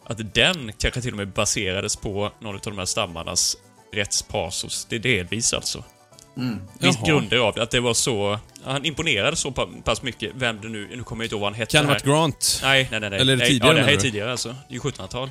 Att 0.04 0.34
den 0.34 0.72
kanske 0.78 1.00
till 1.00 1.10
och 1.10 1.16
med 1.16 1.28
baserades 1.28 1.96
på 1.96 2.32
någon 2.40 2.54
av 2.54 2.60
de 2.64 2.78
här 2.78 2.84
stammarnas 2.84 3.56
rättspasos. 3.92 4.86
Det 4.90 4.96
är 4.96 5.00
delvis 5.00 5.52
alltså. 5.54 5.84
Visst 6.78 6.98
Jaha. 7.02 7.06
grunder 7.08 7.38
av 7.38 7.54
det, 7.54 7.62
att 7.62 7.70
det 7.70 7.80
var 7.80 7.94
så... 7.94 8.38
Han 8.64 8.84
imponerade 8.84 9.36
så 9.36 9.50
pa- 9.50 9.68
pass 9.84 10.02
mycket, 10.02 10.30
vem 10.34 10.60
det 10.60 10.68
nu... 10.68 10.88
Nu 10.96 11.02
kommer 11.02 11.22
jag 11.22 11.26
inte 11.26 11.34
ihåg 11.34 11.40
vad 11.40 11.52
han 11.52 11.58
hette 11.60 11.82
varit 11.82 12.02
Grant? 12.04 12.60
Nej, 12.62 12.88
nej, 12.90 13.00
nej. 13.00 13.10
nej. 13.10 13.20
Eller 13.20 13.32
är 13.32 13.36
det 13.36 13.42
nej, 13.42 13.48
tidigare, 13.50 13.72
Ja, 13.72 13.78
det 13.78 13.84
här 13.84 13.92
är 13.92 13.96
tidigare 13.96 14.30
alltså. 14.30 14.48
Det 14.48 14.72
är 14.72 14.74
ju 14.74 14.80
1700-tal. 14.80 15.30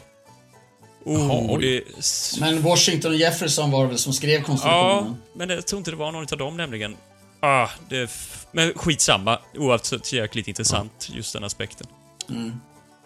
Oh, 1.06 1.52
oj. 1.56 1.62
det 1.62 1.78
är 1.78 1.84
s- 2.00 2.38
Men 2.40 2.62
Washington 2.62 3.12
och 3.12 3.18
Jefferson 3.18 3.72
var 3.72 3.82
det 3.84 3.90
väl 3.90 3.98
som 3.98 4.14
skrev 4.14 4.40
Ja, 4.40 4.44
konstitutionen? 4.46 5.16
men 5.34 5.50
jag 5.50 5.68
tror 5.68 5.78
inte 5.78 5.92
det 5.92 5.98
var 5.98 6.12
någon 6.12 6.28
av 6.32 6.38
dem 6.38 6.58
nämligen. 6.58 6.96
Ah, 7.40 7.68
det... 7.90 7.98
är 7.98 8.04
f- 8.04 8.46
Men 8.52 8.74
skitsamma. 8.76 9.40
Oavsett 9.58 10.14
jäkligt 10.14 10.48
intressant, 10.48 11.10
just 11.14 11.34
den 11.34 11.44
aspekten. 11.44 11.88
Ehm, 12.30 12.52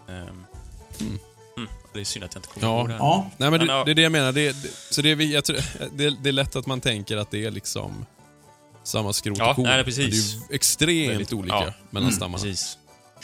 mm. 0.08 1.20
Det 1.94 2.00
är 2.00 2.04
synd 2.04 2.26
att 2.26 2.34
jag 2.36 2.40
inte 2.40 2.50
kommer 2.54 2.68
Ja. 2.68 2.80
ihåg 2.80 2.88
det 2.90 2.94
här. 2.94 3.00
Ja. 3.00 3.30
Nej, 3.38 3.52
men 3.52 3.60
det, 3.60 3.66
Men, 3.66 3.76
ja. 3.76 3.84
det 3.84 3.92
är 3.92 3.96
det 3.96 4.02
jag 4.02 4.12
menar. 4.12 4.32
Det, 4.32 4.64
det, 4.64 4.70
så 4.90 5.02
det 5.02 5.12
är, 5.12 5.16
vi- 5.16 5.34
jag 5.34 5.46
tror, 5.46 5.58
det, 5.94 6.10
det 6.24 6.30
är 6.30 6.34
lätt 6.34 6.56
att 6.56 6.66
man 6.66 6.82
tänker 6.82 7.18
att 7.18 7.32
det 7.32 7.46
är 7.46 7.52
liksom 7.52 8.06
samma 8.84 9.14
skrot 9.14 9.38
Ja, 9.38 9.50
och 9.50 9.56
korn. 9.56 9.66
nej, 9.66 9.76
Men 9.76 9.86
precis. 9.86 10.34
Det 10.34 10.46
är 10.46 10.50
ju 10.50 10.56
extremt 10.56 11.10
Väldigt- 11.12 11.34
olika 11.34 11.56
ja. 11.56 11.74
mellan 11.90 12.12
stammarna. 12.12 12.44
Precis. 12.44 12.78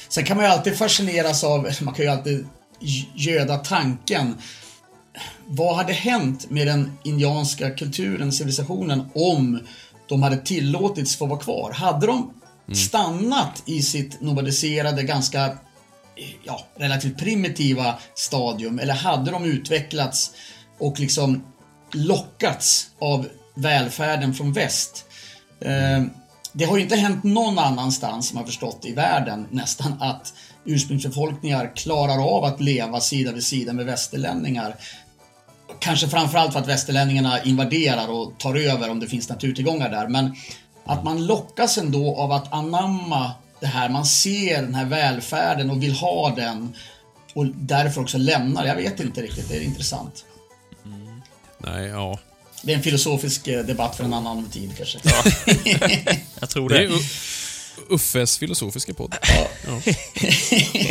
Sen 0.10 0.24
kan 0.26 0.38
man 0.38 0.46
ju 0.46 0.52
alltid 0.52 0.78
fascineras 0.78 1.44
av, 1.44 1.70
man 1.82 1.94
kan 1.94 2.06
ju 2.06 2.12
alltid 2.12 2.48
göda 3.16 3.58
tanken. 3.58 4.36
Vad 5.48 5.76
hade 5.76 5.94
hänt 5.94 6.50
med 6.50 6.68
den 6.68 6.98
indianska 7.04 7.70
kulturen, 7.70 8.32
civilisationen, 8.32 9.10
om 9.16 9.60
de 10.10 10.24
hade 10.24 10.38
tillåtits 10.38 11.16
få 11.16 11.26
vara 11.26 11.40
kvar? 11.40 11.72
Hade 11.72 12.08
de 12.08 12.34
stannat 12.74 13.64
i 13.66 13.82
sitt 13.82 14.22
nomadiserade, 14.22 15.04
ganska 15.04 15.58
ja, 16.44 16.66
relativt 16.76 17.18
primitiva 17.18 17.96
stadium? 18.16 18.80
Eller 18.80 18.94
hade 18.94 19.32
de 19.32 19.46
utvecklats 19.46 20.32
och 20.80 21.00
liksom 21.00 21.44
lockats 21.92 22.90
av 23.00 23.28
välfärden 23.56 24.34
från 24.34 24.54
väst? 24.54 25.06
Eh, 25.62 26.04
det 26.54 26.66
har 26.66 26.78
ju 26.78 26.84
inte 26.84 26.96
hänt 26.96 27.24
någon 27.24 27.60
annanstans, 27.60 28.28
som 28.28 28.38
har 28.38 28.46
förstått, 28.46 28.86
i 28.86 28.94
världen 28.94 29.48
nästan 29.52 30.02
att 30.02 30.34
ursprungsbefolkningar 30.70 31.72
klarar 31.76 32.38
av 32.38 32.44
att 32.44 32.62
leva 32.62 33.00
sida 33.00 33.32
vid 33.32 33.44
sida 33.44 33.74
med 33.74 33.86
västerlänningar. 33.86 34.76
Kanske 35.80 36.08
framförallt 36.08 36.54
för 36.54 36.60
att 36.60 36.68
västerlänningarna 36.68 37.44
invaderar 37.44 38.08
och 38.08 38.34
tar 38.38 38.56
över 38.56 38.90
om 38.90 39.00
det 39.00 39.08
finns 39.08 39.30
naturtillgångar 39.30 39.90
där. 39.90 40.08
Men 40.08 40.36
att 40.86 41.04
man 41.04 41.26
lockas 41.26 41.78
ändå 41.78 42.16
av 42.16 42.32
att 42.32 42.54
anamma 42.54 43.32
det 43.60 43.68
här. 43.68 43.90
Man 43.90 44.06
ser 44.06 44.62
den 44.62 44.76
här 44.76 44.86
välfärden 44.86 45.70
och 45.70 45.84
vill 45.84 45.94
ha 45.94 46.36
den. 46.36 46.76
och 47.34 47.46
därför 47.46 48.02
också 48.02 48.18
lämnar. 48.18 48.66
Jag 48.66 48.76
vet 48.76 49.00
inte 49.00 49.22
riktigt, 49.22 49.50
det 49.50 49.58
är 49.58 49.62
intressant. 49.62 50.26
Nej, 51.58 51.88
ja. 51.88 52.20
Det 52.64 52.72
är 52.74 52.78
en 52.78 52.84
filosofisk 52.84 53.48
eh, 53.48 53.66
debatt 53.66 53.96
för 53.96 54.04
en 54.04 54.14
annan 54.14 54.50
tid 54.50 54.72
kanske. 54.78 55.00
Jag 56.40 56.50
tror 56.50 56.70
Det 56.70 56.88
det. 56.88 56.94
Uffes 57.90 58.38
filosofiska 58.38 58.94
podd. 58.94 59.16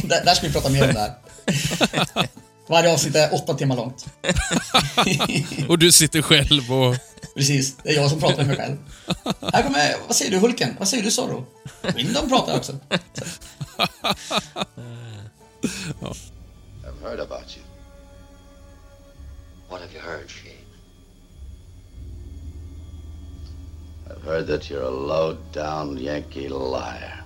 där, 0.03 0.25
där 0.25 0.35
ska 0.35 0.47
vi 0.47 0.53
prata 0.53 0.69
mer 0.69 0.89
om 0.89 0.95
det 0.95 1.01
här. 1.01 1.15
Varje 2.69 2.93
avsnitt 2.93 3.15
är 3.15 3.35
åtta 3.35 3.55
timmar 3.55 3.77
långt. 3.77 4.07
Och 5.69 5.79
du 5.79 5.93
sitter 5.93 6.23
själv 6.23 6.73
och... 6.73 6.97
Precis, 7.35 7.77
det 7.83 7.91
är 7.91 7.95
jag 7.95 8.11
som 8.11 8.21
pratar 8.21 8.37
med 8.37 8.47
mig 8.47 8.57
själv. 8.57 8.77
Här 9.53 9.63
kommer, 9.63 9.95
vad 10.07 10.17
säger 10.17 10.31
du 10.31 10.39
Hulken? 10.39 10.77
Vad 10.79 10.89
säger 10.89 11.03
du 11.03 11.11
Zorro? 11.11 11.47
Windom 11.95 12.29
pratar 12.29 12.57
också. 12.57 12.73
I've 16.83 17.03
heard 17.03 17.21
about 17.21 17.57
you. 17.57 17.65
What 19.71 19.81
have 19.81 19.93
you 19.93 20.03
heard, 20.03 20.31
Shane? 20.31 20.68
I've 24.11 24.23
heard 24.23 24.47
that 24.47 24.71
you're 24.71 24.83
a 24.83 24.91
low-down 24.91 25.99
Yankee 25.99 26.49
liar. 26.49 27.25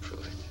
Prove 0.00 0.26
it. 0.26 0.42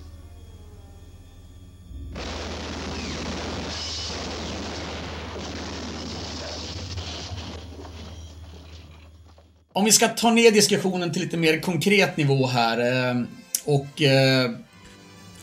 Om 9.73 9.85
vi 9.85 9.91
ska 9.91 10.07
ta 10.07 10.31
ner 10.31 10.51
diskussionen 10.51 11.11
till 11.11 11.21
lite 11.21 11.37
mer 11.37 11.59
konkret 11.59 12.17
nivå 12.17 12.47
här 12.47 13.09
eh, 13.09 13.23
och 13.65 14.01
eh, 14.01 14.51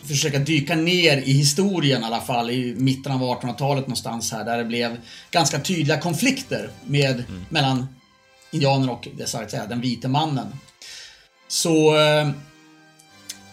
försöka 0.09 0.39
dyka 0.39 0.75
ner 0.75 1.17
i 1.17 1.33
historien 1.33 2.03
i 2.03 2.05
alla 2.05 2.21
fall 2.21 2.51
i 2.51 2.75
mitten 2.79 3.13
av 3.13 3.21
1800-talet 3.21 3.83
någonstans 3.83 4.33
här 4.33 4.45
där 4.45 4.59
det 4.59 4.65
blev 4.65 4.97
ganska 5.31 5.61
tydliga 5.61 6.01
konflikter 6.01 6.71
med, 6.87 7.25
mellan 7.49 7.87
indianer 8.51 8.91
och 8.91 9.09
det 9.17 9.27
så 9.27 9.39
att 9.39 9.51
säga, 9.51 9.67
den 9.67 9.81
vite 9.81 10.09
mannen. 10.09 10.47
Så 11.49 11.97
eh, 11.97 12.31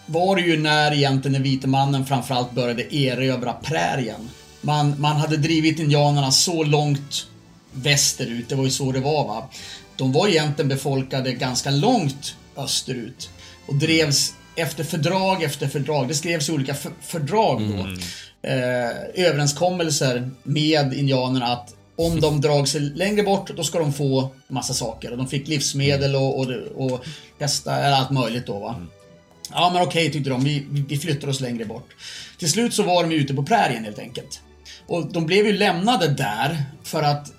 var 0.06 0.36
det 0.36 0.42
ju 0.42 0.56
när 0.56 0.92
egentligen 0.92 1.32
den 1.32 1.42
vite 1.42 1.68
mannen 1.68 2.06
framförallt 2.06 2.52
började 2.52 2.96
erövra 2.96 3.52
prärien. 3.52 4.30
Man, 4.60 5.00
man 5.00 5.16
hade 5.16 5.36
drivit 5.36 5.78
indianerna 5.78 6.30
så 6.30 6.64
långt 6.64 7.26
västerut, 7.72 8.48
det 8.48 8.54
var 8.54 8.64
ju 8.64 8.70
så 8.70 8.92
det 8.92 9.00
var 9.00 9.26
va. 9.26 9.48
De 9.96 10.12
var 10.12 10.28
egentligen 10.28 10.68
befolkade 10.68 11.32
ganska 11.32 11.70
långt 11.70 12.36
österut 12.56 13.30
och 13.66 13.74
drevs 13.74 14.34
efter 14.56 14.84
fördrag 14.84 15.42
efter 15.42 15.68
fördrag. 15.68 16.08
Det 16.08 16.14
skrevs 16.14 16.48
olika 16.48 16.74
för, 16.74 16.92
fördrag 17.00 17.60
då. 17.60 17.88
Eh, 18.48 18.90
överenskommelser 19.26 20.30
med 20.42 20.94
indianerna 20.94 21.46
att 21.46 21.75
om 21.96 22.20
de 22.20 22.40
drar 22.40 22.64
sig 22.64 22.80
längre 22.80 23.22
bort, 23.22 23.50
då 23.56 23.64
ska 23.64 23.78
de 23.78 23.92
få 23.92 24.30
massa 24.48 24.74
saker. 24.74 25.10
Och 25.10 25.16
de 25.16 25.28
fick 25.28 25.48
livsmedel 25.48 26.16
och, 26.16 26.38
och, 26.38 26.46
och 26.74 27.04
hästar, 27.40 27.92
allt 27.92 28.10
möjligt 28.10 28.46
då 28.46 28.58
va. 28.58 28.86
Ja 29.50 29.70
men 29.72 29.82
okej 29.82 30.12
tyckte 30.12 30.30
de, 30.30 30.44
vi, 30.44 30.66
vi 30.88 30.98
flyttar 30.98 31.28
oss 31.28 31.40
längre 31.40 31.64
bort. 31.64 31.88
Till 32.38 32.50
slut 32.50 32.74
så 32.74 32.82
var 32.82 33.02
de 33.02 33.14
ute 33.14 33.34
på 33.34 33.42
prärien 33.42 33.84
helt 33.84 33.98
enkelt. 33.98 34.40
Och 34.86 35.12
de 35.12 35.26
blev 35.26 35.46
ju 35.46 35.52
lämnade 35.52 36.08
där 36.08 36.64
för 36.84 37.02
att 37.02 37.32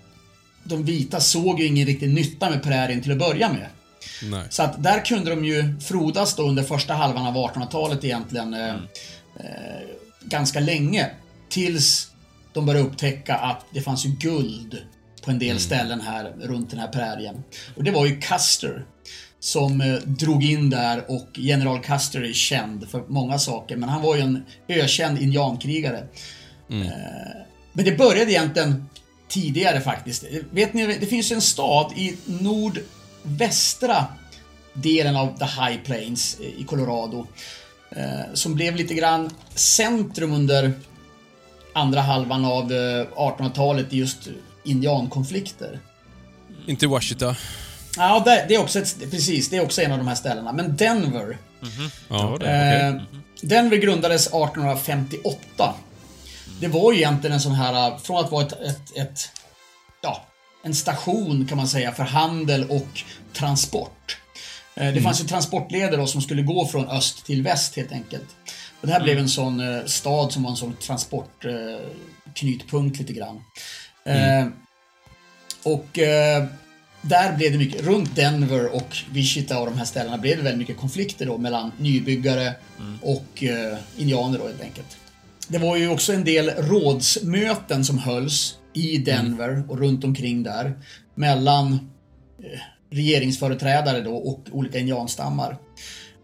de 0.63 0.83
vita 0.83 1.19
såg 1.19 1.59
ju 1.59 1.65
ingen 1.65 1.87
riktig 1.87 2.09
nytta 2.09 2.49
med 2.49 2.63
prärien 2.63 3.01
till 3.01 3.11
att 3.11 3.17
börja 3.17 3.49
med. 3.49 3.67
Nej. 4.23 4.43
Så 4.49 4.63
att 4.63 4.83
där 4.83 5.05
kunde 5.05 5.29
de 5.29 5.45
ju 5.45 5.79
frodas 5.79 6.35
då 6.35 6.43
under 6.43 6.63
första 6.63 6.93
halvan 6.93 7.27
av 7.27 7.35
1800-talet 7.35 8.03
egentligen 8.03 8.53
eh, 8.53 8.75
eh, 9.39 9.81
ganska 10.21 10.59
länge. 10.59 11.09
Tills 11.49 12.06
de 12.57 12.65
började 12.65 12.87
upptäcka 12.87 13.35
att 13.35 13.65
det 13.73 13.81
fanns 13.81 14.05
ju 14.05 14.09
guld 14.09 14.77
på 15.23 15.31
en 15.31 15.39
del 15.39 15.59
ställen 15.59 16.01
här 16.01 16.33
runt 16.41 16.69
den 16.69 16.79
här 16.79 16.87
prärien. 16.87 17.43
Och 17.75 17.83
det 17.83 17.91
var 17.91 18.05
ju 18.05 18.19
Custer 18.19 18.85
som 19.39 19.81
eh, 19.81 19.93
drog 19.95 20.43
in 20.43 20.69
där 20.69 21.11
och 21.11 21.27
general 21.35 21.79
Custer 21.79 22.21
är 22.21 22.33
känd 22.33 22.89
för 22.89 23.03
många 23.07 23.39
saker 23.39 23.77
men 23.77 23.89
han 23.89 24.01
var 24.01 24.15
ju 24.15 24.21
en 24.21 24.43
ökänd 24.67 25.21
indiankrigare. 25.21 25.97
Eh, 26.69 26.85
men 27.73 27.85
det 27.85 27.97
började 27.97 28.31
egentligen 28.31 28.89
tidigare 29.27 29.81
faktiskt. 29.81 30.23
Vet 30.51 30.73
ni, 30.73 30.97
det 30.99 31.05
finns 31.05 31.31
ju 31.31 31.33
en 31.33 31.41
stad 31.41 31.93
i 31.95 32.17
nordvästra 32.25 34.05
delen 34.73 35.15
av 35.15 35.37
the 35.37 35.45
High 35.45 35.83
Plains 35.83 36.37
i 36.57 36.63
Colorado. 36.63 37.27
Eh, 37.89 38.33
som 38.33 38.55
blev 38.55 38.75
lite 38.75 38.93
grann 38.93 39.29
centrum 39.55 40.33
under 40.33 40.73
andra 41.77 42.01
halvan 42.01 42.45
av 42.45 42.71
eh, 42.71 43.05
1800-talet 43.15 43.93
i 43.93 43.97
just 43.97 44.27
indiankonflikter. 44.65 45.79
Inte 46.67 46.87
Washita. 46.87 47.35
Ja, 47.97 48.21
det, 48.25 48.45
det 48.47 48.55
är 48.55 48.59
också 48.59 48.79
ett, 48.79 49.11
precis, 49.11 49.49
det 49.49 49.57
är 49.57 49.63
också 49.63 49.81
en 49.81 49.91
av 49.91 49.97
de 49.97 50.07
här 50.07 50.15
ställena. 50.15 50.51
Men 50.53 50.75
Denver. 50.77 51.37
Ja, 52.09 52.37
Eh, 52.41 52.95
Denver 53.41 53.77
grundades 53.77 54.27
1858. 54.27 55.73
Det 56.61 56.67
var 56.67 56.91
ju 56.91 56.97
egentligen 56.97 57.33
en 57.33 57.41
sån 57.41 57.53
här, 57.55 57.97
från 57.97 58.25
att 58.25 58.31
vara 58.31 58.45
ett, 58.45 58.53
ett, 58.61 58.97
ett 58.97 59.31
ja, 60.01 60.25
en 60.63 60.75
station 60.75 61.45
kan 61.47 61.57
man 61.57 61.67
säga 61.67 61.91
för 61.91 62.03
handel 62.03 62.65
och 62.69 63.03
transport. 63.33 64.17
Eh, 64.75 64.93
Det 64.93 65.01
fanns 65.01 65.21
ju 65.21 65.27
transportleder 65.27 65.97
då 65.97 66.07
som 66.07 66.21
skulle 66.21 66.41
gå 66.41 66.67
från 66.67 66.87
öst 66.89 67.25
till 67.25 67.43
väst 67.43 67.75
helt 67.75 67.91
enkelt. 67.91 68.25
Och 68.81 68.87
det 68.87 68.93
här 68.93 69.03
blev 69.03 69.17
en 69.17 69.29
sån 69.29 69.59
eh, 69.59 69.85
stad 69.85 70.33
som 70.33 70.43
var 70.43 70.51
en 70.51 70.57
sån 70.57 70.73
transportknutpunkt 70.73 72.99
lite 72.99 73.13
grann. 73.13 73.41
Eh, 74.03 74.47
och 75.63 75.99
eh, 75.99 76.45
där 77.01 77.35
blev 77.35 77.51
det 77.51 77.57
mycket, 77.57 77.81
runt 77.81 78.15
Denver 78.15 78.75
och 78.75 78.97
Wichita 79.11 79.59
och 79.59 79.65
de 79.65 79.77
här 79.77 79.85
ställena 79.85 80.17
blev 80.17 80.37
det 80.37 80.43
väldigt 80.43 80.59
mycket 80.59 80.77
konflikter 80.77 81.25
då 81.25 81.37
mellan 81.37 81.71
nybyggare 81.77 82.53
och 83.01 83.43
eh, 83.43 83.77
indianer 83.97 84.39
då 84.39 84.47
helt 84.47 84.61
enkelt. 84.61 84.97
Det 85.47 85.57
var 85.57 85.77
ju 85.77 85.89
också 85.89 86.13
en 86.13 86.23
del 86.23 86.49
rådsmöten 86.49 87.85
som 87.85 87.97
hölls 87.97 88.57
i 88.73 88.97
Denver 88.97 89.63
och 89.69 89.79
runt 89.79 90.03
omkring 90.03 90.43
där 90.43 90.79
mellan 91.15 91.73
eh, 91.73 91.79
regeringsföreträdare 92.89 94.01
då 94.01 94.15
och 94.15 94.43
olika 94.51 94.79
indianstammar. 94.79 95.57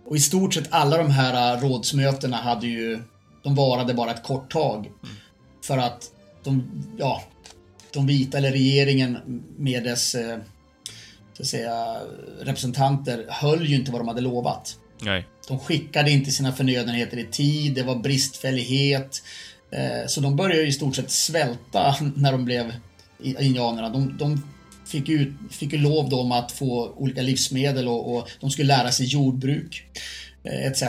Och 0.06 0.16
i 0.16 0.20
stort 0.20 0.54
sett 0.54 0.68
alla 0.70 0.97
de 0.97 1.12
här 1.12 1.56
eh, 1.56 1.62
rådsmötena 1.62 2.38
hade 2.38 2.68
ju, 2.68 2.99
de 3.43 3.56
varade 3.56 3.93
bara 3.93 4.12
ett 4.12 4.24
kort 4.24 4.51
tag. 4.51 4.91
För 5.66 5.78
att 5.78 6.12
de, 6.43 6.72
ja, 6.97 7.24
de 7.93 8.08
vita 8.08 8.38
eller 8.38 8.51
regeringen 8.51 9.18
med 9.58 9.84
dess 9.84 10.16
eh, 10.16 10.38
så 11.34 11.41
att 11.43 11.47
säga, 11.47 11.97
representanter 12.41 13.26
höll 13.30 13.68
ju 13.68 13.76
inte 13.76 13.91
vad 13.91 14.01
de 14.01 14.08
hade 14.08 14.22
lovat. 14.22 14.78
Nej. 15.01 15.28
De 15.47 15.60
skickade 15.60 16.12
inte 16.12 16.32
sina 16.32 16.51
förnödenheter 16.51 17.18
i 17.18 17.26
tid, 17.26 17.74
det 17.76 17.84
var 17.84 17.95
bristfällighet. 17.95 19.24
Eh, 19.71 20.08
Så 20.08 20.21
de 20.21 20.36
började 20.36 20.67
i 20.67 20.71
stort 20.71 20.96
sett 20.96 21.12
svälta 21.12 21.96
när 22.16 22.32
de 22.32 22.46
blev 22.46 22.74
indianerna. 23.20 23.89
De, 23.89 24.17
de 24.17 24.42
fick, 24.86 25.08
ju, 25.10 25.34
fick 25.51 25.74
ju 25.74 25.78
lov 25.80 26.10
då 26.10 26.20
om 26.22 26.32
att 26.32 26.51
få 26.51 26.93
olika 26.97 27.22
livsmedel 27.22 27.88
och, 27.88 28.16
och 28.16 28.30
de 28.39 28.51
skulle 28.51 28.68
lära 28.78 28.92
sig 28.92 29.05
jordbruk 29.05 29.84
eh, 30.43 30.66
etc. 30.66 30.84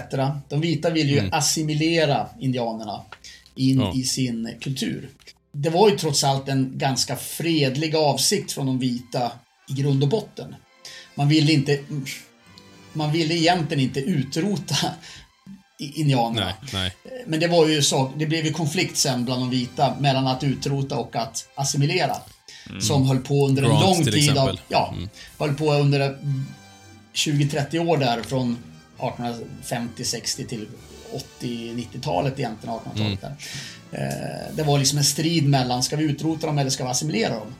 De 0.48 0.60
vita 0.60 0.90
ville 0.90 1.12
ju 1.12 1.28
assimilera 1.32 2.28
indianerna 2.40 3.02
in 3.54 3.78
Ja. 3.80 3.92
i 3.94 4.02
sin 4.02 4.50
kultur. 4.60 5.08
Det 5.52 5.70
var 5.70 5.90
ju 5.90 5.96
trots 5.96 6.24
allt 6.24 6.48
en 6.48 6.72
ganska 6.74 7.16
fredlig 7.16 7.96
avsikt 7.96 8.52
från 8.52 8.66
de 8.66 8.78
vita 8.78 9.32
i 9.68 9.72
grund 9.72 10.02
och 10.02 10.08
botten. 10.08 10.54
Man 11.14 11.28
ville 11.28 11.52
inte 11.52 11.78
man 12.92 13.12
ville 13.12 13.34
egentligen 13.34 13.84
inte 13.84 14.00
utrota 14.00 14.76
indianerna. 15.78 16.52
Nej, 16.72 16.92
nej. 17.04 17.24
Men 17.26 17.40
det 17.40 17.46
var 17.46 17.68
ju 17.68 17.82
så, 17.82 18.12
det 18.16 18.26
blev 18.26 18.44
ju 18.46 18.52
konflikt 18.52 18.96
sen 18.96 19.24
bland 19.24 19.42
de 19.42 19.50
vita 19.50 19.96
mellan 20.00 20.26
att 20.26 20.44
utrota 20.44 20.96
och 20.98 21.16
att 21.16 21.48
assimilera. 21.54 22.16
Som 22.80 23.06
höll 23.06 23.18
på 23.18 23.46
under 23.48 23.62
en 23.62 23.68
Grant, 23.68 23.82
lång 23.82 24.04
tid 24.04 24.38
av, 24.38 24.58
ja, 24.68 24.94
höll 25.38 25.54
på 25.54 25.72
under 25.72 26.00
eh, 26.00 26.10
20-30 27.14 27.78
år 27.88 27.96
där 27.96 28.22
från 28.22 28.58
1850-60 28.98 30.46
till 30.46 30.66
80-90-talet 31.40 32.38
egentligen, 32.38 32.74
1800-talet 32.76 33.20
där. 33.20 33.34
Eh, 33.92 34.56
Det 34.56 34.62
var 34.62 34.78
liksom 34.78 34.98
en 34.98 35.04
strid 35.04 35.48
mellan, 35.48 35.82
ska 35.82 35.96
vi 35.96 36.04
utrota 36.04 36.46
dem 36.46 36.58
eller 36.58 36.70
ska 36.70 36.84
vi 36.84 36.90
assimilera 36.90 37.34
dem? 37.34 37.54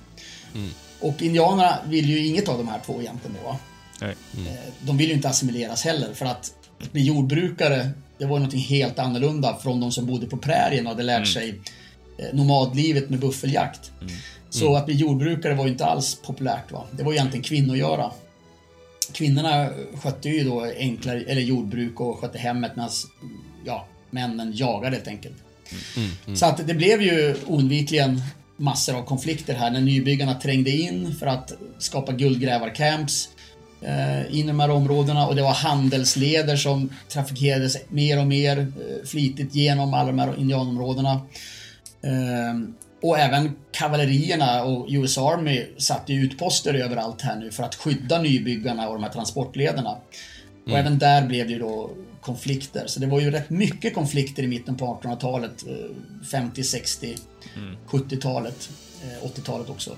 Och 1.01 1.23
indianerna 1.23 1.79
vill 1.87 2.09
ju 2.11 2.27
inget 2.27 2.49
av 2.49 2.59
de 2.59 2.69
här 2.69 2.81
två 2.87 3.01
egentligen 3.01 3.37
då. 3.45 3.57
Nej. 4.01 4.15
Eh, 4.47 4.53
De 4.81 4.97
vill 4.97 5.09
ju 5.09 5.15
inte 5.15 5.29
assimileras 5.29 5.83
heller 5.85 6.15
för 6.15 6.27
att 6.27 6.53
bli 6.93 7.03
jordbrukare, 7.05 7.91
det 8.19 8.25
var 8.25 8.39
någonting 8.39 8.61
helt 8.61 8.99
annorlunda 8.99 9.59
från 9.63 9.81
de 9.81 9.93
som 9.93 10.07
bodde 10.07 10.27
på 10.27 10.37
prärien 10.37 10.87
och 10.87 10.93
hade 10.93 11.03
lärt 11.03 11.29
sig 11.29 11.61
eh, 12.19 12.35
nomadlivet 12.37 13.11
med 13.11 13.19
buffeljakt. 13.19 13.93
Så 14.55 14.77
att 14.77 14.87
bli 14.87 14.95
jordbrukare 14.95 15.55
var 15.55 15.65
ju 15.65 15.71
inte 15.71 15.87
alls 15.87 16.19
populärt. 16.27 16.73
Va? 16.73 16.85
Det 16.91 17.03
var 17.03 17.13
ju 17.13 17.19
egentligen 17.19 17.45
kvinnogöra. 17.45 18.11
Kvinnorna 19.13 19.69
skötte 20.03 20.29
ju 20.29 20.45
då 20.45 20.65
enklare, 20.79 21.21
eller 21.21 21.41
jordbruk 21.41 22.01
och 22.01 22.19
skötte 22.19 22.39
hemmet 22.39 22.77
medan 22.77 22.91
ja, 23.65 23.87
männen 24.11 24.53
jagade 24.55 24.97
helt 24.97 25.09
enkelt. 25.09 25.37
Så 26.35 26.47
att 26.47 26.67
det 26.67 26.75
blev 26.75 27.03
ju 27.03 27.37
oundvikligen 27.47 28.23
massor 28.57 28.97
av 28.97 29.05
konflikter 29.05 29.55
här 29.55 29.71
när 29.71 29.81
nybyggarna 29.81 30.35
trängde 30.35 30.71
in 30.71 31.15
för 31.15 31.27
att 31.27 31.53
skapa 31.79 32.13
guldgrävarcamps 32.13 33.29
eh, 33.83 34.39
in 34.39 34.45
i 34.45 34.47
de 34.47 34.61
här 34.61 34.71
områdena 34.71 35.27
och 35.27 35.37
det 35.37 35.43
var 35.43 35.55
handelsleder 35.55 36.57
som 36.57 36.93
trafikerades 37.09 37.77
mer 37.89 38.21
och 38.21 38.27
mer 38.27 38.59
eh, 38.59 39.07
flitigt 39.07 39.55
genom 39.55 39.95
alla 39.95 40.07
de 40.07 40.19
här 40.19 40.39
indianområdena. 40.39 41.13
Eh, 42.03 42.84
och 43.05 43.19
även 43.19 43.57
kavallerierna 43.73 44.65
och 44.65 44.87
US 44.89 45.19
Army 45.19 45.67
satte 45.79 46.13
utposter 46.13 46.75
överallt 46.75 47.21
här 47.21 47.37
nu 47.37 47.51
för 47.51 47.63
att 47.63 47.75
skydda 47.75 48.23
nybyggarna 48.23 48.89
och 48.89 48.95
de 48.95 49.03
här 49.03 49.11
transportlederna. 49.11 49.97
Och 50.67 50.79
även 50.79 50.99
där 50.99 51.27
blev 51.27 51.47
det 51.47 51.53
ju 51.53 51.59
då 51.59 51.91
konflikter. 52.21 52.87
Så 52.87 53.01
det 53.01 53.07
var 53.07 53.21
ju 53.21 53.31
rätt 53.31 53.51
mycket 53.51 53.95
konflikter 53.95 54.43
i 54.43 54.47
mitten 54.47 54.77
på 54.77 55.01
1800-talet. 55.03 55.65
eh, 55.67 56.27
50, 56.31 56.65
60, 56.65 57.17
70-talet, 57.87 58.71
eh, 59.03 59.27
80-talet 59.29 59.71
också. 59.71 59.97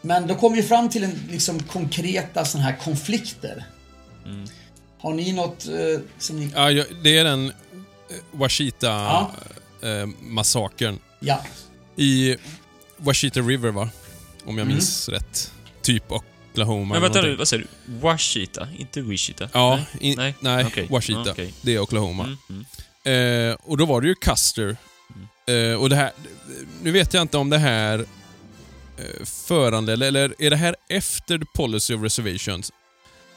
Men 0.00 0.26
då 0.26 0.34
kom 0.34 0.52
vi 0.52 0.62
fram 0.62 0.88
till 0.88 1.04
en 1.04 1.18
liksom 1.30 1.62
konkreta 1.62 2.44
sådana 2.44 2.70
här 2.70 2.76
konflikter. 2.76 3.64
Har 4.98 5.14
ni 5.14 5.32
något 5.32 5.66
eh, 5.66 6.00
som 6.18 6.40
ni... 6.40 6.50
Ja, 6.54 6.84
det 7.04 7.18
är 7.18 7.24
den 7.24 7.46
eh, 7.46 7.52
Washita 8.32 8.86
Ja. 8.86 9.30
eh. 9.82 10.08
Ja. 11.20 11.40
I 11.96 12.36
Washita 12.96 13.40
River, 13.40 13.70
va? 13.70 13.90
Om 14.44 14.58
jag 14.58 14.66
minns 14.66 15.08
rätt. 15.08 15.52
Typ 15.82 16.12
Oklahoma. 16.12 16.94
Men 16.94 17.02
vänta 17.02 17.22
nu, 17.22 17.36
vad 17.36 17.48
säger 17.48 17.66
du? 17.84 17.98
Washita? 17.98 18.68
Inte 18.78 19.00
Wishita? 19.00 19.48
Ja, 19.52 19.76
nej. 19.76 19.86
in, 20.00 20.16
nej, 20.16 20.34
nej. 20.40 20.64
okej. 20.64 20.86
Washita. 20.90 21.30
Okej. 21.30 21.54
Det 21.62 21.74
är 21.74 21.78
Oklahoma. 21.78 22.24
Mm, 22.24 22.64
mm. 23.04 23.50
Eh, 23.50 23.56
och 23.62 23.76
då 23.76 23.86
var 23.86 24.00
det 24.00 24.08
ju 24.08 24.14
Custer. 24.14 24.76
Eh, 25.46 25.80
och 25.80 25.88
det 25.88 25.96
här... 25.96 26.12
Nu 26.82 26.90
vet 26.90 27.14
jag 27.14 27.22
inte 27.22 27.38
om 27.38 27.50
det 27.50 27.58
här 27.58 27.98
eh, 28.98 29.24
föranledde, 29.24 30.06
eller 30.06 30.34
är 30.38 30.50
det 30.50 30.56
här 30.56 30.76
efter 30.88 31.38
the 31.38 31.44
policy 31.54 31.94
of 31.94 32.02
reservations? 32.02 32.72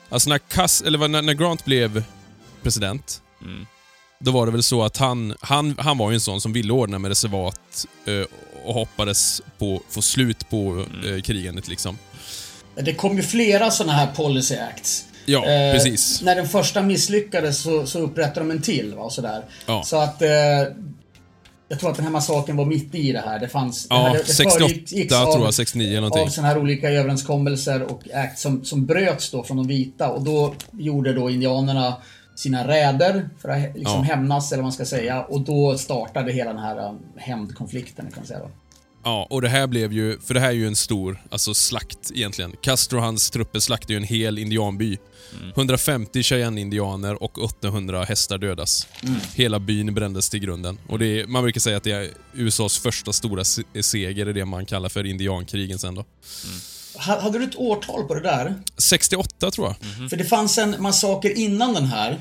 Alltså 0.09 0.29
när, 0.29 0.37
Cus, 0.37 0.81
eller 0.81 1.07
när, 1.07 1.21
när 1.21 1.33
Grant 1.33 1.65
blev 1.65 2.03
president, 2.61 3.19
Mm. 3.41 3.65
Då 4.23 4.31
var 4.31 4.45
det 4.45 4.51
väl 4.51 4.63
så 4.63 4.83
att 4.83 4.97
han, 4.97 5.35
han, 5.41 5.75
han 5.77 5.97
var 5.97 6.11
ju 6.11 6.13
en 6.15 6.21
sån 6.21 6.41
som 6.41 6.53
ville 6.53 6.73
ordna 6.73 6.99
med 6.99 7.09
reservat 7.09 7.85
eh, 8.05 8.25
och 8.65 8.73
hoppades 8.73 9.41
på 9.59 9.81
få 9.89 10.01
slut 10.01 10.49
på 10.49 10.57
Mm. 10.57 11.15
eh, 11.15 11.21
krigandet 11.21 11.67
liksom. 11.67 11.97
Det 12.75 12.93
kom 12.93 13.15
ju 13.17 13.23
flera 13.23 13.71
sådana 13.71 13.93
här 13.93 14.07
policy 14.15 14.55
acts. 14.55 15.05
Ja, 15.25 15.45
Eh, 15.45 15.73
precis. 15.73 16.21
När 16.21 16.35
den 16.35 16.47
första 16.49 16.81
misslyckades 16.81 17.61
så, 17.61 17.85
så 17.85 17.99
upprättade 17.99 18.39
de 18.39 18.51
en 18.51 18.61
till. 18.61 18.93
Va, 18.95 19.01
och 19.03 19.11
sådär. 19.13 19.45
Ja. 19.65 19.83
Så 19.85 19.97
att... 19.97 20.21
Eh, 20.21 20.29
jag 21.69 21.79
tror 21.79 21.89
att 21.89 21.95
den 21.95 22.05
här 22.05 22.11
massakern 22.11 22.57
var 22.57 22.65
mitt 22.65 22.95
i 22.95 23.11
det 23.11 23.19
här. 23.25 23.39
Det 23.39 23.47
fanns... 23.47 23.87
det 23.87 23.95
Ja, 23.95 24.01
här, 24.07 24.13
det 24.13 24.25
68 24.25 24.59
föregicks 24.59 25.13
av- 25.15 25.33
tror 25.33 25.45
jag, 25.45 25.53
69 25.53 25.87
eller 25.87 25.97
Av 25.97 26.01
någonting. 26.03 26.29
sådana 26.29 26.47
här 26.53 26.57
olika 26.59 26.89
överenskommelser 26.89 27.83
och 27.83 28.01
act 28.13 28.39
som, 28.39 28.65
som 28.65 28.85
bröts 28.85 29.31
då 29.31 29.43
från 29.43 29.57
de 29.57 29.67
vita. 29.67 30.09
Och 30.09 30.21
då 30.23 30.53
gjorde 30.79 31.13
då 31.13 31.29
indianerna 31.29 31.95
sina 32.35 32.67
räder 32.67 33.29
för 33.41 33.49
att 33.49 33.61
liksom 33.75 33.83
Ja. 33.97 34.01
hämnas, 34.01 34.51
eller 34.51 34.61
vad 34.61 34.65
man 34.65 34.71
ska 34.73 34.85
säga. 34.85 35.21
Och 35.23 35.41
då 35.41 35.77
startade 35.77 36.31
hela 36.31 36.53
den 36.53 36.61
här 36.63 36.89
um, 36.89 36.99
hämndkonflikten, 37.17 38.05
kan 38.05 38.13
man 38.17 38.25
säga 38.27 38.39
då. 38.39 38.49
Ja, 39.05 39.27
och 39.29 39.41
det 39.41 39.49
här 39.49 39.67
blev 39.67 39.93
ju, 39.93 40.19
för 40.19 40.33
det 40.33 40.39
här 40.39 40.47
är 40.47 40.51
ju 40.51 40.67
en 40.67 40.75
stor 40.75 41.21
alltså 41.29 41.53
slakt 41.53 42.11
egentligen. 42.13 42.55
Castro 42.61 42.97
och 42.97 43.03
hans 43.03 43.31
trupper 43.31 43.59
slaktade 43.59 43.93
ju 43.93 43.97
en 43.97 44.03
hel 44.03 44.39
indianby. 44.39 44.97
150 45.55 46.23
Cheyenne-indianer 46.23 47.23
och 47.23 47.37
800 47.43 48.03
hästar 48.03 48.37
dödas. 48.37 48.87
Hela 49.35 49.59
byn 49.59 49.93
brändes 49.93 50.29
till 50.29 50.39
grunden. 50.39 50.77
Och 50.87 50.99
det 50.99 51.05
är, 51.21 51.27
man 51.27 51.43
brukar 51.43 51.59
säga 51.59 51.77
att 51.77 51.83
det 51.83 51.91
är 51.91 52.09
USAs 52.33 52.77
första 52.79 53.13
stora 53.13 53.43
se- 53.43 53.83
seger, 53.83 54.25
är 54.25 54.33
det 54.33 54.45
man 54.45 54.65
kallar 54.65 54.89
för 54.89 55.05
indiankrigen 55.05 55.79
sen 55.79 55.95
då. 55.95 56.01
Ha- 56.01 56.07
Hade 56.97 57.39
du 57.39 57.45
ett 57.45 57.55
årtal 57.55 58.03
på 58.03 58.13
det 58.13 58.21
där? 58.21 58.55
68 58.77 59.51
tror 59.51 59.67
jag. 59.67 59.95
Mm. 59.95 60.09
För 60.09 60.17
det 60.17 60.23
fanns 60.23 60.57
en 60.57 60.75
massaker 60.79 61.37
innan 61.37 61.73
den 61.73 61.85
här. 61.85 62.19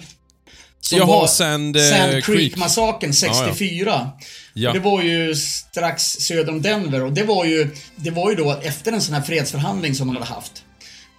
Som 0.81 0.99
Jaha, 0.99 1.07
var 1.07 1.27
Sand, 1.27 1.77
eh, 1.77 1.83
Sand 1.83 2.11
Creek. 2.11 2.25
Creek-massakern 2.25 3.13
64. 3.13 4.11
Ja. 4.55 4.69
Och 4.69 4.75
det 4.75 4.81
var 4.81 5.03
ju 5.03 5.35
strax 5.35 6.03
söder 6.03 6.53
om 6.53 6.63
Denver 6.63 7.05
och 7.05 7.13
det 7.13 7.23
var 7.23 7.45
ju, 7.45 7.71
det 7.97 8.11
var 8.11 8.31
ju 8.31 8.37
då 8.37 8.61
efter 8.63 8.93
en 8.93 9.01
sån 9.01 9.15
här 9.15 9.23
fredsförhandling 9.23 9.95
som 9.95 10.07
man 10.07 10.17
hade 10.17 10.29
haft. 10.29 10.65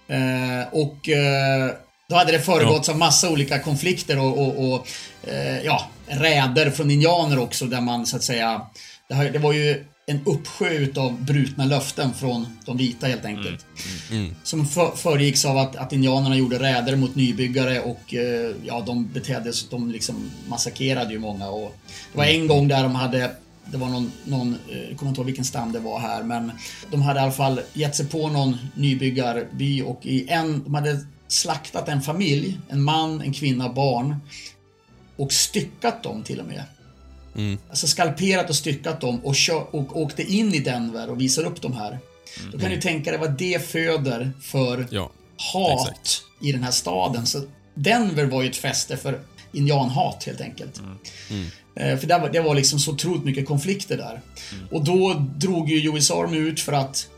Eh, 0.08 0.72
och 0.72 1.08
eh, 1.08 1.70
då 2.08 2.16
hade 2.16 2.32
det 2.32 2.40
föregåtts 2.40 2.88
av 2.88 2.98
massa 2.98 3.30
olika 3.30 3.58
konflikter 3.58 4.18
och, 4.18 4.38
och, 4.38 4.72
och 4.72 4.88
eh, 5.28 5.62
ja, 5.64 5.88
räder 6.06 6.70
från 6.70 6.90
indianer 6.90 7.38
också 7.38 7.64
där 7.64 7.80
man 7.80 8.06
så 8.06 8.16
att 8.16 8.24
säga, 8.24 8.60
det, 9.08 9.14
har, 9.14 9.24
det 9.24 9.38
var 9.38 9.52
ju 9.52 9.84
en 10.06 10.20
uppsjö 10.24 10.70
utav 10.70 11.22
brutna 11.22 11.64
löften 11.64 12.14
från 12.14 12.46
de 12.64 12.76
vita 12.76 13.06
helt 13.06 13.24
enkelt. 13.24 13.66
Som 14.42 14.66
för, 14.66 14.96
föregicks 14.96 15.44
av 15.44 15.58
att, 15.58 15.76
att 15.76 15.92
indianerna 15.92 16.36
gjorde 16.36 16.58
räder 16.58 16.96
mot 16.96 17.14
nybyggare 17.14 17.80
och 17.80 18.14
eh, 18.14 18.54
ja, 18.64 18.82
de 18.86 19.06
betedde 19.06 19.52
sig, 19.52 19.68
de 19.70 19.90
liksom 19.90 20.30
massakrerade 20.48 21.12
ju 21.12 21.18
många. 21.18 21.48
Och 21.48 21.74
det 22.12 22.18
var 22.18 22.24
en 22.24 22.46
gång 22.46 22.68
där 22.68 22.82
de 22.82 22.94
hade 22.94 23.36
det 23.66 23.76
var 23.76 23.88
någon, 23.88 24.12
någon 24.24 24.56
eh, 24.70 24.88
jag 24.88 24.98
kommer 24.98 25.10
inte 25.10 25.20
ihåg 25.20 25.26
vilken 25.26 25.44
stam 25.44 25.72
det 25.72 25.78
var 25.78 25.98
här, 25.98 26.22
men 26.22 26.52
de 26.90 27.02
hade 27.02 27.20
i 27.20 27.22
alla 27.22 27.32
fall 27.32 27.60
gett 27.72 27.96
sig 27.96 28.06
på 28.06 28.28
någon 28.28 28.56
nybyggarby 28.74 29.82
och 29.82 30.06
i 30.06 30.28
en, 30.28 30.64
de 30.64 30.74
hade 30.74 31.06
slaktat 31.28 31.88
en 31.88 32.02
familj, 32.02 32.58
en 32.68 32.82
man, 32.82 33.20
en 33.20 33.32
kvinna, 33.32 33.68
barn 33.68 34.16
och 35.16 35.32
styckat 35.32 36.02
dem 36.02 36.22
till 36.22 36.40
och 36.40 36.46
med. 36.46 36.62
Alltså 37.70 37.86
skalperat 37.86 38.50
och 38.50 38.56
styckat 38.56 39.00
dem 39.00 39.20
och, 39.24 39.34
och 39.70 40.00
åkte 40.00 40.22
in 40.22 40.54
i 40.54 40.58
Denver 40.58 41.10
och 41.10 41.20
visar 41.20 41.44
upp 41.44 41.62
de 41.62 41.72
här. 41.72 41.98
Då 42.52 42.58
kan 42.58 42.70
du 42.70 42.80
tänka 42.80 43.10
dig 43.10 43.20
vad 43.20 43.38
det 43.38 43.66
föder 43.68 44.32
för 44.42 44.86
Ja. 44.90 45.10
hat 45.36 45.88
exakt. 45.88 46.22
i 46.40 46.52
den 46.52 46.62
här 46.62 46.70
staden. 46.70 47.26
Så 47.26 47.42
Denver 47.74 48.24
var 48.24 48.42
ju 48.42 48.48
ett 48.50 48.56
fäste 48.56 48.96
för 48.96 49.20
indianhat 49.52 50.24
helt 50.24 50.40
enkelt. 50.40 50.80
Eh, 51.76 51.98
För 51.98 52.06
det 52.06 52.18
var, 52.18 52.28
det 52.30 52.40
var 52.40 52.54
liksom 52.54 52.78
så 52.78 52.92
otroligt 52.92 53.24
mycket 53.24 53.46
konflikter 53.46 53.96
där. 53.96 54.20
Och 54.70 54.84
då 54.84 55.14
drog 55.36 55.70
ju 55.70 55.90
US 55.90 56.10
Army 56.10 56.36
ut 56.38 56.60
för 56.60 56.72
att 56.72 57.08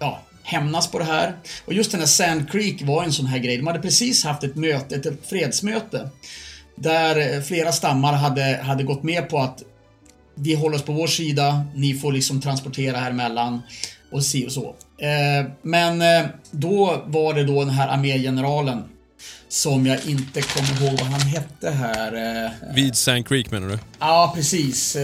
ja, 0.00 0.20
hämnas 0.42 0.90
på 0.90 0.98
det 0.98 1.04
här. 1.04 1.36
Och 1.64 1.72
just 1.74 1.90
den 1.90 2.00
här 2.00 2.06
Sand 2.06 2.50
Creek 2.50 2.82
var 2.82 3.04
en 3.04 3.12
sån 3.12 3.26
här 3.26 3.38
grej. 3.38 3.56
De 3.56 3.66
hade 3.66 3.78
precis 3.78 4.24
haft 4.24 4.44
ett 4.44 4.56
möte, 4.56 4.94
ett 4.94 5.28
fredsmöte. 5.28 6.10
Där 6.82 7.34
eh, 7.36 7.42
flera 7.42 7.72
stammar 7.72 8.12
hade, 8.12 8.60
hade 8.62 8.82
gått 8.84 9.02
med 9.02 9.28
på 9.28 9.38
att 9.38 9.62
vi 10.34 10.54
håller 10.54 10.76
oss 10.76 10.82
på 10.82 10.92
vår 10.92 11.06
sida, 11.06 11.64
ni 11.74 11.94
får 11.94 12.12
liksom 12.12 12.40
transportera 12.40 12.96
här 12.96 13.10
emellan 13.10 13.62
och 14.12 14.24
si 14.24 14.46
och 14.46 14.52
så. 14.52 14.68
Eh, 14.98 15.50
men 15.62 16.02
eh, 16.02 16.26
då 16.50 17.02
var 17.06 17.34
det 17.34 17.44
då 17.44 17.60
den 17.64 17.70
här 17.74 17.88
armégeneralen 17.88 18.82
som 19.48 19.86
jag 19.86 19.98
inte 20.06 20.42
kommer 20.42 20.82
ihåg 20.82 20.98
vad 21.00 21.08
han 21.08 21.20
hette 21.20 21.70
här. 21.70 22.50
Vid 22.74 22.96
Sand 22.96 23.28
Creek 23.28 23.50
menar 23.50 23.68
du? 23.68 23.78
ja, 24.00 24.32
precis. 24.36 24.96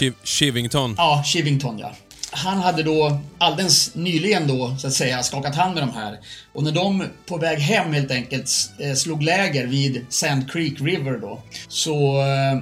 Shiv- 0.00 0.14
Shivington? 0.24 0.94
Ja, 0.98 1.22
Shivington 1.26 1.78
ja. 1.78 1.92
Han 2.34 2.58
hade 2.58 2.82
då 2.82 3.20
alldeles 3.38 3.94
nyligen 3.94 4.46
då, 4.48 4.76
så 4.80 4.86
att 4.86 4.92
säga, 4.92 5.22
skakat 5.22 5.56
hand 5.56 5.74
med 5.74 5.82
de 5.82 5.90
här. 5.94 6.18
Och 6.52 6.62
när 6.62 6.72
de 6.72 7.04
på 7.26 7.36
väg 7.36 7.58
hem 7.58 7.92
helt 7.92 8.10
enkelt 8.10 8.50
eh, 8.80 8.94
slog 8.94 9.22
läger 9.22 9.66
vid 9.66 10.06
Sand 10.08 10.52
Creek 10.52 10.80
River 10.80 11.18
då, 11.18 11.42
så... 11.68 12.20
eh, 12.20 12.60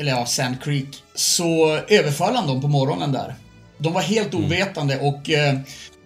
Eller 0.00 0.12
ja, 0.12 0.26
Sand 0.26 0.62
Creek. 0.62 0.86
Så 1.14 1.76
överföll 1.88 2.34
han 2.36 2.46
dem 2.46 2.60
på 2.60 2.68
morgonen 2.68 3.12
där. 3.12 3.34
De 3.78 3.92
var 3.92 4.02
helt 4.02 4.34
ovetande 4.34 4.98
och 4.98 5.30
eh, 5.30 5.58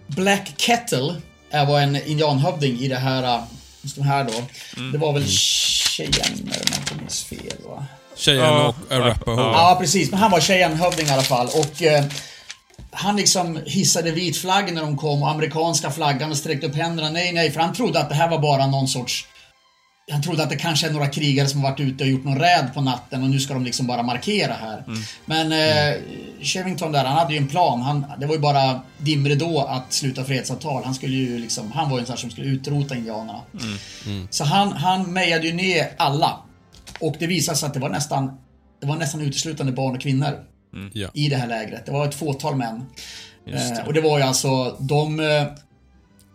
Black 0.07 0.53
Kettle 0.57 1.15
är 1.51 1.65
var 1.65 1.79
en 1.81 1.95
indianhövding 2.07 2.79
i 2.79 2.87
det 2.87 2.95
här, 2.95 3.43
just 3.81 3.95
de 3.95 4.01
här 4.01 4.23
då. 4.23 4.33
Det 4.91 4.97
var 4.97 5.13
väl 5.13 5.25
Cheyenne 5.27 6.41
om 6.41 6.49
jag 6.51 6.77
inte 6.79 6.95
minns 6.99 7.23
fel 7.23 7.57
va? 7.65 7.85
Cheyenne 8.17 8.63
och 8.63 8.75
Arapaho? 8.89 9.41
Ja, 9.41 9.77
precis. 9.79 10.11
Men 10.11 10.19
han 10.19 10.31
var 10.31 10.39
Cheyenne-hövding 10.39 11.07
i 11.07 11.09
alla 11.09 11.21
fall. 11.21 11.47
Och 11.47 11.83
eh, 11.83 12.03
han 12.93 13.15
liksom 13.15 13.59
hissade 13.65 14.11
vit 14.11 14.37
flagg 14.37 14.73
när 14.73 14.81
de 14.81 14.97
kom 14.97 15.23
och 15.23 15.29
amerikanska 15.29 15.91
flaggan 15.91 16.31
och 16.31 16.37
sträckte 16.37 16.67
upp 16.67 16.75
händerna. 16.75 17.09
Nej, 17.09 17.33
nej, 17.33 17.51
för 17.51 17.59
han 17.59 17.73
trodde 17.73 17.99
att 17.99 18.09
det 18.09 18.15
här 18.15 18.29
var 18.29 18.39
bara 18.39 18.67
någon 18.67 18.87
sorts... 18.87 19.25
Han 20.11 20.21
trodde 20.21 20.43
att 20.43 20.49
det 20.49 20.55
kanske 20.55 20.87
är 20.87 20.91
några 20.91 21.07
krigare 21.07 21.47
som 21.47 21.63
har 21.63 21.71
varit 21.71 21.79
ute 21.79 22.03
och 22.03 22.09
gjort 22.09 22.23
någon 22.23 22.39
räd 22.39 22.69
på 22.73 22.81
natten 22.81 23.23
och 23.23 23.29
nu 23.29 23.39
ska 23.39 23.53
de 23.53 23.63
liksom 23.65 23.87
bara 23.87 24.03
markera 24.03 24.53
här. 24.53 24.83
Men 25.25 25.51
eh, 25.51 26.01
Chevington 26.41 26.91
där, 26.91 27.05
han 27.05 27.17
hade 27.17 27.33
ju 27.33 27.37
en 27.37 27.47
plan. 27.47 27.81
Han, 27.81 28.05
det 28.19 28.25
var 28.25 28.33
ju 28.33 28.39
bara 28.39 28.81
dimridå 28.97 29.59
att 29.59 29.93
sluta 29.93 30.23
fredsavtal. 30.23 30.83
Han 30.83 30.95
skulle 30.95 31.15
ju 31.15 31.39
liksom, 31.39 31.71
han 31.71 31.89
var 31.89 31.97
ju 31.97 32.01
en 32.01 32.07
sån 32.07 32.17
som 32.17 32.29
skulle 32.29 32.47
utrota 32.47 32.95
indianerna. 32.95 33.41
Så 34.29 34.43
han, 34.43 34.71
han 34.71 35.13
mejade 35.13 35.47
ju 35.47 35.53
ner 35.53 35.91
alla. 35.97 36.39
Och 36.99 37.15
det 37.19 37.27
visade 37.27 37.57
sig 37.57 37.67
att 37.67 37.73
det 37.73 37.79
var 37.79 37.89
nästan, 37.89 38.31
det 38.81 38.87
var 38.87 38.95
nästan 38.95 39.21
uteslutande 39.21 39.71
barn 39.71 39.95
och 39.95 40.01
kvinnor 40.01 40.39
Ja. 40.93 41.09
i 41.13 41.29
det 41.29 41.35
här 41.35 41.47
lägret. 41.47 41.85
Det 41.85 41.91
var 41.91 42.07
ett 42.07 42.15
fåtal 42.15 42.55
män. 42.55 42.85
Just 43.45 43.75
det. 43.75 43.81
Eh, 43.81 43.87
och 43.87 43.93
det 43.93 44.01
var 44.01 44.17
ju 44.17 44.23
alltså, 44.23 44.77
de... 44.79 45.19
eh, 45.19 45.45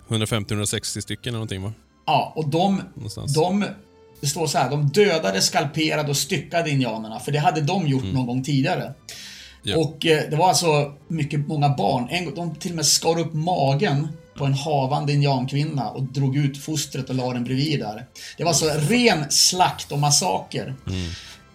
150-160 0.08 1.00
stycken 1.00 1.28
eller 1.30 1.32
någonting 1.38 1.62
va? 1.62 1.72
Ja, 2.06 2.32
och 2.36 2.48
de... 2.48 2.82
Någonstans. 2.94 3.34
De 3.34 3.64
det 4.20 4.26
står 4.26 4.46
så 4.46 4.58
här, 4.58 4.70
de 4.70 4.88
dödade, 4.88 5.40
skalperade 5.42 6.10
och 6.10 6.16
styckade 6.16 6.70
indianerna, 6.70 7.20
för 7.20 7.32
det 7.32 7.38
hade 7.38 7.60
de 7.60 7.86
gjort 7.86 8.04
någon 8.04 8.26
gång 8.26 8.42
tidigare. 8.44 8.92
Ja. 9.62 9.76
Och 9.78 10.06
eh, 10.06 10.30
det 10.30 10.36
var 10.36 10.48
alltså 10.48 10.92
mycket, 11.08 11.46
många 11.48 11.68
barn. 11.68 12.08
En, 12.10 12.24
gång- 12.24 12.34
de 12.34 12.54
till 12.54 12.70
och 12.70 12.76
med 12.76 12.86
skar 12.86 13.18
upp 13.18 13.32
magen 13.34 14.08
på 14.36 14.44
en 14.44 14.54
havande 14.54 15.12
indiankvinna 15.12 15.90
och 15.90 16.02
drog 16.02 16.36
ut 16.36 16.58
fostret 16.58 17.08
och 17.08 17.14
la 17.14 17.32
den 17.32 17.44
bredvid 17.44 17.80
där. 17.80 18.06
Det 18.36 18.44
var 18.44 18.50
alltså 18.50 18.66
ren 18.66 19.30
slakt 19.30 19.92
och 19.92 19.98
massaker. 19.98 20.74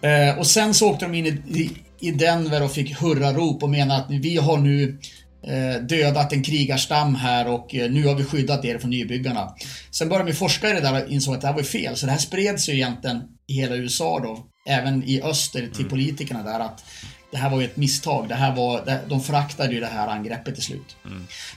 Eh, 0.00 0.38
och 0.38 0.46
sen 0.46 0.74
så 0.74 0.90
åkte 0.90 1.04
de 1.04 1.14
in 1.14 1.26
i, 1.26 1.28
i, 1.60 1.70
i 2.00 2.10
Denver 2.10 2.62
och 2.62 2.72
fick 2.72 3.00
hurrarop 3.00 3.62
och 3.62 3.70
menade 3.70 4.00
att 4.00 4.10
vi 4.10 4.36
har 4.36 4.58
nu 4.58 4.98
eh, 5.46 5.82
dödat 5.82 6.32
en 6.32 6.42
krigarstam 6.42 7.14
här 7.14 7.48
och 7.48 7.74
eh, 7.74 7.90
nu 7.90 8.06
har 8.06 8.14
vi 8.14 8.24
skyddat 8.24 8.64
er 8.64 8.78
från 8.78 8.90
nybyggarna. 8.90 9.54
Sen 9.90 10.08
började 10.08 10.30
de 10.30 10.36
forska 10.36 10.70
i 10.70 10.72
det 10.72 10.80
där 10.80 11.04
och 11.04 11.10
insåg 11.10 11.34
att 11.34 11.40
det 11.40 11.46
här 11.46 11.54
var 11.54 11.62
fel. 11.62 11.96
Så 11.96 12.06
det 12.06 12.12
här 12.12 12.18
spreds 12.18 12.68
ju 12.68 12.72
egentligen 12.72 13.22
i 13.46 13.54
hela 13.54 13.76
USA 13.76 14.20
då. 14.20 14.38
Även 14.68 15.04
i 15.04 15.22
öster 15.22 15.68
till 15.74 15.88
politikerna 15.88 16.42
där 16.42 16.60
att 16.60 16.84
det 17.30 17.38
här 17.38 17.50
var 17.50 17.60
ju 17.60 17.64
ett 17.64 17.76
misstag. 17.76 18.28
Det 18.28 18.34
här 18.34 18.56
var, 18.56 19.00
de 19.08 19.20
föraktade 19.20 19.74
ju 19.74 19.80
det 19.80 19.86
här 19.86 20.08
angreppet 20.08 20.54
till 20.54 20.64
slut. 20.64 20.96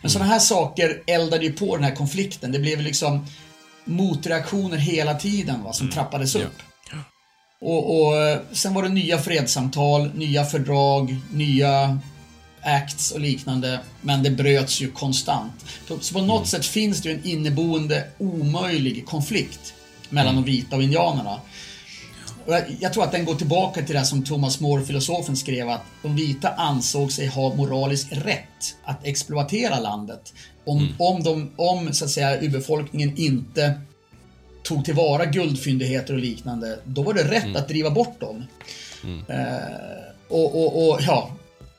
Men 0.01 0.11
sådana 0.11 0.31
här 0.31 0.39
saker 0.39 1.03
eldade 1.07 1.45
ju 1.45 1.53
på 1.53 1.75
den 1.75 1.83
här 1.83 1.95
konflikten. 1.95 2.51
Det 2.51 2.59
blev 2.59 2.81
liksom 2.81 3.25
motreaktioner 3.85 4.77
hela 4.77 5.13
tiden 5.13 5.63
va, 5.63 5.73
som 5.73 5.91
trappades 5.91 6.35
upp. 6.35 6.61
Och, 7.61 8.01
och 8.01 8.17
eh, 8.17 8.39
sen 8.51 8.73
var 8.73 8.83
det 8.83 8.89
nya 8.89 9.17
fredssamtal, 9.17 10.11
nya 10.15 10.45
fördrag, 10.45 11.15
nya 11.31 11.99
acts 12.61 13.11
och 13.11 13.19
liknande. 13.19 13.79
Men 14.01 14.23
det 14.23 14.29
bröts 14.29 14.81
ju 14.81 14.91
konstant. 14.91 15.65
Så, 16.01 16.13
på 16.13 16.21
något 16.21 16.47
sätt 16.47 16.65
finns 16.65 17.01
det 17.01 17.09
ju 17.09 17.15
en 17.15 17.25
inneboende 17.25 18.07
omöjlig 18.17 19.05
konflikt 19.05 19.73
mellan 20.09 20.35
de 20.35 20.43
vita 20.43 20.75
och 20.75 20.83
indianerna. 20.83 21.39
Och 22.45 22.53
jag, 22.53 22.63
jag 22.79 22.93
tror 22.93 23.03
att 23.03 23.11
den 23.11 23.25
går 23.25 23.35
tillbaka 23.35 23.81
till 23.81 23.95
det 23.95 24.05
som 24.05 24.23
Thomas 24.23 24.59
More, 24.59 24.85
filosofen, 24.85 25.37
skrev 25.37 25.69
att 25.69 25.83
de 26.01 26.15
vita 26.15 26.49
ansåg 26.49 27.11
sig 27.11 27.27
ha 27.27 27.55
moralisk 27.55 28.07
rätt 28.11 28.75
att 28.83 29.05
exploatera 29.05 29.79
landet. 29.79 30.33
Om, 30.65 30.95
om, 30.99 31.23
de, 31.23 31.51
om 31.55 31.93
så 31.93 32.05
att 32.05 32.11
säga, 32.11 32.41
urbefolkningen 32.41 33.17
inte 33.17 33.81
tog 34.67 34.85
tillvara 34.85 35.25
guldfyndigheter 35.25 36.13
och 36.13 36.19
liknande, 36.19 36.79
då 36.83 37.01
var 37.01 37.13
det 37.13 37.23
rätt 37.23 37.55
att 37.55 37.67
driva 37.67 37.89
bort 37.89 38.19
dem. 38.19 38.43
Eh, 39.27 39.47
och, 40.27 40.55
och, 40.55 40.89
och 40.89 40.99
ja, 41.01 41.31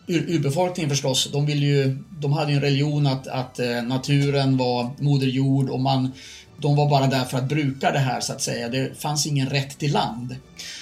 ur, 0.07 0.31
urbefolkningen 0.31 0.91
förstås, 0.91 1.29
de 1.33 1.47
ville 1.47 1.67
ju, 1.67 1.99
de 2.11 2.33
hade 2.33 2.51
ju 2.51 2.57
en 2.57 2.63
religion 2.63 3.07
att, 3.07 3.27
att 3.27 3.59
eh, 3.59 3.83
naturen 3.83 4.57
var 4.57 4.91
moder 4.99 5.27
jord 5.27 5.71
och 5.71 5.81
man, 5.81 6.13
de 6.57 6.77
var 6.77 6.91
bara 6.91 7.07
där 7.07 7.25
för 7.25 7.39
att 7.39 7.49
bruka 7.49 7.91
det 7.91 7.99
här 7.99 8.21
så 8.21 8.33
att 8.33 8.43
säga. 8.43 8.69
Det 8.69 9.01
fanns 9.01 9.27
ingen 9.27 9.51
rätt 9.51 9.79
till 9.79 9.93
land. 9.93 10.37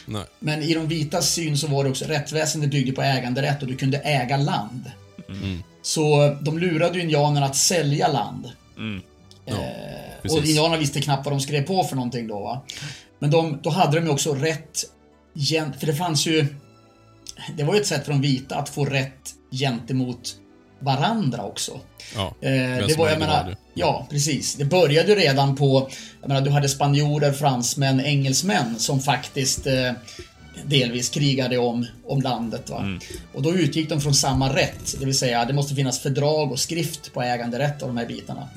Nej. 0.06 0.24
Men 0.38 0.62
i 0.62 0.74
de 0.74 0.88
vitas 0.88 1.30
syn 1.30 1.58
så 1.58 1.66
var 1.66 1.84
det 1.84 1.90
också, 1.90 2.04
rättsväsendet 2.04 2.70
byggde 2.70 2.92
på 2.92 3.02
äganderätt 3.02 3.62
och 3.62 3.68
du 3.68 3.76
kunde 3.76 3.98
äga 3.98 4.36
land. 4.36 4.90
Så 5.82 6.36
de 6.40 6.58
lurade 6.58 6.94
ju 6.94 7.02
indianerna 7.02 7.46
att 7.46 7.56
sälja 7.56 8.08
land. 8.08 8.50
Eh, 9.46 10.05
och 10.16 10.22
precis. 10.22 10.48
indianerna 10.48 10.76
visste 10.76 11.00
knappt 11.00 11.24
vad 11.24 11.34
de 11.34 11.40
skrev 11.40 11.66
på 11.66 11.84
för 11.84 11.96
någonting 11.96 12.28
då. 12.28 12.40
Va? 12.40 12.62
Men 13.18 13.30
de, 13.30 13.58
då 13.62 13.70
hade 13.70 13.96
de 14.00 14.06
ju 14.06 14.12
också 14.12 14.34
rätt, 14.34 14.84
för 15.78 15.86
det 15.86 15.94
fanns 15.94 16.26
ju, 16.26 16.46
det 17.56 17.64
var 17.64 17.74
ju 17.74 17.80
ett 17.80 17.86
sätt 17.86 18.04
för 18.04 18.12
de 18.12 18.20
vita 18.20 18.56
att 18.56 18.68
få 18.68 18.84
rätt 18.84 19.34
gentemot 19.50 20.36
varandra 20.80 21.42
också. 21.44 21.80
Ja, 22.14 22.34
Eh, 22.40 22.86
det 22.86 22.98
var, 22.98 23.08
jag 23.08 23.18
menar, 23.18 23.56
ja 23.74 24.06
precis. 24.10 24.54
Det 24.54 24.64
började 24.64 25.08
ju 25.08 25.14
redan 25.14 25.56
på, 25.56 25.90
jag 26.20 26.28
menar 26.28 26.40
du 26.40 26.50
hade 26.50 26.68
spanjorer, 26.68 27.32
fransmän, 27.32 28.00
engelsmän 28.00 28.78
som 28.78 29.00
faktiskt 29.00 29.66
eh, 29.66 29.92
delvis 30.64 31.08
krigade 31.08 31.58
om, 31.58 31.86
om 32.06 32.20
landet. 32.22 32.70
Va? 32.70 32.98
Och 33.34 33.42
då 33.42 33.54
utgick 33.54 33.88
de 33.88 34.00
från 34.00 34.14
samma 34.14 34.56
rätt, 34.56 34.96
det 34.98 35.06
vill 35.06 35.18
säga 35.18 35.44
det 35.44 35.52
måste 35.52 35.74
finnas 35.74 35.98
fördrag 35.98 36.52
och 36.52 36.58
skrift 36.58 37.12
på 37.12 37.22
äganderätt 37.22 37.82
av 37.82 37.88
de 37.88 37.96
här 37.96 38.06
bitarna. 38.06 38.48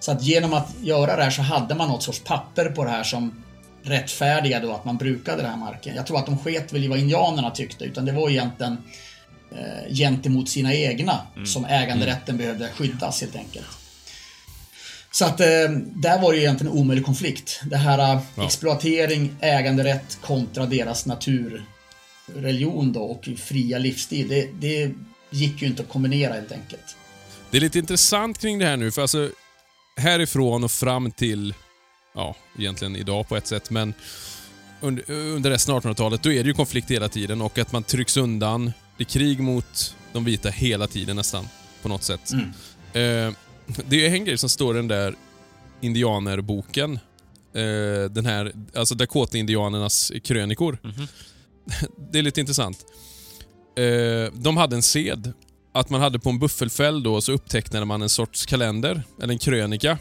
Så 0.00 0.12
att 0.12 0.22
genom 0.22 0.52
att 0.52 0.74
göra 0.82 1.16
det 1.16 1.22
här 1.22 1.30
så 1.30 1.42
hade 1.42 1.74
man 1.74 1.88
något 1.88 2.02
sorts 2.02 2.20
papper 2.24 2.64
på 2.64 2.84
det 2.84 2.90
här 2.90 3.04
som 3.04 3.44
rättfärdigade 3.82 4.66
då 4.66 4.72
att 4.72 4.84
man 4.84 4.96
brukade 4.96 5.42
den 5.42 5.50
här 5.50 5.56
marken. 5.56 5.96
Jag 5.96 6.06
tror 6.06 6.18
att 6.18 6.26
de 6.26 6.38
sket 6.38 6.72
väl 6.72 6.84
i 6.84 6.88
vad 6.88 6.98
indianerna 6.98 7.50
tyckte, 7.50 7.84
utan 7.84 8.04
det 8.04 8.12
var 8.12 8.30
egentligen 8.30 8.78
eh, 9.52 9.94
gentemot 9.94 10.48
sina 10.48 10.74
egna 10.74 11.20
som 11.44 11.64
äganderätten 11.64 12.36
behövde 12.36 12.68
skyddas 12.68 13.20
helt 13.20 13.36
enkelt. 13.36 13.66
Så 15.10 15.24
att 15.24 15.40
eh, 15.40 15.46
där 15.94 16.20
var 16.22 16.32
det 16.32 16.36
ju 16.38 16.42
egentligen 16.44 16.72
en 16.72 16.78
omöjlig 16.78 17.04
konflikt. 17.04 17.60
Det 17.70 17.76
här 17.76 17.98
eh, 18.14 18.20
Ja. 18.34 18.44
exploatering, 18.46 19.36
äganderätt 19.40 20.18
kontra 20.22 20.66
deras 20.66 21.06
naturreligion 21.06 22.92
då 22.92 23.02
och 23.02 23.28
fria 23.38 23.78
livsstil. 23.78 24.28
Det, 24.28 24.48
det 24.60 24.92
gick 25.30 25.62
ju 25.62 25.68
inte 25.68 25.82
att 25.82 25.88
kombinera 25.88 26.32
helt 26.34 26.52
enkelt. 26.52 26.96
Det 27.50 27.56
är 27.56 27.60
lite 27.60 27.78
intressant 27.78 28.38
kring 28.38 28.58
det 28.58 28.66
här 28.66 28.76
nu, 28.76 28.90
för 28.90 29.02
alltså 29.02 29.30
härifrån 29.96 30.64
och 30.64 30.72
fram 30.72 31.10
till, 31.10 31.54
ja, 32.14 32.36
egentligen 32.58 32.96
idag 32.96 33.28
på 33.28 33.36
ett 33.36 33.46
sätt, 33.46 33.70
men 33.70 33.94
under, 34.80 35.10
under 35.10 35.50
resten 35.50 35.74
av 35.74 35.82
1800-talet, 35.82 36.22
då 36.22 36.32
är 36.32 36.42
det 36.42 36.48
ju 36.48 36.54
konflikt 36.54 36.90
hela 36.90 37.08
tiden 37.08 37.40
och 37.40 37.58
att 37.58 37.72
man 37.72 37.82
trycks 37.82 38.16
undan. 38.16 38.72
Det 38.96 39.02
är 39.02 39.08
krig 39.08 39.40
mot 39.40 39.94
de 40.12 40.24
vita 40.24 40.48
hela 40.50 40.86
tiden 40.86 41.16
nästan, 41.16 41.48
på 41.82 41.88
något 41.88 42.02
sätt. 42.02 42.32
Eh, 42.92 43.32
det 43.88 44.06
är 44.06 44.14
en 44.14 44.24
grej 44.24 44.38
som 44.38 44.48
står 44.48 44.74
i 44.74 44.78
den 44.78 44.88
där 44.88 45.14
indianerboken. 45.80 46.98
Eh, 47.54 48.10
den 48.10 48.26
här, 48.26 48.52
alltså 48.74 48.94
Dakota-indianernas 48.94 50.12
krönikor. 50.24 50.78
det 52.10 52.18
är 52.18 52.22
lite 52.22 52.40
intressant. 52.40 52.84
Eh, 53.76 54.32
de 54.32 54.56
hade 54.56 54.76
en 54.76 54.82
sed 54.82 55.32
att 55.72 55.90
man 55.90 56.00
hade 56.00 56.18
på 56.18 56.30
en 56.30 56.38
buffelfäll 56.38 57.02
då 57.02 57.20
så 57.20 57.32
upptecknade 57.32 57.86
man 57.86 58.02
en 58.02 58.08
sorts 58.08 58.46
kalender, 58.46 59.02
eller 59.22 59.32
en 59.32 59.38
krönika. 59.38 59.98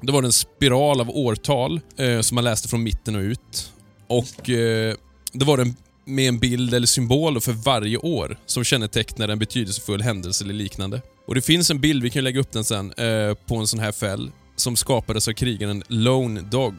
Det 0.00 0.12
var 0.12 0.22
en 0.22 0.32
spiral 0.32 1.00
av 1.00 1.10
årtal 1.10 1.80
eh, 1.96 2.20
som 2.20 2.34
man 2.34 2.44
läste 2.44 2.68
från 2.68 2.82
mitten 2.82 3.16
och 3.16 3.20
ut. 3.20 3.72
Och 4.06 4.50
eh, 4.50 4.94
det 5.32 5.44
var 5.44 5.58
en 5.58 5.76
med 6.14 6.28
en 6.28 6.38
bild 6.38 6.74
eller 6.74 6.86
symbol 6.86 7.40
för 7.40 7.52
varje 7.52 7.96
år 7.96 8.38
som 8.46 8.64
kännetecknar 8.64 9.28
en 9.28 9.38
betydelsefull 9.38 10.02
händelse 10.02 10.44
eller 10.44 10.54
liknande. 10.54 11.02
Och 11.26 11.34
Det 11.34 11.42
finns 11.42 11.70
en 11.70 11.80
bild, 11.80 12.02
vi 12.02 12.10
kan 12.10 12.24
lägga 12.24 12.40
upp 12.40 12.52
den 12.52 12.64
sen, 12.64 12.92
eh, 12.92 13.34
på 13.34 13.56
en 13.56 13.66
sån 13.66 13.80
här 13.80 13.92
fäll 13.92 14.30
som 14.56 14.76
skapades 14.76 15.28
av 15.28 15.32
krigaren 15.32 15.82
Lone 15.88 16.40
Dog. 16.40 16.74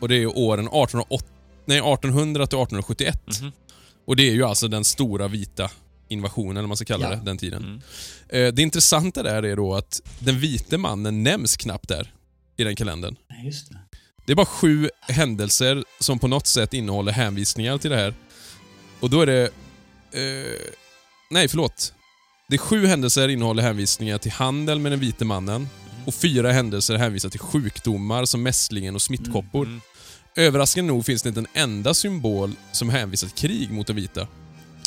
Och 0.00 0.08
Det 0.08 0.16
är 0.22 0.38
åren 0.38 0.64
1808, 0.66 1.24
nej, 1.66 1.78
1800 1.78 2.46
till 2.46 2.58
1871. 2.58 3.20
Och 4.06 4.16
det 4.16 4.28
är 4.28 4.32
ju 4.32 4.44
alltså 4.44 4.68
den 4.68 4.84
stora 4.84 5.28
vita 5.28 5.70
invasionen, 6.08 6.56
eller 6.56 6.68
man 6.68 6.76
ska 6.76 6.84
kalla 6.86 7.04
Ja. 7.10 7.16
det, 7.16 7.22
den 7.24 7.38
tiden. 7.38 7.82
Eh, 8.28 8.46
det 8.46 8.62
intressanta 8.62 9.22
där 9.22 9.42
är 9.42 9.56
då 9.56 9.74
att 9.74 10.00
den 10.18 10.40
vite 10.40 10.78
mannen 10.78 11.22
nämns 11.22 11.56
knappt 11.56 11.88
där 11.88 12.12
i 12.56 12.64
den 12.64 12.76
kalendern. 12.76 13.16
Just 13.44 13.68
det. 13.70 13.78
Det 14.26 14.32
är 14.32 14.36
bara 14.36 14.46
sju 14.46 14.88
händelser 15.08 15.84
som 16.00 16.18
på 16.18 16.28
något 16.28 16.46
sätt 16.46 16.74
innehåller 16.74 17.12
hänvisningar 17.12 17.78
till 17.78 17.90
det 17.90 17.96
här. 17.96 18.14
Och 19.00 19.10
då 19.10 19.20
är 19.20 19.26
det... 19.26 19.44
Eh, 20.12 20.72
nej, 21.30 21.48
förlåt. 21.48 21.92
Det 22.48 22.56
är 22.56 22.58
sju 22.58 22.86
händelser 22.86 23.28
innehåller 23.28 23.62
hänvisningar 23.62 24.18
till 24.18 24.32
handel 24.32 24.78
med 24.78 24.92
den 24.92 25.00
vite 25.00 25.24
mannen 25.24 25.68
och 26.06 26.14
fyra 26.14 26.52
händelser 26.52 26.96
hänvisar 26.96 27.28
till 27.28 27.40
sjukdomar 27.40 28.24
som 28.24 28.42
mässlingen 28.42 28.94
och 28.94 29.02
smittkoppor. 29.02 29.80
Överraskande 30.36 30.92
nog 30.92 31.06
finns 31.06 31.22
det 31.22 31.28
inte 31.28 31.40
en 31.40 31.46
enda 31.54 31.94
symbol 31.94 32.52
som 32.72 32.88
hänvisar 32.88 33.28
till 33.28 33.48
krig 33.48 33.70
mot 33.70 33.86
de 33.86 33.92
vita. 33.92 34.26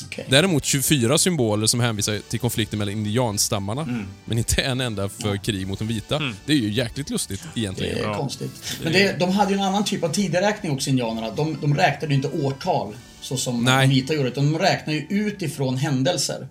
Okej. 0.06 0.26
Däremot 0.30 0.66
24 0.66 1.18
symboler 1.18 1.68
som 1.68 1.80
hänvisar 1.80 2.20
till 2.30 2.40
konflikten 2.40 2.80
mellan 2.80 2.94
indianstammarna, 2.94 4.06
men 4.26 4.38
inte 4.38 4.62
en 4.62 4.82
enda 4.82 5.10
för 5.10 5.38
krig 5.38 5.68
mot 5.68 5.80
de 5.80 5.88
vita. 5.88 6.34
Det 6.46 6.54
är 6.54 6.58
ju 6.58 6.70
jäkligt 6.72 7.10
lustigt 7.10 7.42
egentligen. 7.56 7.98
Det 7.98 8.04
är 8.04 8.14
konstigt. 8.14 8.52
Men 8.84 8.94
det, 8.94 9.20
de 9.20 9.30
hade 9.32 9.52
ju 9.52 9.58
en 9.58 9.64
annan 9.64 9.86
typ 9.86 10.04
av 10.04 10.10
tideräkning 10.10 10.72
också, 10.72 10.90
indianerna. 10.90 11.32
De, 11.32 11.58
de 11.62 11.76
räknade 11.76 12.14
ju 12.14 12.16
inte 12.16 12.30
årtal 12.30 12.96
så 13.22 13.38
som 13.38 13.64
Nej. 13.64 13.88
de 13.88 13.94
vita 13.96 14.14
gjorde, 14.14 14.28
utan 14.30 14.54
de 14.54 14.60
räknade 14.60 14.98
ju 15.00 15.06
utifrån 15.10 15.78
händelser. 15.78 16.48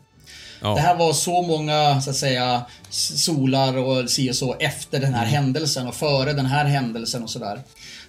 Ja. 0.63 0.75
Det 0.75 0.81
här 0.81 0.97
var 0.97 1.13
så 1.13 1.43
många, 1.43 2.01
så 2.01 2.11
att 2.11 2.17
säga, 2.17 2.63
solar 2.91 3.77
och 3.77 4.11
si 4.11 4.31
och 4.31 4.35
så 4.37 4.55
efter 4.55 5.01
den 5.01 5.15
här 5.15 5.23
Mm. 5.27 5.35
händelsen 5.35 5.87
och 5.89 5.95
före 5.95 6.33
den 6.33 6.47
här 6.47 6.65
händelsen 6.65 7.23
och 7.23 7.31
sådär. 7.31 7.61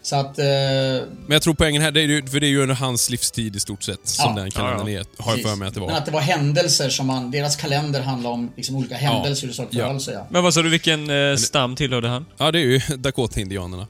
Så 0.03 0.15
att... 0.15 0.39
Eh, 0.39 0.45
Men 0.45 1.07
jag 1.29 1.41
tror 1.41 1.53
poängen 1.53 1.81
här, 1.81 1.91
det 1.91 2.01
är 2.01 2.05
ju, 2.07 2.27
för 2.27 2.39
det 2.39 2.45
är 2.47 2.49
ju 2.49 2.61
under 2.61 2.75
hans 2.75 3.09
livstid 3.09 3.55
i 3.55 3.59
stort 3.59 3.83
sett 3.83 4.07
som 4.07 4.33
Ja. 4.38 4.41
den 4.41 4.51
kalendern 4.51 4.88
är, 4.88 5.05
har 5.17 5.31
jag 5.38 5.41
för 5.41 5.55
mig 5.55 5.67
att 5.67 5.73
det 5.73 5.79
Men 5.79 5.89
var. 5.89 5.97
att 5.97 6.05
det 6.05 6.11
var 6.11 6.21
händelser 6.21 6.89
som 6.89 7.07
man... 7.07 7.31
Deras 7.31 7.55
kalender 7.55 8.01
handlar 8.01 8.29
om 8.29 8.51
liksom 8.55 8.75
olika 8.75 8.95
händelser 8.95 9.47
hur 9.47 9.53
saker 9.53 9.77
Ja. 9.79 9.99
sig. 9.99 10.13
Ja. 10.13 10.27
Men 10.29 10.43
vad 10.43 10.53
sa 10.53 10.61
du, 10.61 10.69
vilken 10.69 11.09
eh, 11.09 11.35
stam 11.35 11.75
tillhörde 11.75 12.07
han? 12.07 12.25
Ja, 12.38 12.51
det 12.51 12.59
är 12.59 12.63
ju 12.63 12.79
Dakota-indianerna. 12.97 13.88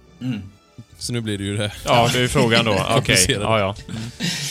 Så 1.02 1.14
nu 1.14 1.22
blir 1.22 1.38
det 1.38 1.44
ju 1.44 1.58
det. 1.58 1.72
Ja, 1.86 2.10
det 2.14 2.20
är 2.20 2.28
frågan 2.28 2.66
då. 2.66 2.72
Okej, 2.74 2.94
Komplicerade. 2.94 3.46
ja, 3.46 3.60
ja. 3.60 3.76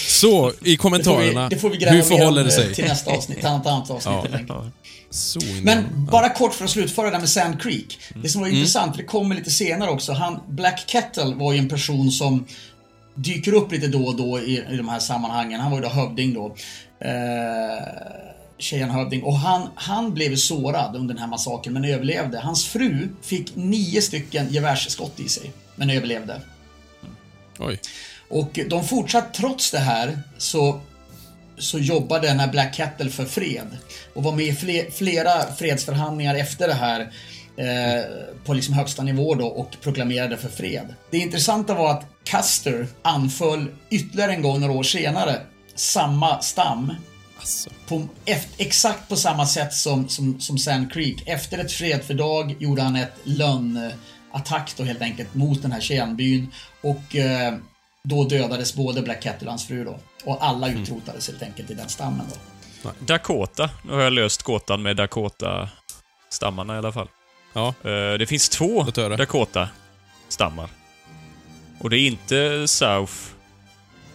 Så, 0.07 0.51
i 0.51 0.53
Det 0.53 0.55
får 0.55 0.65
vi, 0.65 0.77
kommentarerna, 0.77 1.49
det 1.49 1.57
får 1.57 1.71
vi 1.71 1.77
gräva 1.77 1.97
hur 1.97 2.03
förhåller 2.03 2.45
det 2.45 2.51
sig? 2.51 2.75
till 2.75 2.85
nästa 2.85 3.11
avsnitt, 3.11 3.39
till 3.39 3.47
ett 3.47 3.53
annat 3.67 3.91
avsnitt 3.91 4.05
Ja. 4.05 4.13
helt 4.23 4.35
enkelt. 4.35 4.49
ja. 4.49 4.65
Så 5.11 5.41
Men 5.63 5.85
bara 6.11 6.29
kort 6.29 6.55
för 6.55 6.65
att 6.65 6.71
slutföra 6.71 7.07
det 7.07 7.13
där 7.13 7.19
med 7.19 7.29
Sand 7.29 7.63
Creek. 7.63 7.99
Det 8.23 8.29
som 8.29 8.41
var 8.41 8.49
Mm. 8.49 8.59
intressant, 8.59 8.97
det 8.97 9.03
kommer 9.05 9.35
lite 9.35 9.51
senare 9.51 9.91
också. 9.91 10.13
Han, 10.13 10.41
Black 10.49 10.85
Kettle 10.87 11.35
var 11.35 11.53
ju 11.53 11.59
en 11.59 11.69
person 11.69 12.11
som 12.11 12.47
dyker 13.15 13.55
upp 13.55 13.73
lite 13.73 13.87
då 13.87 14.05
och 14.07 14.17
då 14.17 14.41
i, 14.41 14.65
i 14.71 14.77
de 14.77 14.89
här 14.89 14.99
sammanhangen. 14.99 15.61
Han 15.61 15.71
var 15.71 15.79
ju 15.79 15.85
då 15.85 15.89
hövding 15.91 16.35
då. 16.35 16.47
Eh, 17.05 17.85
Cheyenne-hövding. 18.59 19.23
Och 19.23 19.35
han, 19.39 19.69
han 19.75 20.15
blev 20.15 20.37
sårad 20.37 20.97
under 20.97 21.15
den 21.15 21.23
här 21.23 21.31
massakern 21.31 21.73
men 21.73 21.85
överlevde. 21.85 22.39
Hans 22.41 22.67
fru 22.67 23.09
fick 23.23 23.57
nio 23.57 24.03
stycken 24.03 24.47
gevärsskott 24.51 25.21
i 25.21 25.29
sig, 25.29 25.51
men 25.81 25.91
överlevde. 25.91 26.41
Oj. 27.59 27.81
Och 28.29 28.59
de 28.69 28.85
fortsatte 28.85 29.39
trots 29.41 29.71
det 29.71 29.79
här 29.79 30.19
så, 30.39 30.81
så 31.59 31.79
jobbade 31.79 32.29
den 32.29 32.41
här 32.41 32.49
Black 32.49 32.75
Cattle 32.75 33.11
för 33.11 33.25
fred. 33.25 33.77
Och 34.15 34.23
var 34.23 34.33
med 34.33 34.47
i 34.47 34.55
fle, 34.55 34.91
flera 34.91 35.55
fredsförhandlingar 35.55 36.35
efter 36.35 36.69
det 36.69 36.75
här 36.75 37.01
eh, 37.57 38.05
på 38.45 38.55
liksom 38.55 38.75
högsta 38.75 39.03
nivå 39.03 39.35
då 39.35 39.47
och 39.47 39.77
proklamerade 39.81 40.37
för 40.37 40.49
fred. 40.49 40.95
Det 41.11 41.19
intressanta 41.19 41.75
var 41.75 41.91
att 41.91 42.07
Custer 42.25 42.87
anföll 43.03 43.67
ytterligare 43.91 44.33
en 44.33 44.43
gång 44.43 44.61
några 44.61 44.75
år 44.75 44.83
senare 44.83 45.41
samma 45.75 46.41
stam. 46.41 46.95
Alltså. 47.39 47.71
På, 47.89 48.09
eft- 48.25 48.55
exakt 48.57 49.09
på 49.09 49.17
samma 49.17 49.47
sätt 49.47 49.75
som, 49.75 50.09
som, 50.09 50.41
som 50.41 50.59
Sand 50.59 50.93
Creek. 50.93 51.23
Efter 51.27 51.59
ett 51.59 51.73
fredfördrag 51.73 52.57
gjorde 52.59 52.83
han 52.83 52.97
ett 52.97 53.13
lönnattack 54.33 54.75
då 54.77 54.85
helt 54.85 55.03
enkelt 55.03 55.35
mot 55.35 55.63
den 55.63 55.73
här 55.73 55.81
Cheyenne-byn. 55.81 56.53
Och 56.81 57.17
eh, 57.17 57.55
då 58.05 58.25
dödades 58.25 58.75
både 58.75 59.03
Black 59.03 59.23
Cattle 59.23 59.47
och 59.47 59.53
hans 59.53 59.67
fru 59.67 59.85
då. 59.85 59.99
Och 60.25 60.45
alla 60.45 60.69
utrotades 60.69 61.29
helt 61.29 61.43
enkelt 61.43 61.71
i 61.71 61.75
den 61.75 61.89
stammen 61.89 62.27
då. 62.83 62.91
Dakota. 63.07 63.71
Nu 63.85 63.93
har 63.93 64.01
jag 64.01 64.13
löst 64.13 64.43
gåtan 64.43 64.83
med 64.83 64.97
Dakota-stammarna 64.97 66.75
i 66.75 66.79
alla 66.79 66.93
fall. 66.93 67.09
Ja. 67.53 67.69
Eh, 67.69 68.19
Det 68.19 68.27
finns 68.29 68.49
två. 68.49 68.83
Dakota-stammar. 69.19 70.69
Och 71.81 71.91
det 71.91 71.99
är 71.99 72.07
inte 72.07 72.69
South 72.69 73.13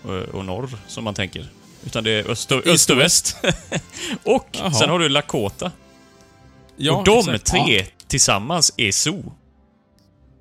eh, 0.06 0.36
och 0.36 0.46
norr 0.46 0.70
som 0.88 1.04
man 1.04 1.14
tänker. 1.14 1.48
Utan 1.86 2.04
det 2.04 2.12
är 2.12 2.30
öst 2.32 2.52
och, 2.52 2.68
öst 2.68 2.90
och 2.90 2.98
väst. 3.00 3.38
och 4.24 4.48
Jaha. 4.52 4.72
sen 4.72 4.90
har 4.90 5.00
du 5.00 5.10
Lakota. 5.10 5.72
Ja, 6.78 6.94
och 6.98 7.04
de 7.04 7.20
exakt. 7.20 7.46
tre 7.46 7.86
tillsammans 8.08 8.74
är 8.78 8.92
Zoo. 8.92 9.34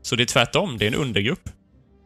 Så 0.04 0.16
det 0.16 0.22
är 0.22 0.26
tvärtom, 0.26 0.78
det 0.78 0.84
är 0.84 0.88
en 0.88 0.94
undergrupp 0.94 1.48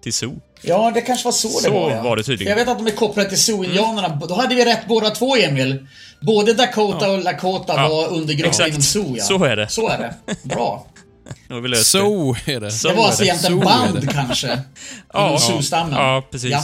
till 0.02 0.12
Zoo. 0.12 0.40
Ja, 0.62 0.90
det 0.94 1.00
kanske 1.00 1.24
var 1.24 1.32
så, 1.32 1.48
Så 1.48 1.68
det 1.68 1.74
var 1.74 1.90
ja. 1.90 2.02
var 2.02 2.16
det 2.16 2.22
tydligen. 2.22 2.52
För 2.54 2.58
jag 2.58 2.66
vet 2.66 2.72
att 2.72 2.86
de 2.86 2.92
är 2.92 2.96
kopplade 2.96 3.28
till 3.28 3.38
Sioux-indianerna. 3.38 4.20
Då 4.28 4.34
hade 4.34 4.54
vi 4.54 4.64
rätt 4.64 4.88
båda 4.88 5.10
två, 5.10 5.36
Emil. 5.36 5.86
Både 6.20 6.54
Dakota 6.54 7.10
och 7.10 7.22
Lakota 7.22 7.74
Ja, 7.76 7.88
var 7.88 8.08
undergrupp 8.08 8.54
inom 8.68 8.82
Sioux, 8.82 9.10
ja. 9.18 9.24
Så 9.24 9.44
är 9.44 9.56
det. 9.56 9.68
Så 9.68 9.88
är 9.88 9.98
det. 9.98 10.14
Bra. 10.42 10.86
Nu 11.48 11.74
Så 11.74 12.36
är 12.46 12.60
det. 12.60 12.70
Så 12.70 12.88
det 12.88 12.94
var 12.94 13.02
är 13.02 13.06
alltså 13.06 13.22
egentligen 13.22 13.60
band 13.60 14.10
kanske. 14.12 14.46
Ja, 15.12 15.26
Inom 15.26 15.38
Sioux-stammen. 15.38 15.92
Ja, 15.92 16.28
precis. 16.30 16.50
Ja. 16.50 16.62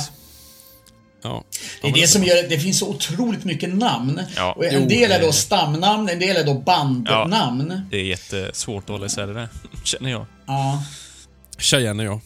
Ja. 1.23 1.45
Det 1.83 1.89
är 1.89 1.93
det 1.93 2.07
som 2.07 2.25
gör 2.25 2.49
det 2.49 2.59
finns 2.59 2.79
så 2.79 2.89
otroligt 2.89 3.45
mycket 3.45 3.75
namn. 3.75 4.21
Ja. 4.37 4.53
Och 4.53 4.65
en 4.65 4.89
del 4.89 5.13
är 5.13 5.21
då 5.21 5.33
stamnamn, 5.33 6.09
en 6.09 6.19
del 6.19 6.37
är 6.37 6.45
då 6.45 6.55
bandnamn. 6.55 7.81
Det 7.91 7.97
är 7.97 8.05
jättesvårt 8.05 8.85
att 8.85 8.91
hålla 8.91 9.07
isär 9.07 9.27
det 9.27 9.35
där, 9.35 9.49
känner 9.85 10.11
jag. 10.11 10.27
Ja. 10.47 10.83
Cheyenne, 11.59 12.05
ja. 12.05 12.21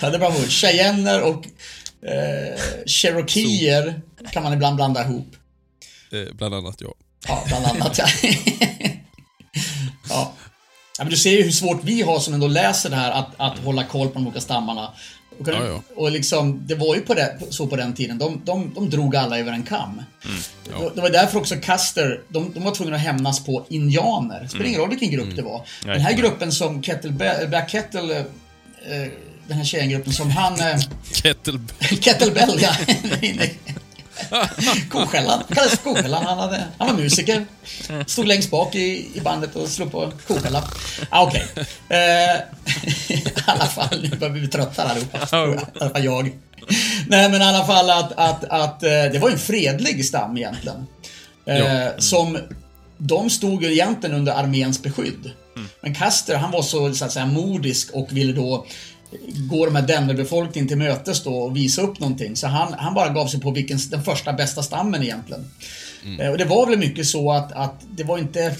ja, 0.00 0.10
det 0.10 0.16
är 0.16 0.18
bra 0.18 0.28
ord. 0.28 0.48
Cheyenner 0.48 1.22
och 1.22 1.46
eh, 2.08 2.60
Cherokeer 2.86 4.02
kan 4.32 4.42
man 4.42 4.52
ibland 4.52 4.76
blanda 4.76 5.04
ihop. 5.04 5.36
Eh, 6.12 6.34
bland 6.34 6.54
annat, 6.54 6.80
ja. 6.80 6.94
Ja, 7.28 7.44
bland 7.46 7.66
annat 7.66 7.98
ja. 7.98 8.06
ja. 10.08 10.34
ja. 10.98 11.04
men 11.04 11.10
du 11.10 11.16
ser 11.16 11.30
ju 11.30 11.42
hur 11.42 11.50
svårt 11.50 11.84
vi 11.84 12.02
har 12.02 12.18
som 12.18 12.34
ändå 12.34 12.48
läser 12.48 12.90
det 12.90 12.96
här 12.96 13.10
att, 13.10 13.28
att 13.36 13.58
hålla 13.58 13.84
koll 13.84 14.08
på 14.08 14.14
de 14.14 14.26
olika 14.26 14.40
stammarna. 14.40 14.92
Och, 15.48 15.54
Ja, 15.54 15.66
ja. 15.66 15.82
och 15.96 16.10
liksom, 16.10 16.62
det 16.66 16.74
var 16.74 16.94
ju 16.94 17.00
på 17.00 17.14
det, 17.14 17.38
så 17.50 17.66
på 17.66 17.76
den 17.76 17.94
tiden. 17.94 18.18
De, 18.18 18.40
de, 18.44 18.72
de 18.74 18.90
drog 18.90 19.16
alla 19.16 19.38
över 19.38 19.52
en 19.52 19.62
kam. 19.62 20.02
ja. 20.70 20.90
Det 20.94 21.00
var 21.00 21.10
därför 21.10 21.38
också 21.38 21.54
Custer, 21.56 22.20
de, 22.28 22.52
de 22.54 22.64
var 22.64 22.74
tvungna 22.74 22.96
att 22.96 23.02
hämnas 23.02 23.44
på 23.44 23.66
indianer. 23.68 24.40
Det 24.42 24.48
spelar 24.48 24.64
ingen 24.66 24.80
roll 24.80 24.90
vilken 24.90 25.10
grupp 25.10 25.36
det 25.36 25.42
var. 25.42 25.66
Den 25.84 26.00
här 26.00 26.12
gruppen 26.12 26.52
som 26.52 26.82
Kettle, 26.82 27.10
Black 27.48 27.70
Kettle, 27.70 28.18
eh, 28.18 28.24
den 29.48 29.56
här 29.56 29.64
tjejgruppen 29.64 30.12
som 30.12 30.30
han... 30.30 30.60
Eh, 30.60 30.78
Kettlebell. 31.12 31.98
Kettlebell, 32.00 32.58
ja. 32.60 32.70
Koskällan. 34.88 35.42
Han 35.48 35.54
kallades 35.56 35.78
Koskällan. 35.78 36.24
Han, 36.26 36.38
hade, 36.38 36.64
han 36.78 36.88
var 36.88 36.94
musiker. 37.02 37.46
Stod 38.06 38.26
längst 38.26 38.50
bak 38.50 38.74
i, 38.74 39.08
i 39.14 39.20
bandet 39.20 39.56
och 39.56 39.68
slog 39.68 39.92
på 39.92 40.12
koskällan. 40.26 40.62
Ah, 41.10 41.22
Okej. 41.26 41.46
Eh, 41.88 41.96
I 43.16 43.24
alla 43.46 43.66
fall, 43.66 44.02
nu 44.10 44.16
börjar 44.16 44.32
vi 44.34 44.40
bli 44.40 44.48
trötta 44.48 44.82
allihopa. 44.84 45.18
I 45.18 45.56
alla 45.80 45.90
fall 45.90 46.04
jag. 46.04 46.32
Nej, 47.08 47.30
men 47.30 47.42
i 47.42 47.44
alla 47.44 47.66
fall 47.66 47.90
att, 47.90 48.12
att, 48.12 48.44
att 48.44 48.82
eh, 48.82 48.88
det 48.90 49.18
var 49.18 49.30
en 49.30 49.38
fredlig 49.38 50.04
stam 50.06 50.36
egentligen. 50.36 50.86
Eh, 51.46 51.58
Ja. 51.58 51.90
Som 51.98 52.38
de 52.98 53.30
stod 53.30 53.62
ju 53.62 53.72
egentligen 53.72 54.16
under 54.16 54.32
arméns 54.32 54.82
beskydd. 54.82 55.30
Men 55.82 55.94
Custer, 55.94 56.36
han 56.36 56.50
var 56.50 56.62
så, 56.62 56.94
så 56.94 57.04
att 57.04 57.12
säga 57.12 57.26
modisk 57.26 57.90
och 57.92 58.08
ville 58.12 58.32
då 58.32 58.66
gå 59.50 59.66
de 59.66 59.74
här 59.76 59.82
Denverbefolkningen 59.86 60.68
till 60.68 60.76
mötes 60.78 61.22
då 61.24 61.34
och 61.38 61.56
visa 61.56 61.82
upp 61.82 61.98
någonting. 62.00 62.36
Så 62.36 62.46
han, 62.46 62.72
han 62.78 62.94
bara 62.94 63.08
gav 63.08 63.26
sig 63.26 63.40
på 63.40 63.50
vilken, 63.50 63.78
den 63.90 64.02
första 64.04 64.32
bästa 64.32 64.62
stammen 64.62 65.02
egentligen. 65.02 65.50
Eh, 66.20 66.30
Och 66.30 66.38
det 66.38 66.44
var 66.44 66.66
väl 66.66 66.78
mycket 66.78 67.06
så 67.06 67.32
att, 67.32 67.52
att 67.52 67.74
det 67.90 68.04
var 68.04 68.18
inte... 68.18 68.56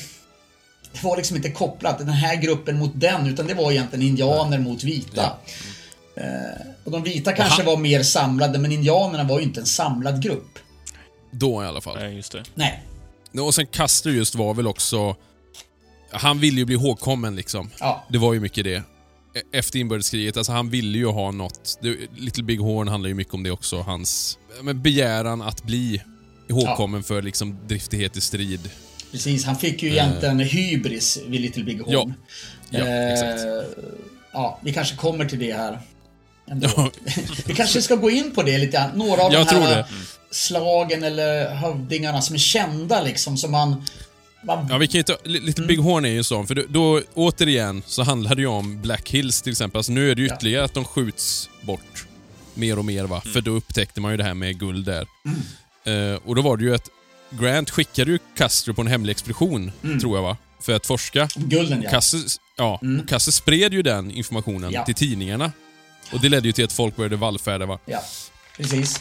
Det 0.92 1.02
var 1.04 1.16
liksom 1.16 1.36
inte 1.36 1.50
kopplat, 1.50 1.98
den 1.98 2.08
här 2.08 2.36
gruppen 2.36 2.78
mot 2.78 2.90
den, 2.94 3.26
utan 3.26 3.46
det 3.46 3.54
var 3.54 3.72
egentligen 3.72 4.06
indianer 4.06 4.58
mot 4.58 4.84
vita. 4.84 5.32
Eh, 6.16 6.22
och 6.84 6.90
de 6.90 7.02
vita 7.02 7.32
kanske 7.32 7.56
han- 7.62 7.66
var 7.66 7.76
mer 7.76 8.02
samlade, 8.02 8.58
men 8.58 8.72
indianerna 8.72 9.24
var 9.24 9.38
ju 9.38 9.44
inte 9.44 9.60
en 9.60 9.66
samlad 9.66 10.22
grupp. 10.22 10.58
Då 11.30 11.62
i 11.62 11.66
alla 11.66 11.80
fall. 11.80 11.98
Nej, 11.98 12.14
just 12.16 12.32
det. 12.32 12.42
Nej. 12.54 12.82
Och 13.40 13.54
sen 13.54 13.66
Custer 13.66 14.10
just 14.10 14.34
var 14.34 14.54
väl 14.54 14.66
också... 14.66 15.16
Han 16.10 16.38
ville 16.40 16.58
ju 16.58 16.64
bli 16.64 16.74
ihågkommen 16.74 17.36
liksom. 17.36 17.70
Ja. 17.80 18.04
Det 18.08 18.18
var 18.18 18.32
ju 18.32 18.40
mycket 18.40 18.64
det. 18.64 18.82
E- 19.34 19.58
Efter 19.58 19.78
inbördeskriget, 19.78 20.36
alltså 20.36 20.52
han 20.52 20.70
ville 20.70 20.98
ju 20.98 21.06
ha 21.06 21.30
något. 21.30 21.78
Little 22.16 22.44
Big 22.44 22.60
Horn 22.60 22.88
handlar 22.88 23.08
ju 23.08 23.14
mycket 23.14 23.34
om 23.34 23.42
det 23.42 23.50
också. 23.50 23.80
Hans 23.80 24.38
men 24.62 24.82
begäran 24.82 25.42
att 25.42 25.62
bli 25.62 26.02
ihågkommen 26.48 27.02
för 27.02 27.22
liksom 27.22 27.58
driftighet 27.66 28.16
i 28.16 28.20
strid. 28.20 28.70
Precis, 29.12 29.44
han 29.44 29.56
fick 29.56 29.82
ju 29.82 29.90
egentligen 29.90 30.40
hybris 30.40 31.18
vid 31.26 31.40
Little 31.40 31.64
Big 31.64 31.80
Horn. 31.80 32.14
Ja. 32.70 32.78
Ja, 32.78 32.86
exakt. 32.86 33.40
ja, 34.32 34.60
vi 34.62 34.72
kanske 34.72 34.96
kommer 34.96 35.24
till 35.24 35.38
det 35.38 35.52
här. 35.52 35.80
Ändå. 36.50 36.68
Ja. 36.76 36.90
vi 37.46 37.54
kanske 37.54 37.82
ska 37.82 37.96
gå 37.96 38.10
in 38.10 38.34
på 38.34 38.42
det 38.42 38.58
lite 38.58 38.72
grann. 38.72 38.90
Några 38.94 39.22
av 39.22 39.32
Jag 39.32 39.46
de 39.46 39.54
här 39.54 39.86
slagen 40.30 41.04
eller 41.04 41.54
hövdingarna 41.54 42.22
som 42.22 42.34
är 42.34 42.38
kända 42.38 43.02
liksom, 43.02 43.36
som 43.36 43.50
man... 43.50 43.84
man 44.44 44.66
Ja, 44.70 44.78
vi 44.78 44.86
kan 44.88 44.98
ju 44.98 45.02
ta, 45.02 45.16
Little 45.24 45.66
Big 45.66 45.78
Horn 45.78 46.04
är 46.04 46.08
ju 46.10 46.22
sån, 46.22 46.46
för 46.46 46.54
då, 46.54 46.62
då 46.68 47.00
återigen 47.14 47.82
så 47.86 48.02
handlar 48.02 48.34
det 48.34 48.40
ju 48.42 48.48
om 48.48 48.80
Black 48.82 49.10
Hills 49.10 49.42
till 49.42 49.52
exempel. 49.52 49.78
Alltså, 49.78 49.92
nu 49.92 50.10
är 50.10 50.14
det 50.14 50.22
ju 50.22 50.28
Ja. 50.28 50.34
ytterligare 50.36 50.64
att 50.64 50.74
de 50.74 50.84
skjuts 50.84 51.50
bort 51.62 52.06
mer 52.54 52.78
och 52.78 52.84
mer 52.84 53.04
va. 53.04 53.20
För 53.20 53.40
då 53.40 53.50
upptäckte 53.50 54.00
man 54.00 54.10
ju 54.10 54.16
det 54.16 54.24
här 54.24 54.34
med 54.34 54.58
guld 54.58 54.86
där. 54.86 55.06
Eh, 55.84 56.18
och 56.24 56.34
då 56.34 56.42
var 56.42 56.56
det 56.56 56.64
ju 56.64 56.74
att 56.74 56.88
Grant 57.30 57.70
skickade 57.70 58.10
ju 58.10 58.18
Custer 58.36 58.72
på 58.72 58.80
en 58.80 58.86
hemlig 58.86 59.10
expedition, 59.10 59.72
tror 60.00 60.16
jag 60.16 60.22
va? 60.22 60.36
För 60.62 60.72
att 60.72 60.86
forska. 60.86 61.28
Gulden 61.36 61.82
ja. 61.82 61.90
Custer, 61.90 62.20
ja, 62.56 62.80
och 63.02 63.08
Custer 63.08 63.32
spred 63.32 63.72
ju 63.72 63.82
den 63.82 64.10
informationen 64.10 64.72
Ja. 64.72 64.84
till 64.84 64.94
tidningarna. 64.94 65.52
Och 66.12 66.20
det 66.20 66.28
ledde 66.28 66.46
ju 66.48 66.52
till 66.52 66.64
att 66.64 66.72
folk 66.72 66.96
började 66.96 67.16
vallfärda 67.16 67.66
va. 67.66 67.78
Ja, 67.86 68.02
precis. 68.56 69.00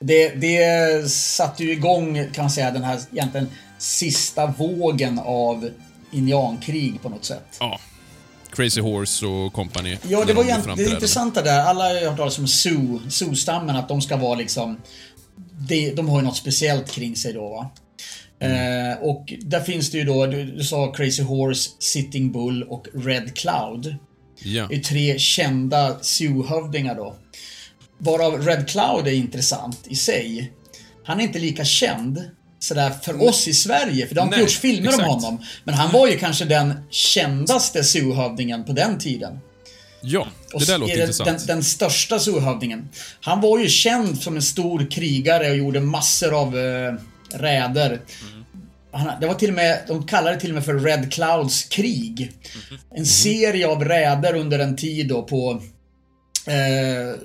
Det, 0.00 0.28
det 0.28 1.10
satte 1.10 1.64
ju 1.64 1.72
igång, 1.72 2.28
kan 2.32 2.44
man 2.44 2.50
säga, 2.50 2.70
den 2.70 2.84
här 2.84 3.00
egentligen 3.12 3.48
sista 3.84 4.46
vågen 4.46 5.18
av 5.24 5.70
indiankrig 6.10 7.02
på 7.02 7.08
något 7.08 7.24
sätt. 7.24 7.56
Ja. 7.60 7.80
Crazy 8.50 8.80
Horse 8.80 9.26
och 9.26 9.52
company. 9.52 9.98
Ja, 10.08 10.20
det 10.20 10.24
de 10.24 10.32
var 10.32 10.44
egentligen 10.44 10.58
det 10.58 10.62
framträdande. 10.64 10.94
intressanta 10.94 11.42
där. 11.42 11.60
Alla 11.60 11.84
har 11.84 11.94
ju 11.94 12.08
hört 12.08 12.16
talas 12.16 12.38
om 12.38 12.46
Sioux, 12.46 13.14
Sioux-stammen, 13.14 13.76
att 13.76 13.88
de 13.88 14.02
ska 14.02 14.16
vara 14.16 14.34
liksom... 14.34 14.80
De, 15.68 15.90
de 15.90 16.08
har 16.08 16.20
ju 16.20 16.26
något 16.26 16.36
speciellt 16.36 16.90
kring 16.90 17.16
sig 17.16 17.32
då 17.32 17.48
va. 17.48 17.70
Eh, 18.38 18.98
och 19.02 19.34
där 19.40 19.60
finns 19.60 19.90
det 19.90 19.98
ju 19.98 20.04
då, 20.04 20.26
du, 20.26 20.44
du 20.44 20.64
sa 20.64 20.92
Crazy 20.92 21.22
Horse, 21.22 21.70
Sitting 21.78 22.32
Bull 22.32 22.62
och 22.62 22.86
Red 22.94 23.36
Cloud. 23.36 23.96
Ja. 24.42 24.66
Det 24.70 24.74
är 24.74 24.80
tre 24.80 25.18
kända 25.18 25.96
Sioux-hövdingar 26.02 26.94
då. 26.94 27.16
Varav 27.98 28.46
Red 28.46 28.68
Cloud 28.68 29.06
är 29.06 29.12
intressant 29.12 29.86
i 29.86 29.94
sig. 29.94 30.52
Han 31.04 31.20
är 31.20 31.24
inte 31.24 31.38
lika 31.38 31.64
känd 31.64 32.30
sådär 32.64 32.92
för 33.02 33.22
oss 33.22 33.48
i 33.48 33.54
Sverige, 33.54 34.06
för 34.06 34.14
det 34.14 34.20
har 34.20 34.26
inte 34.26 34.40
gjorts 34.40 34.58
filmer 34.58 34.88
exakt. 34.88 35.08
om 35.08 35.14
honom. 35.14 35.44
Men 35.64 35.74
han 35.74 35.92
var 35.92 36.08
ju 36.08 36.18
kanske 36.18 36.44
den 36.44 36.74
kändaste 36.90 37.84
Sioux-hövdingen 37.84 38.64
på 38.64 38.72
den 38.72 38.98
tiden. 38.98 39.38
Ja, 40.00 40.26
Och 40.54 40.60
det 40.60 40.66
där 40.66 40.74
är 40.74 40.78
låter 40.78 40.92
den, 40.92 41.00
intressant. 41.00 41.28
Den, 41.38 41.46
den 41.46 41.64
största 41.64 42.18
Sioux-hövdingen. 42.18 42.88
Han 43.20 43.40
var 43.40 43.58
ju 43.58 43.68
känd 43.68 44.18
som 44.22 44.36
en 44.36 44.42
stor 44.42 44.90
krigare 44.90 45.50
och 45.50 45.56
gjorde 45.56 45.80
massor 45.80 46.40
av 46.40 46.58
eh, 46.58 46.94
räder. 47.38 48.00
Han, 48.92 49.20
det 49.20 49.26
var 49.26 49.34
till 49.34 49.48
och 49.48 49.54
med, 49.54 49.80
de 49.88 50.06
kallade 50.06 50.36
det 50.36 50.40
till 50.40 50.50
och 50.50 50.54
med 50.54 50.64
för 50.64 50.74
Red 50.74 51.12
Clouds 51.12 51.64
krig. 51.64 52.32
En 52.94 53.06
serie 53.06 53.68
av 53.68 53.84
räder 53.84 54.34
under 54.34 54.58
en 54.58 54.76
tid 54.76 55.08
då 55.08 55.22
på 55.22 55.62
eh, 56.46 57.20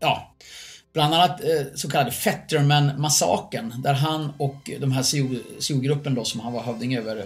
ja, 0.00 0.33
bland 0.94 1.14
annat 1.14 1.40
eh, 1.40 1.48
så 1.74 1.90
kallade 1.90 2.10
Fetterman-massakern 2.10 3.82
där 3.82 3.94
han 3.94 4.32
och 4.38 4.70
de 4.80 4.92
här 4.92 5.02
Sioux-gruppen 5.60 6.14
då 6.14 6.24
som 6.24 6.40
han 6.40 6.52
var 6.52 6.62
hövding 6.62 6.96
över 6.96 7.24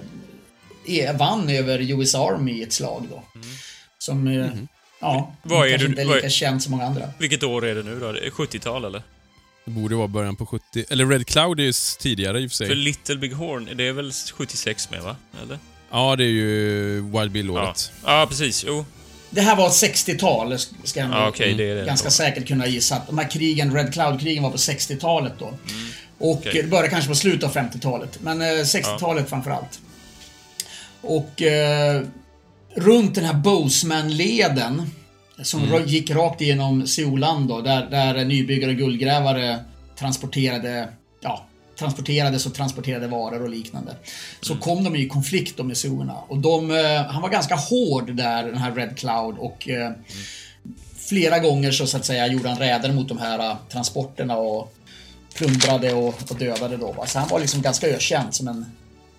eh, 0.88 1.16
vann 1.16 1.48
över 1.50 1.78
US 2.00 2.14
Army 2.14 2.52
i 2.52 2.62
ett 2.62 2.72
slag 2.72 3.06
då. 3.10 3.22
Som, 3.98 4.28
eh, 4.28 4.46
ja, 5.00 5.34
Vad 5.42 5.66
är 5.66 5.70
kanske 5.70 5.86
du- 5.86 5.90
inte 5.90 6.02
är 6.02 6.06
vad 6.06 6.14
lika 6.16 6.26
är- 6.26 6.30
känt 6.30 6.62
som 6.62 6.70
många 6.70 6.84
andra. 6.84 7.10
Vilket 7.18 7.42
år 7.42 7.66
är 7.66 7.74
det 7.74 7.82
nu 7.82 8.00
då? 8.00 8.12
Det 8.12 8.26
är 8.26 8.30
70-tal 8.30 8.84
eller? 8.84 9.02
Det 9.64 9.70
borde 9.70 9.94
vara 9.96 10.08
början 10.08 10.36
på 10.36 10.46
70... 10.46 10.84
Eller 10.90 11.06
Red 11.06 11.26
Cloud 11.26 11.60
är 11.60 11.64
ju 11.64 11.72
tidigare 11.98 12.40
i 12.40 12.46
och 12.46 12.50
för 12.50 12.56
För 12.56 12.64
sig. 12.66 12.74
Little 12.74 13.16
Big 13.16 13.32
Horn, 13.32 13.68
det 13.74 13.88
är 13.88 13.92
väl 13.92 14.12
76 14.34 14.90
med 14.90 15.02
va? 15.02 15.16
Eller? 15.42 15.58
Ja, 15.90 16.16
det 16.16 16.24
är 16.24 16.28
ju 16.28 17.00
Wild 17.10 17.30
Bill-året. 17.30 17.92
Ja, 18.04 18.26
precis. 18.28 18.64
Jo. 18.68 18.84
Det 19.30 19.40
här 19.40 19.56
var 19.56 19.68
60-tal, 19.68 20.59
ska 20.59 21.00
jag 21.00 21.10
Ja, 21.10 21.20
nog 21.20 21.28
okej, 21.28 21.55
det 21.55 21.74
det 21.74 21.84
ganska 21.86 22.06
då. 22.09 22.10
säkert 22.12 22.48
kunna 22.48 22.66
gissa. 22.66 22.94
Att 22.96 23.06
de 23.06 23.18
här 23.18 23.30
krigen, 23.30 23.74
Red 23.74 23.92
Cloud-krigen 23.92 24.42
var 24.42 24.50
på 24.50 24.56
60-talet 24.56 25.32
då. 25.38 25.44
Och 25.44 25.52
Mm, 26.30 26.38
okej. 26.38 26.62
det 26.62 26.68
började 26.68 26.88
kanske 26.88 27.09
på 27.09 27.14
slutet 27.14 27.44
av 27.44 27.55
50-talet, 27.55 28.18
men 28.22 28.42
eh, 28.42 28.46
60-talet 28.46 29.28
framför 29.30 29.50
allt. 29.50 29.80
Och 31.00 31.42
eh, 31.42 32.02
runt 32.74 33.14
den 33.14 33.24
här 33.24 33.34
Boseman-leden, 33.34 34.90
som 35.42 35.64
Mm. 35.64 35.86
gick 35.86 36.10
rakt 36.10 36.40
igenom 36.40 36.86
Seoland 36.86 37.48
då, 37.48 37.60
där, 37.60 37.86
där 37.90 38.24
nybyggare 38.24 38.70
och 38.70 38.76
guldgrävare 38.76 39.59
transporterade, 39.98 40.68
ja, 40.78 40.86
transporterades 41.78 42.46
och 42.46 42.55
transporterade 42.55 43.06
varor 43.06 43.42
och 43.42 43.48
liknande. 43.48 43.96
Så 44.40 44.52
Mm. 44.52 44.62
kom 44.62 44.84
de 44.84 44.96
i 44.96 45.09
konflikt 45.09 45.64
med 45.64 45.76
Siourna. 45.76 46.14
Och 46.28 46.38
de, 46.38 46.70
eh, 46.70 47.02
han 47.02 47.22
var 47.22 47.28
ganska 47.28 47.55
hård 47.55 48.16
där, 48.16 48.44
den 48.44 48.56
här 48.59 48.72
Red 48.74 48.98
Cloud. 48.98 49.38
Och 49.38 49.68
eh, 49.68 49.92
flera 50.96 51.38
gånger 51.38 51.72
så, 51.72 51.86
så 51.86 51.96
att 51.96 52.05
säga 52.05 52.26
gjorde 52.26 52.48
han 52.48 52.59
räder 52.59 52.92
mot 52.92 53.09
de 53.09 53.18
här 53.18 53.38
eh, 53.38 53.56
transporterna 53.72 54.36
och 54.36 54.74
plundrade 55.34 55.92
och, 55.92 56.14
och 56.30 56.36
dödade 56.38 56.76
då. 56.76 56.92
Va? 56.92 57.06
Så 57.06 57.18
han 57.18 57.28
var 57.28 57.40
liksom 57.40 57.62
ganska 57.62 57.86
ökänd 57.86 58.34
som 58.34 58.48
en 58.48 58.66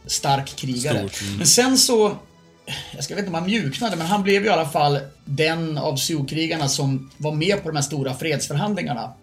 stark 0.06 0.56
krigare. 0.56 1.00
Stort, 1.00 1.22
mm. 1.22 1.38
Men 1.38 1.48
sen 1.48 1.78
så 1.78 2.18
jag 2.96 3.04
ska 3.04 3.16
vet 3.16 3.20
inte 3.20 3.30
om 3.30 3.36
han 3.36 3.46
mjuknade, 3.46 3.96
men 3.96 4.08
han 4.08 4.24
blev 4.24 4.42
ju 4.44 4.48
i 4.48 4.52
alla 4.52 4.70
fall 4.70 5.00
den 5.26 5.78
av 5.78 5.98
Sioux-krigarna 5.98 6.68
som 6.68 7.12
var 7.18 7.32
med 7.32 7.64
på 7.64 7.70
de 7.70 7.76
här 7.76 7.84
stora 7.84 8.14
fredsförhandlingarna. 8.14 9.14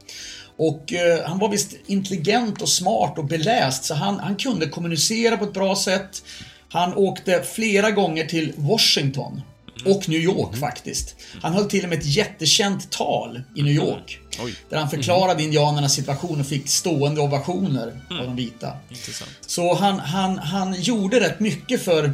Och 0.59 0.93
eh, 0.93 1.29
han 1.29 1.39
var 1.39 1.49
visst 1.49 1.75
intelligent 1.87 2.63
och 2.63 2.69
smart 2.69 3.19
och 3.19 3.25
beläst, 3.25 3.85
så 3.85 3.95
han, 3.95 4.19
han 4.19 4.37
kunde 4.37 4.67
kommunicera 4.67 5.37
på 5.37 5.45
ett 5.45 5.53
bra 5.53 5.77
sätt. 5.77 6.23
Han 6.69 6.95
åkte 6.95 7.43
flera 7.43 7.91
gånger 7.91 8.27
till 8.27 8.53
Washington. 8.57 9.43
Och 9.85 10.09
New 10.09 10.21
York 10.21 10.57
faktiskt. 10.57 11.17
Han 11.43 11.53
höll 11.53 11.65
till 11.65 11.83
och 11.83 11.89
med 11.89 11.99
ett 11.99 12.07
jättekänt 12.07 12.91
tal 12.91 13.43
i 13.57 13.63
New 13.63 13.73
York. 13.73 14.19
Oj. 14.45 14.55
Där 14.69 14.79
han 14.79 14.91
förklarade 14.91 15.43
indianernas 15.43 15.95
situation 15.95 16.41
och 16.41 16.47
fick 16.47 16.69
stående 16.69 17.21
ovationer 17.21 18.01
av 18.11 18.27
de 18.27 18.37
vita. 18.37 18.73
Intressant. 18.91 19.31
Så 19.47 19.75
han, 19.75 19.99
han, 19.99 20.39
han 20.39 20.75
gjorde 20.81 21.21
rätt 21.21 21.41
mycket 21.41 21.83
för 21.83 22.13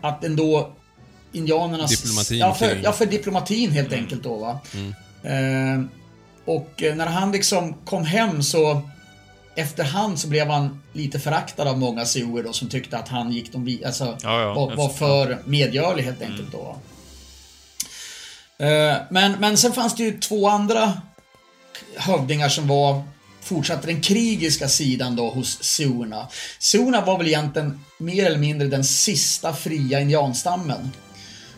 att 0.00 0.24
ändå 0.24 0.72
indianernas... 1.32 1.90
Diplomatin 1.90 2.38
ja, 2.38 2.54
för, 2.54 2.80
ja, 2.82 2.92
för 2.92 3.06
diplomatin 3.06 3.70
helt 3.70 3.92
enkelt 3.92 4.22
då 4.22 4.36
va. 4.36 4.60
Eh, 5.22 5.84
och 6.44 6.82
eh, 6.82 6.94
när 6.96 7.06
han 7.06 7.32
liksom 7.32 7.74
kom 7.84 8.04
hem 8.04 8.42
så 8.42 8.82
Efterhand 9.54 10.18
så 10.18 10.28
blev 10.28 10.48
han 10.48 10.82
lite 10.92 11.20
föraktad 11.20 11.68
av 11.68 11.78
många 11.78 12.04
sioux 12.06 12.44
då 12.46 12.52
som 12.52 12.68
tyckte 12.68 12.98
att 12.98 13.08
han 13.08 13.32
gick 13.32 13.52
de 13.52 13.82
alltså, 13.86 14.18
Ja, 14.22 14.40
ja, 14.40 14.54
var, 14.54 14.76
var 14.76 14.88
för 14.88 15.38
medgörlig 15.44 16.02
helt 16.02 16.22
enkelt 16.22 16.52
då. 16.52 16.76
Eh, 18.66 18.96
men, 19.10 19.32
men 19.32 19.56
sen 19.56 19.72
fanns 19.72 19.96
det 19.96 20.02
ju 20.02 20.18
två 20.18 20.48
andra 20.48 20.92
hövdingar 21.96 22.48
som 22.48 22.66
var 22.68 23.02
fortsatte 23.40 23.86
den 23.86 24.00
krigiska 24.00 24.68
sidan 24.68 25.16
då 25.16 25.30
hos 25.30 25.62
Siourna. 25.62 26.28
Siourna 26.60 27.04
var 27.04 27.18
väl 27.18 27.26
egentligen 27.26 27.84
mer 27.98 28.26
eller 28.26 28.38
mindre 28.38 28.68
den 28.68 28.84
sista 28.84 29.52
fria 29.54 30.00
indianstammen. 30.00 30.90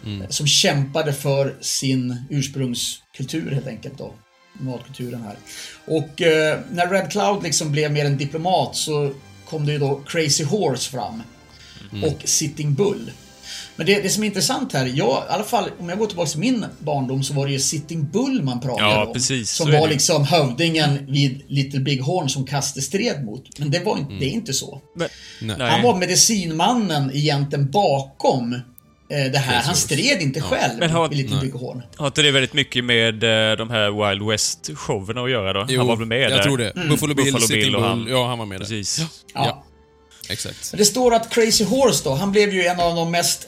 eh, 0.07 0.29
Som 0.29 0.47
kämpade 0.47 1.13
för 1.13 1.57
sin 1.61 2.25
ursprungskultur 2.31 3.51
helt 3.51 3.67
enkelt 3.67 3.99
då. 3.99 4.15
Matkulturen 4.59 5.23
här. 5.23 5.37
Och 5.85 6.23
eh, 6.23 6.59
när 6.71 6.87
Red 6.89 7.11
Cloud 7.11 7.43
liksom 7.43 7.73
blev 7.73 7.93
mer 7.93 8.05
en 8.05 8.17
diplomat 8.19 8.77
så 8.77 9.13
kom 9.49 9.67
det 9.67 9.73
ju 9.73 9.79
då 9.79 10.01
Crazy 10.07 10.45
Horse 10.45 10.91
fram. 10.91 11.23
Och 12.05 12.19
Sitting 12.25 12.75
Bull. 12.75 13.11
Men 13.77 13.87
det, 13.87 14.03
det 14.03 14.09
som 14.09 14.23
är 14.23 14.27
intressant 14.27 14.73
här, 14.73 14.87
jag, 14.87 15.25
i 15.29 15.33
alla 15.33 15.45
fall 15.45 15.71
om 15.79 15.89
jag 15.89 15.99
går 15.99 16.07
tillbaka 16.07 16.31
till 16.31 16.41
min 16.41 16.65
barndom 16.79 17.23
så 17.23 17.35
var 17.35 17.47
det 17.47 17.53
ju 17.53 17.59
Sitting 17.61 18.05
Bull 18.11 18.43
man 18.43 18.61
pratade 18.61 18.91
Ja, 18.91 19.07
om. 19.07 19.13
precis, 19.13 19.51
Som 19.51 19.73
var 19.73 19.89
liksom 19.89 20.25
hövdingen 20.25 21.07
vid 21.07 21.43
Little 21.49 21.81
Big 21.81 22.01
Horn 22.03 22.29
som 22.29 22.47
Kaste 22.47 22.83
stred 22.83 23.25
mot. 23.25 23.59
Men 23.59 23.71
det, 23.71 23.81
var 23.85 23.99
inte, 23.99 24.13
det 24.15 24.25
är 24.27 24.31
inte 24.31 24.53
så. 24.53 24.81
Men. 25.41 25.61
Han 25.61 25.83
var 25.83 25.97
medicinmannen 25.97 27.11
egentligen 27.15 27.71
bakom 27.71 28.61
det 29.09 29.39
här. 29.39 29.63
Han 29.63 29.75
stred 29.77 30.23
inte 30.23 30.41
själv 30.41 30.79
Men 30.79 30.91
har- 30.91 31.09
vid 31.09 31.19
Little 31.19 31.37
Nej. 31.37 31.45
Big 31.45 31.55
Horn. 31.61 31.83
Har 31.97 32.07
inte 32.07 32.23
det 32.23 32.31
väldigt 32.31 32.53
mycket 32.53 32.85
med 32.85 33.25
eh, 33.25 33.57
de 33.57 33.71
här 33.71 34.09
Wild 34.11 34.23
West-showerna 34.31 35.23
att 35.25 35.31
göra 35.31 35.53
då? 35.53 35.67
Jo, 35.69 35.81
han 35.81 35.87
var 35.89 35.97
väl 35.97 36.07
med 36.07 36.21
jag 36.21 36.31
där? 36.31 36.43
tror 36.43 36.59
det. 36.59 36.73
Buffalo 36.89 37.15
Bill, 37.15 37.25
Buffalo 37.33 37.47
Bill 37.49 37.77
och 37.77 37.83
han. 37.83 38.07
Ja, 38.11 38.27
han 38.29 38.39
var 38.39 38.47
med 38.47 38.55
där. 38.61 38.65
Precis. 38.65 39.01
Ja. 39.35 39.65
Exakt. 40.29 40.73
Men 40.73 40.79
Det 40.79 40.85
står 40.85 41.15
att 41.15 41.31
Crazy 41.35 41.65
Horse 41.65 42.05
då, 42.05 42.15
han 42.15 42.33
blev 42.33 42.55
ju 42.55 42.63
en 42.65 42.81
av 42.81 42.97
de 42.97 43.11
mest 43.11 43.47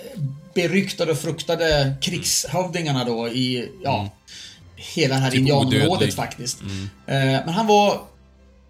beryktade 0.55 1.13
och 1.13 1.19
fruktade 1.19 1.95
krigshövdingarna 2.01 3.05
då 3.05 3.29
i, 3.29 3.69
ja, 3.85 4.11
hela 4.77 5.15
det 5.15 5.21
här 5.21 5.31
Typ 5.31 5.39
indianområdet 5.39 5.89
odödlig. 5.91 6.15
faktiskt. 6.15 6.61
Eh, 7.07 7.17
Men 7.17 7.49
han 7.49 7.67
var, 7.67 8.01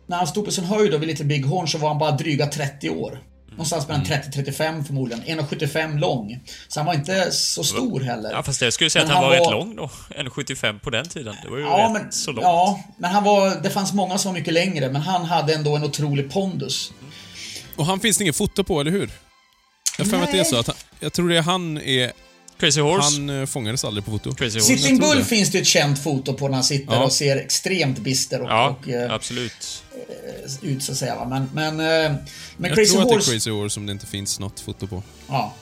när 0.06 0.16
han 0.16 0.26
stod 0.26 0.44
på 0.44 0.50
sin 0.50 0.64
höjd 0.64 0.92
då 0.92 0.98
vid 0.98 1.08
Little 1.08 1.24
Big 1.24 1.46
Horn 1.46 1.68
så 1.68 1.78
var 1.78 1.88
han 1.88 1.98
bara 1.98 2.10
dryga 2.10 2.46
30 2.46 2.90
år. 2.90 3.18
Någonstans 3.56 3.88
mellan 3.88 4.04
30-35 4.04 4.84
förmodligen. 4.84 5.24
1,75 5.40 5.98
lång. 5.98 6.40
Så 6.68 6.80
han 6.80 6.86
var 6.86 6.94
inte 6.94 7.30
så 7.32 7.64
stor 7.64 8.00
heller. 8.00 8.30
Ja, 8.32 8.42
fast 8.42 8.62
jag 8.62 8.72
skulle 8.72 8.90
säga 8.90 9.04
Men 9.04 9.10
att 9.10 9.14
han, 9.16 9.24
han 9.24 9.32
var, 9.32 9.38
var- 9.38 9.44
rätt 9.46 9.66
lång 9.66 9.76
då. 9.76 9.90
1,75 10.10 10.78
på 10.78 10.90
den 10.90 11.08
tiden. 11.08 11.36
Det 11.42 11.50
var 11.50 11.56
ju 11.56 11.62
Ja, 11.62 11.92
rätt 11.94 12.02
men, 12.02 12.12
så 12.12 12.32
långt. 12.32 12.42
ja, 12.42 12.80
men 12.98 13.10
han 13.10 13.24
var, 13.24 13.62
det 13.62 13.70
fanns 13.70 13.92
många 13.92 14.18
som 14.18 14.32
var 14.32 14.38
mycket 14.38 14.54
längre, 14.54 14.90
men 14.90 15.02
han 15.02 15.24
hade 15.24 15.54
ändå 15.54 15.76
en 15.76 15.84
otrolig 15.84 16.30
pondus. 16.32 16.92
Och 17.76 17.86
han 17.86 18.00
finns 18.00 18.16
det 18.18 18.24
inget 18.24 18.36
foto 18.36 18.64
på, 18.64 18.80
eller 18.80 18.90
hur? 18.90 19.10
Jag 19.98 20.06
för 20.10 20.16
mig 20.16 20.24
att 20.26 20.32
det 20.32 20.38
är 20.38 20.44
så 20.44 20.58
att 20.58 20.66
han, 20.66 20.76
Jag 21.00 21.12
tror 21.12 21.28
det 21.28 21.36
är 21.36 21.42
han 21.42 21.78
är... 21.78 22.12
Crazy 22.58 22.80
Horse. 22.80 23.20
Han 23.20 23.40
eh, 23.40 23.46
fångades 23.46 23.84
aldrig 23.84 24.04
på 24.04 24.10
foto. 24.10 24.34
Crazy 24.34 24.58
Horse. 24.58 24.76
Sitting 24.76 24.96
jag 24.96 25.08
Bull 25.08 25.18
det. 25.18 25.24
finns 25.24 25.50
det 25.50 25.58
ett 25.58 25.66
känt 25.66 25.98
foto 26.02 26.34
på 26.34 26.48
när 26.48 26.54
han 26.54 26.64
sitter 26.64 26.94
Ja. 26.94 27.04
och 27.04 27.12
ser 27.12 27.36
extremt 27.36 27.98
bister 27.98 28.42
och, 28.42 28.48
Ja, 28.50 28.76
och 28.82 28.88
eh, 28.88 29.12
absolut. 29.12 29.82
ut 30.62 30.82
så 30.82 30.92
att 30.92 30.98
säga. 30.98 31.14
Va? 31.16 31.24
Men, 31.24 31.50
men, 31.54 31.80
eh, 31.80 32.16
men 32.56 32.68
Jag 32.68 32.74
Crazy 32.76 32.92
tror 32.92 33.02
att 33.02 33.08
det 33.08 33.12
är 33.14 33.16
Horse... 33.16 33.30
Crazy 33.32 33.50
Horse 33.50 33.74
som 33.74 33.86
det 33.86 33.92
inte 33.92 34.06
finns 34.06 34.40
något 34.40 34.60
foto 34.60 34.86
på. 34.86 35.02
Ja. 35.28 35.54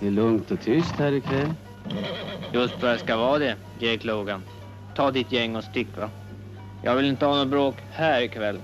Det 0.00 0.06
är 0.06 0.10
lugnt 0.10 0.50
och 0.50 0.60
tyst 0.64 0.92
här 0.98 1.12
ikväll. 1.12 1.54
Just 2.52 2.74
vad 2.82 2.90
det 2.90 2.98
ska 2.98 3.16
vara 3.16 3.38
det, 3.38 3.56
Jake 3.78 4.06
Logan. 4.06 4.42
Ta 4.96 5.10
ditt 5.10 5.32
gäng 5.32 5.56
och 5.56 5.64
stick 5.64 5.86
va. 5.98 6.10
Jag 6.84 6.94
vill 6.96 7.04
inte 7.04 7.26
ha 7.26 7.36
något 7.36 7.48
bråk 7.48 7.74
här 7.92 8.22
ikväll. 8.22 8.58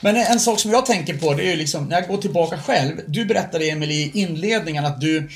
Men 0.00 0.16
en, 0.16 0.22
en 0.22 0.40
sak 0.40 0.60
som 0.60 0.70
jag 0.70 0.86
tänker 0.86 1.18
på, 1.18 1.34
det 1.34 1.42
är 1.42 1.50
ju 1.50 1.56
liksom, 1.56 1.84
när 1.84 2.00
jag 2.00 2.08
går 2.08 2.16
tillbaka 2.16 2.58
själv. 2.58 3.00
Du 3.06 3.24
berättade 3.24 3.70
Emil 3.70 3.90
i 3.90 4.10
inledningen 4.14 4.84
att 4.84 5.00
du, 5.00 5.28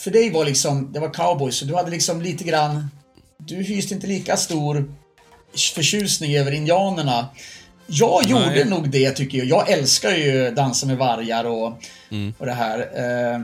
för 0.00 0.10
dig 0.10 0.30
var 0.30 0.44
liksom, 0.44 0.92
det 0.92 1.00
var 1.00 1.14
cowboys, 1.14 1.56
så 1.56 1.64
du 1.64 1.74
hade 1.74 1.90
liksom 1.90 2.22
lite 2.22 2.44
grann, 2.44 2.90
du 3.38 3.56
hyste 3.56 3.94
inte 3.94 4.06
lika 4.06 4.36
stor 4.36 4.94
förtjusning 5.74 6.36
över 6.36 6.52
indianerna. 6.52 7.28
Jag 7.86 8.24
gjorde 8.26 8.46
Nej. 8.46 8.64
nog 8.64 8.90
det 8.90 9.10
tycker 9.10 9.38
jag. 9.38 9.46
Jag 9.46 9.70
älskar 9.70 10.10
ju 10.10 10.50
Dansa 10.50 10.86
med 10.86 10.96
vargar 10.96 11.44
och, 11.44 11.66
och 12.38 12.46
det 12.46 12.52
här. 12.52 12.78
Eh, 12.78 13.40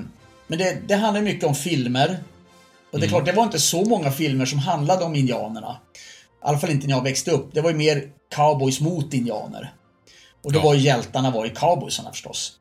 Men 0.47 0.59
det, 0.59 0.77
det 0.86 0.95
handlar 0.95 1.23
mycket 1.23 1.45
om 1.45 1.55
filmer. 1.55 2.19
Och 2.93 3.01
det 3.01 3.07
är 3.07 3.09
klart, 3.09 3.27
det 3.27 3.32
var 3.32 3.43
inte 3.43 3.59
så 3.61 3.85
många 3.85 4.11
filmer 4.11 4.47
som 4.47 4.59
handlade 4.59 5.05
om 5.05 5.15
indianerna. 5.15 5.77
I 5.95 5.97
alla 6.40 6.59
fall 6.59 6.70
inte 6.70 6.86
när 6.86 6.95
jag 6.95 7.05
växte 7.05 7.31
upp. 7.31 7.51
Det 7.53 7.61
var 7.61 7.70
ju 7.70 7.77
mer 7.77 8.03
cowboys 8.35 8.81
mot 8.81 9.15
indianer. 9.15 9.73
Och 10.43 10.52
då 10.52 10.59
Ja. 10.59 10.62
var 10.65 10.74
hjältarna 10.74 11.31
var 11.31 11.44
ju 11.44 11.51
cowboysarna 11.55 12.10
förstås. 12.10 12.52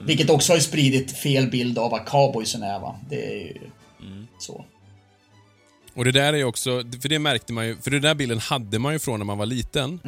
Vilket 0.00 0.30
också 0.30 0.52
har 0.52 0.58
spridit 0.58 1.12
fel 1.18 1.46
bild 1.50 1.78
av 1.78 1.90
vad 1.90 2.06
cowboysen 2.06 2.62
är 2.62 2.78
va. 2.80 2.96
Det 3.10 3.26
är 3.26 3.38
ju 3.46 3.58
så. 4.38 4.64
Och 5.94 6.04
det 6.04 6.12
där 6.12 6.32
är 6.32 6.36
ju 6.36 6.44
också, 6.44 6.70
för 7.02 7.08
det 7.08 7.18
märkte 7.18 7.52
man 7.52 7.66
ju, 7.66 7.76
för 7.76 7.90
den 7.90 8.02
där 8.02 8.14
bilden 8.14 8.38
hade 8.38 8.78
man 8.78 8.92
ju 8.92 8.98
från 8.98 9.20
när 9.20 9.24
man 9.24 9.38
var 9.38 9.46
liten. 9.46 10.00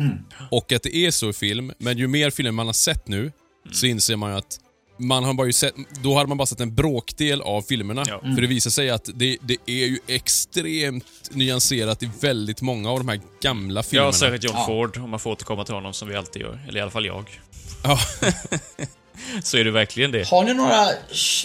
Och 0.50 0.72
att 0.72 0.82
det 0.82 0.96
är 0.96 1.10
så 1.10 1.30
i 1.30 1.32
film, 1.32 1.72
men 1.78 1.98
ju 1.98 2.06
mer 2.08 2.30
filmer 2.30 2.50
man 2.52 2.66
har 2.66 2.72
sett 2.72 3.08
nu, 3.08 3.32
så 3.72 3.86
inser 3.86 4.16
man 4.16 4.30
ju 4.30 4.36
att 4.38 4.58
man 4.96 5.24
har 5.24 5.34
bara 5.34 5.46
ju 5.46 5.52
sett, 5.52 5.74
då 6.02 6.14
hade 6.14 6.28
man 6.28 6.36
bara 6.38 6.46
sett 6.46 6.60
en 6.60 6.74
bråkdel 6.74 7.40
av 7.42 7.62
filmerna. 7.62 8.04
Ja. 8.08 8.20
För 8.20 8.40
det 8.40 8.46
visar 8.46 8.70
sig 8.70 8.90
att 8.90 9.08
det, 9.14 9.36
det 9.40 9.56
är 9.66 9.86
ju 9.86 9.98
extremt 10.06 11.04
nyanserat 11.30 12.02
i 12.02 12.10
väldigt 12.20 12.60
många 12.60 12.90
av 12.90 12.98
de 12.98 13.08
här 13.08 13.20
gamla 13.42 13.82
filmerna. 13.82 14.08
Ja, 14.08 14.12
särskilt 14.12 14.44
John 14.44 14.54
Ja. 14.56 14.66
Ford, 14.66 14.96
om 14.96 15.10
man 15.10 15.20
får 15.20 15.30
återkomma 15.30 15.64
till 15.64 15.74
honom 15.74 15.92
som 15.92 16.08
vi 16.08 16.16
alltid 16.16 16.42
gör. 16.42 16.64
Eller 16.68 16.78
i 16.78 16.82
alla 16.82 16.90
fall 16.90 17.06
jag. 17.06 17.40
Ja. 17.84 17.98
Så 19.42 19.56
är 19.56 19.64
det 19.64 19.70
verkligen 19.70 20.10
det. 20.12 20.28
Har 20.28 20.44
ni 20.44 20.54
några 20.54 20.88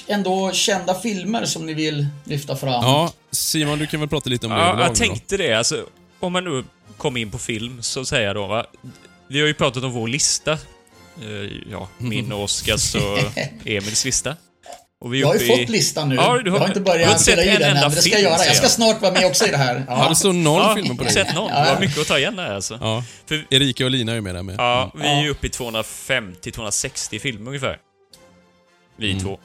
ändå 0.07 0.51
kända 0.51 0.95
filmer 0.99 1.45
som 1.45 1.65
ni 1.65 1.73
vill 1.73 2.07
lyfta 2.23 2.55
fram? 2.55 2.71
ja, 2.83 3.13
Simon 3.31 3.79
du 3.79 3.87
kan 3.87 3.99
väl 3.99 4.09
prata 4.09 4.29
lite 4.29 4.45
om 4.47 4.51
det 4.53 4.59
Ja, 4.59 4.67
jag 4.69 4.77
nu 4.77 4.83
då? 4.87 4.93
tänkte 4.95 5.37
det. 5.37 5.53
Alltså, 5.53 5.85
om 6.19 6.33
man 6.33 6.43
nu 6.43 6.63
kommer 6.97 7.19
in 7.19 7.31
på 7.31 7.37
film, 7.37 7.81
så 7.81 8.05
säger 8.05 8.27
jag 8.27 8.35
då, 8.35 8.47
va. 8.47 8.65
Vi 9.27 9.39
har 9.39 9.47
ju 9.47 9.53
pratat 9.53 9.83
om 9.83 9.91
vår 9.91 10.07
lista. 10.07 10.57
Eh, 11.21 11.51
Ja, 11.71 11.89
min 11.97 12.31
och 12.31 12.43
Oskars 12.43 12.95
och 12.95 13.19
Emils 13.65 14.05
lista. 14.05 14.35
Och 15.01 15.13
vi 15.13 15.17
är 15.17 15.21
Jag 15.21 15.27
har 15.27 15.35
ju 15.35 15.45
i- 15.53 15.57
fått 15.57 15.69
listan 15.69 16.09
nu. 16.09 16.15
Ja, 16.15 16.21
du 16.21 16.51
har- 16.51 16.57
jag 16.57 16.61
har 16.61 16.67
inte 16.67 16.79
du 16.79 16.89
har 16.89 16.97
börjat 16.97 17.21
spela 17.21 17.37
sett 17.41 17.45
i 17.45 17.49
en 17.49 17.59
den 17.59 17.77
än, 17.77 17.81
men 17.81 17.91
det 17.91 17.95
ska 18.01 18.09
jag 18.11 18.21
göra. 18.21 18.45
Jag 18.45 18.55
ska 18.55 18.67
snart 18.69 19.01
vara 19.01 19.11
med 19.11 19.25
också 19.25 19.45
i 19.47 19.51
det 19.51 19.57
här. 19.57 19.85
Ja, 19.87 20.09
det 20.09 20.15
står 20.15 20.33
noll 20.33 20.61
Ja, 20.61 20.75
filmer 20.75 20.95
på 20.95 21.03
dig. 21.03 21.13
sett. 21.13 21.27
Ja, 21.35 21.41
Du 21.41 21.53
ja. 21.53 21.73
har 21.73 21.79
mycket 21.79 21.97
att 22.01 22.07
ta 22.07 22.17
igen 22.19 22.35
där 22.35 22.53
alltså. 22.55 22.77
Ja. 22.81 23.03
För, 23.25 23.45
Erika 23.49 23.85
och 23.85 23.91
Lina 23.91 24.11
är 24.11 24.15
ju 24.15 24.21
med 24.21 24.35
där 24.35 24.43
med. 24.43 24.55
ja, 24.57 24.91
vi 24.95 25.03
är 25.07 25.19
ju 25.21 25.25
Ja. 25.25 25.31
uppe 25.31 25.47
i 25.47 25.49
250-260 25.49 27.19
filmer 27.19 27.47
ungefär. 27.47 27.77
Vi 28.97 29.11
Mm. 29.11 29.23
två. 29.23 29.39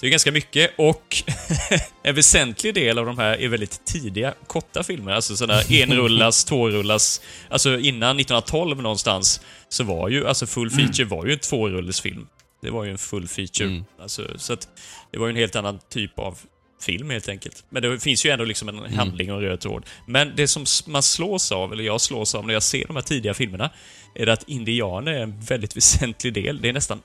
Det 0.00 0.06
är 0.06 0.10
ganska 0.10 0.32
mycket 0.32 0.70
och 0.78 1.16
en 2.02 2.14
väsentlig 2.14 2.74
del 2.74 2.98
av 2.98 3.06
de 3.06 3.18
här 3.18 3.40
är 3.40 3.48
väldigt 3.48 3.84
tidiga, 3.84 4.34
korta 4.46 4.82
filmer. 4.82 5.12
Alltså 5.12 5.36
sådana 5.36 5.62
enrullas, 5.70 6.44
tvårullas. 6.44 7.20
Alltså 7.50 7.78
innan 7.78 8.20
1912 8.20 8.82
någonstans 8.82 9.40
så 9.68 9.84
var 9.84 10.08
ju, 10.08 10.26
alltså 10.28 10.46
full 10.46 10.68
Mm. 10.72 10.78
feature 10.86 11.04
var 11.04 11.26
ju 11.26 11.32
en 11.32 11.38
tvårullesfilm. 11.38 12.26
Det 12.62 12.70
var 12.70 12.84
ju 12.84 12.90
en 12.90 12.98
full 12.98 13.28
feature. 13.28 13.68
Mm. 13.68 13.84
Alltså, 14.02 14.28
så 14.36 14.52
att 14.52 14.68
det 15.12 15.18
var 15.18 15.26
ju 15.26 15.30
en 15.30 15.36
helt 15.36 15.56
annan 15.56 15.78
typ 15.90 16.18
av 16.18 16.38
film 16.82 17.10
helt 17.10 17.28
enkelt. 17.28 17.64
Men 17.70 17.82
det 17.82 18.00
finns 18.00 18.26
ju 18.26 18.30
ändå 18.30 18.44
liksom 18.44 18.68
en 18.68 18.78
Mm. 18.78 18.94
handling 18.98 19.32
och 19.32 19.38
en 19.38 19.42
röd 19.44 19.60
tråd. 19.60 19.86
Men 20.06 20.32
det 20.36 20.48
som 20.48 20.64
man 20.86 21.02
slås 21.02 21.52
av, 21.52 21.72
eller 21.72 21.84
jag 21.84 22.00
slås 22.00 22.34
av 22.34 22.46
när 22.46 22.54
jag 22.54 22.62
ser 22.62 22.86
de 22.86 22.96
här 22.96 23.02
tidiga 23.02 23.34
filmerna, 23.34 23.70
är 24.14 24.26
att 24.26 24.42
indianer 24.48 25.12
är 25.12 25.20
en 25.22 25.40
väldigt 25.40 25.76
väsentlig 25.76 26.32
del. 26.34 26.60
Det 26.60 26.68
är 26.68 26.72
nästan 26.72 27.02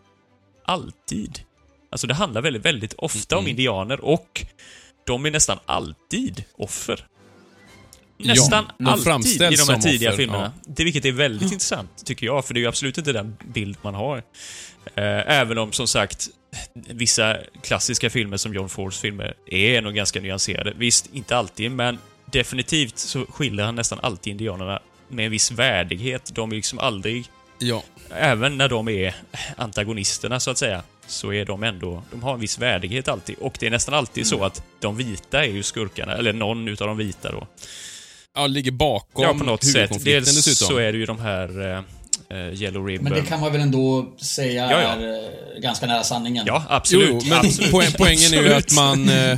alltid. 0.65 1.39
Alltså 1.91 2.07
det 2.07 2.13
handlar 2.13 2.41
väldigt, 2.41 2.65
väldigt 2.65 2.93
ofta 2.93 3.35
om 3.37 3.43
Mm. 3.43 3.49
indianer 3.49 4.01
och 4.05 4.45
de 5.05 5.25
är 5.25 5.31
nästan 5.31 5.59
alltid 5.65 6.43
offer. 6.53 7.05
Ja, 8.17 8.27
Nästan 8.33 8.65
de 8.77 8.85
alltid 8.87 9.41
i 9.41 9.55
de 9.55 9.69
här 9.73 9.79
tidiga 9.81 10.09
offer, 10.09 10.17
filmerna. 10.17 10.53
Det 10.65 10.83
vilket 10.83 11.05
är 11.05 11.11
väldigt 11.11 11.51
intressant, 11.51 12.05
tycker 12.05 12.25
jag, 12.25 12.45
för 12.45 12.53
det 12.53 12.59
är 12.59 12.61
ju 12.61 12.67
absolut 12.67 12.97
inte 12.97 13.13
den 13.13 13.37
bild 13.45 13.77
man 13.81 13.95
har. 13.95 14.17
Eh, 14.17 15.03
Även 15.39 15.57
om, 15.57 15.71
som 15.71 15.87
sagt, 15.87 16.27
vissa 16.73 17.37
klassiska 17.63 18.09
filmer 18.09 18.37
som 18.37 18.53
John 18.53 18.69
Fords 18.69 18.99
filmer 18.99 19.33
är 19.45 19.81
nog 19.81 19.93
ganska 19.95 20.19
nyanserade. 20.21 20.73
Visst, 20.75 21.09
inte 21.13 21.37
alltid, 21.37 21.71
men 21.71 21.97
definitivt 22.25 22.97
så 22.97 23.25
skildrar 23.25 23.65
han 23.65 23.75
nästan 23.75 23.99
alltid 24.03 24.31
indianerna 24.31 24.79
med 25.07 25.25
en 25.25 25.31
viss 25.31 25.51
värdighet. 25.51 26.31
De 26.35 26.51
är 26.51 26.55
liksom 26.55 26.79
aldrig 26.79 27.25
Ja. 27.59 27.83
även 28.09 28.57
när 28.57 28.69
de 28.69 28.89
är 28.89 29.15
antagonisterna, 29.57 30.39
så 30.39 30.51
att 30.51 30.57
säga, 30.57 30.83
så 31.07 31.33
är 31.33 31.45
de 31.45 31.63
ändå... 31.63 32.03
De 32.11 32.23
har 32.23 32.33
en 32.33 32.39
viss 32.39 32.59
värdighet 32.59 33.07
alltid. 33.07 33.35
Och 33.39 33.57
det 33.59 33.65
är 33.67 33.69
nästan 33.71 33.93
alltid 33.93 34.27
så 34.27 34.43
att 34.43 34.63
de 34.79 34.97
vita 34.97 35.45
är 35.45 35.49
ju 35.49 35.63
skurkarna, 35.63 36.13
eller 36.17 36.33
någon 36.33 36.67
utav 36.67 36.87
de 36.87 36.97
vita 36.97 37.31
då. 37.31 37.47
ja, 38.35 38.47
ligger 38.47 38.71
bakom 38.71 39.23
Ja, 39.23 39.33
på 39.33 39.43
något 39.43 39.63
sätt. 39.63 40.03
Dels 40.03 40.35
dessutom. 40.35 40.67
så 40.67 40.77
är 40.77 40.91
det 40.91 40.97
ju 40.97 41.05
de 41.05 41.19
här 41.19 41.71
eh, 41.71 41.83
eh, 42.37 42.61
Yellow 42.61 42.87
Ribbon. 42.87 43.03
Men 43.03 43.13
det 43.13 43.29
kan 43.29 43.39
man 43.39 43.51
väl 43.51 43.61
ändå 43.61 44.11
säga 44.21 44.71
Ja, 44.71 44.81
ja. 44.81 44.87
är 44.87 45.13
eh, 45.55 45.61
ganska 45.61 45.85
nära 45.85 46.03
sanningen? 46.03 46.43
Ja, 46.47 46.63
absolut. 46.69 47.09
Jo, 47.09 47.21
men 47.29 47.37
absolut. 47.37 47.71
poäng, 47.71 47.91
poängen 47.97 48.33
är 48.33 48.41
ju 48.43 48.53
att 48.53 48.75
man... 48.75 49.09
Eh, 49.09 49.37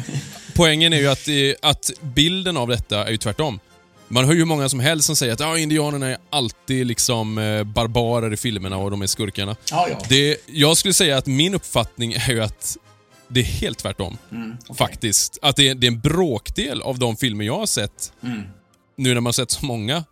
poängen 0.55 0.93
är 0.93 0.97
ju 0.97 1.07
att, 1.07 1.27
att 1.61 1.91
bilden 2.01 2.57
av 2.57 2.67
detta 2.67 3.05
är 3.07 3.11
ju 3.11 3.17
tvärtom. 3.17 3.59
Man 4.07 4.25
hör 4.25 4.33
ju 4.33 4.45
många 4.45 4.69
som 4.69 4.79
helst 4.79 5.05
som 5.05 5.15
säger 5.15 5.33
att 5.33 5.41
ah, 5.41 5.57
indianerna 5.57 6.07
är 6.07 6.17
alltid 6.29 6.87
liksom 6.87 7.37
eh, 7.37 7.63
barbarer 7.63 8.33
i 8.33 8.37
filmerna 8.37 8.77
och 8.77 8.91
de 8.91 9.01
är 9.01 9.07
skurkarna. 9.07 9.55
Ja, 9.71 9.87
ja. 9.89 9.97
Det, 10.09 10.37
jag 10.45 10.77
skulle 10.77 10.93
säga 10.93 11.17
att 11.17 11.25
min 11.25 11.53
uppfattning 11.55 12.13
är 12.13 12.31
ju 12.31 12.43
att 12.43 12.77
det 13.27 13.39
är 13.39 13.43
helt 13.43 13.77
tvärtom. 13.77 14.17
Mm, 14.31 14.57
okej. 14.63 14.75
Faktiskt. 14.75 15.37
Att 15.41 15.55
det 15.55 15.69
är, 15.69 15.75
det 15.75 15.87
är 15.87 15.91
en 15.91 15.99
bråkdel 15.99 16.81
av 16.81 16.99
de 16.99 17.17
filmer 17.17 17.45
jag 17.45 17.57
har 17.59 17.65
sett, 17.65 18.13
Mm. 18.23 18.41
nu 18.97 19.09
när 19.13 19.15
man 19.21 19.25
har 19.25 19.31
sett 19.31 19.51
så 19.51 19.65
många, 19.65 20.03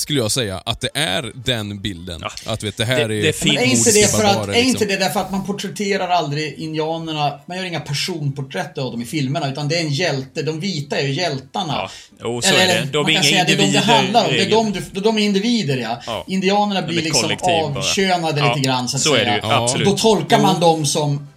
skulle 0.00 0.18
jag 0.20 0.30
säga 0.32 0.58
att 0.66 0.80
det 0.80 0.88
är 0.94 1.32
den 1.34 1.80
bilden. 1.80 2.22
Att 2.46 2.62
vet, 2.62 2.76
det 2.76 2.84
här 2.84 2.96
Det- 2.96 3.02
är... 3.04 3.08
det 3.08 3.28
är 3.28 3.32
är 3.58 3.64
inte, 3.64 3.90
det 3.92 4.10
för 4.16 4.24
att, 4.24 4.34
barbarer, 4.36 4.52
är 4.58 4.62
inte 4.62 4.70
liksom. 4.70 4.88
det 4.88 4.96
därför 4.96 5.20
att 5.20 5.30
man 5.30 5.44
porträtterar 5.46 6.08
aldrig 6.08 6.54
indianerna, 6.58 7.40
man 7.46 7.56
gör 7.56 7.64
inga 7.64 7.80
personporträtt 7.80 8.78
av 8.78 8.90
dem 8.92 9.02
i 9.02 9.04
filmerna, 9.04 9.48
utan 9.52 9.68
det 9.68 9.76
är 9.76 9.80
en 9.80 9.88
hjälte, 9.92 10.42
de 10.42 10.60
vita 10.60 10.98
är 10.98 11.06
ju 11.06 11.12
hjältarna. 11.12 11.72
Ja, 11.76 11.90
jo, 12.22 12.42
så 12.42 12.54
är 12.54 12.66
det. 12.66 12.88
De 12.92 12.98
man 13.02 13.10
är 13.10 13.14
kan 13.14 13.22
inga 13.24 13.32
säga, 13.32 13.44
det 13.44 13.52
är 13.52 13.56
de 13.56 13.62
det 13.62 13.66
individer 13.66 13.80
handlar 13.94 14.24
om, 14.24 14.30
det 14.32 14.42
är 14.42 14.50
de, 14.50 14.72
du- 14.92 15.00
de 15.00 15.18
är 15.18 15.22
individer 15.22 15.76
ja. 15.76 16.00
Ja. 16.06 16.24
Indianerna 16.26 16.80
De 16.80 16.86
blir 16.86 16.98
är 16.98 17.02
liksom 17.02 17.30
avkönade 17.42 18.40
Ja, 18.40 18.54
lite 18.54 18.66
grann 18.68 18.88
så 18.88 18.96
att 18.96 19.02
så 19.02 19.14
är 19.14 19.18
säga. 19.18 19.30
det 19.30 19.36
ju, 19.36 19.40
Ja. 19.42 19.64
absolut. 19.64 19.88
Då 19.88 19.96
tolkar 19.96 20.40
man 20.42 20.60
dem 20.60 20.86
som 20.86 21.28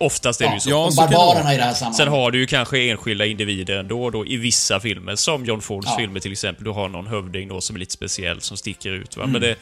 Oftast 0.00 0.40
är 0.40 0.48
det 0.48 0.54
ju 0.54 0.60
så. 0.60 0.70
Ja, 0.70 0.90
så 0.90 0.96
barbarerna 1.02 1.54
i 1.54 1.56
det 1.56 1.62
här 1.62 1.74
sammanhanget. 1.74 1.96
Sen 1.96 2.08
har 2.08 2.30
du 2.30 2.38
ju 2.38 2.46
kanske 2.46 2.78
enskilda 2.90 3.26
individer 3.26 3.76
ändå 3.76 4.10
då 4.10 4.26
i 4.26 4.36
vissa 4.36 4.80
filmer, 4.80 5.16
som 5.16 5.44
John 5.44 5.60
Fords 5.60 5.86
Ja. 5.90 5.96
filmer 5.98 6.20
till 6.20 6.32
exempel. 6.32 6.64
Du 6.64 6.70
har 6.70 6.88
någon 6.88 7.06
hövding 7.06 7.48
då 7.48 7.60
som 7.60 7.76
är 7.76 7.80
lite 7.80 7.92
speciell, 7.92 8.40
som 8.40 8.56
sticker 8.56 8.90
ut. 8.90 9.16
Va? 9.16 9.22
Mm. 9.22 9.32
Men 9.32 9.40
det, 9.42 9.56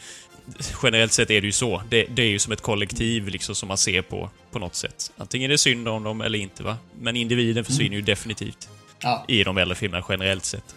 generellt 0.83 1.13
sett 1.13 1.29
är 1.31 1.41
det 1.41 1.45
ju 1.47 1.51
så. 1.51 1.83
Det, 1.89 2.03
det 2.05 2.21
är 2.21 2.27
ju 2.27 2.39
som 2.39 2.53
ett 2.53 2.61
kollektiv 2.61 3.27
liksom 3.27 3.55
som 3.55 3.67
man 3.67 3.77
ser 3.77 4.01
på, 4.01 4.29
på 4.51 4.59
något 4.59 4.75
sätt. 4.75 5.11
Antingen 5.17 5.49
är 5.49 5.53
det 5.53 5.57
synd 5.57 5.87
om 5.87 6.03
dem 6.03 6.21
eller 6.21 6.39
inte 6.39 6.63
va. 6.63 6.77
Men 7.01 7.15
individen 7.15 7.65
försvinner 7.65 7.87
Mm. 7.87 7.95
ju 7.99 8.01
definitivt 8.01 8.69
Ja. 9.01 9.25
i 9.27 9.43
de 9.43 9.57
äldre 9.57 9.75
filmerna 9.75 10.05
generellt 10.09 10.45
sett. 10.45 10.75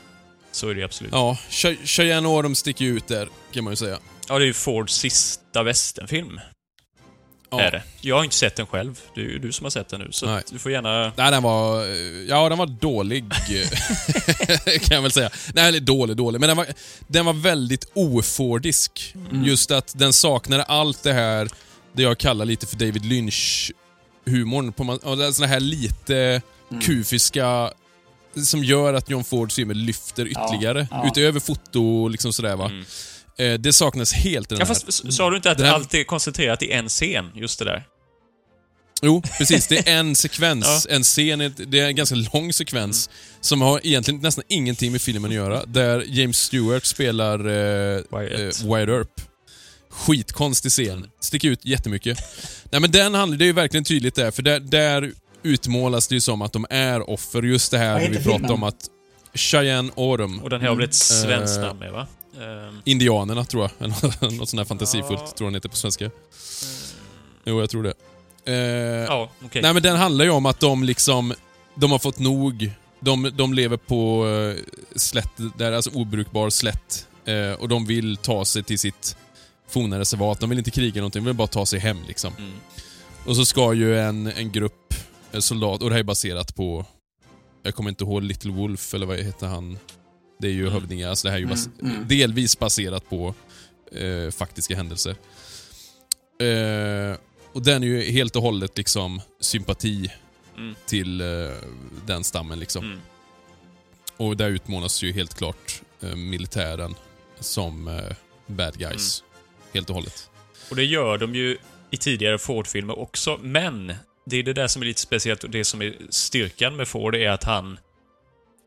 Så 0.53 0.69
är 0.69 0.75
det 0.75 0.79
ju 0.81 0.85
absolut. 0.85 1.13
Ja, 1.13 1.37
Che- 1.51 1.87
Cheyenne 1.87 2.29
Autumn 2.29 2.57
sticker 2.57 2.85
ju 2.85 2.97
ut 2.97 3.09
där, 3.09 3.29
kan 3.53 3.65
man 3.65 3.73
ju 3.73 3.77
säga. 3.77 3.99
Ja, 4.29 4.39
det 4.39 4.45
är 4.45 4.47
ju 4.47 4.53
Fords 4.55 4.95
sista 4.95 5.63
västernfilm. 5.63 6.41
Ja. 7.53 7.61
Är 7.61 7.71
det. 7.71 7.83
Jag 8.01 8.17
har 8.17 8.25
inte 8.25 8.37
sett 8.37 8.57
den 8.57 8.67
själv. 8.67 9.01
Det 9.15 9.21
är 9.21 9.25
ju 9.25 9.39
du 9.39 9.53
som 9.53 9.65
har 9.65 9.71
sett 9.71 9.89
den 9.89 10.01
nu, 10.01 10.09
så 10.13 10.41
du 10.51 10.59
får 10.59 10.73
gärna... 10.73 11.13
Nej, 11.17 11.31
den 11.31 11.43
var... 11.43 11.83
eh, 11.87 11.93
Ja, 12.29 12.49
den 12.49 12.59
var 12.59 12.67
dålig. 12.67 13.25
kan 14.83 14.95
jag 14.95 15.03
väl 15.03 15.13
säga. 15.13 15.31
Nej, 15.55 15.69
eller 15.69 15.81
dålig, 15.81 16.17
dålig. 16.17 16.41
Men 16.41 16.49
den 16.49 16.57
var, 16.57 16.67
den 17.07 17.25
var 17.27 17.33
väldigt 17.33 17.91
ofordisk. 17.95 19.15
Just 19.45 19.71
att 19.71 19.93
den 19.99 20.13
saknade 20.13 20.63
allt 20.63 21.03
det 21.03 21.13
här, 21.13 21.49
det 21.93 22.03
jag 22.03 22.19
kallar 22.19 22.45
lite 22.45 22.67
för 22.67 22.77
David 22.77 23.05
Lynch-humorn. 23.05 24.69
Och 25.29 25.35
såna 25.35 25.47
här 25.49 25.61
lite 25.61 26.43
kufiska 26.83 27.71
som 28.45 28.65
gör 28.65 28.95
att 28.95 29.11
John 29.11 29.25
Fords 29.25 29.55
filmer 29.55 29.75
lyfter 29.75 30.27
ytterligare. 30.27 30.87
ja. 30.91 31.07
Utöver 31.07 31.41
foto 31.41 32.09
liksom 32.09 32.33
sådär 32.33 32.57
va. 32.57 32.65
Eh, 32.65 32.71
Det 33.37 33.73
saknas 33.73 34.13
helt 34.13 34.53
i 34.53 34.55
den 34.55 34.59
Ja, 34.61 34.65
här. 34.67 34.75
fast 34.75 34.89
s- 34.89 35.17
sa 35.17 35.31
du 35.31 35.37
inte 35.37 35.51
att 35.51 35.61
här- 35.61 35.73
allt 35.73 35.95
är 35.95 36.05
koncentrerat 36.05 36.63
i 36.63 36.71
en 36.73 36.89
scen, 36.89 37.31
just 37.35 37.59
det 37.59 37.65
där? 37.65 37.85
Jo, 39.03 39.23
precis. 39.39 39.67
Det 39.69 39.89
är 39.89 39.99
en 39.99 40.15
sekvens, 40.17 40.87
Ja. 40.89 40.95
en 40.95 41.03
scen, 41.03 41.55
det 41.67 41.81
är 41.81 41.87
en 41.87 41.97
ganska 41.97 42.15
lång 42.33 42.53
sekvens 42.53 43.11
som 43.41 43.61
har 43.61 43.81
egentligen 43.87 44.21
nästan 44.21 44.45
ingenting 44.49 44.93
med 44.93 45.03
filmen 45.03 45.31
att 45.31 45.35
göra. 45.35 45.65
Där 45.65 46.05
James 46.09 46.39
Stewart 46.39 46.85
spelar 46.85 47.39
eh, 47.39 48.01
Wyatt. 48.19 48.41
eh, 48.63 48.67
Wyatt 48.75 48.89
Earp. 48.89 49.09
Skitkonstig 49.91 50.71
scen. 50.73 51.07
Sticker 51.21 51.49
ut 51.49 51.65
jättemycket. 51.65 52.19
Nej 52.71 52.81
men 52.81 52.91
den 52.91 53.15
handlar, 53.15 53.39
det 53.39 53.45
är 53.45 53.47
ju 53.47 53.53
verkligen 53.53 53.85
tydligt 53.85 54.15
där, 54.15 54.31
för 54.31 54.43
där, 54.43 54.61
där 54.61 55.13
utmålas 55.43 56.09
det 56.09 56.15
ju 56.15 56.21
som 56.21 56.43
att 56.43 56.53
de 56.53 56.67
är 56.71 57.11
offer. 57.11 57.43
Just 57.43 57.71
det 57.71 57.79
här 57.79 58.09
vi 58.09 58.19
filmen? 58.21 58.51
om 58.51 58.63
att 58.63 58.77
Cheyenne 59.35 59.93
Autumn, 59.97 60.41
Och 60.41 60.51
den 60.51 60.61
här 60.61 60.69
har 60.69 60.77
väl 60.77 60.85
ett 60.85 60.95
svenskt 60.95 61.57
Eh, 61.57 61.63
namn 61.63 61.79
med, 61.79 61.93
va? 61.93 62.07
Ehm, 62.41 62.83
Indianerna 62.85 63.45
tror 63.45 63.71
jag. 63.79 63.89
Något 63.91 64.49
sånt 64.49 64.57
där 64.57 64.65
fantasifullt 64.65 65.21
Ja. 65.21 65.27
tror 65.27 65.47
jag 65.47 65.47
den 65.47 65.55
heter 65.55 65.69
på 65.69 65.77
svenska. 65.77 66.11
Jo, 67.45 67.61
jag 67.61 67.71
tror 67.71 67.83
det. 67.83 67.95
Eh, 68.45 68.55
ja, 69.05 69.31
okej. 69.45 69.63
Nej 69.63 69.73
men 69.75 69.83
den 69.83 69.97
handlar 69.97 70.25
ju 70.25 70.31
om 70.31 70.47
att 70.47 70.61
de 70.61 70.85
liksom, 70.85 71.35
de 71.75 71.91
har 71.93 71.99
fått 71.99 72.19
nog. 72.19 72.73
De, 73.01 73.31
de 73.35 73.55
lever 73.55 73.77
på 73.77 74.27
uh, 74.27 74.57
slätt, 74.97 75.31
där, 75.59 75.73
alltså 75.73 75.91
obrukbar 75.91 76.51
slätt. 76.51 77.07
eh, 77.25 77.53
och 77.53 77.69
de 77.69 77.87
vill 77.87 78.17
ta 78.17 78.45
sig 78.45 78.63
till 78.63 78.79
sitt 78.79 79.17
forna 79.69 79.99
reservat. 79.99 80.41
De 80.41 80.49
vill 80.49 80.59
inte 80.59 80.71
kriga 80.71 81.01
någonting, 81.01 81.23
de 81.23 81.27
vill 81.27 81.35
bara 81.37 81.49
ta 81.49 81.67
sig 81.67 81.79
hem 81.81 81.99
liksom. 82.09 82.33
Mm. 82.39 82.53
Och 83.27 83.37
så 83.37 83.45
ska 83.45 83.73
ju 83.75 83.99
en, 84.01 84.27
en 84.27 84.53
grupp 84.53 84.95
eh, 85.33 85.41
soldater, 85.41 85.85
och 85.85 85.91
det 85.91 85.95
här 85.95 86.01
är 86.01 86.05
baserat 86.05 86.55
på, 86.55 86.85
jag 87.63 87.75
kommer 87.75 87.91
inte 87.91 88.05
ihåg, 88.05 88.23
Little 88.23 88.51
Wolf 88.53 88.95
eller 88.95 89.07
vad 89.07 89.19
heter 89.19 89.47
han? 89.47 89.79
Det 90.43 90.49
är 90.49 90.53
ju 90.53 90.61
Mm. 90.61 90.73
hövdingar, 90.73 91.09
alltså 91.11 91.27
det 91.29 91.31
här 91.31 91.37
är 91.39 91.41
ju 91.43 91.47
bas, 91.49 91.69
Mm, 91.81 91.95
mm. 91.97 92.09
delvis 92.09 92.59
baserat 92.59 93.09
på 93.11 93.35
eh, 93.93 94.31
faktiska 94.31 94.77
händelser. 94.77 95.17
Eh, 96.41 97.17
och 97.53 97.63
den 97.63 97.83
är 97.83 97.87
ju 97.87 98.03
helt 98.13 98.37
och 98.37 98.43
hållet 98.43 98.79
liksom 98.79 99.21
sympati 99.41 100.13
Mm. 100.57 100.75
till 100.87 101.21
eh, 101.21 101.27
den 102.07 102.25
stammen 102.25 102.59
liksom. 102.61 102.85
Mm. 102.85 103.01
Och 104.17 104.37
där 104.37 104.49
utmålas 104.51 105.03
ju 105.03 105.13
helt 105.13 105.35
klart 105.35 105.83
eh, 106.01 106.17
militären 106.17 106.95
som 107.41 107.89
eh, 107.89 108.17
bad 108.47 108.79
guys. 108.79 109.21
Mm. 109.23 109.73
Helt 109.75 109.89
och 109.91 109.95
hållet. 109.97 110.31
Och 110.71 110.77
det 110.77 110.85
gör 110.85 111.19
de 111.19 111.35
ju 111.35 111.57
i 111.91 111.97
tidigare 111.97 112.39
Ford-filmer 112.39 112.99
också, 112.99 113.39
men 113.43 113.95
det 114.27 114.37
är 114.37 114.43
det 114.43 114.53
där 114.53 114.67
som 114.69 114.83
är 114.83 114.87
lite 114.87 115.01
speciellt 115.01 115.45
och 115.45 115.51
det 115.51 115.65
som 115.65 115.83
är 115.83 115.95
styrkan 116.11 116.77
med 116.77 116.89
Ford 116.89 117.15
är 117.15 117.29
att 117.31 117.45
han 117.45 117.79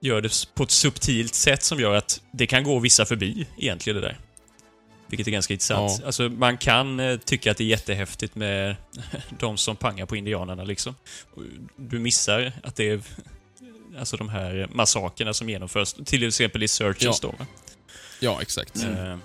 gör 0.01 0.21
det 0.21 0.47
på 0.55 0.63
ett 0.63 0.71
subtilt 0.71 1.35
sätt 1.35 1.63
som 1.63 1.79
gör 1.79 1.95
att 1.95 2.21
det 2.31 2.47
kan 2.47 2.63
gå 2.63 2.79
vissa 2.79 3.05
förbi 3.05 3.47
egentligen 3.57 4.01
det 4.01 4.07
där. 4.07 4.19
Vilket 5.07 5.27
är 5.27 5.31
ganska 5.31 5.53
intressant. 5.53 5.97
Ja. 5.99 6.05
Alltså, 6.05 6.29
man 6.29 6.57
kan 6.57 6.99
eh, 6.99 7.17
tycka 7.17 7.51
att 7.51 7.57
det 7.57 7.63
är 7.63 7.67
jättehäftigt 7.67 8.35
med 8.35 8.75
de 9.39 9.57
som 9.57 9.75
pangar 9.75 10.05
på 10.05 10.15
indianerna 10.15 10.63
liksom. 10.63 10.95
Du 11.75 11.99
missar 11.99 12.51
att 12.63 12.75
det 12.75 12.89
är 12.89 13.01
alltså 13.99 14.17
de 14.17 14.29
här 14.29 14.67
massakerna 14.73 15.33
som 15.33 15.49
genomförs, 15.49 15.93
till 16.05 16.27
exempel 16.27 16.63
i 16.63 16.67
Searches 16.67 17.19
Ja. 17.23 17.29
då. 17.39 17.45
Ja, 18.19 18.41
exakt. 18.41 18.83
Eh, 18.83 19.17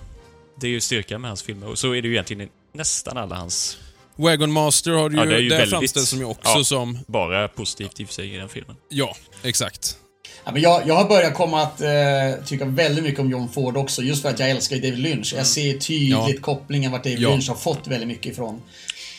Det 0.61 0.67
är 0.67 0.71
ju 0.71 0.81
styrkan 0.81 1.21
med 1.21 1.29
hans 1.29 1.43
filmer 1.43 1.67
och 1.67 1.79
så 1.79 1.95
är 1.95 2.01
det 2.01 2.07
ju 2.07 2.13
egentligen 2.13 2.49
nästan 2.73 3.17
alla 3.17 3.35
hans... 3.35 3.77
Wagon 4.15 4.51
Master 4.51 4.91
har 4.91 5.09
du 5.09 5.15
ju, 5.15 5.21
Ja, 5.21 5.25
det 5.29 5.35
är 5.35 5.39
ju 5.39 5.49
där 5.49 5.57
väldigt- 5.57 5.69
framställs 5.71 6.09
som 6.09 6.19
ju 6.19 6.25
också 6.25 6.57
ja. 6.57 6.63
som... 6.63 6.99
Bara 7.07 7.47
positivt 7.47 7.99
i 7.99 8.03
och 8.03 8.07
för 8.07 8.13
sig 8.13 8.33
i 8.33 8.37
den 8.37 8.49
filmen. 8.49 8.75
Ja, 8.89 9.15
exakt. 9.43 9.97
Ja, 10.45 10.51
men 10.51 10.61
jag, 10.61 10.87
jag 10.87 10.95
har 10.95 11.05
börjat 11.09 11.33
komma 11.33 11.61
att 11.61 11.81
eh, 11.81 11.89
tycka 12.45 12.65
väldigt 12.65 13.03
mycket 13.03 13.19
om 13.19 13.29
John 13.29 13.49
Ford 13.49 13.77
också, 13.77 14.01
just 14.01 14.21
för 14.21 14.29
att 14.29 14.39
jag 14.39 14.49
älskar 14.49 14.75
David 14.75 14.99
Lynch. 14.99 15.33
Jag 15.37 15.47
ser 15.47 15.73
tydligt 15.73 16.09
Ja. 16.11 16.41
kopplingen 16.41 16.91
vart 16.91 17.03
David 17.03 17.19
Ja. 17.19 17.29
Lynch 17.29 17.49
har 17.49 17.55
fått 17.55 17.87
väldigt 17.87 18.07
mycket 18.07 18.31
ifrån. 18.31 18.61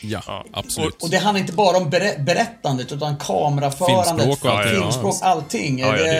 Ja, 0.03 0.45
absolut. 0.53 1.03
Och 1.03 1.11
det 1.11 1.17
handlar 1.17 1.41
inte 1.41 1.53
bara 1.53 1.77
om 1.77 1.91
berä 1.91 2.19
berättandet, 2.19 2.93
utan 2.93 3.17
kameraförandet, 3.17 4.39
Filmspråk 4.71 5.17
ja. 5.21 5.27
allting. 5.27 5.79
Ja, 5.79 5.87
ja, 5.97 6.03
det 6.03 6.13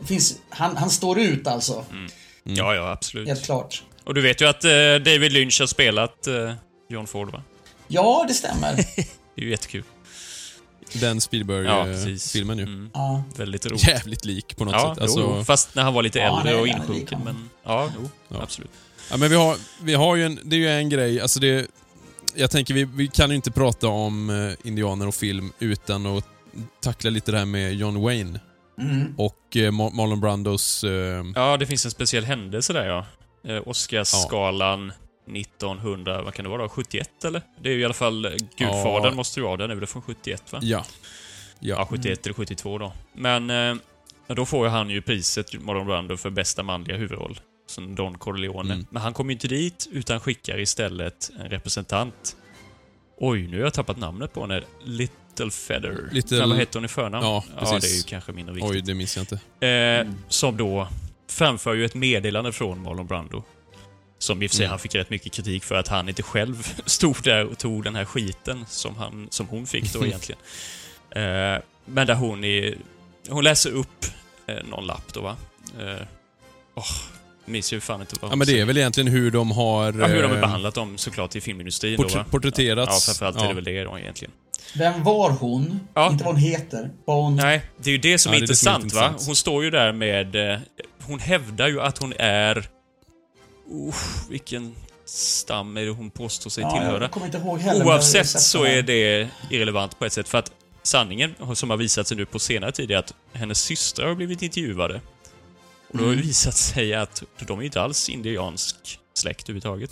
det 0.00 0.06
finns, 0.06 0.34
han, 0.48 0.76
han 0.76 0.90
står 0.90 1.18
ut 1.18 1.46
alltså. 1.46 1.84
Mm. 1.90 2.10
Ja, 2.44 2.74
ja, 2.74 2.90
absolut. 2.90 3.28
Helt 3.28 3.44
klart. 3.44 3.82
Och 4.04 4.14
du 4.14 4.20
vet 4.22 4.40
ju 4.40 4.48
att 4.48 4.64
eh, 4.64 4.70
David 5.04 5.32
Lynch 5.32 5.60
har 5.60 5.66
spelat 5.66 6.26
eh, 6.26 6.52
John 6.88 7.06
Ford, 7.06 7.32
va? 7.32 7.42
Ja, 7.88 8.24
det 8.28 8.34
stämmer. 8.34 8.74
Det 9.36 9.42
är 9.42 9.44
ju 9.44 9.50
jättekul. 9.50 9.82
Den 10.92 11.16
Ja. 11.16 11.20
Spielberg-filmen 11.20 12.58
ju. 12.58 12.64
Mm. 12.64 12.90
Ja. 12.94 13.22
Väldigt 13.36 13.66
roligt. 13.66 13.88
Jävligt 13.88 14.24
lik 14.24 14.56
på 14.56 14.64
något 14.64 14.74
ja, 14.74 14.94
sätt. 14.94 15.02
Alltså, 15.02 15.20
jo, 15.20 15.44
fast 15.44 15.74
när 15.74 15.82
han 15.82 15.94
var 15.94 16.02
lite 16.02 16.18
Ja, 16.18 16.38
äldre 16.40 16.60
och 16.60 16.68
insjunken, 16.68 17.20
men... 17.24 17.50
Ja, 17.64 17.90
jo, 18.02 18.10
Ja. 18.28 18.42
absolut. 18.42 18.70
Ja, 19.10 19.16
men 19.16 19.30
vi 19.30 19.36
har, 19.36 19.56
vi 19.82 19.94
har 19.94 20.16
ju 20.16 20.24
en, 20.24 20.38
det 20.44 20.56
är 20.56 20.60
ju 20.60 20.68
en 20.68 20.88
grej, 20.88 21.20
alltså 21.20 21.40
det... 21.40 21.66
Jag 22.34 22.50
tänker, 22.50 22.74
vi, 22.74 22.84
vi 22.84 23.08
kan 23.08 23.30
ju 23.30 23.36
inte 23.36 23.50
prata 23.50 23.88
om 23.88 24.30
eh, 24.30 24.68
indianer 24.68 25.08
och 25.08 25.14
film 25.14 25.52
utan 25.58 26.06
att 26.06 26.24
tackla 26.82 27.10
lite 27.10 27.32
det 27.32 27.38
här 27.38 27.44
med 27.44 27.74
John 27.74 28.00
Wayne 28.02 28.40
Mm. 28.80 29.14
och 29.18 29.56
eh, 29.56 29.70
Ma- 29.72 29.92
Marlon 29.94 30.20
Brandos... 30.20 30.84
Eh, 30.84 31.24
Ja, 31.34 31.56
det 31.56 31.66
finns 31.66 31.84
en 31.84 31.90
speciell 31.90 32.24
händelse 32.24 32.72
där, 32.72 32.86
ja. 32.86 33.06
Eh, 33.48 33.62
Oscarsgalan 33.68 34.92
1900, 35.26 36.22
vad 36.22 36.34
kan 36.34 36.42
det 36.42 36.48
vara 36.48 36.62
då? 36.62 36.68
71 36.68 37.24
eller? 37.24 37.42
Det 37.62 37.68
är 37.68 37.72
ju 37.72 37.80
i 37.80 37.84
alla 37.84 37.94
fall 37.94 38.24
eh, 38.24 38.30
Gudfadern 38.56 39.04
Ja. 39.04 39.14
måste 39.14 39.40
ju 39.40 39.44
vara, 39.46 39.56
den 39.56 39.70
är 39.70 39.74
väl 39.74 39.86
från 39.86 40.02
71 40.02 40.52
va? 40.52 40.58
ja. 40.62 40.84
Ja, 41.60 41.76
Ja. 41.78 41.86
71 41.90 42.26
eller 42.26 42.34
72 42.34 42.78
då. 42.78 42.92
Men 43.12 43.50
eh, 43.50 43.74
då 44.34 44.46
får 44.46 44.66
ju 44.66 44.70
han 44.70 44.90
ju 44.90 45.02
priset, 45.02 45.60
Marlon 45.62 45.86
Brando, 45.86 46.16
för 46.16 46.30
bästa 46.30 46.62
manliga 46.62 46.96
huvudroll. 46.96 47.40
Som 47.68 47.94
Don 47.94 48.18
Corleone. 48.18 48.74
Mm. 48.74 48.86
Men 48.90 49.02
han 49.02 49.14
kommer 49.14 49.30
ju 49.30 49.32
inte 49.34 49.48
dit, 49.48 49.88
utan 49.92 50.20
skickar 50.20 50.60
istället 50.60 51.30
en 51.40 51.48
representant. 51.50 52.36
Oj, 53.18 53.46
nu 53.46 53.56
har 53.56 53.64
jag 53.64 53.74
tappat 53.74 53.96
namnet 53.98 54.32
på 54.32 54.40
henne. 54.40 54.62
Little 54.84 55.50
Feather. 55.50 56.08
Little- 56.12 56.38
Nej, 56.38 56.48
vad 56.48 56.58
heter 56.58 56.78
hon 56.78 56.84
i 56.84 56.88
förnamn? 56.88 57.26
Ja, 57.26 57.44
ja, 57.54 57.60
precis. 57.60 57.82
det 57.90 57.94
är 57.94 57.96
ju 57.96 58.02
kanske 58.02 58.32
mindre 58.32 58.54
viktigt. 58.54 58.70
Oj, 58.70 58.80
det 58.82 58.94
minns 58.94 59.16
jag 59.16 59.22
inte. 59.22 59.66
Eh, 59.66 60.12
Som 60.28 60.56
då 60.56 60.88
framför 61.30 61.74
ju 61.74 61.84
ett 61.84 61.94
meddelande 61.94 62.52
från 62.52 62.82
Marlon 62.82 63.06
Brando. 63.06 63.42
Som 64.18 64.42
i 64.42 64.46
och 64.46 64.50
för 64.50 64.56
sig 64.56 64.64
Mm. 64.64 64.70
han 64.70 64.78
fick 64.78 64.94
rätt 64.94 65.10
mycket 65.10 65.32
kritik 65.32 65.64
för 65.64 65.74
att 65.74 65.88
han 65.88 66.08
inte 66.08 66.22
själv 66.22 66.74
stod 66.86 67.16
där 67.22 67.44
och 67.44 67.58
tog 67.58 67.84
den 67.84 67.94
här 67.94 68.04
skiten 68.04 68.64
som, 68.68 68.96
han, 68.96 69.28
som 69.30 69.46
hon 69.48 69.66
fick 69.66 69.92
då 69.92 70.06
egentligen. 70.06 70.40
Eh, 71.10 71.60
men 71.84 72.06
där 72.06 72.14
hon 72.14 72.44
är, 72.44 72.74
Hon 73.28 73.44
läser 73.44 73.70
upp 73.70 74.04
eh, 74.46 74.56
någon 74.70 74.86
lapp 74.86 75.12
då 75.14 75.20
va? 75.20 75.36
Eh, 75.80 76.06
åh, 76.74 76.84
minns 77.44 77.72
ju 77.72 77.80
fan 77.80 78.00
inte 78.00 78.16
vad 78.20 78.28
Ja, 78.28 78.32
hon 78.32 78.38
men 78.38 78.46
det 78.46 78.52
är 78.52 78.54
säger. 78.54 78.64
väl 78.64 78.76
egentligen 78.78 79.08
hur 79.12 79.30
de 79.30 79.50
har... 79.50 79.84
Ja, 80.00 80.06
hur 80.06 80.22
de 80.22 80.28
har 80.28 80.34
eh, 80.34 80.40
behandlat 80.40 80.74
dem 80.74 80.98
såklart 80.98 81.36
i 81.36 81.40
filmindustrin 81.40 81.98
portr- 81.98 82.08
då 82.12 82.18
va? 82.18 82.24
porträtterats. 82.30 83.08
Ja, 83.08 83.12
framförallt 83.12 83.36
är 83.36 83.40
Ja. 83.42 83.48
det 83.48 83.54
väl 83.54 83.64
det 83.64 83.84
då 83.84 83.98
egentligen. 83.98 84.32
Vem 84.74 85.04
var 85.04 85.30
hon? 85.30 85.80
Ja. 85.94 86.10
Inte 86.12 86.24
vad 86.24 86.34
hon 86.34 86.42
heter. 86.42 86.90
Vad 87.04 87.24
hon... 87.24 87.36
Nej, 87.36 87.62
det 87.78 87.90
är 87.90 87.92
ju 87.92 87.98
det 87.98 88.18
som 88.18 88.32
Ja, 88.32 88.36
är 88.36 88.40
det 88.40 88.44
är 88.44 88.48
det 88.48 88.56
som 88.56 88.68
är 88.72 88.74
intressant 88.76 88.94
va? 88.94 89.06
intressant. 89.06 89.26
Hon 89.26 89.36
står 89.36 89.64
ju 89.64 89.70
där 89.70 89.92
med... 89.92 90.52
eh, 90.52 90.58
Hon 91.02 91.18
hävdar 91.20 91.68
ju 91.68 91.80
att 91.80 91.98
hon 91.98 92.12
är... 92.18 92.68
Uff, 93.70 94.26
vilken 94.30 94.74
stam 95.04 95.76
är 95.76 95.84
det 95.84 95.90
hon 95.90 96.10
påstår 96.10 96.50
sig 96.50 96.62
Ja, 96.62 96.70
tillhöra? 96.70 97.08
heller, 97.58 97.86
Oavsett 97.86 98.28
sett 98.28 98.42
så 98.42 98.64
är 98.64 98.82
det 98.82 99.28
irrelevant 99.50 99.98
på 99.98 100.04
ett 100.04 100.12
sätt 100.12 100.28
för 100.28 100.38
att 100.38 100.52
sanningen 100.82 101.34
som 101.54 101.70
har 101.70 101.76
visat 101.76 102.06
sig 102.08 102.16
nu 102.16 102.26
på 102.26 102.38
senare 102.38 102.72
tid 102.72 102.90
är 102.90 102.96
att 102.96 103.14
hennes 103.32 103.58
systrar 103.60 104.08
har 104.08 104.14
blivit 104.14 104.42
intervjuade. 104.42 105.00
Och 105.88 105.98
då 105.98 106.04
har 106.04 106.10
det 106.10 106.14
Mm. 106.16 106.26
visat 106.26 106.56
sig 106.56 106.94
att 106.94 107.22
de 107.46 107.58
är 107.60 107.62
inte 107.64 107.80
alls 107.80 108.08
indiansk 108.08 108.76
släkt 109.14 109.42
överhuvudtaget. 109.48 109.90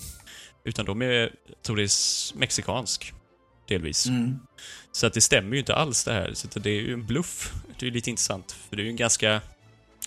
Utan 0.65 0.85
de 0.87 1.03
är, 1.03 1.07
jag 1.09 1.31
tror 1.63 1.77
det 1.77 1.83
är 1.83 2.39
mexikansk. 2.39 3.13
Delvis. 3.69 4.07
Mm. 4.07 4.39
Så 4.93 5.07
att 5.07 5.13
det 5.13 5.21
stämmer 5.21 5.53
ju 5.53 5.59
inte 5.59 5.75
alls 5.75 6.05
det 6.05 6.13
här. 6.13 6.31
Så 6.35 6.49
det 6.59 6.71
är 6.71 6.81
ju 6.81 6.93
en 6.93 7.07
bluff. 7.07 7.53
Det 7.79 7.85
är 7.87 7.89
ju 7.89 7.95
lite 7.95 8.11
intressant. 8.11 8.57
För 8.69 8.77
det 8.77 8.83
är 8.83 8.85
ju 8.85 8.91
en 8.91 8.97
ganska... 8.97 9.41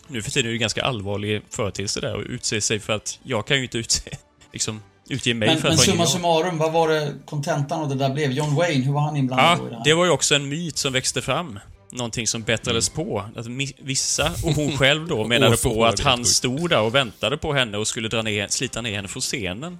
Nu 0.08 0.22
för 0.22 0.32
tiden 0.32 0.50
är 0.50 0.54
det 0.54 0.58
ganska 0.58 0.84
allvarlig 0.84 1.42
företeelse 1.50 2.02
där 2.02 2.20
att 2.20 2.26
utse 2.26 2.62
sig 2.62 2.80
för 2.80 2.94
att 2.94 3.20
jag 3.24 3.48
kan 3.48 3.58
ju 3.58 3.64
inte 3.64 3.78
utse, 3.78 4.10
liksom, 4.54 4.82
utge 5.10 5.34
mig 5.34 5.50
Men, 5.50 5.58
för 5.62 5.68
att 5.68 5.76
men 5.76 5.86
summa 5.86 6.06
summarum, 6.06 6.58
vad 6.58 6.72
var 6.74 6.90
det 6.90 7.14
kontentan 7.26 7.82
av 7.82 7.90
det 7.90 7.96
där 7.96 8.10
blev? 8.10 8.32
John 8.32 8.56
Wayne, 8.56 8.86
hur 8.86 8.94
var 8.94 9.02
han 9.02 9.16
inblandad 9.18 9.58
då 9.58 9.64
i 9.66 9.70
det 9.70 9.72
Ja, 9.72 9.78
här? 9.78 9.84
det 9.86 9.94
var 9.94 10.06
ju 10.06 10.12
också 10.12 10.36
en 10.36 10.50
myt 10.50 10.78
som 10.78 10.94
växte 10.94 11.22
fram. 11.22 11.60
Någonting 11.92 12.28
som 12.28 12.44
bättrades 12.44 12.90
på. 12.90 13.24
Att 13.36 13.46
vissa, 13.80 14.32
och 14.44 14.54
hon 14.54 14.78
själv 14.78 15.08
då, 15.08 15.28
menade 15.28 15.58
på 15.58 15.86
att 15.86 16.00
han 16.00 16.26
stod 16.26 16.70
där 16.70 16.82
och 16.82 16.96
väntade 16.96 17.38
på 17.38 17.54
henne 17.54 17.78
och 17.78 17.88
skulle 17.88 18.08
dra 18.08 18.22
ner, 18.22 18.48
slita 18.48 18.82
ner 18.82 18.96
henne 18.96 19.08
från 19.08 19.22
scenen. 19.22 19.80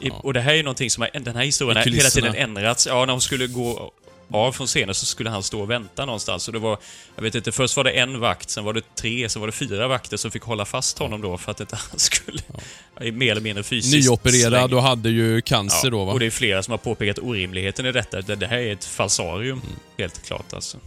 I, 0.00 0.10
Och 0.10 0.34
det 0.34 0.40
här 0.40 0.52
är 0.52 0.56
ju 0.56 0.62
någonting 0.62 0.90
som 0.90 1.00
har, 1.02 1.20
den 1.20 1.36
här 1.36 1.44
historien 1.44 1.76
har 1.76 1.84
hela 1.84 2.08
tiden 2.08 2.34
ändrats. 2.34 2.86
Ja, 2.86 3.04
när 3.04 3.12
hon 3.12 3.20
skulle 3.20 3.46
gå 3.46 3.92
av 4.32 4.52
från 4.52 4.66
scenen 4.66 4.94
så 4.94 5.06
skulle 5.06 5.30
han 5.30 5.42
stå 5.42 5.60
och 5.60 5.70
vänta 5.70 6.04
någonstans. 6.06 6.46
Och 6.48 6.52
det 6.52 6.58
var, 6.58 6.78
jag 7.16 7.22
vet 7.22 7.34
inte, 7.34 7.52
först 7.52 7.76
var 7.76 7.84
det 7.84 7.90
en 7.90 8.20
vakt, 8.20 8.50
sen 8.50 8.64
var 8.64 8.72
det 8.72 8.94
tre, 8.94 9.28
sen 9.28 9.40
var 9.40 9.46
det 9.46 9.52
fyra 9.52 9.88
vakter 9.88 10.16
som 10.16 10.30
fick 10.30 10.42
hålla 10.42 10.64
fast 10.64 10.98
honom 10.98 11.20
då 11.20 11.38
för 11.38 11.50
att 11.50 11.60
inte 11.60 11.76
han 11.90 11.98
skulle... 11.98 12.40
Ja. 12.46 13.12
Mer 13.12 13.30
eller 13.30 13.40
mindre 13.40 13.62
fysiskt 13.62 14.08
Nyopererad 14.08 14.68
släng. 14.70 14.78
och 14.78 14.82
hade 14.82 15.10
ju 15.10 15.40
cancer 15.40 15.80
Ja, 15.86 15.90
då 15.90 16.04
va? 16.04 16.12
och 16.12 16.20
det 16.20 16.26
är 16.26 16.30
flera 16.30 16.62
som 16.62 16.70
har 16.72 16.78
påpekat 16.78 17.18
orimligheten 17.18 17.86
i 17.86 17.92
detta. 17.92 18.20
Det, 18.22 18.36
det 18.36 18.46
här 18.46 18.58
är 18.58 18.72
ett 18.72 18.84
falsarium, 18.84 19.60
helt 19.98 20.22
klart 20.26 20.52
alltså. 20.54 20.78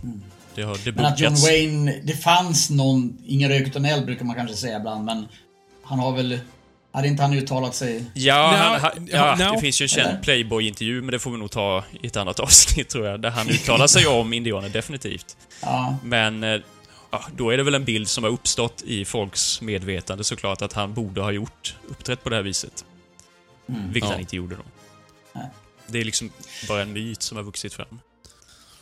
Det 0.56 0.62
har 0.64 0.78
det 0.86 0.92
Men 0.92 1.06
att 1.06 1.20
John. 1.20 1.36
Wayne, 1.36 2.00
det 2.04 2.14
fanns 2.14 2.70
någon, 2.70 3.18
ingen 3.26 3.50
rök 3.50 3.68
utan 3.68 3.86
eld 3.86 4.06
brukar 4.06 4.26
man 4.26 4.36
kanske 4.36 4.56
säga 4.58 4.78
ibland, 4.78 5.06
men 5.06 5.26
han 5.84 6.00
har 6.00 6.12
väl, 6.16 6.40
hade 6.94 7.08
inte 7.08 7.24
han 7.24 7.34
uttalat 7.34 7.76
sig? 7.76 8.04
Ja, 8.14 8.52
Nå, 8.52 8.58
han, 8.58 8.80
han, 8.82 9.08
ja 9.12 9.36
no. 9.36 9.56
det 9.56 9.62
finns 9.62 9.82
ju 9.82 9.84
en 9.84 9.90
känd? 9.90 10.24
Playboy-intervju, 10.24 11.02
men 11.02 11.12
det 11.12 11.20
får 11.20 11.32
vi 11.32 11.38
nog 11.38 11.52
ta 11.52 11.84
i 12.02 12.08
ett 12.08 12.18
annat 12.18 12.40
avsnitt 12.40 12.90
tror 12.90 13.08
jag, 13.08 13.22
där 13.22 13.30
han 13.30 13.50
uttalar 13.50 13.88
sig 13.88 14.08
om 14.08 14.34
indianer, 14.34 14.70
definitivt. 14.70 15.38
Ja, 15.62 15.98
Men 16.04 16.44
eh, 16.44 16.62
ja, 17.12 17.24
då 17.36 17.50
är 17.50 17.58
det 17.58 17.64
väl 17.64 17.76
en 17.76 17.86
bild 17.86 18.08
som 18.08 18.24
har 18.24 18.32
uppstått 18.32 18.82
i 18.86 19.06
folks 19.06 19.62
medvetande 19.62 20.24
såklart, 20.24 20.62
att 20.62 20.74
han 20.74 20.94
borde 20.94 21.22
ha 21.22 21.32
gjort, 21.32 21.76
uppträtt 21.90 22.24
på 22.24 22.30
det 22.30 22.36
här 22.36 22.44
viset. 22.44 22.86
Vilket 23.66 24.04
Ja. 24.04 24.12
han 24.12 24.20
inte 24.20 24.36
gjorde 24.36 24.56
då. 24.56 24.64
Nej. 25.34 25.46
Det 25.88 26.00
är 26.00 26.06
liksom 26.06 26.32
bara 26.68 26.82
en 26.82 26.94
myt 26.94 27.22
som 27.22 27.38
har 27.38 27.44
vuxit 27.44 27.74
fram. 27.74 28.00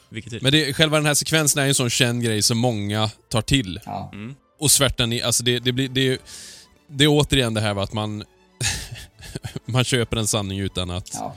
Vilket 0.09 0.33
är... 0.33 0.39
Men 0.41 0.51
det, 0.51 0.73
själva 0.73 0.97
den 0.97 1.05
här 1.05 1.13
sekvensen 1.13 1.59
är 1.61 1.65
ju 1.65 1.69
en 1.69 1.75
sån 1.75 1.89
känd 1.89 2.23
grej 2.23 2.41
som 2.41 2.57
många 2.57 3.09
tar 3.29 3.41
till. 3.41 3.79
ja. 3.85 4.09
Mm. 4.13 4.35
Och 4.59 4.71
svärtan 4.71 5.13
i, 5.13 5.21
alltså 5.21 5.43
det, 5.43 5.59
det 5.59 5.71
blir, 5.71 5.89
det, 5.89 6.07
är- 6.07 6.17
det 6.91 7.03
är 7.03 7.07
återigen 7.07 7.53
det 7.53 7.61
här 7.61 7.73
med 7.73 7.83
att 7.83 7.93
man 7.93 8.23
man 9.65 9.83
köper 9.83 10.17
en 10.17 10.27
sanning 10.27 10.59
utan 10.59 10.89
att 10.89 11.09
ja 11.13 11.35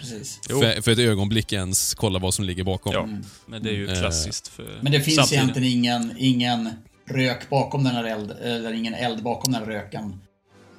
för, 0.48 0.82
för 0.82 0.90
ett 0.93 0.98
ögonblick 0.98 1.52
ens 1.52 1.94
kolla 1.94 2.18
vad 2.18 2.35
som 2.35 2.44
ligger 2.44 2.64
bakom. 2.64 2.93
Ja, 2.93 3.09
men 3.47 3.62
det 3.62 3.68
är 3.70 3.74
ju 3.74 3.89
Eh, 3.90 4.01
klassiskt 4.01 4.48
för 4.48 4.78
Men 4.82 4.93
det 4.93 5.01
finns 5.01 5.16
samtiden. 5.16 5.43
egentligen 5.44 5.68
ingen, 5.78 6.14
ingen 6.18 6.70
rök 7.09 7.48
bakom 7.51 7.85
den 7.85 7.94
här 7.94 8.05
eld, 8.05 8.31
eller 8.31 8.72
ingen 8.72 8.94
eld 8.94 9.22
bakom 9.22 9.52
den 9.52 9.62
här 9.62 9.70
röken. 9.70 10.20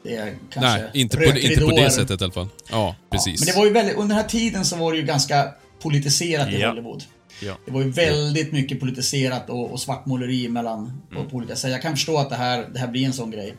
Det 0.04 0.16
är 0.16 0.34
kanske 0.50 0.82
Nej, 0.82 0.90
inte 0.94 1.18
på, 1.18 1.24
inte 1.24 1.62
på 1.62 1.70
det 1.76 1.92
sättet 1.92 2.22
i 2.22 2.24
alla 2.24 2.34
fall. 2.34 2.48
Ja, 2.70 2.76
Ja, 2.78 2.96
precis. 3.10 3.40
men 3.40 3.48
det 3.54 3.60
var 3.60 3.66
ju 3.66 3.72
väldigt, 3.72 3.96
under 3.96 4.16
den 4.16 4.24
här 4.24 4.30
tiden 4.30 4.66
så 4.66 4.76
var 4.76 4.92
det 4.92 4.98
ju 4.98 5.04
ganska 5.06 5.48
politiserat 5.82 6.50
i 6.50 6.60
Ja. 6.60 6.70
Hollywood. 6.70 7.04
Ja. 7.42 7.58
Det 7.66 7.72
var 7.72 7.82
ju 7.82 7.90
väldigt 7.90 8.52
mycket 8.52 8.80
politiserat 8.80 9.50
och, 9.50 9.72
och 9.72 9.80
svartmåleri 9.80 10.50
mellan 10.50 11.02
Mm. 11.12 11.30
på 11.30 11.38
olika 11.38 11.56
sätt. 11.56 11.72
Jag 11.72 11.82
kan 11.82 11.92
förstå 11.92 12.18
att 12.18 12.30
det 12.30 12.36
här, 12.36 12.68
det 12.74 12.80
här 12.80 12.88
blir 12.88 13.06
en 13.06 13.14
sån 13.14 13.32
grej. 13.32 13.54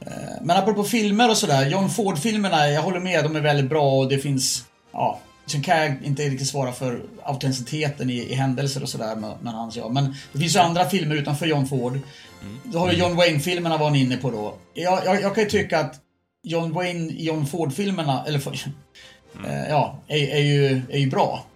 Eh, 0.00 0.12
Men 0.42 0.56
apropå 0.56 0.84
filmer 0.84 1.30
och 1.30 1.36
sådär. 1.36 1.68
John 1.70 1.90
Ford-filmerna, 1.90 2.68
jag 2.68 2.82
håller 2.82 3.00
med, 3.00 3.24
de 3.24 3.36
är 3.36 3.40
väldigt 3.40 3.68
bra 3.68 3.92
och 3.98 4.08
det 4.08 4.18
finns... 4.18 4.64
Ja, 4.92 5.20
sen 5.46 5.62
kan 5.62 5.78
jag 5.78 5.96
inte 6.04 6.22
riktigt 6.22 6.48
svara 6.48 6.72
för 6.72 7.02
autenticiteten 7.24 8.10
i, 8.10 8.14
i 8.14 8.34
händelser 8.34 8.82
och 8.82 8.88
sådär 8.88 9.16
med 9.16 9.52
hans 9.52 9.76
jag. 9.76 9.92
Men 9.92 10.14
det 10.32 10.38
finns 10.38 10.56
ju 10.56 10.60
andra 10.60 10.84
filmer 10.90 11.16
utanför 11.16 11.46
John 11.46 11.66
Ford. 11.66 11.92
Mm. 11.92 12.58
Då 12.64 12.78
har 12.78 12.88
vi 12.88 12.96
John 12.96 13.16
Wayne-filmerna 13.16 13.76
var 13.78 13.90
ni 13.90 14.00
inne 14.00 14.16
på 14.16 14.30
då. 14.30 14.54
Jag, 14.74 15.00
jag, 15.06 15.22
jag 15.22 15.34
kan 15.34 15.44
ju 15.44 15.50
tycka 15.50 15.78
att 15.80 15.94
John 16.42 16.72
Wayne 16.72 17.12
John 17.12 17.46
Ford-filmerna, 17.46 18.24
eller 18.28 18.38
för- 18.38 18.52
eh, 19.46 19.68
ja, 19.68 19.98
är, 20.08 20.16
är, 20.28 20.40
ju, 20.40 20.82
är 20.90 20.98
ju 20.98 21.10
bra. 21.10 21.46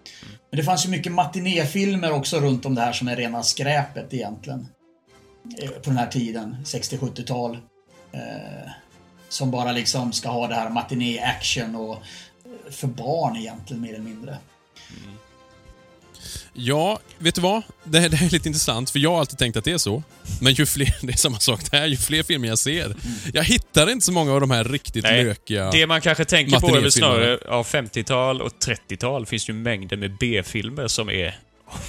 Men 0.50 0.56
det 0.56 0.64
fanns 0.64 0.86
ju 0.86 0.90
mycket 0.90 1.12
matinéfilmer 1.12 2.12
också 2.12 2.40
runt 2.40 2.66
om 2.66 2.74
det 2.74 2.80
här 2.80 2.92
som 2.92 3.08
är 3.08 3.16
rena 3.16 3.42
skräpet 3.42 4.14
egentligen. 4.14 4.68
Eh, 5.62 5.70
på 5.70 5.90
den 5.90 5.96
här 5.96 6.06
tiden, 6.06 6.56
60-70-tal. 6.64 7.58
Eh, 8.12 8.70
som 9.28 9.50
bara 9.50 9.72
liksom 9.72 10.12
ska 10.12 10.28
ha 10.28 10.48
det 10.48 10.54
här 10.54 10.70
matiné-action 10.70 11.76
och 11.76 12.02
för 12.70 12.86
barn 12.86 13.36
egentligen 13.36 13.82
mer 13.82 13.94
eller 13.94 14.04
mindre. 14.04 14.30
Mm. 14.30 15.17
Ja, 16.52 16.98
vet 17.18 17.34
du 17.34 17.40
vad? 17.40 17.62
Det, 17.84 17.98
här- 18.00 18.08
det 18.08 18.16
här 18.16 18.26
är 18.26 18.30
lite 18.30 18.48
intressant, 18.48 18.90
för 18.90 18.98
jag 18.98 19.10
har 19.10 19.18
alltid 19.20 19.38
tänkt 19.38 19.56
att 19.56 19.64
det 19.64 19.72
är 19.72 19.78
så. 19.78 20.02
Men 20.40 20.52
ju 20.52 20.66
fler, 20.66 20.94
det 21.06 21.12
är 21.12 21.16
samma 21.16 21.38
sak 21.38 21.70
där, 21.70 21.86
ju 21.86 21.96
fler 21.96 22.22
filmer 22.22 22.48
jag 22.48 22.58
ser. 22.58 22.94
Jag 23.34 23.44
hittar 23.44 23.90
inte 23.90 24.06
så 24.06 24.12
många 24.12 24.32
av 24.32 24.40
de 24.40 24.50
här 24.50 24.64
riktigt 24.64 25.04
Nej, 25.04 25.24
lökiga 25.24 25.70
Det 25.70 25.86
man 25.86 26.00
kanske 26.00 26.24
tänker 26.24 26.60
på 26.60 26.76
är 26.76 26.80
väl 26.80 26.92
snarare, 26.92 27.38
ja, 27.44 27.62
50-tal 27.62 28.42
och 28.42 28.52
30-tal 28.66 29.26
finns 29.26 29.48
ju 29.48 29.52
mängder 29.52 29.96
med 29.96 30.16
B-filmer 30.20 30.88
som 30.88 31.10
är 31.10 31.38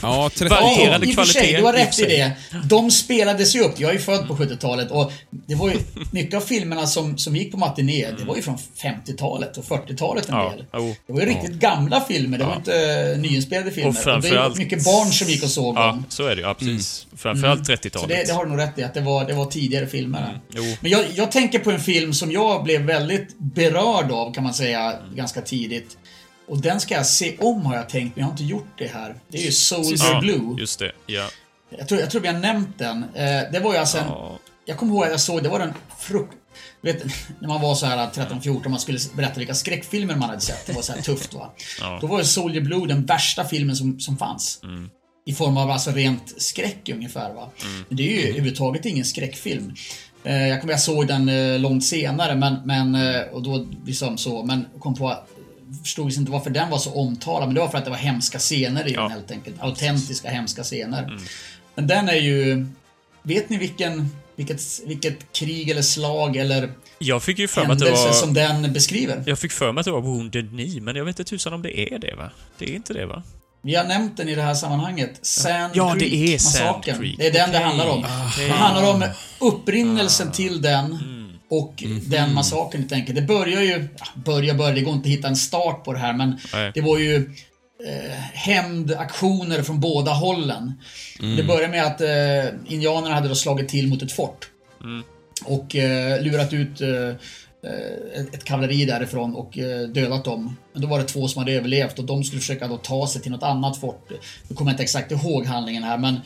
Ja, 0.02 0.30
30 0.36 0.46
varierande 0.56 1.06
sig, 1.08 1.14
kvalitet. 1.16 1.58
du 1.58 1.64
har 1.64 1.74
rätt 1.74 2.00
i 2.00 2.04
det. 2.06 2.32
De 2.66 2.92
spelades 2.92 3.56
ju 3.56 3.60
upp. 3.60 3.80
Jag 3.80 3.90
är 3.90 3.94
ju 3.94 4.00
född 4.00 4.28
på 4.28 4.36
70-talet 4.36 4.92
och 4.92 5.12
det 5.48 5.56
var 5.56 5.70
ju 5.70 5.76
mycket 6.12 6.34
av 6.36 6.42
filmerna 6.42 6.88
som, 6.88 7.18
som 7.18 7.36
gick 7.36 7.52
på 7.52 7.58
matiné, 7.58 8.08
det 8.20 8.26
var 8.26 8.36
ju 8.36 8.42
från 8.42 8.58
50-talet 8.58 9.58
och 9.58 9.64
40-talet 9.64 10.30
en 10.30 10.36
Ja, 10.36 10.54
del. 10.56 10.66
Det 11.08 11.14
var 11.14 11.20
ju 11.22 11.26
riktigt 11.26 11.52
gamla 11.54 12.02
filmer, 12.02 12.38
det 12.38 12.44
var 12.44 12.56
inte 12.56 13.12
uh, 13.16 13.20
nyinspelade 13.22 13.72
filmer. 13.72 13.90
Och 13.90 13.90
Och 13.90 13.96
det 13.96 14.04
framförallt- 14.04 14.58
mycket 14.58 14.84
barn 14.86 15.08
som 15.12 15.28
gick 15.28 15.44
och 15.44 15.50
såg 15.50 15.78
Ja, 15.78 15.88
dem. 15.88 16.06
så 16.10 16.24
är 16.26 16.30
det 16.30 16.36
ju. 16.36 16.48
Ja, 16.48 16.54
precis. 16.54 17.08
Framförallt 17.18 17.66
Så 17.66 17.72
30-talet. 17.72 18.10
det, 18.10 18.24
det 18.28 18.34
har 18.34 18.46
du 18.46 18.52
nog 18.52 18.60
rätt 18.60 18.80
i, 18.80 18.84
att 18.84 18.94
det 18.94 19.02
var, 19.02 19.26
det 19.26 19.34
var 19.34 19.46
tidigare 19.46 19.88
filmer. 19.88 20.40
Mm. 20.56 20.76
Men 20.82 20.92
jag, 20.92 21.06
jag 21.16 21.32
tänker 21.32 21.60
på 21.60 21.72
en 21.72 21.80
film 21.80 22.14
som 22.14 22.32
jag 22.32 22.64
blev 22.64 22.82
väldigt 22.82 23.40
berörd 23.40 24.12
av, 24.12 24.34
kan 24.34 24.44
man 24.44 24.54
säga, 24.54 24.94
ganska 25.16 25.42
tidigt. 25.42 25.98
Och 26.50 26.58
den 26.62 26.80
ska 26.80 26.94
jag 26.94 27.06
se 27.06 27.38
om 27.40 27.66
har 27.66 27.76
jag 27.76 27.90
tänkt, 27.90 28.16
men 28.16 28.22
jag 28.22 28.26
har 28.26 28.32
inte 28.32 28.44
gjort 28.44 28.70
det 28.78 28.88
här. 28.88 29.16
Det 29.28 29.38
är 29.38 29.46
ju 29.46 29.52
Soldier 29.52 30.14
Ja, 30.14 30.20
Blue. 30.20 30.56
just 30.60 30.80
det. 30.80 30.92
Ja. 31.06 31.30
Jag 31.78 31.88
tror, 31.88 32.02
jag 32.02 32.10
tror 32.12 32.22
vi 32.22 32.28
har 32.28 32.40
nämnt 32.40 32.78
den. 32.78 33.04
Eh, 33.14 33.52
det 33.52 33.60
var 33.64 33.74
ju 33.74 33.80
alltså 33.80 33.98
en... 33.98 34.06
Ja. 34.08 34.40
Jag 34.66 34.78
kommer 34.78 34.94
ihåg 34.94 35.04
att 35.04 35.12
jag 35.12 35.20
såg, 35.20 35.44
det 35.44 35.50
var 35.50 35.60
den 35.60 35.74
frukt... 36.00 36.34
Vet, 36.82 37.04
när 37.40 37.48
man 37.48 37.62
var 37.62 37.76
så 37.76 37.86
här 37.86 38.08
13-14, 38.08 38.70
man 38.70 38.80
skulle 38.80 39.00
berätta 39.16 39.40
vilka 39.40 39.54
skräckfilmer 39.54 40.16
man 40.16 40.30
hade 40.30 40.42
sett. 40.42 40.66
Det 40.68 40.74
var 40.74 40.82
så 40.82 40.94
här 40.94 41.02
tufft 41.02 41.34
va. 41.34 41.54
Ja. 41.80 41.98
Då 42.02 42.08
var 42.08 42.20
ju 42.20 42.26
Soldier 42.26 42.62
Blue 42.64 42.88
den 42.88 43.06
värsta 43.06 43.46
filmen 43.46 43.76
som, 43.76 44.00
som 44.00 44.18
fanns. 44.18 44.60
Mm. 44.64 44.90
I 45.26 45.34
form 45.34 45.58
av 45.58 45.72
alltså 45.72 45.92
rent 45.92 46.42
skräck 46.42 46.90
ungefär 46.90 47.34
va. 47.34 47.50
Men 47.88 47.98
det 47.98 48.04
är 48.04 48.22
ju 48.22 48.30
överhuvudtaget 48.30 48.86
ingen 48.86 49.06
skräckfilm. 49.06 49.74
Eh, 50.24 50.48
jag 50.48 50.62
kommer 50.62 50.74
jag 50.74 50.82
såg 50.82 51.08
den 51.08 51.30
eh, 51.30 51.60
långt 51.60 51.86
senare 51.86 52.36
men, 52.36 52.56
men 52.66 52.96
och 53.32 53.44
då 53.44 53.68
liksom 53.86 54.18
så, 54.18 54.44
men 54.44 54.66
kom 54.80 54.96
på 54.96 55.10
att 55.10 55.30
förstod 55.84 56.06
liksom 56.06 56.22
inte 56.22 56.32
varför 56.32 56.50
den 56.50 56.70
var 56.70 56.78
så 56.78 56.94
omtalad, 56.94 57.48
men 57.48 57.56
det 57.56 57.62
var 57.62 57.70
för 57.70 57.78
att 57.78 57.84
det 57.84 57.90
var 57.92 57.98
hemska 57.98 58.40
scener 58.40 58.88
i 58.88 58.94
den 58.94 59.12
helt 59.12 59.32
enkelt. 59.32 59.56
Autentiska 59.60 60.30
hemska 60.30 60.64
scener. 60.64 61.04
Mm. 61.04 61.20
Men 61.76 61.88
den 61.88 62.10
är 62.10 62.16
ju... 62.16 62.66
Vet 63.24 63.50
ni 63.50 63.58
vilken, 63.58 64.10
vilket, 64.36 64.62
vilket 64.86 65.34
krig 65.34 65.70
eller 65.70 65.82
slag 65.82 66.36
eller 66.38 66.72
Jag 67.00 67.24
fick 67.24 67.40
ju 67.40 67.48
för 67.48 67.62
mig 67.62 67.72
att 67.72 67.80
det 67.80 67.92
var... 67.92 68.12
som 68.14 68.34
den 68.34 68.74
beskriver? 68.74 69.24
Jag 69.26 69.40
fick 69.40 69.52
för 69.52 69.72
mig 69.72 69.80
att 69.80 69.86
det 69.86 69.92
var 69.92 70.02
Wounded 70.02 70.50
Knee, 70.50 70.82
men 70.82 70.96
jag 70.96 71.06
vet 71.06 71.20
inte 71.20 71.30
tusan 71.30 71.54
om 71.54 71.62
det 71.62 71.80
är 71.80 72.00
det 72.00 72.16
va? 72.16 72.30
Det 72.58 72.66
är 72.66 72.76
inte 72.76 72.94
det 72.94 73.06
va? 73.06 73.24
Vi 73.62 73.76
har 73.76 73.84
nämnt 73.84 74.18
den 74.18 74.30
i 74.30 74.36
det 74.36 74.42
här 74.42 74.54
sammanhanget. 74.54 75.26
Sand 75.26 75.72
Ja, 75.76 75.94
det 75.94 76.10
Creek 76.10 76.30
är 76.34 76.38
Sand. 76.38 76.84
Creek. 76.84 77.18
Det 77.18 77.28
är 77.28 77.34
den 77.34 77.52
det 77.52 77.58
Okej. 77.58 77.68
handlar 77.68 77.88
om. 77.90 78.00
Okej. 78.00 78.48
Det 78.48 78.54
handlar 78.54 78.94
om 78.94 79.04
upprinnelsen 79.40 80.32
till 80.32 80.62
den 80.62 80.86
Mm. 80.86 81.19
Och 81.50 81.84
den 82.06 82.34
massakern 82.34 82.82
helt 82.82 82.94
enkelt. 82.94 83.16
Det 83.16 83.22
börjar 83.22 83.62
ju... 83.62 83.88
Ja, 84.00 84.06
börja, 84.26 84.54
börja. 84.54 84.76
Det 84.76 84.82
går 84.82 84.94
inte 84.94 85.08
att 85.08 85.14
hitta 85.14 85.28
en 85.28 85.36
start 85.36 85.84
på 85.84 85.94
det 85.94 86.00
här 86.00 86.14
men 86.14 86.40
Nej. 86.54 86.72
det 86.74 86.82
var 86.82 86.98
ju 86.98 87.16
eh, 87.86 88.12
hämndaktioner 88.34 89.64
från 89.64 89.80
båda 89.80 90.12
hållen. 90.12 90.74
Mm. 91.20 91.36
Det 91.36 91.44
började 91.44 91.68
med 91.68 91.86
att 91.86 92.02
eh, 92.02 92.74
indianerna 92.74 93.16
hade 93.16 93.28
då 93.28 93.36
slagit 93.36 93.70
till 93.70 93.88
mot 93.88 94.02
ett 94.02 94.12
fort. 94.12 94.50
Mm. 94.84 95.04
Och 95.46 95.76
eh, 95.76 96.24
lurat 96.24 96.54
ut 96.54 96.82
eh, 96.82 96.90
eh, 96.90 98.24
ett, 98.34 98.44
kavalleri 98.44 98.86
därifrån 98.86 99.36
och 99.36 99.58
eh, 99.58 99.88
dödat 99.88 100.26
dem. 100.26 100.58
Men 100.74 100.82
då 100.82 100.88
var 100.88 101.00
det 101.00 101.06
två 101.06 101.28
som 101.28 101.40
hade 101.40 101.52
överlevt 101.52 102.00
och 102.00 102.06
de 102.06 102.24
skulle 102.24 102.40
försöka 102.40 102.68
då 102.68 102.78
ta 102.78 103.08
sig 103.08 103.22
till 103.22 103.32
något 103.32 103.44
annat 103.44 103.80
fort. 103.80 104.10
Nu 104.48 104.56
kommer 104.56 104.72
jag 104.72 104.74
inte 104.74 104.84
exakt 104.84 105.12
ihåg 105.12 105.46
handlingen 105.46 105.84
här 105.84 105.98
men 105.98 106.20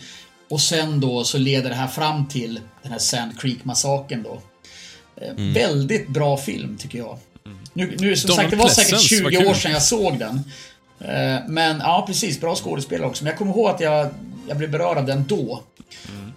och 0.50 0.62
sen 0.62 1.00
då 1.00 1.24
så 1.24 1.38
leder 1.38 1.70
det 1.70 1.76
här 1.76 1.88
fram 1.88 2.28
till 2.28 2.60
den 2.82 2.92
här 2.92 3.00
Sand 3.00 3.40
Creek-massakern 3.40 4.24
då. 4.24 4.42
Eh, 5.22 5.34
Väldigt 5.54 6.08
bra 6.08 6.38
film 6.38 6.78
tycker 6.78 6.98
jag. 6.98 7.18
Nu, 7.74 7.96
nu 8.00 8.16
som 8.16 8.28
Donald 8.28 8.42
sagt, 8.44 8.52
det 8.52 8.58
var 8.58 8.70
säkert 8.70 8.90
Pleasence, 8.90 9.08
20 9.16 9.24
vad 9.24 9.34
kul. 9.34 9.48
år 9.48 9.54
sedan 9.54 9.72
jag 9.72 9.82
såg 9.84 10.20
den. 10.20 10.36
Eh, 11.00 11.40
Men 11.48 11.80
ja, 11.80 12.04
precis. 12.08 12.40
Bra 12.42 12.56
skådespelare 12.56 13.08
också. 13.08 13.24
Men 13.24 13.32
jag 13.32 13.38
kommer 13.38 13.52
ihåg 13.52 13.70
att 13.70 13.82
jag, 13.82 14.08
jag 14.48 14.58
blev 14.58 14.72
berörd 14.72 14.98
av 14.98 15.06
den 15.06 15.26
då. 15.28 15.64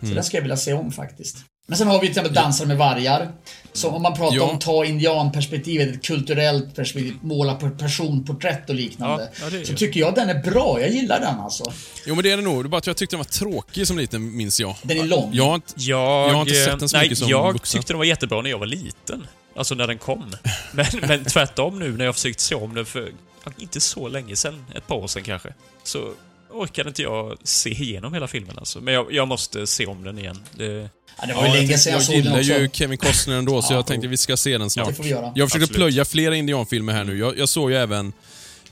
Så 0.00 0.06
den 0.14 0.24
ska 0.24 0.36
jag 0.36 0.42
vilja 0.42 0.56
se 0.56 0.72
om 0.72 0.92
faktiskt. 0.92 1.36
Men 1.68 1.78
sen 1.78 1.86
har 1.86 1.94
vi 1.94 2.00
till 2.00 2.08
exempel 2.10 2.34
Dansar 2.34 2.66
med 2.66 2.76
vargar. 2.76 3.32
Så 3.72 3.90
om 3.90 4.02
man 4.02 4.14
pratar 4.14 4.36
Ja. 4.36 4.42
om 4.42 4.58
ta 4.58 4.84
indianperspektivet, 4.84 5.94
ett 5.96 6.04
kulturellt 6.04 6.74
perspektiv, 6.76 7.14
måla 7.22 7.54
på 7.54 7.70
personporträtt 7.70 8.68
och 8.70 8.74
liknande. 8.74 9.28
Ja, 9.40 9.44
ja, 9.44 9.64
så 9.64 9.72
ju- 9.72 9.76
tycker 9.76 10.00
jag 10.00 10.14
den 10.14 10.28
är 10.28 10.42
bra. 10.42 10.80
Jag 10.80 10.90
gillar 10.90 11.20
den 11.20 11.40
alltså. 11.40 11.72
Jo 12.06 12.14
men 12.14 12.24
det 12.24 12.30
är 12.30 12.36
det 12.36 12.42
nog. 12.42 12.64
Det 12.64 12.66
är 12.66 12.68
bara 12.68 12.78
att 12.78 12.86
jag 12.86 12.96
tyckte 12.96 13.16
den 13.16 13.18
var 13.18 13.24
tråkig 13.24 13.86
som 13.86 13.98
liten, 13.98 14.36
minns 14.36 14.60
jag. 14.60 14.74
Den 14.82 14.98
är 14.98 15.04
lång. 15.04 15.30
Jag 15.32 15.44
har 15.44 15.54
inte, 15.54 15.72
Jag, 15.76 16.28
jag 16.28 16.34
har 16.34 16.40
inte 16.40 16.58
eh, 16.60 16.64
sett 16.64 16.78
den 16.78 16.88
så 16.88 16.96
nej, 16.96 17.04
mycket 17.04 17.18
som 17.18 17.28
jag 17.28 17.52
vuxen. 17.52 17.80
tyckte 17.80 17.92
den 17.92 17.98
var 17.98 18.04
jättebra 18.04 18.42
när 18.42 18.50
jag 18.50 18.58
var 18.58 18.66
liten. 18.66 19.26
Alltså 19.56 19.74
när 19.74 19.86
den 19.86 19.98
kom. 19.98 20.34
Men, 20.72 20.86
men 21.00 21.24
tvärtom 21.24 21.78
nu 21.78 21.96
när 21.96 22.04
jag 22.04 22.14
försökt 22.14 22.40
se 22.40 22.54
om 22.54 22.74
den 22.74 22.86
för, 22.86 23.12
inte 23.58 23.80
så 23.80 24.08
länge 24.08 24.36
sedan, 24.36 24.64
ett 24.74 24.86
par 24.86 24.96
år 24.96 25.06
sedan 25.06 25.22
kanske, 25.22 25.48
så 25.84 26.12
orkade 26.58 26.88
inte 26.88 27.02
jag 27.02 27.36
se 27.42 27.70
igenom 27.70 28.14
hela 28.14 28.28
filmen 28.28 28.58
alltså. 28.58 28.80
Men 28.80 28.94
jag, 28.94 29.12
jag 29.12 29.28
måste 29.28 29.66
se 29.66 29.86
om 29.86 30.04
den 30.04 30.18
igen. 30.18 30.38
Det, 30.52 30.90
Ja, 31.20 31.26
det 31.26 31.34
var 31.34 31.42
ju 31.42 31.48
Ja, 31.48 31.54
länge 31.54 31.70
jag, 31.70 31.80
sedan 31.80 31.92
jag, 31.92 31.98
jag 32.00 32.06
såg 32.06 32.14
den 32.14 32.22
gillar 32.22 32.38
också. 32.38 32.52
ju 32.52 32.68
Kevin 32.72 32.98
Costner 32.98 33.36
ändå, 33.36 33.62
så 33.62 33.72
Ja, 33.72 33.76
jag 33.76 33.86
tänkte 33.86 34.08
vi 34.08 34.16
ska 34.16 34.36
se 34.36 34.58
den 34.58 34.70
snart. 34.70 34.88
Det 34.88 34.94
får 34.94 35.04
vi 35.04 35.10
göra. 35.10 35.32
Jag 35.34 35.48
försökte 35.48 35.64
Absolut. 35.64 35.76
plöja 35.76 36.04
flera 36.04 36.36
indianfilmer 36.36 36.92
här 36.92 37.04
nu. 37.04 37.18
Jag, 37.18 37.38
jag 37.38 37.48
såg 37.48 37.70
ju 37.70 37.76
även 37.76 38.12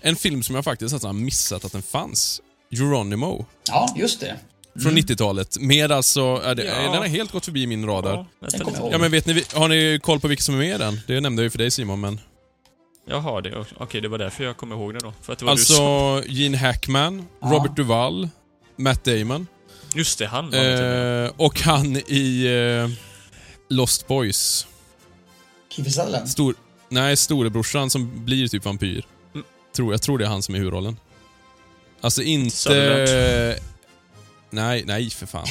en 0.00 0.16
film 0.16 0.42
som 0.42 0.54
jag 0.54 0.64
faktiskt 0.64 0.92
nästan 0.92 1.16
har 1.16 1.22
missat 1.24 1.64
att 1.64 1.72
den 1.72 1.82
fanns. 1.82 2.40
Geronimo. 2.70 3.46
Ja, 3.68 3.94
just 3.98 4.20
det. 4.20 4.36
Från 4.82 4.98
90-talet. 4.98 5.56
Med 5.60 5.92
alltså... 5.92 6.20
Ja, 6.44 6.54
det, 6.54 6.64
Ja. 6.64 6.74
Den 6.82 6.94
har 6.94 7.06
helt 7.06 7.32
gått 7.32 7.44
förbi 7.44 7.66
min 7.66 7.86
radar. 7.86 8.26
ja, 8.40 8.48
jag. 8.52 8.92
Ja 8.92 8.98
men 8.98 9.10
vet 9.10 9.26
ni, 9.26 9.44
har 9.54 9.68
ni 9.68 10.00
koll 10.02 10.20
på 10.20 10.28
vilka 10.28 10.42
som 10.42 10.54
är 10.54 10.58
med 10.58 10.74
i 10.74 10.78
den? 10.78 11.00
Det 11.06 11.20
nämnde 11.20 11.42
jag 11.42 11.44
ju 11.46 11.50
för 11.50 11.58
dig 11.58 11.70
Simon, 11.70 12.00
men... 12.00 12.20
Jaha, 13.06 13.40
det, 13.40 13.64
okej, 13.76 14.00
det 14.00 14.08
var 14.08 14.18
därför 14.18 14.44
jag 14.44 14.56
kom 14.56 14.72
ihåg 14.72 14.94
det 14.94 15.00
då. 15.00 15.12
För 15.22 15.32
att 15.32 15.38
det 15.38 15.44
var 15.44 15.56
du 15.56 15.64
som... 15.64 15.86
Alltså, 15.86 16.30
Gene 16.30 16.56
Hackman, 16.56 17.26
Ja. 17.40 17.48
Robert 17.48 17.76
Duvall, 17.76 18.28
Matt 18.76 19.04
Damon. 19.04 19.46
Just 19.94 20.18
det, 20.18 20.26
han 20.26 20.50
var. 20.50 21.24
Eh, 21.24 21.30
och 21.36 21.60
han 21.60 21.96
i 21.96 22.44
eh, 22.46 22.90
Lost 23.68 24.06
Boys. 24.06 24.66
Kiefer 25.68 25.90
Sutherland. 25.90 26.28
Stor, 26.28 26.54
nej, 26.88 27.16
storebrorsan 27.16 27.90
som 27.90 28.24
blir 28.24 28.48
typ 28.48 28.64
vampyr. 28.64 29.04
Mm. 29.34 29.46
Tror, 29.76 29.92
jag 29.92 30.02
tror 30.02 30.18
det 30.18 30.24
är 30.24 30.28
han 30.28 30.42
som 30.42 30.54
är 30.54 30.58
huvudrollen. 30.58 30.96
Alltså 32.00 32.22
inte... 32.22 32.56
Sutherland. 32.56 33.58
Nej, 34.50 34.82
nej 34.86 35.10
för 35.10 35.26
fan. 35.26 35.46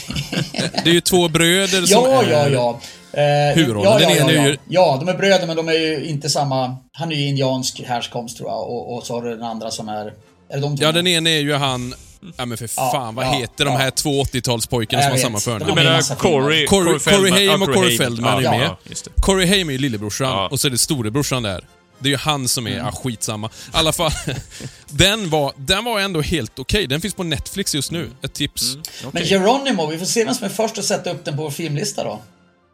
Det 0.83 0.89
är 0.89 0.93
ju 0.93 1.01
två 1.01 1.27
bröder 1.27 1.81
som 1.85 2.03
Ja, 2.03 2.23
är... 2.23 2.31
ja, 2.31 2.49
ja. 2.49 2.81
Eh, 3.13 3.55
huvudrollen. 3.55 3.91
Ja, 3.91 3.99
Den 3.99 4.09
ja, 4.27 4.31
ja, 4.31 4.47
ju- 4.47 4.57
ja, 4.69 4.97
de 4.99 5.09
är 5.09 5.17
bröder 5.17 5.47
men 5.47 5.55
de 5.55 5.67
är 5.69 5.73
ju 5.73 6.05
inte 6.05 6.29
samma... 6.29 6.75
Han 6.91 7.11
är 7.11 7.15
ju 7.15 7.27
indiansk 7.27 7.81
härkomst 7.85 8.37
tror 8.37 8.49
jag 8.49 8.59
och, 8.61 8.95
och 8.97 9.05
så 9.05 9.13
har 9.13 9.21
du 9.21 9.29
den 9.29 9.43
andra 9.43 9.71
som 9.71 9.89
är... 9.89 10.13
Är 10.49 10.61
de 10.61 10.77
två? 10.77 10.83
Ja, 10.85 10.91
den 10.91 11.07
ena 11.07 11.29
är 11.29 11.39
ju 11.39 11.53
han... 11.53 11.95
Ja 12.37 12.45
men 12.45 12.57
för 12.57 12.69
Ja, 12.77 12.91
fan, 12.93 13.15
vad 13.15 13.25
ja, 13.25 13.31
heter 13.31 13.65
de 13.65 13.71
här 13.75 13.91
två 13.91 14.23
80-talspojkarna 14.23 15.01
Jag 15.01 15.03
som 15.03 15.11
har 15.11 15.17
samma 15.17 15.37
De 15.37 15.41
förnamn? 15.41 15.75
Du 15.75 15.83
menar. 15.83 16.15
Corey, 16.15 16.65
Corey, 16.67 16.99
Corey 16.99 17.31
Haim 17.31 17.61
och 17.61 17.73
Corey 17.73 17.97
Feldman 17.97 18.37
är 18.37 18.41
ju 18.41 18.49
med. 18.49 18.61
Ja, 18.67 18.77
just 18.89 19.05
det. 19.05 19.21
Corey 19.21 19.47
Haim 19.47 19.67
är 19.69 19.73
ju 19.73 19.77
lillebrorsan 19.79 20.29
Ja. 20.29 20.47
och 20.51 20.59
så 20.59 20.67
är 20.67 20.71
det 20.71 20.77
storebrorsan 20.77 21.43
där. 21.43 21.65
Det 21.99 22.07
är 22.07 22.11
ju 22.11 22.17
han 22.17 22.47
som 22.47 22.67
Mm. 22.67 22.79
är, 22.85 22.89
ah, 22.89 22.91
skitsamma. 22.91 23.47
I 23.47 23.49
alla 23.71 23.93
fall, 23.93 24.11
den 24.87 25.29
var, 25.29 25.53
den 25.55 25.83
var 25.85 25.99
ändå 25.99 26.21
helt 26.21 26.59
okej. 26.59 26.87
Den 26.87 27.01
finns 27.01 27.13
på 27.13 27.23
Netflix 27.23 27.75
just 27.75 27.91
nu. 27.91 28.09
Ett 28.23 28.33
tips. 28.33 28.73
Mm. 28.73 28.83
Men 29.01 29.09
Okej. 29.09 29.25
Geronimo, 29.27 29.87
vi 29.87 29.97
får 29.97 30.05
se 30.05 30.25
vem 30.25 30.33
som 30.33 30.45
är 30.45 30.49
först 30.49 30.77
att 30.77 30.85
sätta 30.85 31.11
upp 31.11 31.25
den 31.25 31.37
på 31.37 31.43
vår 31.43 31.49
filmlista 31.49 32.03
då. 32.03 32.19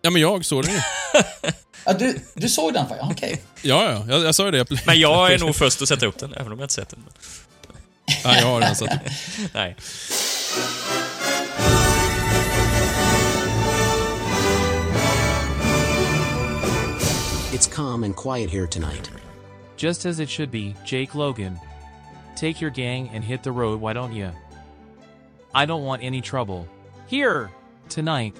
Ja 0.01 0.09
men 0.09 0.21
jag 0.21 0.45
såg 0.45 0.63
den 0.63 0.73
ju. 0.73 0.81
Ja, 1.85 1.93
du, 1.93 2.19
du 2.33 2.49
såg 2.49 2.73
den? 2.73 2.85
Ja, 2.89 3.07
okej. 3.11 3.41
Ja, 3.61 3.91
ja, 3.91 4.05
jag, 4.09 4.25
jag 4.25 4.35
sa 4.35 4.45
ju 4.45 4.51
det. 4.51 4.65
Men 4.85 4.99
jag 4.99 5.33
är 5.33 5.39
nog 5.39 5.55
först 5.55 5.81
att 5.81 5.87
sätta 5.87 6.05
upp 6.05 6.17
den, 6.19 6.33
även 6.33 6.51
om 6.51 6.59
jag 6.59 6.65
inte 6.65 6.73
sett 6.73 6.89
den. 6.89 7.03
Ja, 8.23 8.35
jag 8.35 8.45
har 8.45 8.61
den 8.61 8.75
satt 8.75 8.93
upp. 8.93 9.01
Nej. 9.53 9.75
It's 17.51 17.67
calm 17.67 18.03
and 18.03 18.15
quiet 18.15 18.49
here 18.49 18.67
tonight. 18.67 19.11
Just 19.77 20.05
as 20.05 20.19
it 20.19 20.29
should 20.29 20.51
be, 20.51 20.75
Jake 20.85 21.17
Logan. 21.17 21.59
Take 22.35 22.61
your 22.61 22.71
gang 22.71 23.09
and 23.13 23.23
hit 23.23 23.43
the 23.43 23.51
road, 23.51 23.81
why 23.81 23.93
don't 23.93 24.13
you? 24.13 24.31
I 25.53 25.65
don't 25.65 25.83
want 25.83 26.03
any 26.03 26.21
trouble. 26.21 26.67
Here! 27.07 27.49
Tonight. 27.89 28.35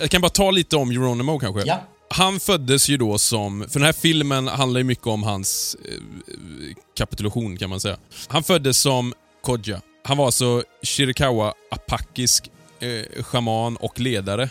Jag 0.00 0.10
kan 0.10 0.20
bara 0.20 0.30
ta 0.30 0.50
lite 0.50 0.76
om 0.76 0.90
Geronimo 0.92 1.38
kanske. 1.38 1.62
Ja. 1.66 1.80
han 2.10 2.40
föddes 2.40 2.88
ju 2.88 2.96
då 2.96 3.18
som... 3.18 3.66
För 3.68 3.78
den 3.80 3.86
här 3.86 3.92
filmen 3.92 4.48
handlar 4.48 4.80
ju 4.80 4.84
mycket 4.84 5.06
om 5.06 5.22
hans 5.22 5.76
eh, 5.84 6.74
kapitulation 6.96 7.56
kan 7.56 7.70
man 7.70 7.80
säga. 7.80 7.96
Han 8.28 8.42
föddes 8.42 8.78
som 8.78 9.14
Kodja. 9.42 9.80
Han 10.04 10.16
var 10.16 10.26
alltså 10.26 10.62
Shirikawa 10.82 11.54
apakisk 11.70 12.50
eh, 12.80 13.22
shaman 13.22 13.76
och 13.76 14.00
ledare. 14.00 14.50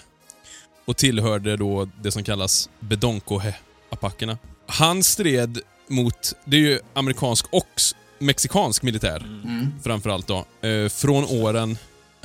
Och 0.85 0.97
tillhörde 0.97 1.57
då 1.57 1.89
det 2.01 2.11
som 2.11 2.23
kallas 2.23 2.69
Bedonkohe-apackerna. 2.79 4.37
Han 4.67 5.03
stred 5.03 5.59
mot, 5.87 6.33
det 6.45 6.57
är 6.57 6.61
ju 6.61 6.79
amerikansk 6.93 7.45
och 7.51 7.81
mexikansk 8.19 8.83
militär. 8.83 9.17
Mm. 9.17 9.73
Framförallt 9.83 10.27
då. 10.27 10.67
Eh, 10.67 10.89
från 10.89 11.25
åren 11.25 11.77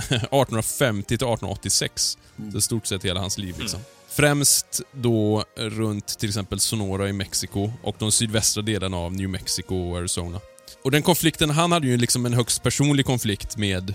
1850 0.11 1.07
till 1.07 1.15
1886. 1.15 2.19
Så 2.53 2.59
i 2.59 2.63
stort 2.63 2.87
sett 2.87 3.05
hela 3.05 3.21
hans 3.21 3.39
liv 3.39 3.55
liksom. 3.59 3.81
Främst 4.09 4.81
då 4.93 5.45
runt 5.57 6.19
till 6.19 6.29
exempel 6.29 6.61
Sonora 6.61 7.09
i 7.09 7.13
Mexiko 7.13 7.73
och 7.83 7.97
de 7.99 8.13
sydvästra 8.13 8.63
delarna 8.63 8.97
av 8.97 9.13
New 9.13 9.29
Mexico 9.29 9.75
och 9.75 9.99
Arizona. 9.99 10.41
Och 10.85 10.91
den 10.91 11.03
konflikten, 11.03 11.51
han 11.51 11.73
hade 11.73 11.87
ju 11.87 11.97
liksom 11.97 12.27
en 12.27 12.35
högst 12.35 12.63
personlig 12.63 13.07
konflikt 13.07 13.57
med 13.57 13.91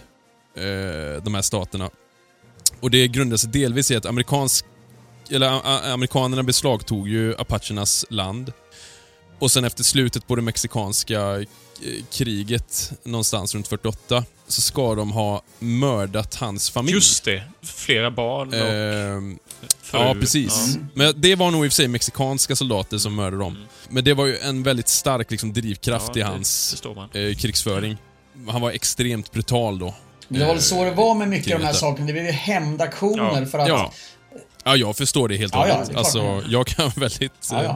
eh, 0.55 1.23
de 1.23 1.33
här 1.35 1.41
staterna. 1.41 1.89
Och 2.79 2.91
det 2.91 3.07
grundade 3.07 3.37
sig 3.37 3.49
delvis 3.49 3.91
i 3.91 3.95
att 3.95 4.05
amerikansk, 4.05 4.65
eller, 5.29 5.47
a, 5.47 5.61
a, 5.63 5.93
amerikanerna 5.93 6.43
beslagtog 6.43 7.07
ju 7.07 7.35
apachernas 7.37 8.05
land. 8.09 8.53
Och 9.39 9.51
sen 9.51 9.63
efter 9.63 9.83
slutet 9.83 10.27
på 10.27 10.35
det 10.35 10.41
mexikanska 10.41 11.39
eh, 11.39 11.45
kriget, 12.11 12.91
någonstans 13.03 13.55
runt 13.55 13.67
48, 13.67 14.25
så 14.47 14.61
ska 14.61 14.95
de 14.95 15.11
ha 15.11 15.41
mördat 15.59 16.35
hans 16.35 16.69
familj. 16.69 16.95
Just 16.95 17.23
det. 17.25 17.43
Flera 17.63 18.11
barn 18.11 18.47
och 18.47 18.55
Ehm, 18.55 19.39
fru. 19.81 19.99
ja, 19.99 20.13
precis. 20.19 20.75
Ja. 20.75 20.81
Men 20.93 21.13
det 21.21 21.35
var 21.35 21.51
nog 21.51 21.65
i 21.65 21.67
och 21.67 21.71
för 21.71 21.75
sig 21.75 21.87
mexikanska 21.87 22.55
soldater 22.55 22.97
som 22.97 23.15
mördade 23.15 23.37
dem. 23.43 23.57
Men 23.89 24.03
det 24.03 24.13
var 24.13 24.25
ju 24.25 24.37
en 24.37 24.63
väldigt 24.63 24.87
stark 24.87 25.31
liksom, 25.31 25.53
drivkraft 25.53 26.11
Ja, 26.15 26.19
i 26.19 26.21
hans 26.21 26.83
eh, 27.13 27.35
krigsföring. 27.35 27.97
Han 28.49 28.61
var 28.61 28.71
extremt 28.71 29.31
brutal 29.31 29.79
då. 29.79 29.93
Det 30.27 30.39
var 30.39 30.53
väl 30.53 30.61
så 30.61 30.83
det 30.83 30.91
var 30.91 31.15
med 31.15 31.27
mycket 31.27 31.53
av 31.53 31.59
de 31.59 31.65
här 31.65 31.73
sakerna. 31.73 32.07
Det 32.07 32.13
blev 32.13 32.25
ju 32.25 32.31
hämndaktioner 32.31 33.39
Ja. 33.41 33.45
för 33.45 33.59
att... 33.59 33.67
Ja. 33.67 33.91
Ja, 34.63 34.75
jag 34.75 34.97
förstår 34.97 35.27
det 35.29 35.37
helt 35.37 35.53
och 35.55 35.59
Ja, 35.61 35.67
ja, 35.67 35.73
hållet. 35.73 35.89
klart 35.89 35.99
alltså, 35.99 36.43
jag 36.49 36.67
kan 36.67 36.89
väldigt... 36.95 37.31
Ja, 37.51 37.63
ja. 37.63 37.69
eh, 37.69 37.75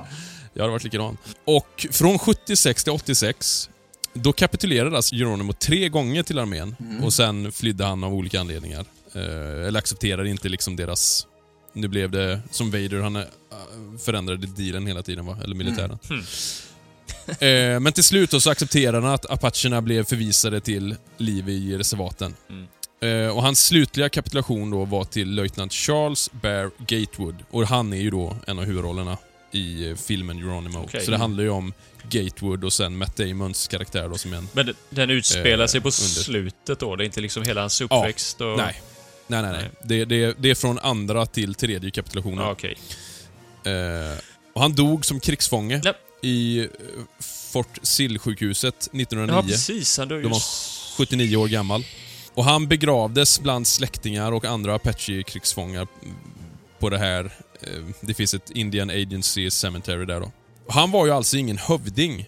Jag 0.54 0.62
hade 0.64 0.72
varit 0.72 0.84
likadan. 0.84 1.18
Och 1.46 1.88
från 1.92 2.20
76 2.20 2.84
till 2.84 2.94
86, 2.94 3.70
då 4.14 4.34
kapitulerade 4.34 4.96
alltså 4.96 5.16
Geronimo 5.16 5.54
tre 5.54 5.90
gånger 5.90 6.24
till 6.24 6.40
armén 6.40 6.76
Mm. 6.80 7.04
och 7.04 7.14
sen 7.14 7.52
flydde 7.52 7.86
han 7.86 8.04
av 8.04 8.14
olika 8.14 8.40
anledningar. 8.40 8.86
Eh, 9.16 9.68
eller 9.68 9.80
accepterade 9.80 10.30
inte 10.30 10.50
liksom 10.50 10.76
deras... 10.76 11.28
Nu 11.74 11.88
blev 11.88 12.12
det 12.12 12.42
som 12.52 12.72
Vader, 12.72 13.02
han 13.02 13.16
eh, 13.16 13.24
förändrade 14.04 14.48
dealen 14.48 14.88
hela 14.88 15.04
tiden 15.04 15.26
va? 15.26 15.38
Eller 15.44 15.56
militären. 15.56 16.00
Mm. 16.10 16.24
Eh, 17.40 17.80
men 17.80 17.94
till 17.94 18.04
slut 18.04 18.32
då 18.32 18.40
så 18.40 18.50
accepterade 18.52 19.02
han 19.06 19.14
att 19.14 19.26
apacherna 19.32 19.82
blev 19.82 20.04
förvisade 20.04 20.60
till 20.62 20.96
liv 21.18 21.50
i 21.50 21.78
reservaten. 21.78 22.36
Mm. 22.50 23.28
Eh, 23.28 23.36
och 23.36 23.44
hans 23.44 23.66
slutliga 23.66 24.10
kapitulation 24.10 24.70
då 24.72 24.86
var 24.86 25.04
till 25.04 25.36
löjtnant 25.36 25.74
Charles 25.74 26.30
Bear 26.42 26.72
Gatewood. 26.78 27.36
Och 27.52 27.68
han 27.68 27.94
är 27.94 27.98
ju 27.98 28.10
då 28.10 28.36
en 28.48 28.60
av 28.60 28.66
huvudrollerna 28.66 29.18
i 29.52 29.90
eh, 29.90 29.96
filmen 29.96 30.38
Geronimo. 30.38 30.80
Okej. 30.84 31.02
Så 31.06 31.12
det 31.12 31.18
handlar 31.18 31.44
ju 31.44 31.50
om 31.50 31.74
Gatewood 32.10 32.64
och 32.64 32.74
sen 32.74 32.98
Matt 32.98 33.16
Damons 33.18 33.68
karaktär 33.68 34.10
då 34.10 34.18
som 34.18 34.34
är 34.34 34.38
en... 34.38 34.48
Men 34.54 34.66
den- 34.66 34.76
den 34.90 35.10
utspelar 35.10 35.64
Eh, 35.64 35.68
sig 35.68 35.82
på 35.82 35.88
under- 35.88 35.94
slutet 36.24 36.80
då? 36.80 36.96
Det 36.96 37.04
är 37.04 37.06
inte 37.06 37.22
liksom 37.22 37.44
hela 37.44 37.62
hans 37.62 37.82
uppväxt? 37.82 38.42
och... 38.42 38.58
Nej. 38.58 38.82
Nej, 39.28 39.42
nej, 39.42 39.52
nej. 39.52 39.70
Det, 39.84 40.06
det, 40.06 40.36
det 40.40 40.50
är 40.50 40.56
från 40.56 40.80
andra 40.80 41.26
till 41.26 41.56
tredje 41.56 41.92
kapitulationen. 41.92 42.38
Ja, 42.46 42.52
okej. 42.52 42.78
Eh, 43.64 44.18
och 44.54 44.62
han 44.62 44.74
dog 44.76 45.06
som 45.06 45.20
krigsfånge 45.20 45.82
i 46.22 46.60
eh, 46.60 46.66
Fort 47.52 47.80
Sill-sjukhuset 47.82 48.76
1909. 48.94 49.36
Ja, 49.36 49.44
precis. 49.48 49.98
Han 49.98 50.08
dog 50.08 50.24
Då 50.24 50.30
var 50.30 50.36
han 50.36 50.42
79 50.98 51.36
år 51.38 51.48
gammal. 51.48 51.86
Och 52.34 52.46
han 52.46 52.68
begravdes 52.68 53.40
bland 53.40 53.68
släktingar 53.68 54.32
och 54.32 54.46
andra 54.46 54.76
Apache-krigsfångar 54.76 55.88
på 56.80 56.90
det 56.90 56.98
här. 56.98 57.26
eh, 57.62 57.70
Det 58.02 58.14
finns 58.14 58.34
ett 58.34 58.50
Indian 58.50 58.90
Agency 58.90 59.52
Cemetery 59.52 60.06
där 60.06 60.20
då. 60.20 60.32
Han 60.72 60.92
var 60.92 61.06
ju 61.06 61.12
alltså 61.12 61.38
ingen 61.38 61.58
hövding, 61.58 62.26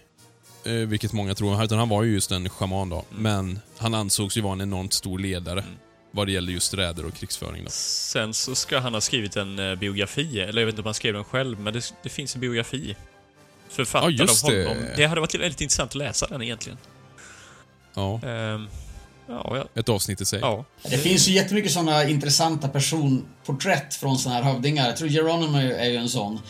eh, 0.64 0.72
vilket 0.72 1.12
många 1.12 1.34
tror, 1.34 1.64
utan 1.64 1.78
han 1.78 1.88
var 1.88 2.02
ju 2.02 2.12
just 2.12 2.30
en 2.32 2.48
shaman 2.48 2.88
då. 2.88 3.04
Men 3.10 3.60
han 3.78 3.94
ansågs 3.94 4.36
ju 4.36 4.40
vara 4.40 4.52
en 4.52 4.60
enormt 4.60 4.92
stor 4.92 5.18
ledare 5.18 5.64
vad 6.10 6.26
det 6.26 6.32
gäller 6.32 6.52
just 6.52 6.74
räder 6.74 7.06
och 7.06 7.14
krigsföring. 7.14 7.64
Då. 7.64 7.70
Sen 7.70 8.34
så 8.34 8.54
ska 8.54 8.78
han 8.78 8.94
ha 8.94 9.00
skrivit 9.00 9.36
en 9.36 9.58
eh, 9.58 9.74
biografi, 9.74 10.40
eller 10.40 10.62
jag 10.62 10.66
vet 10.66 10.72
inte 10.72 10.82
om 10.82 10.86
han 10.86 10.94
skrev 10.94 11.14
den 11.14 11.24
själv, 11.24 11.60
men 11.60 11.72
det, 11.72 11.94
det 12.02 12.08
finns 12.08 12.34
en 12.34 12.40
biografi. 12.40 12.96
Författad 13.68 14.12
Ja, 14.12 14.24
av 14.44 14.50
det. 14.50 14.68
honom. 14.68 14.84
Det 14.96 15.06
hade 15.06 15.20
varit 15.20 15.34
väldigt 15.34 15.60
intressant 15.60 15.90
att 15.90 15.94
läsa 15.94 16.26
den 16.26 16.42
egentligen. 16.42 16.78
Ja. 17.94 18.20
Ehm, 18.22 18.68
ja, 19.28 19.56
ja. 19.74 19.80
Ett 19.80 19.88
avsnitt 19.88 20.20
i 20.20 20.24
sig. 20.24 20.38
Ja. 20.40 20.64
Det 20.82 20.98
finns 20.98 21.28
ju 21.28 21.32
jättemycket 21.32 21.72
sådana 21.72 22.04
intressanta 22.08 22.68
personporträtt 22.68 23.94
från 23.94 24.18
sådana 24.18 24.42
här 24.42 24.52
hövdingar. 24.52 24.86
Jag 24.86 24.96
tror 24.96 25.08
Geronimo 25.08 25.58
är 25.58 25.84
ju 25.90 25.96
en 25.96 26.08
sån. 26.08 26.40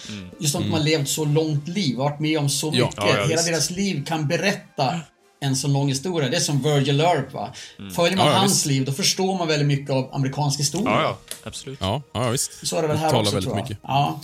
Just 0.41 0.55
att 0.55 0.61
de 0.61 0.67
Mm. 0.69 0.79
har 0.79 0.85
levt 0.85 1.09
så 1.09 1.25
långt 1.25 1.69
liv, 1.69 1.97
varit 1.97 2.21
med 2.21 2.39
om 2.39 2.49
så 2.49 2.67
Ja. 2.75 2.87
mycket. 2.87 2.95
Ja, 2.97 3.09
ja, 3.09 3.15
Hela 3.15 3.27
visst. 3.27 3.47
deras 3.47 3.71
liv 3.71 4.05
kan 4.05 4.29
berätta 4.29 5.01
en 5.41 5.57
så 5.57 5.69
lång 5.69 5.89
historia. 5.89 6.29
Det 6.29 6.37
är 6.37 6.41
som 6.41 6.63
Virgil 6.63 7.01
Earp 7.01 7.33
va. 7.33 7.53
Följer 7.97 8.17
man 8.17 8.27
Ja, 8.27 8.33
ja, 8.33 8.39
hans 8.39 8.53
visst. 8.53 8.67
liv, 8.67 8.85
då 8.85 8.93
förstår 8.93 9.39
man 9.39 9.49
väldigt 9.49 9.69
mycket 9.69 9.91
av 9.91 10.11
amerikansk 10.15 10.61
historia. 10.61 10.91
Ja, 10.91 11.03
ja. 11.03 11.17
Absolut. 11.45 11.79
Ja, 11.83 12.03
ja 12.13 12.29
visst. 12.31 12.67
Så 12.67 12.77
är 12.77 12.83
det 12.83 12.89
väl 12.89 12.97
här 12.97 13.11
talar 13.11 13.21
också 13.23 13.35
väldigt 13.35 13.49
tror 13.51 13.59
jag. 13.59 13.65
mycket. 13.65 13.79
Ja. 13.83 14.21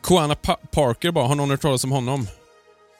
Koana 0.00 0.34
pa 0.34 0.54
Parker 0.70 1.10
bara, 1.10 1.26
har 1.26 1.34
någon 1.34 1.50
hört 1.50 1.60
talas 1.62 1.84
om 1.84 1.90
honom? 1.92 2.28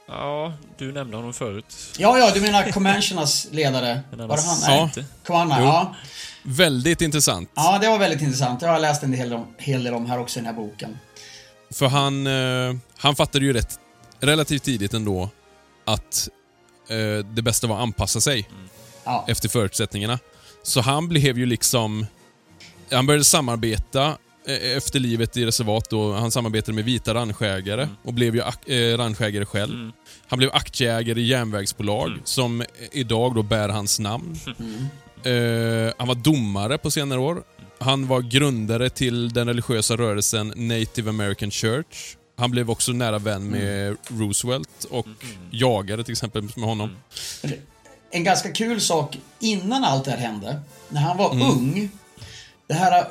Ja, 0.08 0.52
du 0.78 0.92
nämnde 0.92 1.16
honom 1.16 1.32
förut. 1.34 1.76
ja, 1.98 2.18
ja, 2.18 2.30
du 2.34 2.40
menar 2.40 2.70
Comanchernas 2.70 3.48
ledare? 3.50 4.00
Var 4.10 4.36
det 4.36 4.42
han? 4.42 4.90
Nej. 4.96 5.04
Comanna, 5.26 5.56
Jo. 5.60 5.64
ja. 5.64 5.94
Väldigt 6.42 7.00
intressant. 7.00 7.50
Ja, 7.54 7.78
det 7.78 7.88
var 7.88 7.98
väldigt 7.98 8.22
intressant. 8.22 8.62
Jag 8.62 8.68
har 8.68 8.78
läst 8.78 9.02
en 9.02 9.12
hel, 9.12 9.32
om, 9.34 9.46
hel 9.58 9.84
del 9.84 9.94
om 9.94 10.06
här 10.06 10.18
också 10.18 10.38
i 10.38 10.42
den 10.42 10.46
här 10.54 10.62
boken. 10.62 10.98
För 11.72 11.86
han, 11.88 12.26
eh, 12.26 12.76
han 12.98 13.16
fattade 13.16 13.44
ju 13.44 13.52
rätt 13.52 13.78
relativt 14.20 14.62
tidigt 14.62 14.94
ändå 14.94 15.30
att 15.84 16.28
eh, 16.88 17.24
det 17.26 17.42
bästa 17.42 17.66
var 17.66 17.76
att 17.76 17.82
anpassa 17.82 18.20
sig 18.20 18.48
Ja. 19.04 19.24
efter 19.28 19.48
förutsättningarna. 19.48 20.18
Så 20.62 20.80
han 20.80 21.08
blev 21.08 21.38
ju 21.38 21.46
liksom... 21.46 22.06
Han 22.90 23.06
började 23.06 23.24
samarbeta 23.24 24.16
efter 24.76 25.00
livet 25.00 25.36
i 25.36 25.46
reservat 25.46 25.92
och 25.92 26.14
han 26.14 26.30
samarbetade 26.30 26.72
med 26.74 26.84
vita 26.84 27.14
ranchägare 27.14 27.88
och 28.02 28.14
blev 28.14 28.34
ju 28.36 28.40
eh, 28.40 28.96
ranchägare 28.98 29.44
själv. 29.44 29.90
Han 30.26 30.38
blev 30.38 30.50
aktieägare 30.52 31.20
i 31.20 31.26
järnvägsbolag 31.26 32.12
som 32.24 32.64
idag 32.92 33.34
då 33.34 33.42
bär 33.42 33.68
hans 33.68 33.98
namn. 33.98 34.38
Eh, 35.24 35.92
han 35.98 36.08
var 36.08 36.14
domare 36.14 36.78
på 36.78 36.90
senare 36.90 37.20
år. 37.20 37.42
Han 37.80 38.06
var 38.06 38.20
grundare 38.20 38.90
till 38.90 39.32
den 39.32 39.46
religiösa 39.48 39.96
rörelsen 39.96 40.52
Native 40.56 41.10
American 41.10 41.50
Church. 41.50 42.16
Han 42.38 42.50
blev 42.50 42.70
också 42.70 42.92
nära 42.92 43.18
vän 43.18 43.44
med 43.44 43.96
Roosevelt 44.08 44.84
och 44.90 45.06
jagade 45.50 46.04
till 46.04 46.12
exempel 46.12 46.42
med 46.42 46.68
honom. 46.68 46.96
En 48.10 48.24
ganska 48.24 48.52
kul 48.52 48.80
sak 48.80 49.18
innan 49.40 49.84
allt 49.84 50.04
det 50.04 50.10
här 50.10 50.18
hände, 50.18 50.60
när 50.88 51.00
han 51.00 51.16
var 51.16 51.32
Mm. 51.32 51.46
ung. 51.48 51.90
Det 52.66 52.74
här 52.74 53.08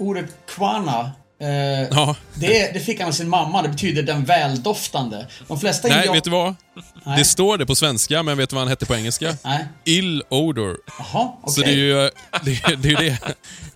ordet 0.00 0.26
kwana, 0.48 1.10
eh, 1.40 1.48
Ja. 1.90 2.16
det, 2.34 2.70
det 2.74 2.80
fick 2.80 2.98
han 3.00 3.08
av 3.08 3.12
sin 3.12 3.28
mamma. 3.28 3.62
Det 3.62 3.68
betyder 3.68 4.02
den 4.02 4.24
väldoftande. 4.24 5.26
De 5.48 5.60
flesta 5.60 5.88
Nej, 5.88 5.96
indian- 5.98 6.12
vet 6.14 6.24
du 6.24 6.30
vad? 6.30 6.54
Nej. 7.04 7.18
Det 7.18 7.24
står 7.24 7.58
det 7.58 7.66
på 7.66 7.74
svenska, 7.74 8.22
men 8.22 8.38
vet 8.38 8.50
du 8.50 8.54
vad 8.54 8.60
han 8.60 8.68
hette 8.68 8.86
på 8.86 8.94
engelska? 8.94 9.36
Nej. 9.44 9.66
Ill 9.84 10.22
odor. 10.28 10.76
Jaha, 10.98 11.28
okej. 11.42 11.54
Så 11.54 11.60
det 11.60 11.70
är 11.70 11.74
ju 11.76 11.94
det. 11.94 12.10
Det, 12.82 12.88
är 12.88 13.00
ju 13.02 13.08
det. 13.08 13.18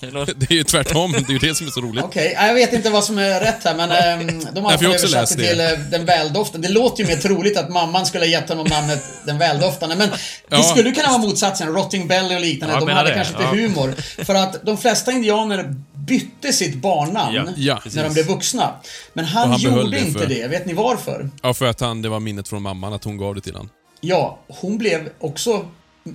det 0.37 0.51
är 0.51 0.55
ju 0.55 0.65
tvärtom. 0.65 1.13
Det 1.13 1.19
är 1.29 1.33
ju 1.33 1.39
det 1.39 1.55
som 1.55 1.67
är 1.67 1.71
så 1.71 1.81
roligt. 1.81 2.05
Okej, 2.05 2.33
jag 2.41 2.55
vet 2.55 2.73
inte 2.73 2.91
vad 2.91 3.05
som 3.05 3.19
är 3.19 3.41
rätt 3.41 3.65
här 3.65 3.75
men 3.75 3.91
ehm, 3.91 4.41
de 4.55 4.65
har 4.65 4.77
Nej, 4.77 4.87
översatt 4.89 5.11
läst 5.11 5.37
det 5.39 5.49
till 5.49 5.59
det. 5.59 5.73
eh, 5.73 5.79
den 5.79 6.05
väldoftande. 6.07 6.69
Det 6.69 6.75
låter 6.75 7.03
ju 7.03 7.09
mer 7.09 7.17
troligt 7.17 7.59
att 7.59 7.71
mamman 7.71 8.07
skulle 8.07 8.25
ha 8.25 8.31
gett 8.31 8.49
honom 8.49 8.67
namnet 8.67 9.05
den 9.27 9.39
väldoftande. 9.39 9.97
Men 9.97 10.09
det 10.09 10.17
Ja. 10.49 10.63
skulle 10.63 10.91
kunna 10.93 11.09
vara 11.09 11.19
motsatsen. 11.19 11.69
Rotting 11.69 12.09
Belly 12.09 12.35
och 12.37 12.41
liknande. 12.41 12.75
Ja, 12.75 12.81
de 12.81 12.89
hade 12.93 13.09
det. 13.09 13.15
kanske 13.15 13.33
inte 13.35 13.45
Ja. 13.45 13.51
humor. 13.69 13.95
För 14.25 14.35
att 14.35 14.67
de 14.67 14.79
flesta 14.79 15.13
indianer 15.13 15.75
bytte 15.95 16.53
sitt 16.53 16.75
barnnamn 16.77 17.35
Ja, 17.35 17.45
ja, 17.57 17.81
när 17.93 18.03
de 18.05 18.13
blev 18.13 18.27
vuxna. 18.27 18.71
Men 19.13 19.25
han, 19.25 19.51
han 19.51 19.61
gjorde 19.61 19.91
det 19.91 19.99
inte 20.01 20.19
för- 20.19 20.27
det. 20.27 20.47
Vet 20.49 20.67
ni 20.67 20.73
varför? 20.73 21.31
Ja, 21.43 21.55
för 21.55 21.67
att 21.67 21.81
han, 21.81 22.03
det 22.03 22.09
var 22.09 22.21
minnet 22.21 22.49
från 22.49 22.63
mamman, 22.63 22.93
att 22.95 23.05
hon 23.05 23.17
gav 23.17 23.35
det 23.35 23.41
till 23.41 23.53
honom. 23.53 23.71
Ja, 24.01 24.39
hon 24.49 24.79
blev 24.79 25.09
också 25.21 25.69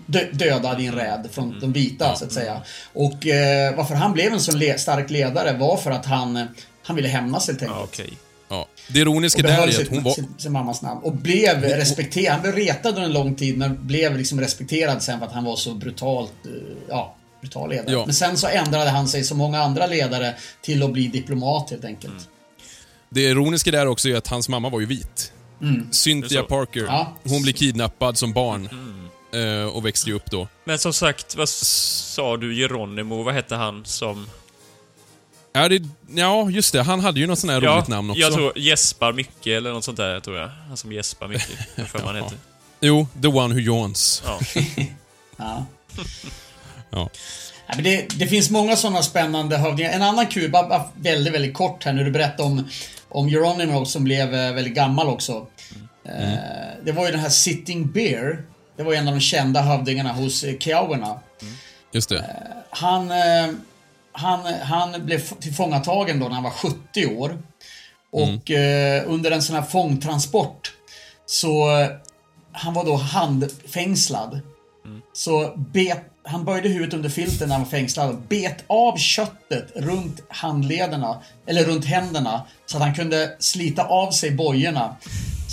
dö- 0.05 0.31
dödad 0.31 0.81
i 0.81 0.85
en 0.85 0.95
räd 0.95 1.27
från 1.31 1.59
de 1.59 1.73
vita, 1.73 2.15
så 2.15 2.25
att 2.25 2.31
säga. 2.31 2.61
Och 2.93 3.27
eh, 3.27 3.75
varför 3.75 3.95
han 3.95 4.13
blev 4.13 4.33
en 4.33 4.39
så 4.41 4.55
le- 4.57 4.77
stark 4.77 5.09
ledare 5.09 5.57
var 5.57 5.77
för 5.77 5.91
att 5.91 6.05
han, 6.05 6.47
han 6.83 6.95
ville 6.95 7.07
hämnas 7.07 7.47
helt 7.47 7.61
enkelt. 7.61 7.77
Ja, 7.79 7.83
okej. 7.83 8.13
Ja. 8.49 8.67
Det 8.87 8.99
ironiska 8.99 9.41
där 9.41 9.67
är 9.67 9.81
att 9.81 9.87
hon 9.87 10.03
var... 10.03 10.11
sin, 10.11 10.33
sin 10.37 10.51
mammas 10.51 10.81
namn. 10.81 11.01
Och 11.03 11.13
blev 11.13 11.63
respekterad. 11.63 12.33
Han 12.33 12.41
blev 12.41 12.55
retad 12.55 12.89
under 12.89 13.01
en 13.01 13.13
lång 13.13 13.35
tid 13.35 13.57
men 13.57 13.87
blev 13.87 14.17
liksom 14.17 14.39
respekterad 14.41 15.03
sen 15.03 15.19
för 15.19 15.25
att 15.25 15.33
han 15.33 15.43
var 15.43 15.55
så 15.55 15.73
brutalt, 15.73 16.33
eh, 16.45 16.51
ja, 16.89 17.15
brutal 17.41 17.69
ledare. 17.69 17.91
Ja. 17.91 18.05
Men 18.05 18.15
sen 18.15 18.37
så 18.37 18.47
ändrade 18.47 18.89
han 18.89 19.07
sig 19.07 19.23
som 19.23 19.37
många 19.37 19.61
andra 19.61 19.87
ledare 19.87 20.35
till 20.61 20.83
att 20.83 20.91
bli 20.91 21.07
diplomat 21.07 21.69
helt 21.69 21.85
enkelt. 21.85 22.29
Det 23.09 23.21
ironiska 23.21 23.71
där 23.71 23.87
också 23.87 24.09
är 24.09 24.15
att 24.15 24.27
hans 24.27 24.49
mamma 24.49 24.69
var 24.69 24.79
ju 24.79 24.85
vit. 24.85 25.31
Mm. 25.61 25.91
Cynthia? 25.91 26.43
Parker. 26.43 26.83
Ja. 26.83 27.13
Hon 27.23 27.41
blir 27.41 27.53
kidnappad 27.53 28.17
som 28.17 28.33
barn. 28.33 28.69
eh, 29.33 29.75
Och 29.75 29.85
växte 29.85 30.09
ju 30.09 30.15
upp 30.15 30.31
då. 30.31 30.47
Men 30.65 30.79
som 30.79 30.93
sagt, 30.93 31.35
vad 31.35 31.49
sa 31.49 32.37
du? 32.37 32.55
Geronimo, 32.55 33.23
vad 33.23 33.33
hette 33.33 33.55
han 33.55 33.85
som... 33.85 34.29
Ja, 35.53 35.69
det, 35.69 35.81
ja, 36.15 36.49
just 36.49 36.73
det. 36.73 36.81
Han 36.83 36.99
hade 36.99 37.19
ju 37.19 37.27
något 37.27 37.39
sånt 37.39 37.51
här 37.53 37.61
roligt 37.61 37.87
namn 37.87 38.09
också. 38.09 38.21
jag 38.21 38.33
tror 38.33 38.57
Gäspar 38.57 39.13
Micke 39.13 39.47
eller 39.47 39.71
något 39.73 39.83
sånt 39.83 39.97
där, 39.97 40.19
tror 40.19 40.37
jag. 40.37 40.47
Han 40.67 40.77
som 40.77 40.91
gäspar 40.91 41.27
mycket. 41.27 41.57
För 41.75 41.97
mig 41.99 42.05
han 42.07 42.15
heter. 42.15 42.37
Jo, 42.81 43.07
the 43.21 43.27
one 43.27 43.53
who 43.53 43.59
yawns. 43.61 44.23
Ja. 44.25 44.39
Ja. 45.37 45.65
Ja. 46.89 47.09
Ja, 47.69 47.75
men 47.75 47.83
det, 47.83 48.19
det 48.19 48.27
finns 48.27 48.49
många 48.49 48.75
sådana 48.75 49.01
spännande 49.01 49.57
hövdingar. 49.57 49.91
En 49.91 50.01
annan 50.01 50.27
kul, 50.27 50.51
bara, 50.51 50.83
väldigt, 50.95 51.33
väldigt 51.33 51.53
kort 51.53 51.83
här 51.83 51.93
när 51.93 52.03
du 52.03 52.11
berättade 52.11 52.43
om, 52.43 52.67
om 53.09 53.29
Geronimo 53.29 53.85
som 53.85 54.03
blev 54.03 54.35
eh, 54.35 54.53
väldigt 54.53 54.75
gammal 54.75 55.07
också. 55.07 55.47
Eh, 56.05 56.83
det 56.85 56.91
var 56.91 57.05
ju 57.05 57.11
den 57.11 57.19
här 57.19 57.29
Sitting 57.29 57.91
Bear. 57.91 58.43
Det 58.77 58.83
var 58.83 58.93
en 58.93 59.07
av 59.07 59.13
de 59.13 59.19
kända 59.19 59.61
hövdingarna 59.61 60.13
hos 60.13 60.43
eh, 60.43 60.57
Kiowarna. 60.57 61.19
Just 61.91 62.09
det. 62.09 62.35
Han, 62.69 63.11
han, 64.11 64.53
han 64.61 65.05
blev 65.05 65.19
tillfångatagen 65.19 66.19
då 66.19 66.27
när 66.27 66.35
han 66.35 66.43
var 66.43 66.51
70 66.51 67.05
år. 67.05 67.37
Och 68.11 68.51
eh, 68.51 69.03
under 69.07 69.31
en 69.31 69.41
sån 69.41 69.55
här 69.55 69.63
fångtransport 69.63 70.71
så 71.25 71.67
han 72.51 72.73
var 72.73 72.85
då 72.85 72.95
handfängslad. 72.95 74.41
Så 75.13 75.53
bet, 75.57 76.08
han 76.23 76.45
böjde 76.45 76.69
huvudet 76.69 76.93
under 76.93 77.09
filten 77.09 77.49
när 77.49 77.55
han 77.55 77.63
var 77.63 77.71
fängslad 77.71 78.09
och 78.09 78.21
bet 78.27 78.63
av 78.67 78.97
köttet 78.97 79.71
runt 79.75 80.21
handlederna, 80.29 81.21
eller 81.45 81.63
runt 81.63 81.85
händerna, 81.85 82.45
så 82.65 82.77
att 82.77 82.83
han 82.83 82.95
kunde 82.95 83.35
slita 83.39 83.83
av 83.83 84.11
sig 84.11 84.31
bojorna. 84.31 84.95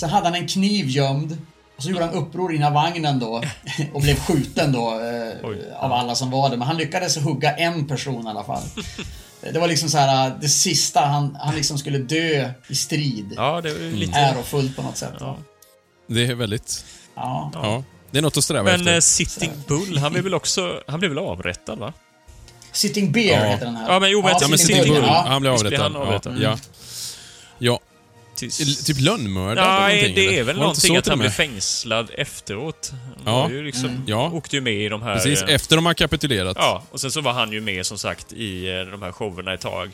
Sen 0.01 0.11
hade 0.11 0.27
han 0.27 0.35
en 0.35 0.49
kniv 0.49 0.87
gömd 0.89 1.39
och 1.77 1.83
så 1.83 1.91
gjorde 1.91 2.05
han 2.05 2.15
uppror 2.15 2.55
innan 2.55 2.73
vagnen 2.73 3.19
då 3.19 3.43
och 3.93 4.03
blev 4.03 4.17
skjuten 4.17 4.73
då 4.73 5.01
eh, 5.01 5.85
av 5.85 5.93
alla 5.93 6.15
som 6.15 6.31
var 6.31 6.51
där. 6.51 6.57
Men 6.57 6.69
han 6.69 6.77
lyckades 6.77 7.17
hugga 7.17 7.57
en 7.57 7.87
person 7.87 8.27
i 8.27 8.31
alla 8.31 8.45
fall. 8.45 8.63
Det 9.41 9.59
var 9.59 9.69
liksom 9.69 9.89
så 9.89 9.99
här 9.99 10.37
det 10.41 10.49
sista 10.49 11.01
han, 11.01 11.37
han 11.41 11.55
liksom 11.55 11.79
skulle 11.79 11.99
dö 11.99 12.51
i 12.69 12.75
strid. 12.75 13.33
Ja, 13.37 13.61
det 13.61 13.69
ju 13.69 13.97
lite... 13.97 14.19
Ärofullt 14.19 14.77
på 14.77 14.83
något 14.83 14.97
sätt. 14.97 15.15
Ja. 15.21 15.39
Det 16.07 16.27
är 16.27 16.35
väldigt... 16.35 16.85
Ja. 17.15 17.51
Ja. 17.55 17.83
Det 18.17 18.21
är 18.21 18.23
något 18.23 18.37
att 18.37 18.45
sträva 18.45 18.63
Men 18.63 18.75
efter. 18.75 18.95
eh, 18.95 19.01
Sitting 19.01 19.53
Bull, 19.69 19.99
han 19.99 20.13
blev 20.13 20.25
väl 20.25 20.35
också... 20.35 20.83
Han 20.87 20.99
blev 21.01 21.11
väl 21.11 21.19
avrättad, 21.19 21.79
va? 21.79 21.93
Sitting 22.73 23.13
Bear 23.13 23.41
Ja. 23.45 23.51
heter 23.53 23.65
den 23.67 23.77
här. 23.77 23.93
Ja, 23.93 24.01
men 24.01 24.11
jo, 24.11 24.23
men- 24.23 24.35
Ja, 24.41 24.49
men 24.49 24.59
Sitting 24.59 24.77
Bull, 24.79 24.89
Bull, 24.89 25.03
ja. 25.07 25.25
han 25.29 25.41
blev 25.41 25.53
avrättad. 25.53 25.81
han 25.81 25.97
avrättad? 25.97 26.37
Ja. 26.41 26.59
ja. 27.59 27.81
Tills... 28.35 28.61
ja. 28.61 28.85
Typ 28.85 29.01
lönnmördad 29.01 29.65
eller 29.67 29.81
Nej, 29.81 29.95
någonting, 29.97 30.15
det 30.15 30.27
eller? 30.27 30.39
är 30.39 30.43
väl 30.45 30.57
någonting 30.57 30.97
att 30.97 31.07
han 31.09 31.19
blev 31.19 31.31
fängslad 31.31 32.11
efteråt. 32.15 32.93
Han 33.25 33.35
Ja. 33.35 33.51
ju 33.51 33.63
liksom, 33.63 34.05
Ja. 34.07 34.31
åkte 34.31 34.57
ju 34.57 34.63
med 34.63 34.75
i 34.75 34.89
de 34.89 35.03
här... 35.03 35.15
Precis, 35.15 35.43
efter 35.43 35.77
de 35.77 35.87
har 35.87 35.95
kapitulerat. 35.95 36.57
Ja, 36.61 36.83
och 36.91 37.01
sen 37.01 37.11
så 37.11 37.21
var 37.21 37.33
han 37.33 37.53
ju 37.53 37.61
med 37.61 37.87
som 37.87 37.99
sagt 37.99 38.33
i 38.33 38.69
eh, 38.69 38.81
de 38.81 39.03
här 39.03 39.13
showerna 39.13 39.53
ett 39.55 39.61
tag. 39.61 39.91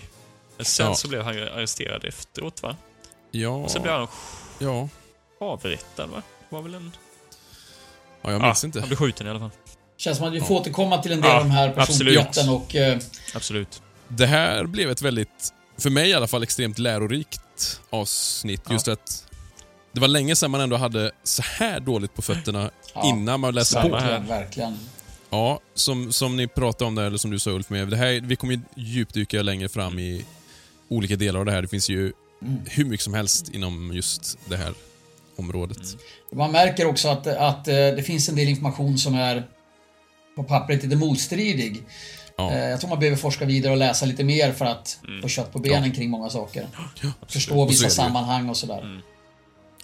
Men 0.57 0.65
sen 0.67 0.87
Ja. 0.87 0.95
så 0.95 1.09
blev 1.09 1.23
han 1.23 1.35
ju 1.35 1.49
arresterad 1.51 2.05
efteråt, 2.05 2.63
va? 2.63 2.77
Ja. 3.31 3.49
Och 3.49 3.71
sen 3.71 3.83
blev 3.83 3.95
han 3.95 4.07
Ja. 4.59 4.89
avrättad, 5.41 6.09
va? 6.11 6.23
Det 6.51 6.55
var 6.57 6.63
väl 6.63 6.75
en... 6.75 6.93
ja, 8.23 8.33
jag 8.33 8.43
minns 8.43 8.65
inte. 8.65 8.81
Han 8.81 8.89
blev 8.89 8.97
skjuten 8.97 9.27
i 9.27 9.31
alla 9.31 9.39
fall. 9.39 9.51
Känns 9.97 10.19
som 10.19 10.27
att 10.27 10.33
vi 10.33 10.41
får 10.41 10.55
återkomma 10.55 11.03
till 11.03 11.13
en 11.13 11.21
del 11.21 11.31
av 11.31 11.39
de 11.39 11.51
här 11.51 11.75
absolut. 11.77 12.17
personbrotten 12.17 12.49
och... 12.49 12.77
Eh, 12.77 12.99
Absolut. 13.35 13.83
Det 14.09 14.27
här 14.27 14.65
blev 14.65 14.91
ett 14.91 15.03
väldigt, 15.03 15.53
för 15.79 15.91
mig 15.91 16.11
i 16.11 16.15
alla 16.15 16.27
fall, 16.27 16.43
extremt 16.43 16.79
lärorikt 16.79 17.81
avsnitt. 17.91 18.63
Just 18.71 18.89
att 18.89 19.27
det 19.93 20.01
var 20.01 20.09
länge 20.09 20.37
sedan 20.37 20.51
man 20.51 20.61
ändå 20.61 20.77
hade 20.77 21.13
så 21.25 21.43
här 21.43 21.81
dåligt 21.81 22.15
på 22.15 22.23
fötterna 22.23 22.71
innan 23.05 23.41
man 23.41 23.55
läste 23.55 23.81
på. 23.81 23.89
verkligen, 23.89 24.27
verkligen. 24.27 24.79
Ja, 25.31 25.61
som, 25.75 26.13
som 26.13 26.37
ni 26.37 26.49
pratade 26.49 26.89
om 26.89 26.95
där, 26.95 27.05
eller 27.05 27.19
som 27.19 27.31
du 27.31 27.39
sa 27.39 27.51
Ulf, 27.51 27.71
med, 27.71 27.89
det 27.89 27.97
här, 27.97 28.21
vi 28.25 28.37
kommer 28.37 28.55
ju 28.55 28.61
djupdyka 28.77 29.43
längre 29.43 29.69
fram 29.69 29.99
i 29.99 30.25
olika 30.89 31.17
delar 31.17 31.41
av 31.41 31.47
det 31.47 31.53
här. 31.53 31.63
Det 31.63 31.69
finns 31.69 31.91
ju 31.91 32.13
hur 32.67 32.85
mycket 32.85 33.05
som 33.05 33.15
helst 33.15 33.49
inom 33.49 33.93
just 33.95 34.39
det 34.49 34.57
här 34.57 34.75
området. 35.43 35.79
Man 36.33 36.53
märker 36.53 36.87
också 36.87 37.09
att, 37.09 37.27
att 37.27 37.69
eh, 37.69 37.75
det 37.75 38.03
finns 38.07 38.29
en 38.29 38.37
del 38.37 38.49
information 38.49 38.99
som 38.99 39.15
är 39.15 39.49
på 40.37 40.45
pappret 40.45 40.83
lite 40.83 40.97
motstridig. 40.97 41.83
Ja. 42.37 42.53
Eh, 42.53 42.69
Jag 42.71 42.81
tror 42.81 42.91
man 42.91 42.99
behöver 42.99 43.17
forska 43.19 43.45
vidare 43.45 43.73
och 43.73 43.79
läsa 43.79 44.07
lite 44.07 44.25
mer 44.25 44.53
för 44.53 44.65
att 44.65 44.99
få 45.23 45.29
kött 45.29 45.53
på 45.53 45.59
benen 45.59 45.93
kring 45.93 46.11
många 46.11 46.31
saker. 46.31 46.67
Förstå 47.29 47.61
Och 47.61 47.67
så 47.75 47.85
vissa 47.85 47.91
sammanhang 47.91 48.49
och 48.49 48.57
sådär. 48.57 49.03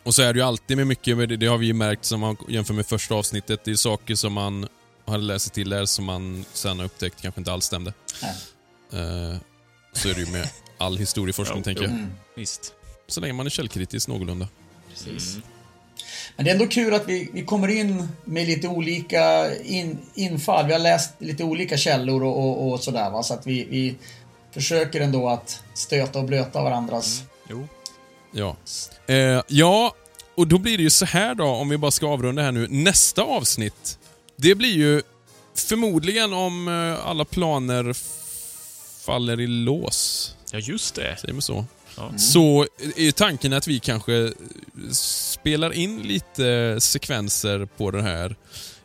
Och 0.03 0.15
så 0.15 0.23
är 0.23 0.33
det 0.33 0.39
ju 0.39 0.45
alltid 0.45 0.77
med 0.77 0.87
mycket, 0.87 1.17
men 1.17 1.29
det, 1.29 1.37
det 1.37 1.47
har 1.47 1.59
vi 1.59 1.67
ju 1.67 1.73
märkt 1.73 2.05
som 2.05 2.21
man 2.21 2.37
jämför 2.49 2.75
med 2.75 2.87
första 2.87 3.15
avsnittet. 3.15 3.61
Det 3.65 3.71
är 3.71 3.75
saker 3.75 4.15
som 4.15 4.33
man 4.33 4.69
hade 5.07 5.23
läst 5.23 5.45
sig 5.45 5.55
till 5.55 5.69
där 5.69 5.85
som 5.87 6.05
man 6.05 6.45
sen 6.53 6.79
har 6.79 6.87
upptäckt 6.87 7.23
kanske 7.23 7.41
inte 7.41 7.53
alls 7.53 7.65
stämde. 7.65 7.93
Nej. 8.23 8.33
Eh, 9.33 9.37
så 9.93 10.09
är 10.09 10.15
det 10.15 10.21
ju 10.21 10.27
med 10.33 10.49
all 10.79 10.99
historieforskning, 10.99 11.63
tänker 11.63 11.83
jag. 11.83 11.93
jo. 11.99 12.07
Visst. 12.37 12.73
Så 13.09 13.21
länge 13.21 13.33
man 13.33 13.47
är 13.47 13.51
källkritisk 13.51 14.09
någorlunda. 14.09 14.49
Precis. 15.05 15.39
Men 16.37 16.45
det 16.45 16.51
är 16.51 16.55
ändå 16.55 16.67
kul 16.67 16.95
att 16.95 17.09
vi, 17.09 17.31
vi 17.33 17.45
kommer 17.45 17.69
in 17.69 18.09
med 18.25 18.47
lite 18.47 18.69
olika 18.69 19.55
in, 19.57 19.99
infall. 20.15 20.67
Vi 20.67 20.73
har 20.73 20.81
läst 20.81 21.11
lite 21.19 21.45
olika 21.45 21.77
källor 21.77 22.23
och, 22.23 22.39
och, 22.39 22.73
och 22.73 22.81
sådär 22.81 23.11
va. 23.11 23.23
Så 23.23 23.35
att 23.35 23.47
vi, 23.47 23.65
vi 23.65 23.95
försöker 24.55 25.01
ändå 25.01 25.29
att 25.29 25.63
stöta 25.75 26.19
och 26.19 26.25
blöta 26.25 26.63
varandras... 26.63 27.23
Jo. 27.51 27.69
Ja. 28.33 28.57
Eh, 29.07 29.43
ja, 29.49 29.95
och 30.35 30.47
då 30.47 30.59
blir 30.59 30.77
det 30.77 30.83
ju 30.83 30.91
så 30.91 31.05
här 31.05 31.35
då, 31.35 31.45
om 31.45 31.69
vi 31.69 31.79
bara 31.79 31.91
ska 31.91 32.09
avrunda 32.09 32.43
här 32.43 32.53
nu. 32.53 32.67
Nästa 32.71 33.23
avsnitt, 33.23 33.99
det 34.37 34.55
blir 34.55 34.77
ju 34.77 35.03
förmodligen 35.55 36.33
om 36.33 36.69
eh, 36.69 37.09
alla 37.09 37.25
planer 37.25 37.97
faller 39.05 39.41
i 39.41 39.47
lås. 39.47 40.35
Ja, 40.53 40.59
just 40.59 40.95
det. 40.95 41.17
Säger 41.21 41.35
man 41.35 41.43
så? 41.43 41.65
Ja. 41.99 42.19
Så 42.19 42.67
är 42.97 43.13
tanken 43.13 43.53
att 43.53 43.67
vi 43.67 43.79
kanske 43.81 44.33
spelar 44.93 45.73
in 45.73 46.03
lite 46.03 46.77
sekvenser 46.81 47.69
på 47.77 47.91
det 47.91 48.03
här 48.03 48.37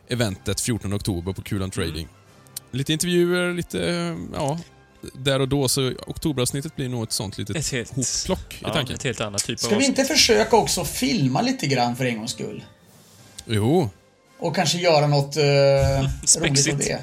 eventet 0.08 0.60
14 0.60 0.94
oktober 0.94 1.32
på 1.32 1.42
Kulan 1.42 1.70
Trading. 1.70 2.08
Lite 2.70 2.92
intervjuer, 2.92 3.54
lite, 3.54 4.16
ja, 4.34 4.58
där 5.14 5.40
och 5.40 5.48
då. 5.48 5.68
Så 5.68 5.92
oktoberavsnittet 6.06 6.76
blir 6.76 6.88
nog 6.88 7.02
ett 7.02 7.12
sånt 7.12 7.38
litet 7.38 7.56
Ett 7.56 7.68
helt- 7.72 7.90
hopplock 7.96 8.54
i 8.54 8.56
Ja, 8.62 8.72
tanken. 8.72 8.94
ett 8.96 9.02
helt 9.02 9.20
annat 9.20 9.44
typ 9.44 9.60
Ska 9.60 9.74
av 9.74 9.78
vi 9.80 9.84
inte 9.86 10.04
försöka 10.04 10.56
också 10.56 10.84
filma 10.84 11.42
lite 11.42 11.66
grann 11.66 11.96
för 11.96 12.04
en 12.04 12.18
gångs 12.18 12.30
skull? 12.30 12.64
Jo, 13.46 13.90
Och 14.38 14.56
kanske 14.56 14.78
göra 14.78 15.06
något 15.06 15.36
eh, 15.36 15.42
roligt 16.40 16.72
av 16.72 16.78
det. 16.78 17.02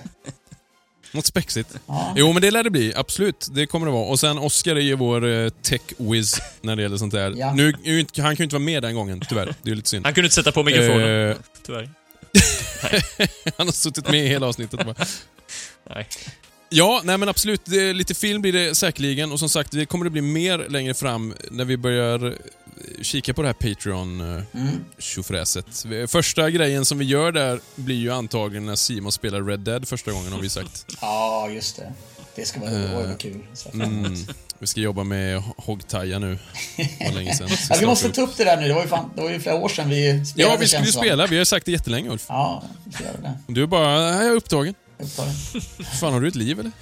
Något 1.12 1.26
spexigt. 1.26 1.70
Ja. 1.86 2.14
Jo, 2.16 2.34
men 2.34 2.42
det 2.42 2.52
lär 2.52 2.64
det 2.64 2.70
bli. 2.70 2.94
Absolut, 2.96 3.48
det 3.52 3.66
kommer 3.66 3.86
det 3.86 3.92
vara. 3.94 4.06
Och 4.06 4.20
sen 4.20 4.38
Oscar 4.38 4.76
är 4.76 4.80
ju 4.80 4.96
vår 4.96 5.26
eh, 5.26 5.50
tech-whiz 5.64 6.42
när 6.62 6.76
det 6.76 6.82
gäller 6.82 6.98
sånt 6.98 7.14
där. 7.14 7.34
Ja. 7.38 7.54
Nu, 7.54 7.74
han 8.18 8.36
kan 8.36 8.36
ju 8.36 8.44
inte 8.44 8.56
vara 8.56 8.64
med 8.64 8.84
den 8.84 8.96
gången, 8.96 9.22
tyvärr. 9.30 9.46
Det 9.46 9.68
är 9.68 9.70
ju 9.70 9.76
lite 9.76 9.90
synd. 9.90 10.06
Han 10.06 10.14
kunde 10.14 10.26
inte 10.26 10.36
sätta 10.36 10.52
på 10.52 10.64
mikrofonen, 10.64 11.30
Eh, 11.30 11.36
tyvärr. 11.66 11.90
han 13.58 13.68
har 13.68 13.72
suttit 13.72 14.10
med 14.10 14.26
i 14.26 14.28
hela 14.28 14.48
avsnittet. 14.48 14.86
Bara. 14.86 14.96
Nej. 15.90 16.08
Ja, 16.74 17.02
nej 17.04 17.18
men 17.18 17.30
absolut. 17.30 17.68
Lite 17.94 18.14
film 18.14 18.42
blir 18.42 18.54
det 18.54 18.76
säkerligen. 18.76 19.32
Och 19.32 19.40
som 19.40 19.50
sagt, 19.50 19.72
det 19.72 19.86
kommer 19.86 20.06
det 20.06 20.10
bli 20.12 20.22
mer 20.22 20.66
längre 20.70 20.94
fram 20.94 21.34
när 21.52 21.66
vi 21.66 21.78
börjar 21.78 22.28
eh, 22.28 22.34
kika 23.02 23.34
på 23.34 23.42
det 23.42 23.48
här 23.48 23.54
Patreon-tjofräset. 23.54 25.86
Första 26.12 26.50
grejen 26.50 26.86
som 26.86 26.98
vi 27.00 27.06
gör 27.06 27.32
där 27.32 27.60
blir 27.76 27.96
ju 27.96 28.12
antagligen 28.12 28.66
när 28.66 28.76
Simon 28.76 29.12
spelar 29.12 29.42
Red 29.42 29.60
Dead 29.60 29.88
första 29.88 30.12
gången, 30.12 30.32
har 30.34 30.40
vi 30.40 30.50
sagt. 30.50 30.86
Ja, 31.02 31.50
just 31.50 31.76
det. 31.76 31.94
Det 32.36 32.46
ska 32.46 32.60
vara, 32.60 32.72
Eh, 32.72 32.94
vad 33.08 33.20
kul. 33.20 33.40
Mm, 33.74 34.16
vi 34.60 34.68
ska 34.68 34.82
jobba 34.82 35.04
med 35.04 35.44
Hogtaja 35.58 36.20
nu. 36.20 36.38
Var 37.00 37.12
länge 37.14 37.36
sedan. 37.36 37.50
Ja, 37.70 37.76
vi 37.80 37.86
måste 37.86 38.10
ta 38.10 38.22
upp 38.22 38.38
det 38.38 38.44
där 38.44 38.58
nu. 38.58 38.68
Det 38.68 38.74
var 38.74 38.82
ju, 38.82 38.88
fan, 38.88 39.12
det 39.16 39.22
var 39.22 39.30
ju 39.30 39.40
flera 39.40 39.56
år 39.56 39.70
sedan 39.70 39.90
vi 39.90 40.26
spelade. 40.26 40.54
Ja, 40.54 40.58
vi 40.60 40.68
skulle 40.68 40.86
ju 40.86 40.92
spela. 40.92 41.28
Vi 41.28 41.38
har 41.38 41.46
sagt 41.46 41.66
det 41.66 41.72
jättelänge, 41.72 42.10
Ulf. 42.10 42.26
Ja, 42.28 42.64
vi 42.86 42.92
det. 43.22 43.34
Du 43.48 43.64
är 43.64 43.68
bara, 43.68 44.00
"Nej, 44.12 44.16
jag 44.26 44.26
är 44.26 44.32
upptagen. 44.36 44.74
Fan, 46.00 46.14
har 46.14 46.22
du 46.22 46.28
ett 46.28 46.36
liv 46.36 46.60
eller? 46.60 46.72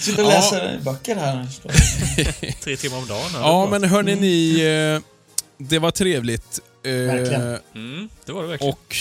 Sitter 0.00 0.24
och 0.24 0.30
Ja. 0.30 0.34
läser 0.34 0.80
böcker 0.84 1.16
här. 1.16 1.46
Tre 2.62 2.76
timmar 2.76 2.98
om 2.98 3.06
dagen. 3.06 3.30
Ja, 3.34 3.68
men 3.70 3.84
hörni 3.84 4.14
ni, 4.14 4.60
eh, 4.60 5.00
det 5.58 5.78
var 5.78 5.90
trevligt. 5.90 6.60
Eh, 6.84 6.92
Verkligen. 6.92 7.58
Mm, 7.74 8.08
det 8.26 8.32
var 8.32 8.42
det 8.42 8.48
verkligen. 8.48 8.72
Och 8.74 8.96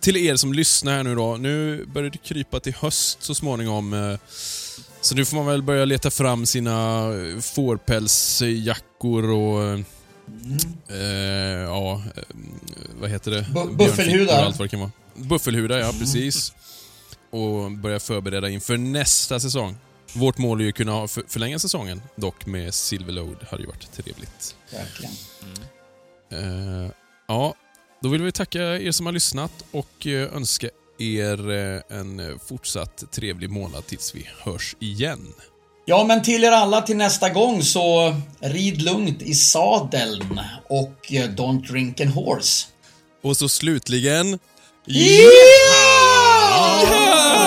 till 0.00 0.16
er 0.16 0.36
som 0.36 0.52
lyssnar 0.52 0.92
här 0.96 1.02
nu 1.02 1.14
då, 1.14 1.36
nu 1.36 1.84
börjar 1.84 2.10
det 2.10 2.18
krypa 2.18 2.60
till 2.60 2.74
höst 2.74 3.18
så 3.22 3.34
småningom. 3.34 3.92
eh, 3.94 4.18
Så 5.00 5.14
nu 5.14 5.24
får 5.24 5.36
man 5.36 5.46
väl 5.46 5.62
börja 5.62 5.84
leta 5.84 6.10
fram 6.10 6.46
sina 6.46 7.02
fårpälsjackor 7.54 9.30
och... 9.30 9.62
eh, 9.64 9.78
Eh, 10.88 10.98
ja, 11.66 12.02
vad 13.00 13.10
heter 13.10 13.30
det? 13.30 13.46
Björnfickor 13.52 13.76
buffelhudar. 13.76 14.38
och 14.38 14.44
allt 14.46 14.58
vad 14.58 14.64
det 14.64 14.70
kan 14.70 14.80
vara. 14.80 14.90
Buffelhudar, 15.18 15.78
ja 15.78 15.92
precis. 15.98 16.52
Och 17.30 17.70
börja 17.70 18.00
förbereda 18.00 18.48
inför 18.48 18.76
nästa 18.76 19.40
säsong. 19.40 19.76
Vårt 20.12 20.38
mål 20.38 20.60
är 20.60 20.64
ju 20.64 20.68
att 20.68 20.76
kunna 20.76 21.08
förlänga 21.08 21.58
säsongen, 21.58 22.02
dock 22.16 22.46
med 22.46 22.74
Silverload 22.74 23.46
hade 23.50 23.62
ju 23.62 23.68
varit 23.68 23.92
trevligt. 23.92 24.56
Verkligen. 24.72 25.12
Eh, 26.32 26.90
ja, 27.28 27.54
då 28.02 28.08
vill 28.08 28.22
vi 28.22 28.32
tacka 28.32 28.62
er 28.62 28.92
som 28.92 29.06
har 29.06 29.12
lyssnat 29.12 29.64
och 29.70 30.06
eh, 30.06 30.36
önska 30.36 30.68
er 30.98 31.50
eh, 31.50 31.98
en 31.98 32.38
fortsatt 32.48 33.04
trevlig 33.12 33.50
månad 33.50 33.86
tills 33.86 34.14
vi 34.14 34.28
hörs 34.44 34.76
igen. 34.80 35.34
Ja, 35.86 36.04
men 36.04 36.22
till 36.22 36.44
er 36.44 36.50
alla 36.50 36.82
till 36.82 36.96
nästa 36.96 37.30
gång 37.30 37.62
så 37.62 38.16
rid 38.40 38.82
lugnt 38.82 39.22
i 39.22 39.34
sadeln 39.34 40.40
och 40.68 41.06
don't 41.10 41.66
drink 41.66 42.00
and 42.00 42.10
horse. 42.10 42.66
Och 43.22 43.36
så 43.36 43.48
slutligen... 43.48 44.38
Yeah! 44.90 45.28
yeah! 46.82 47.37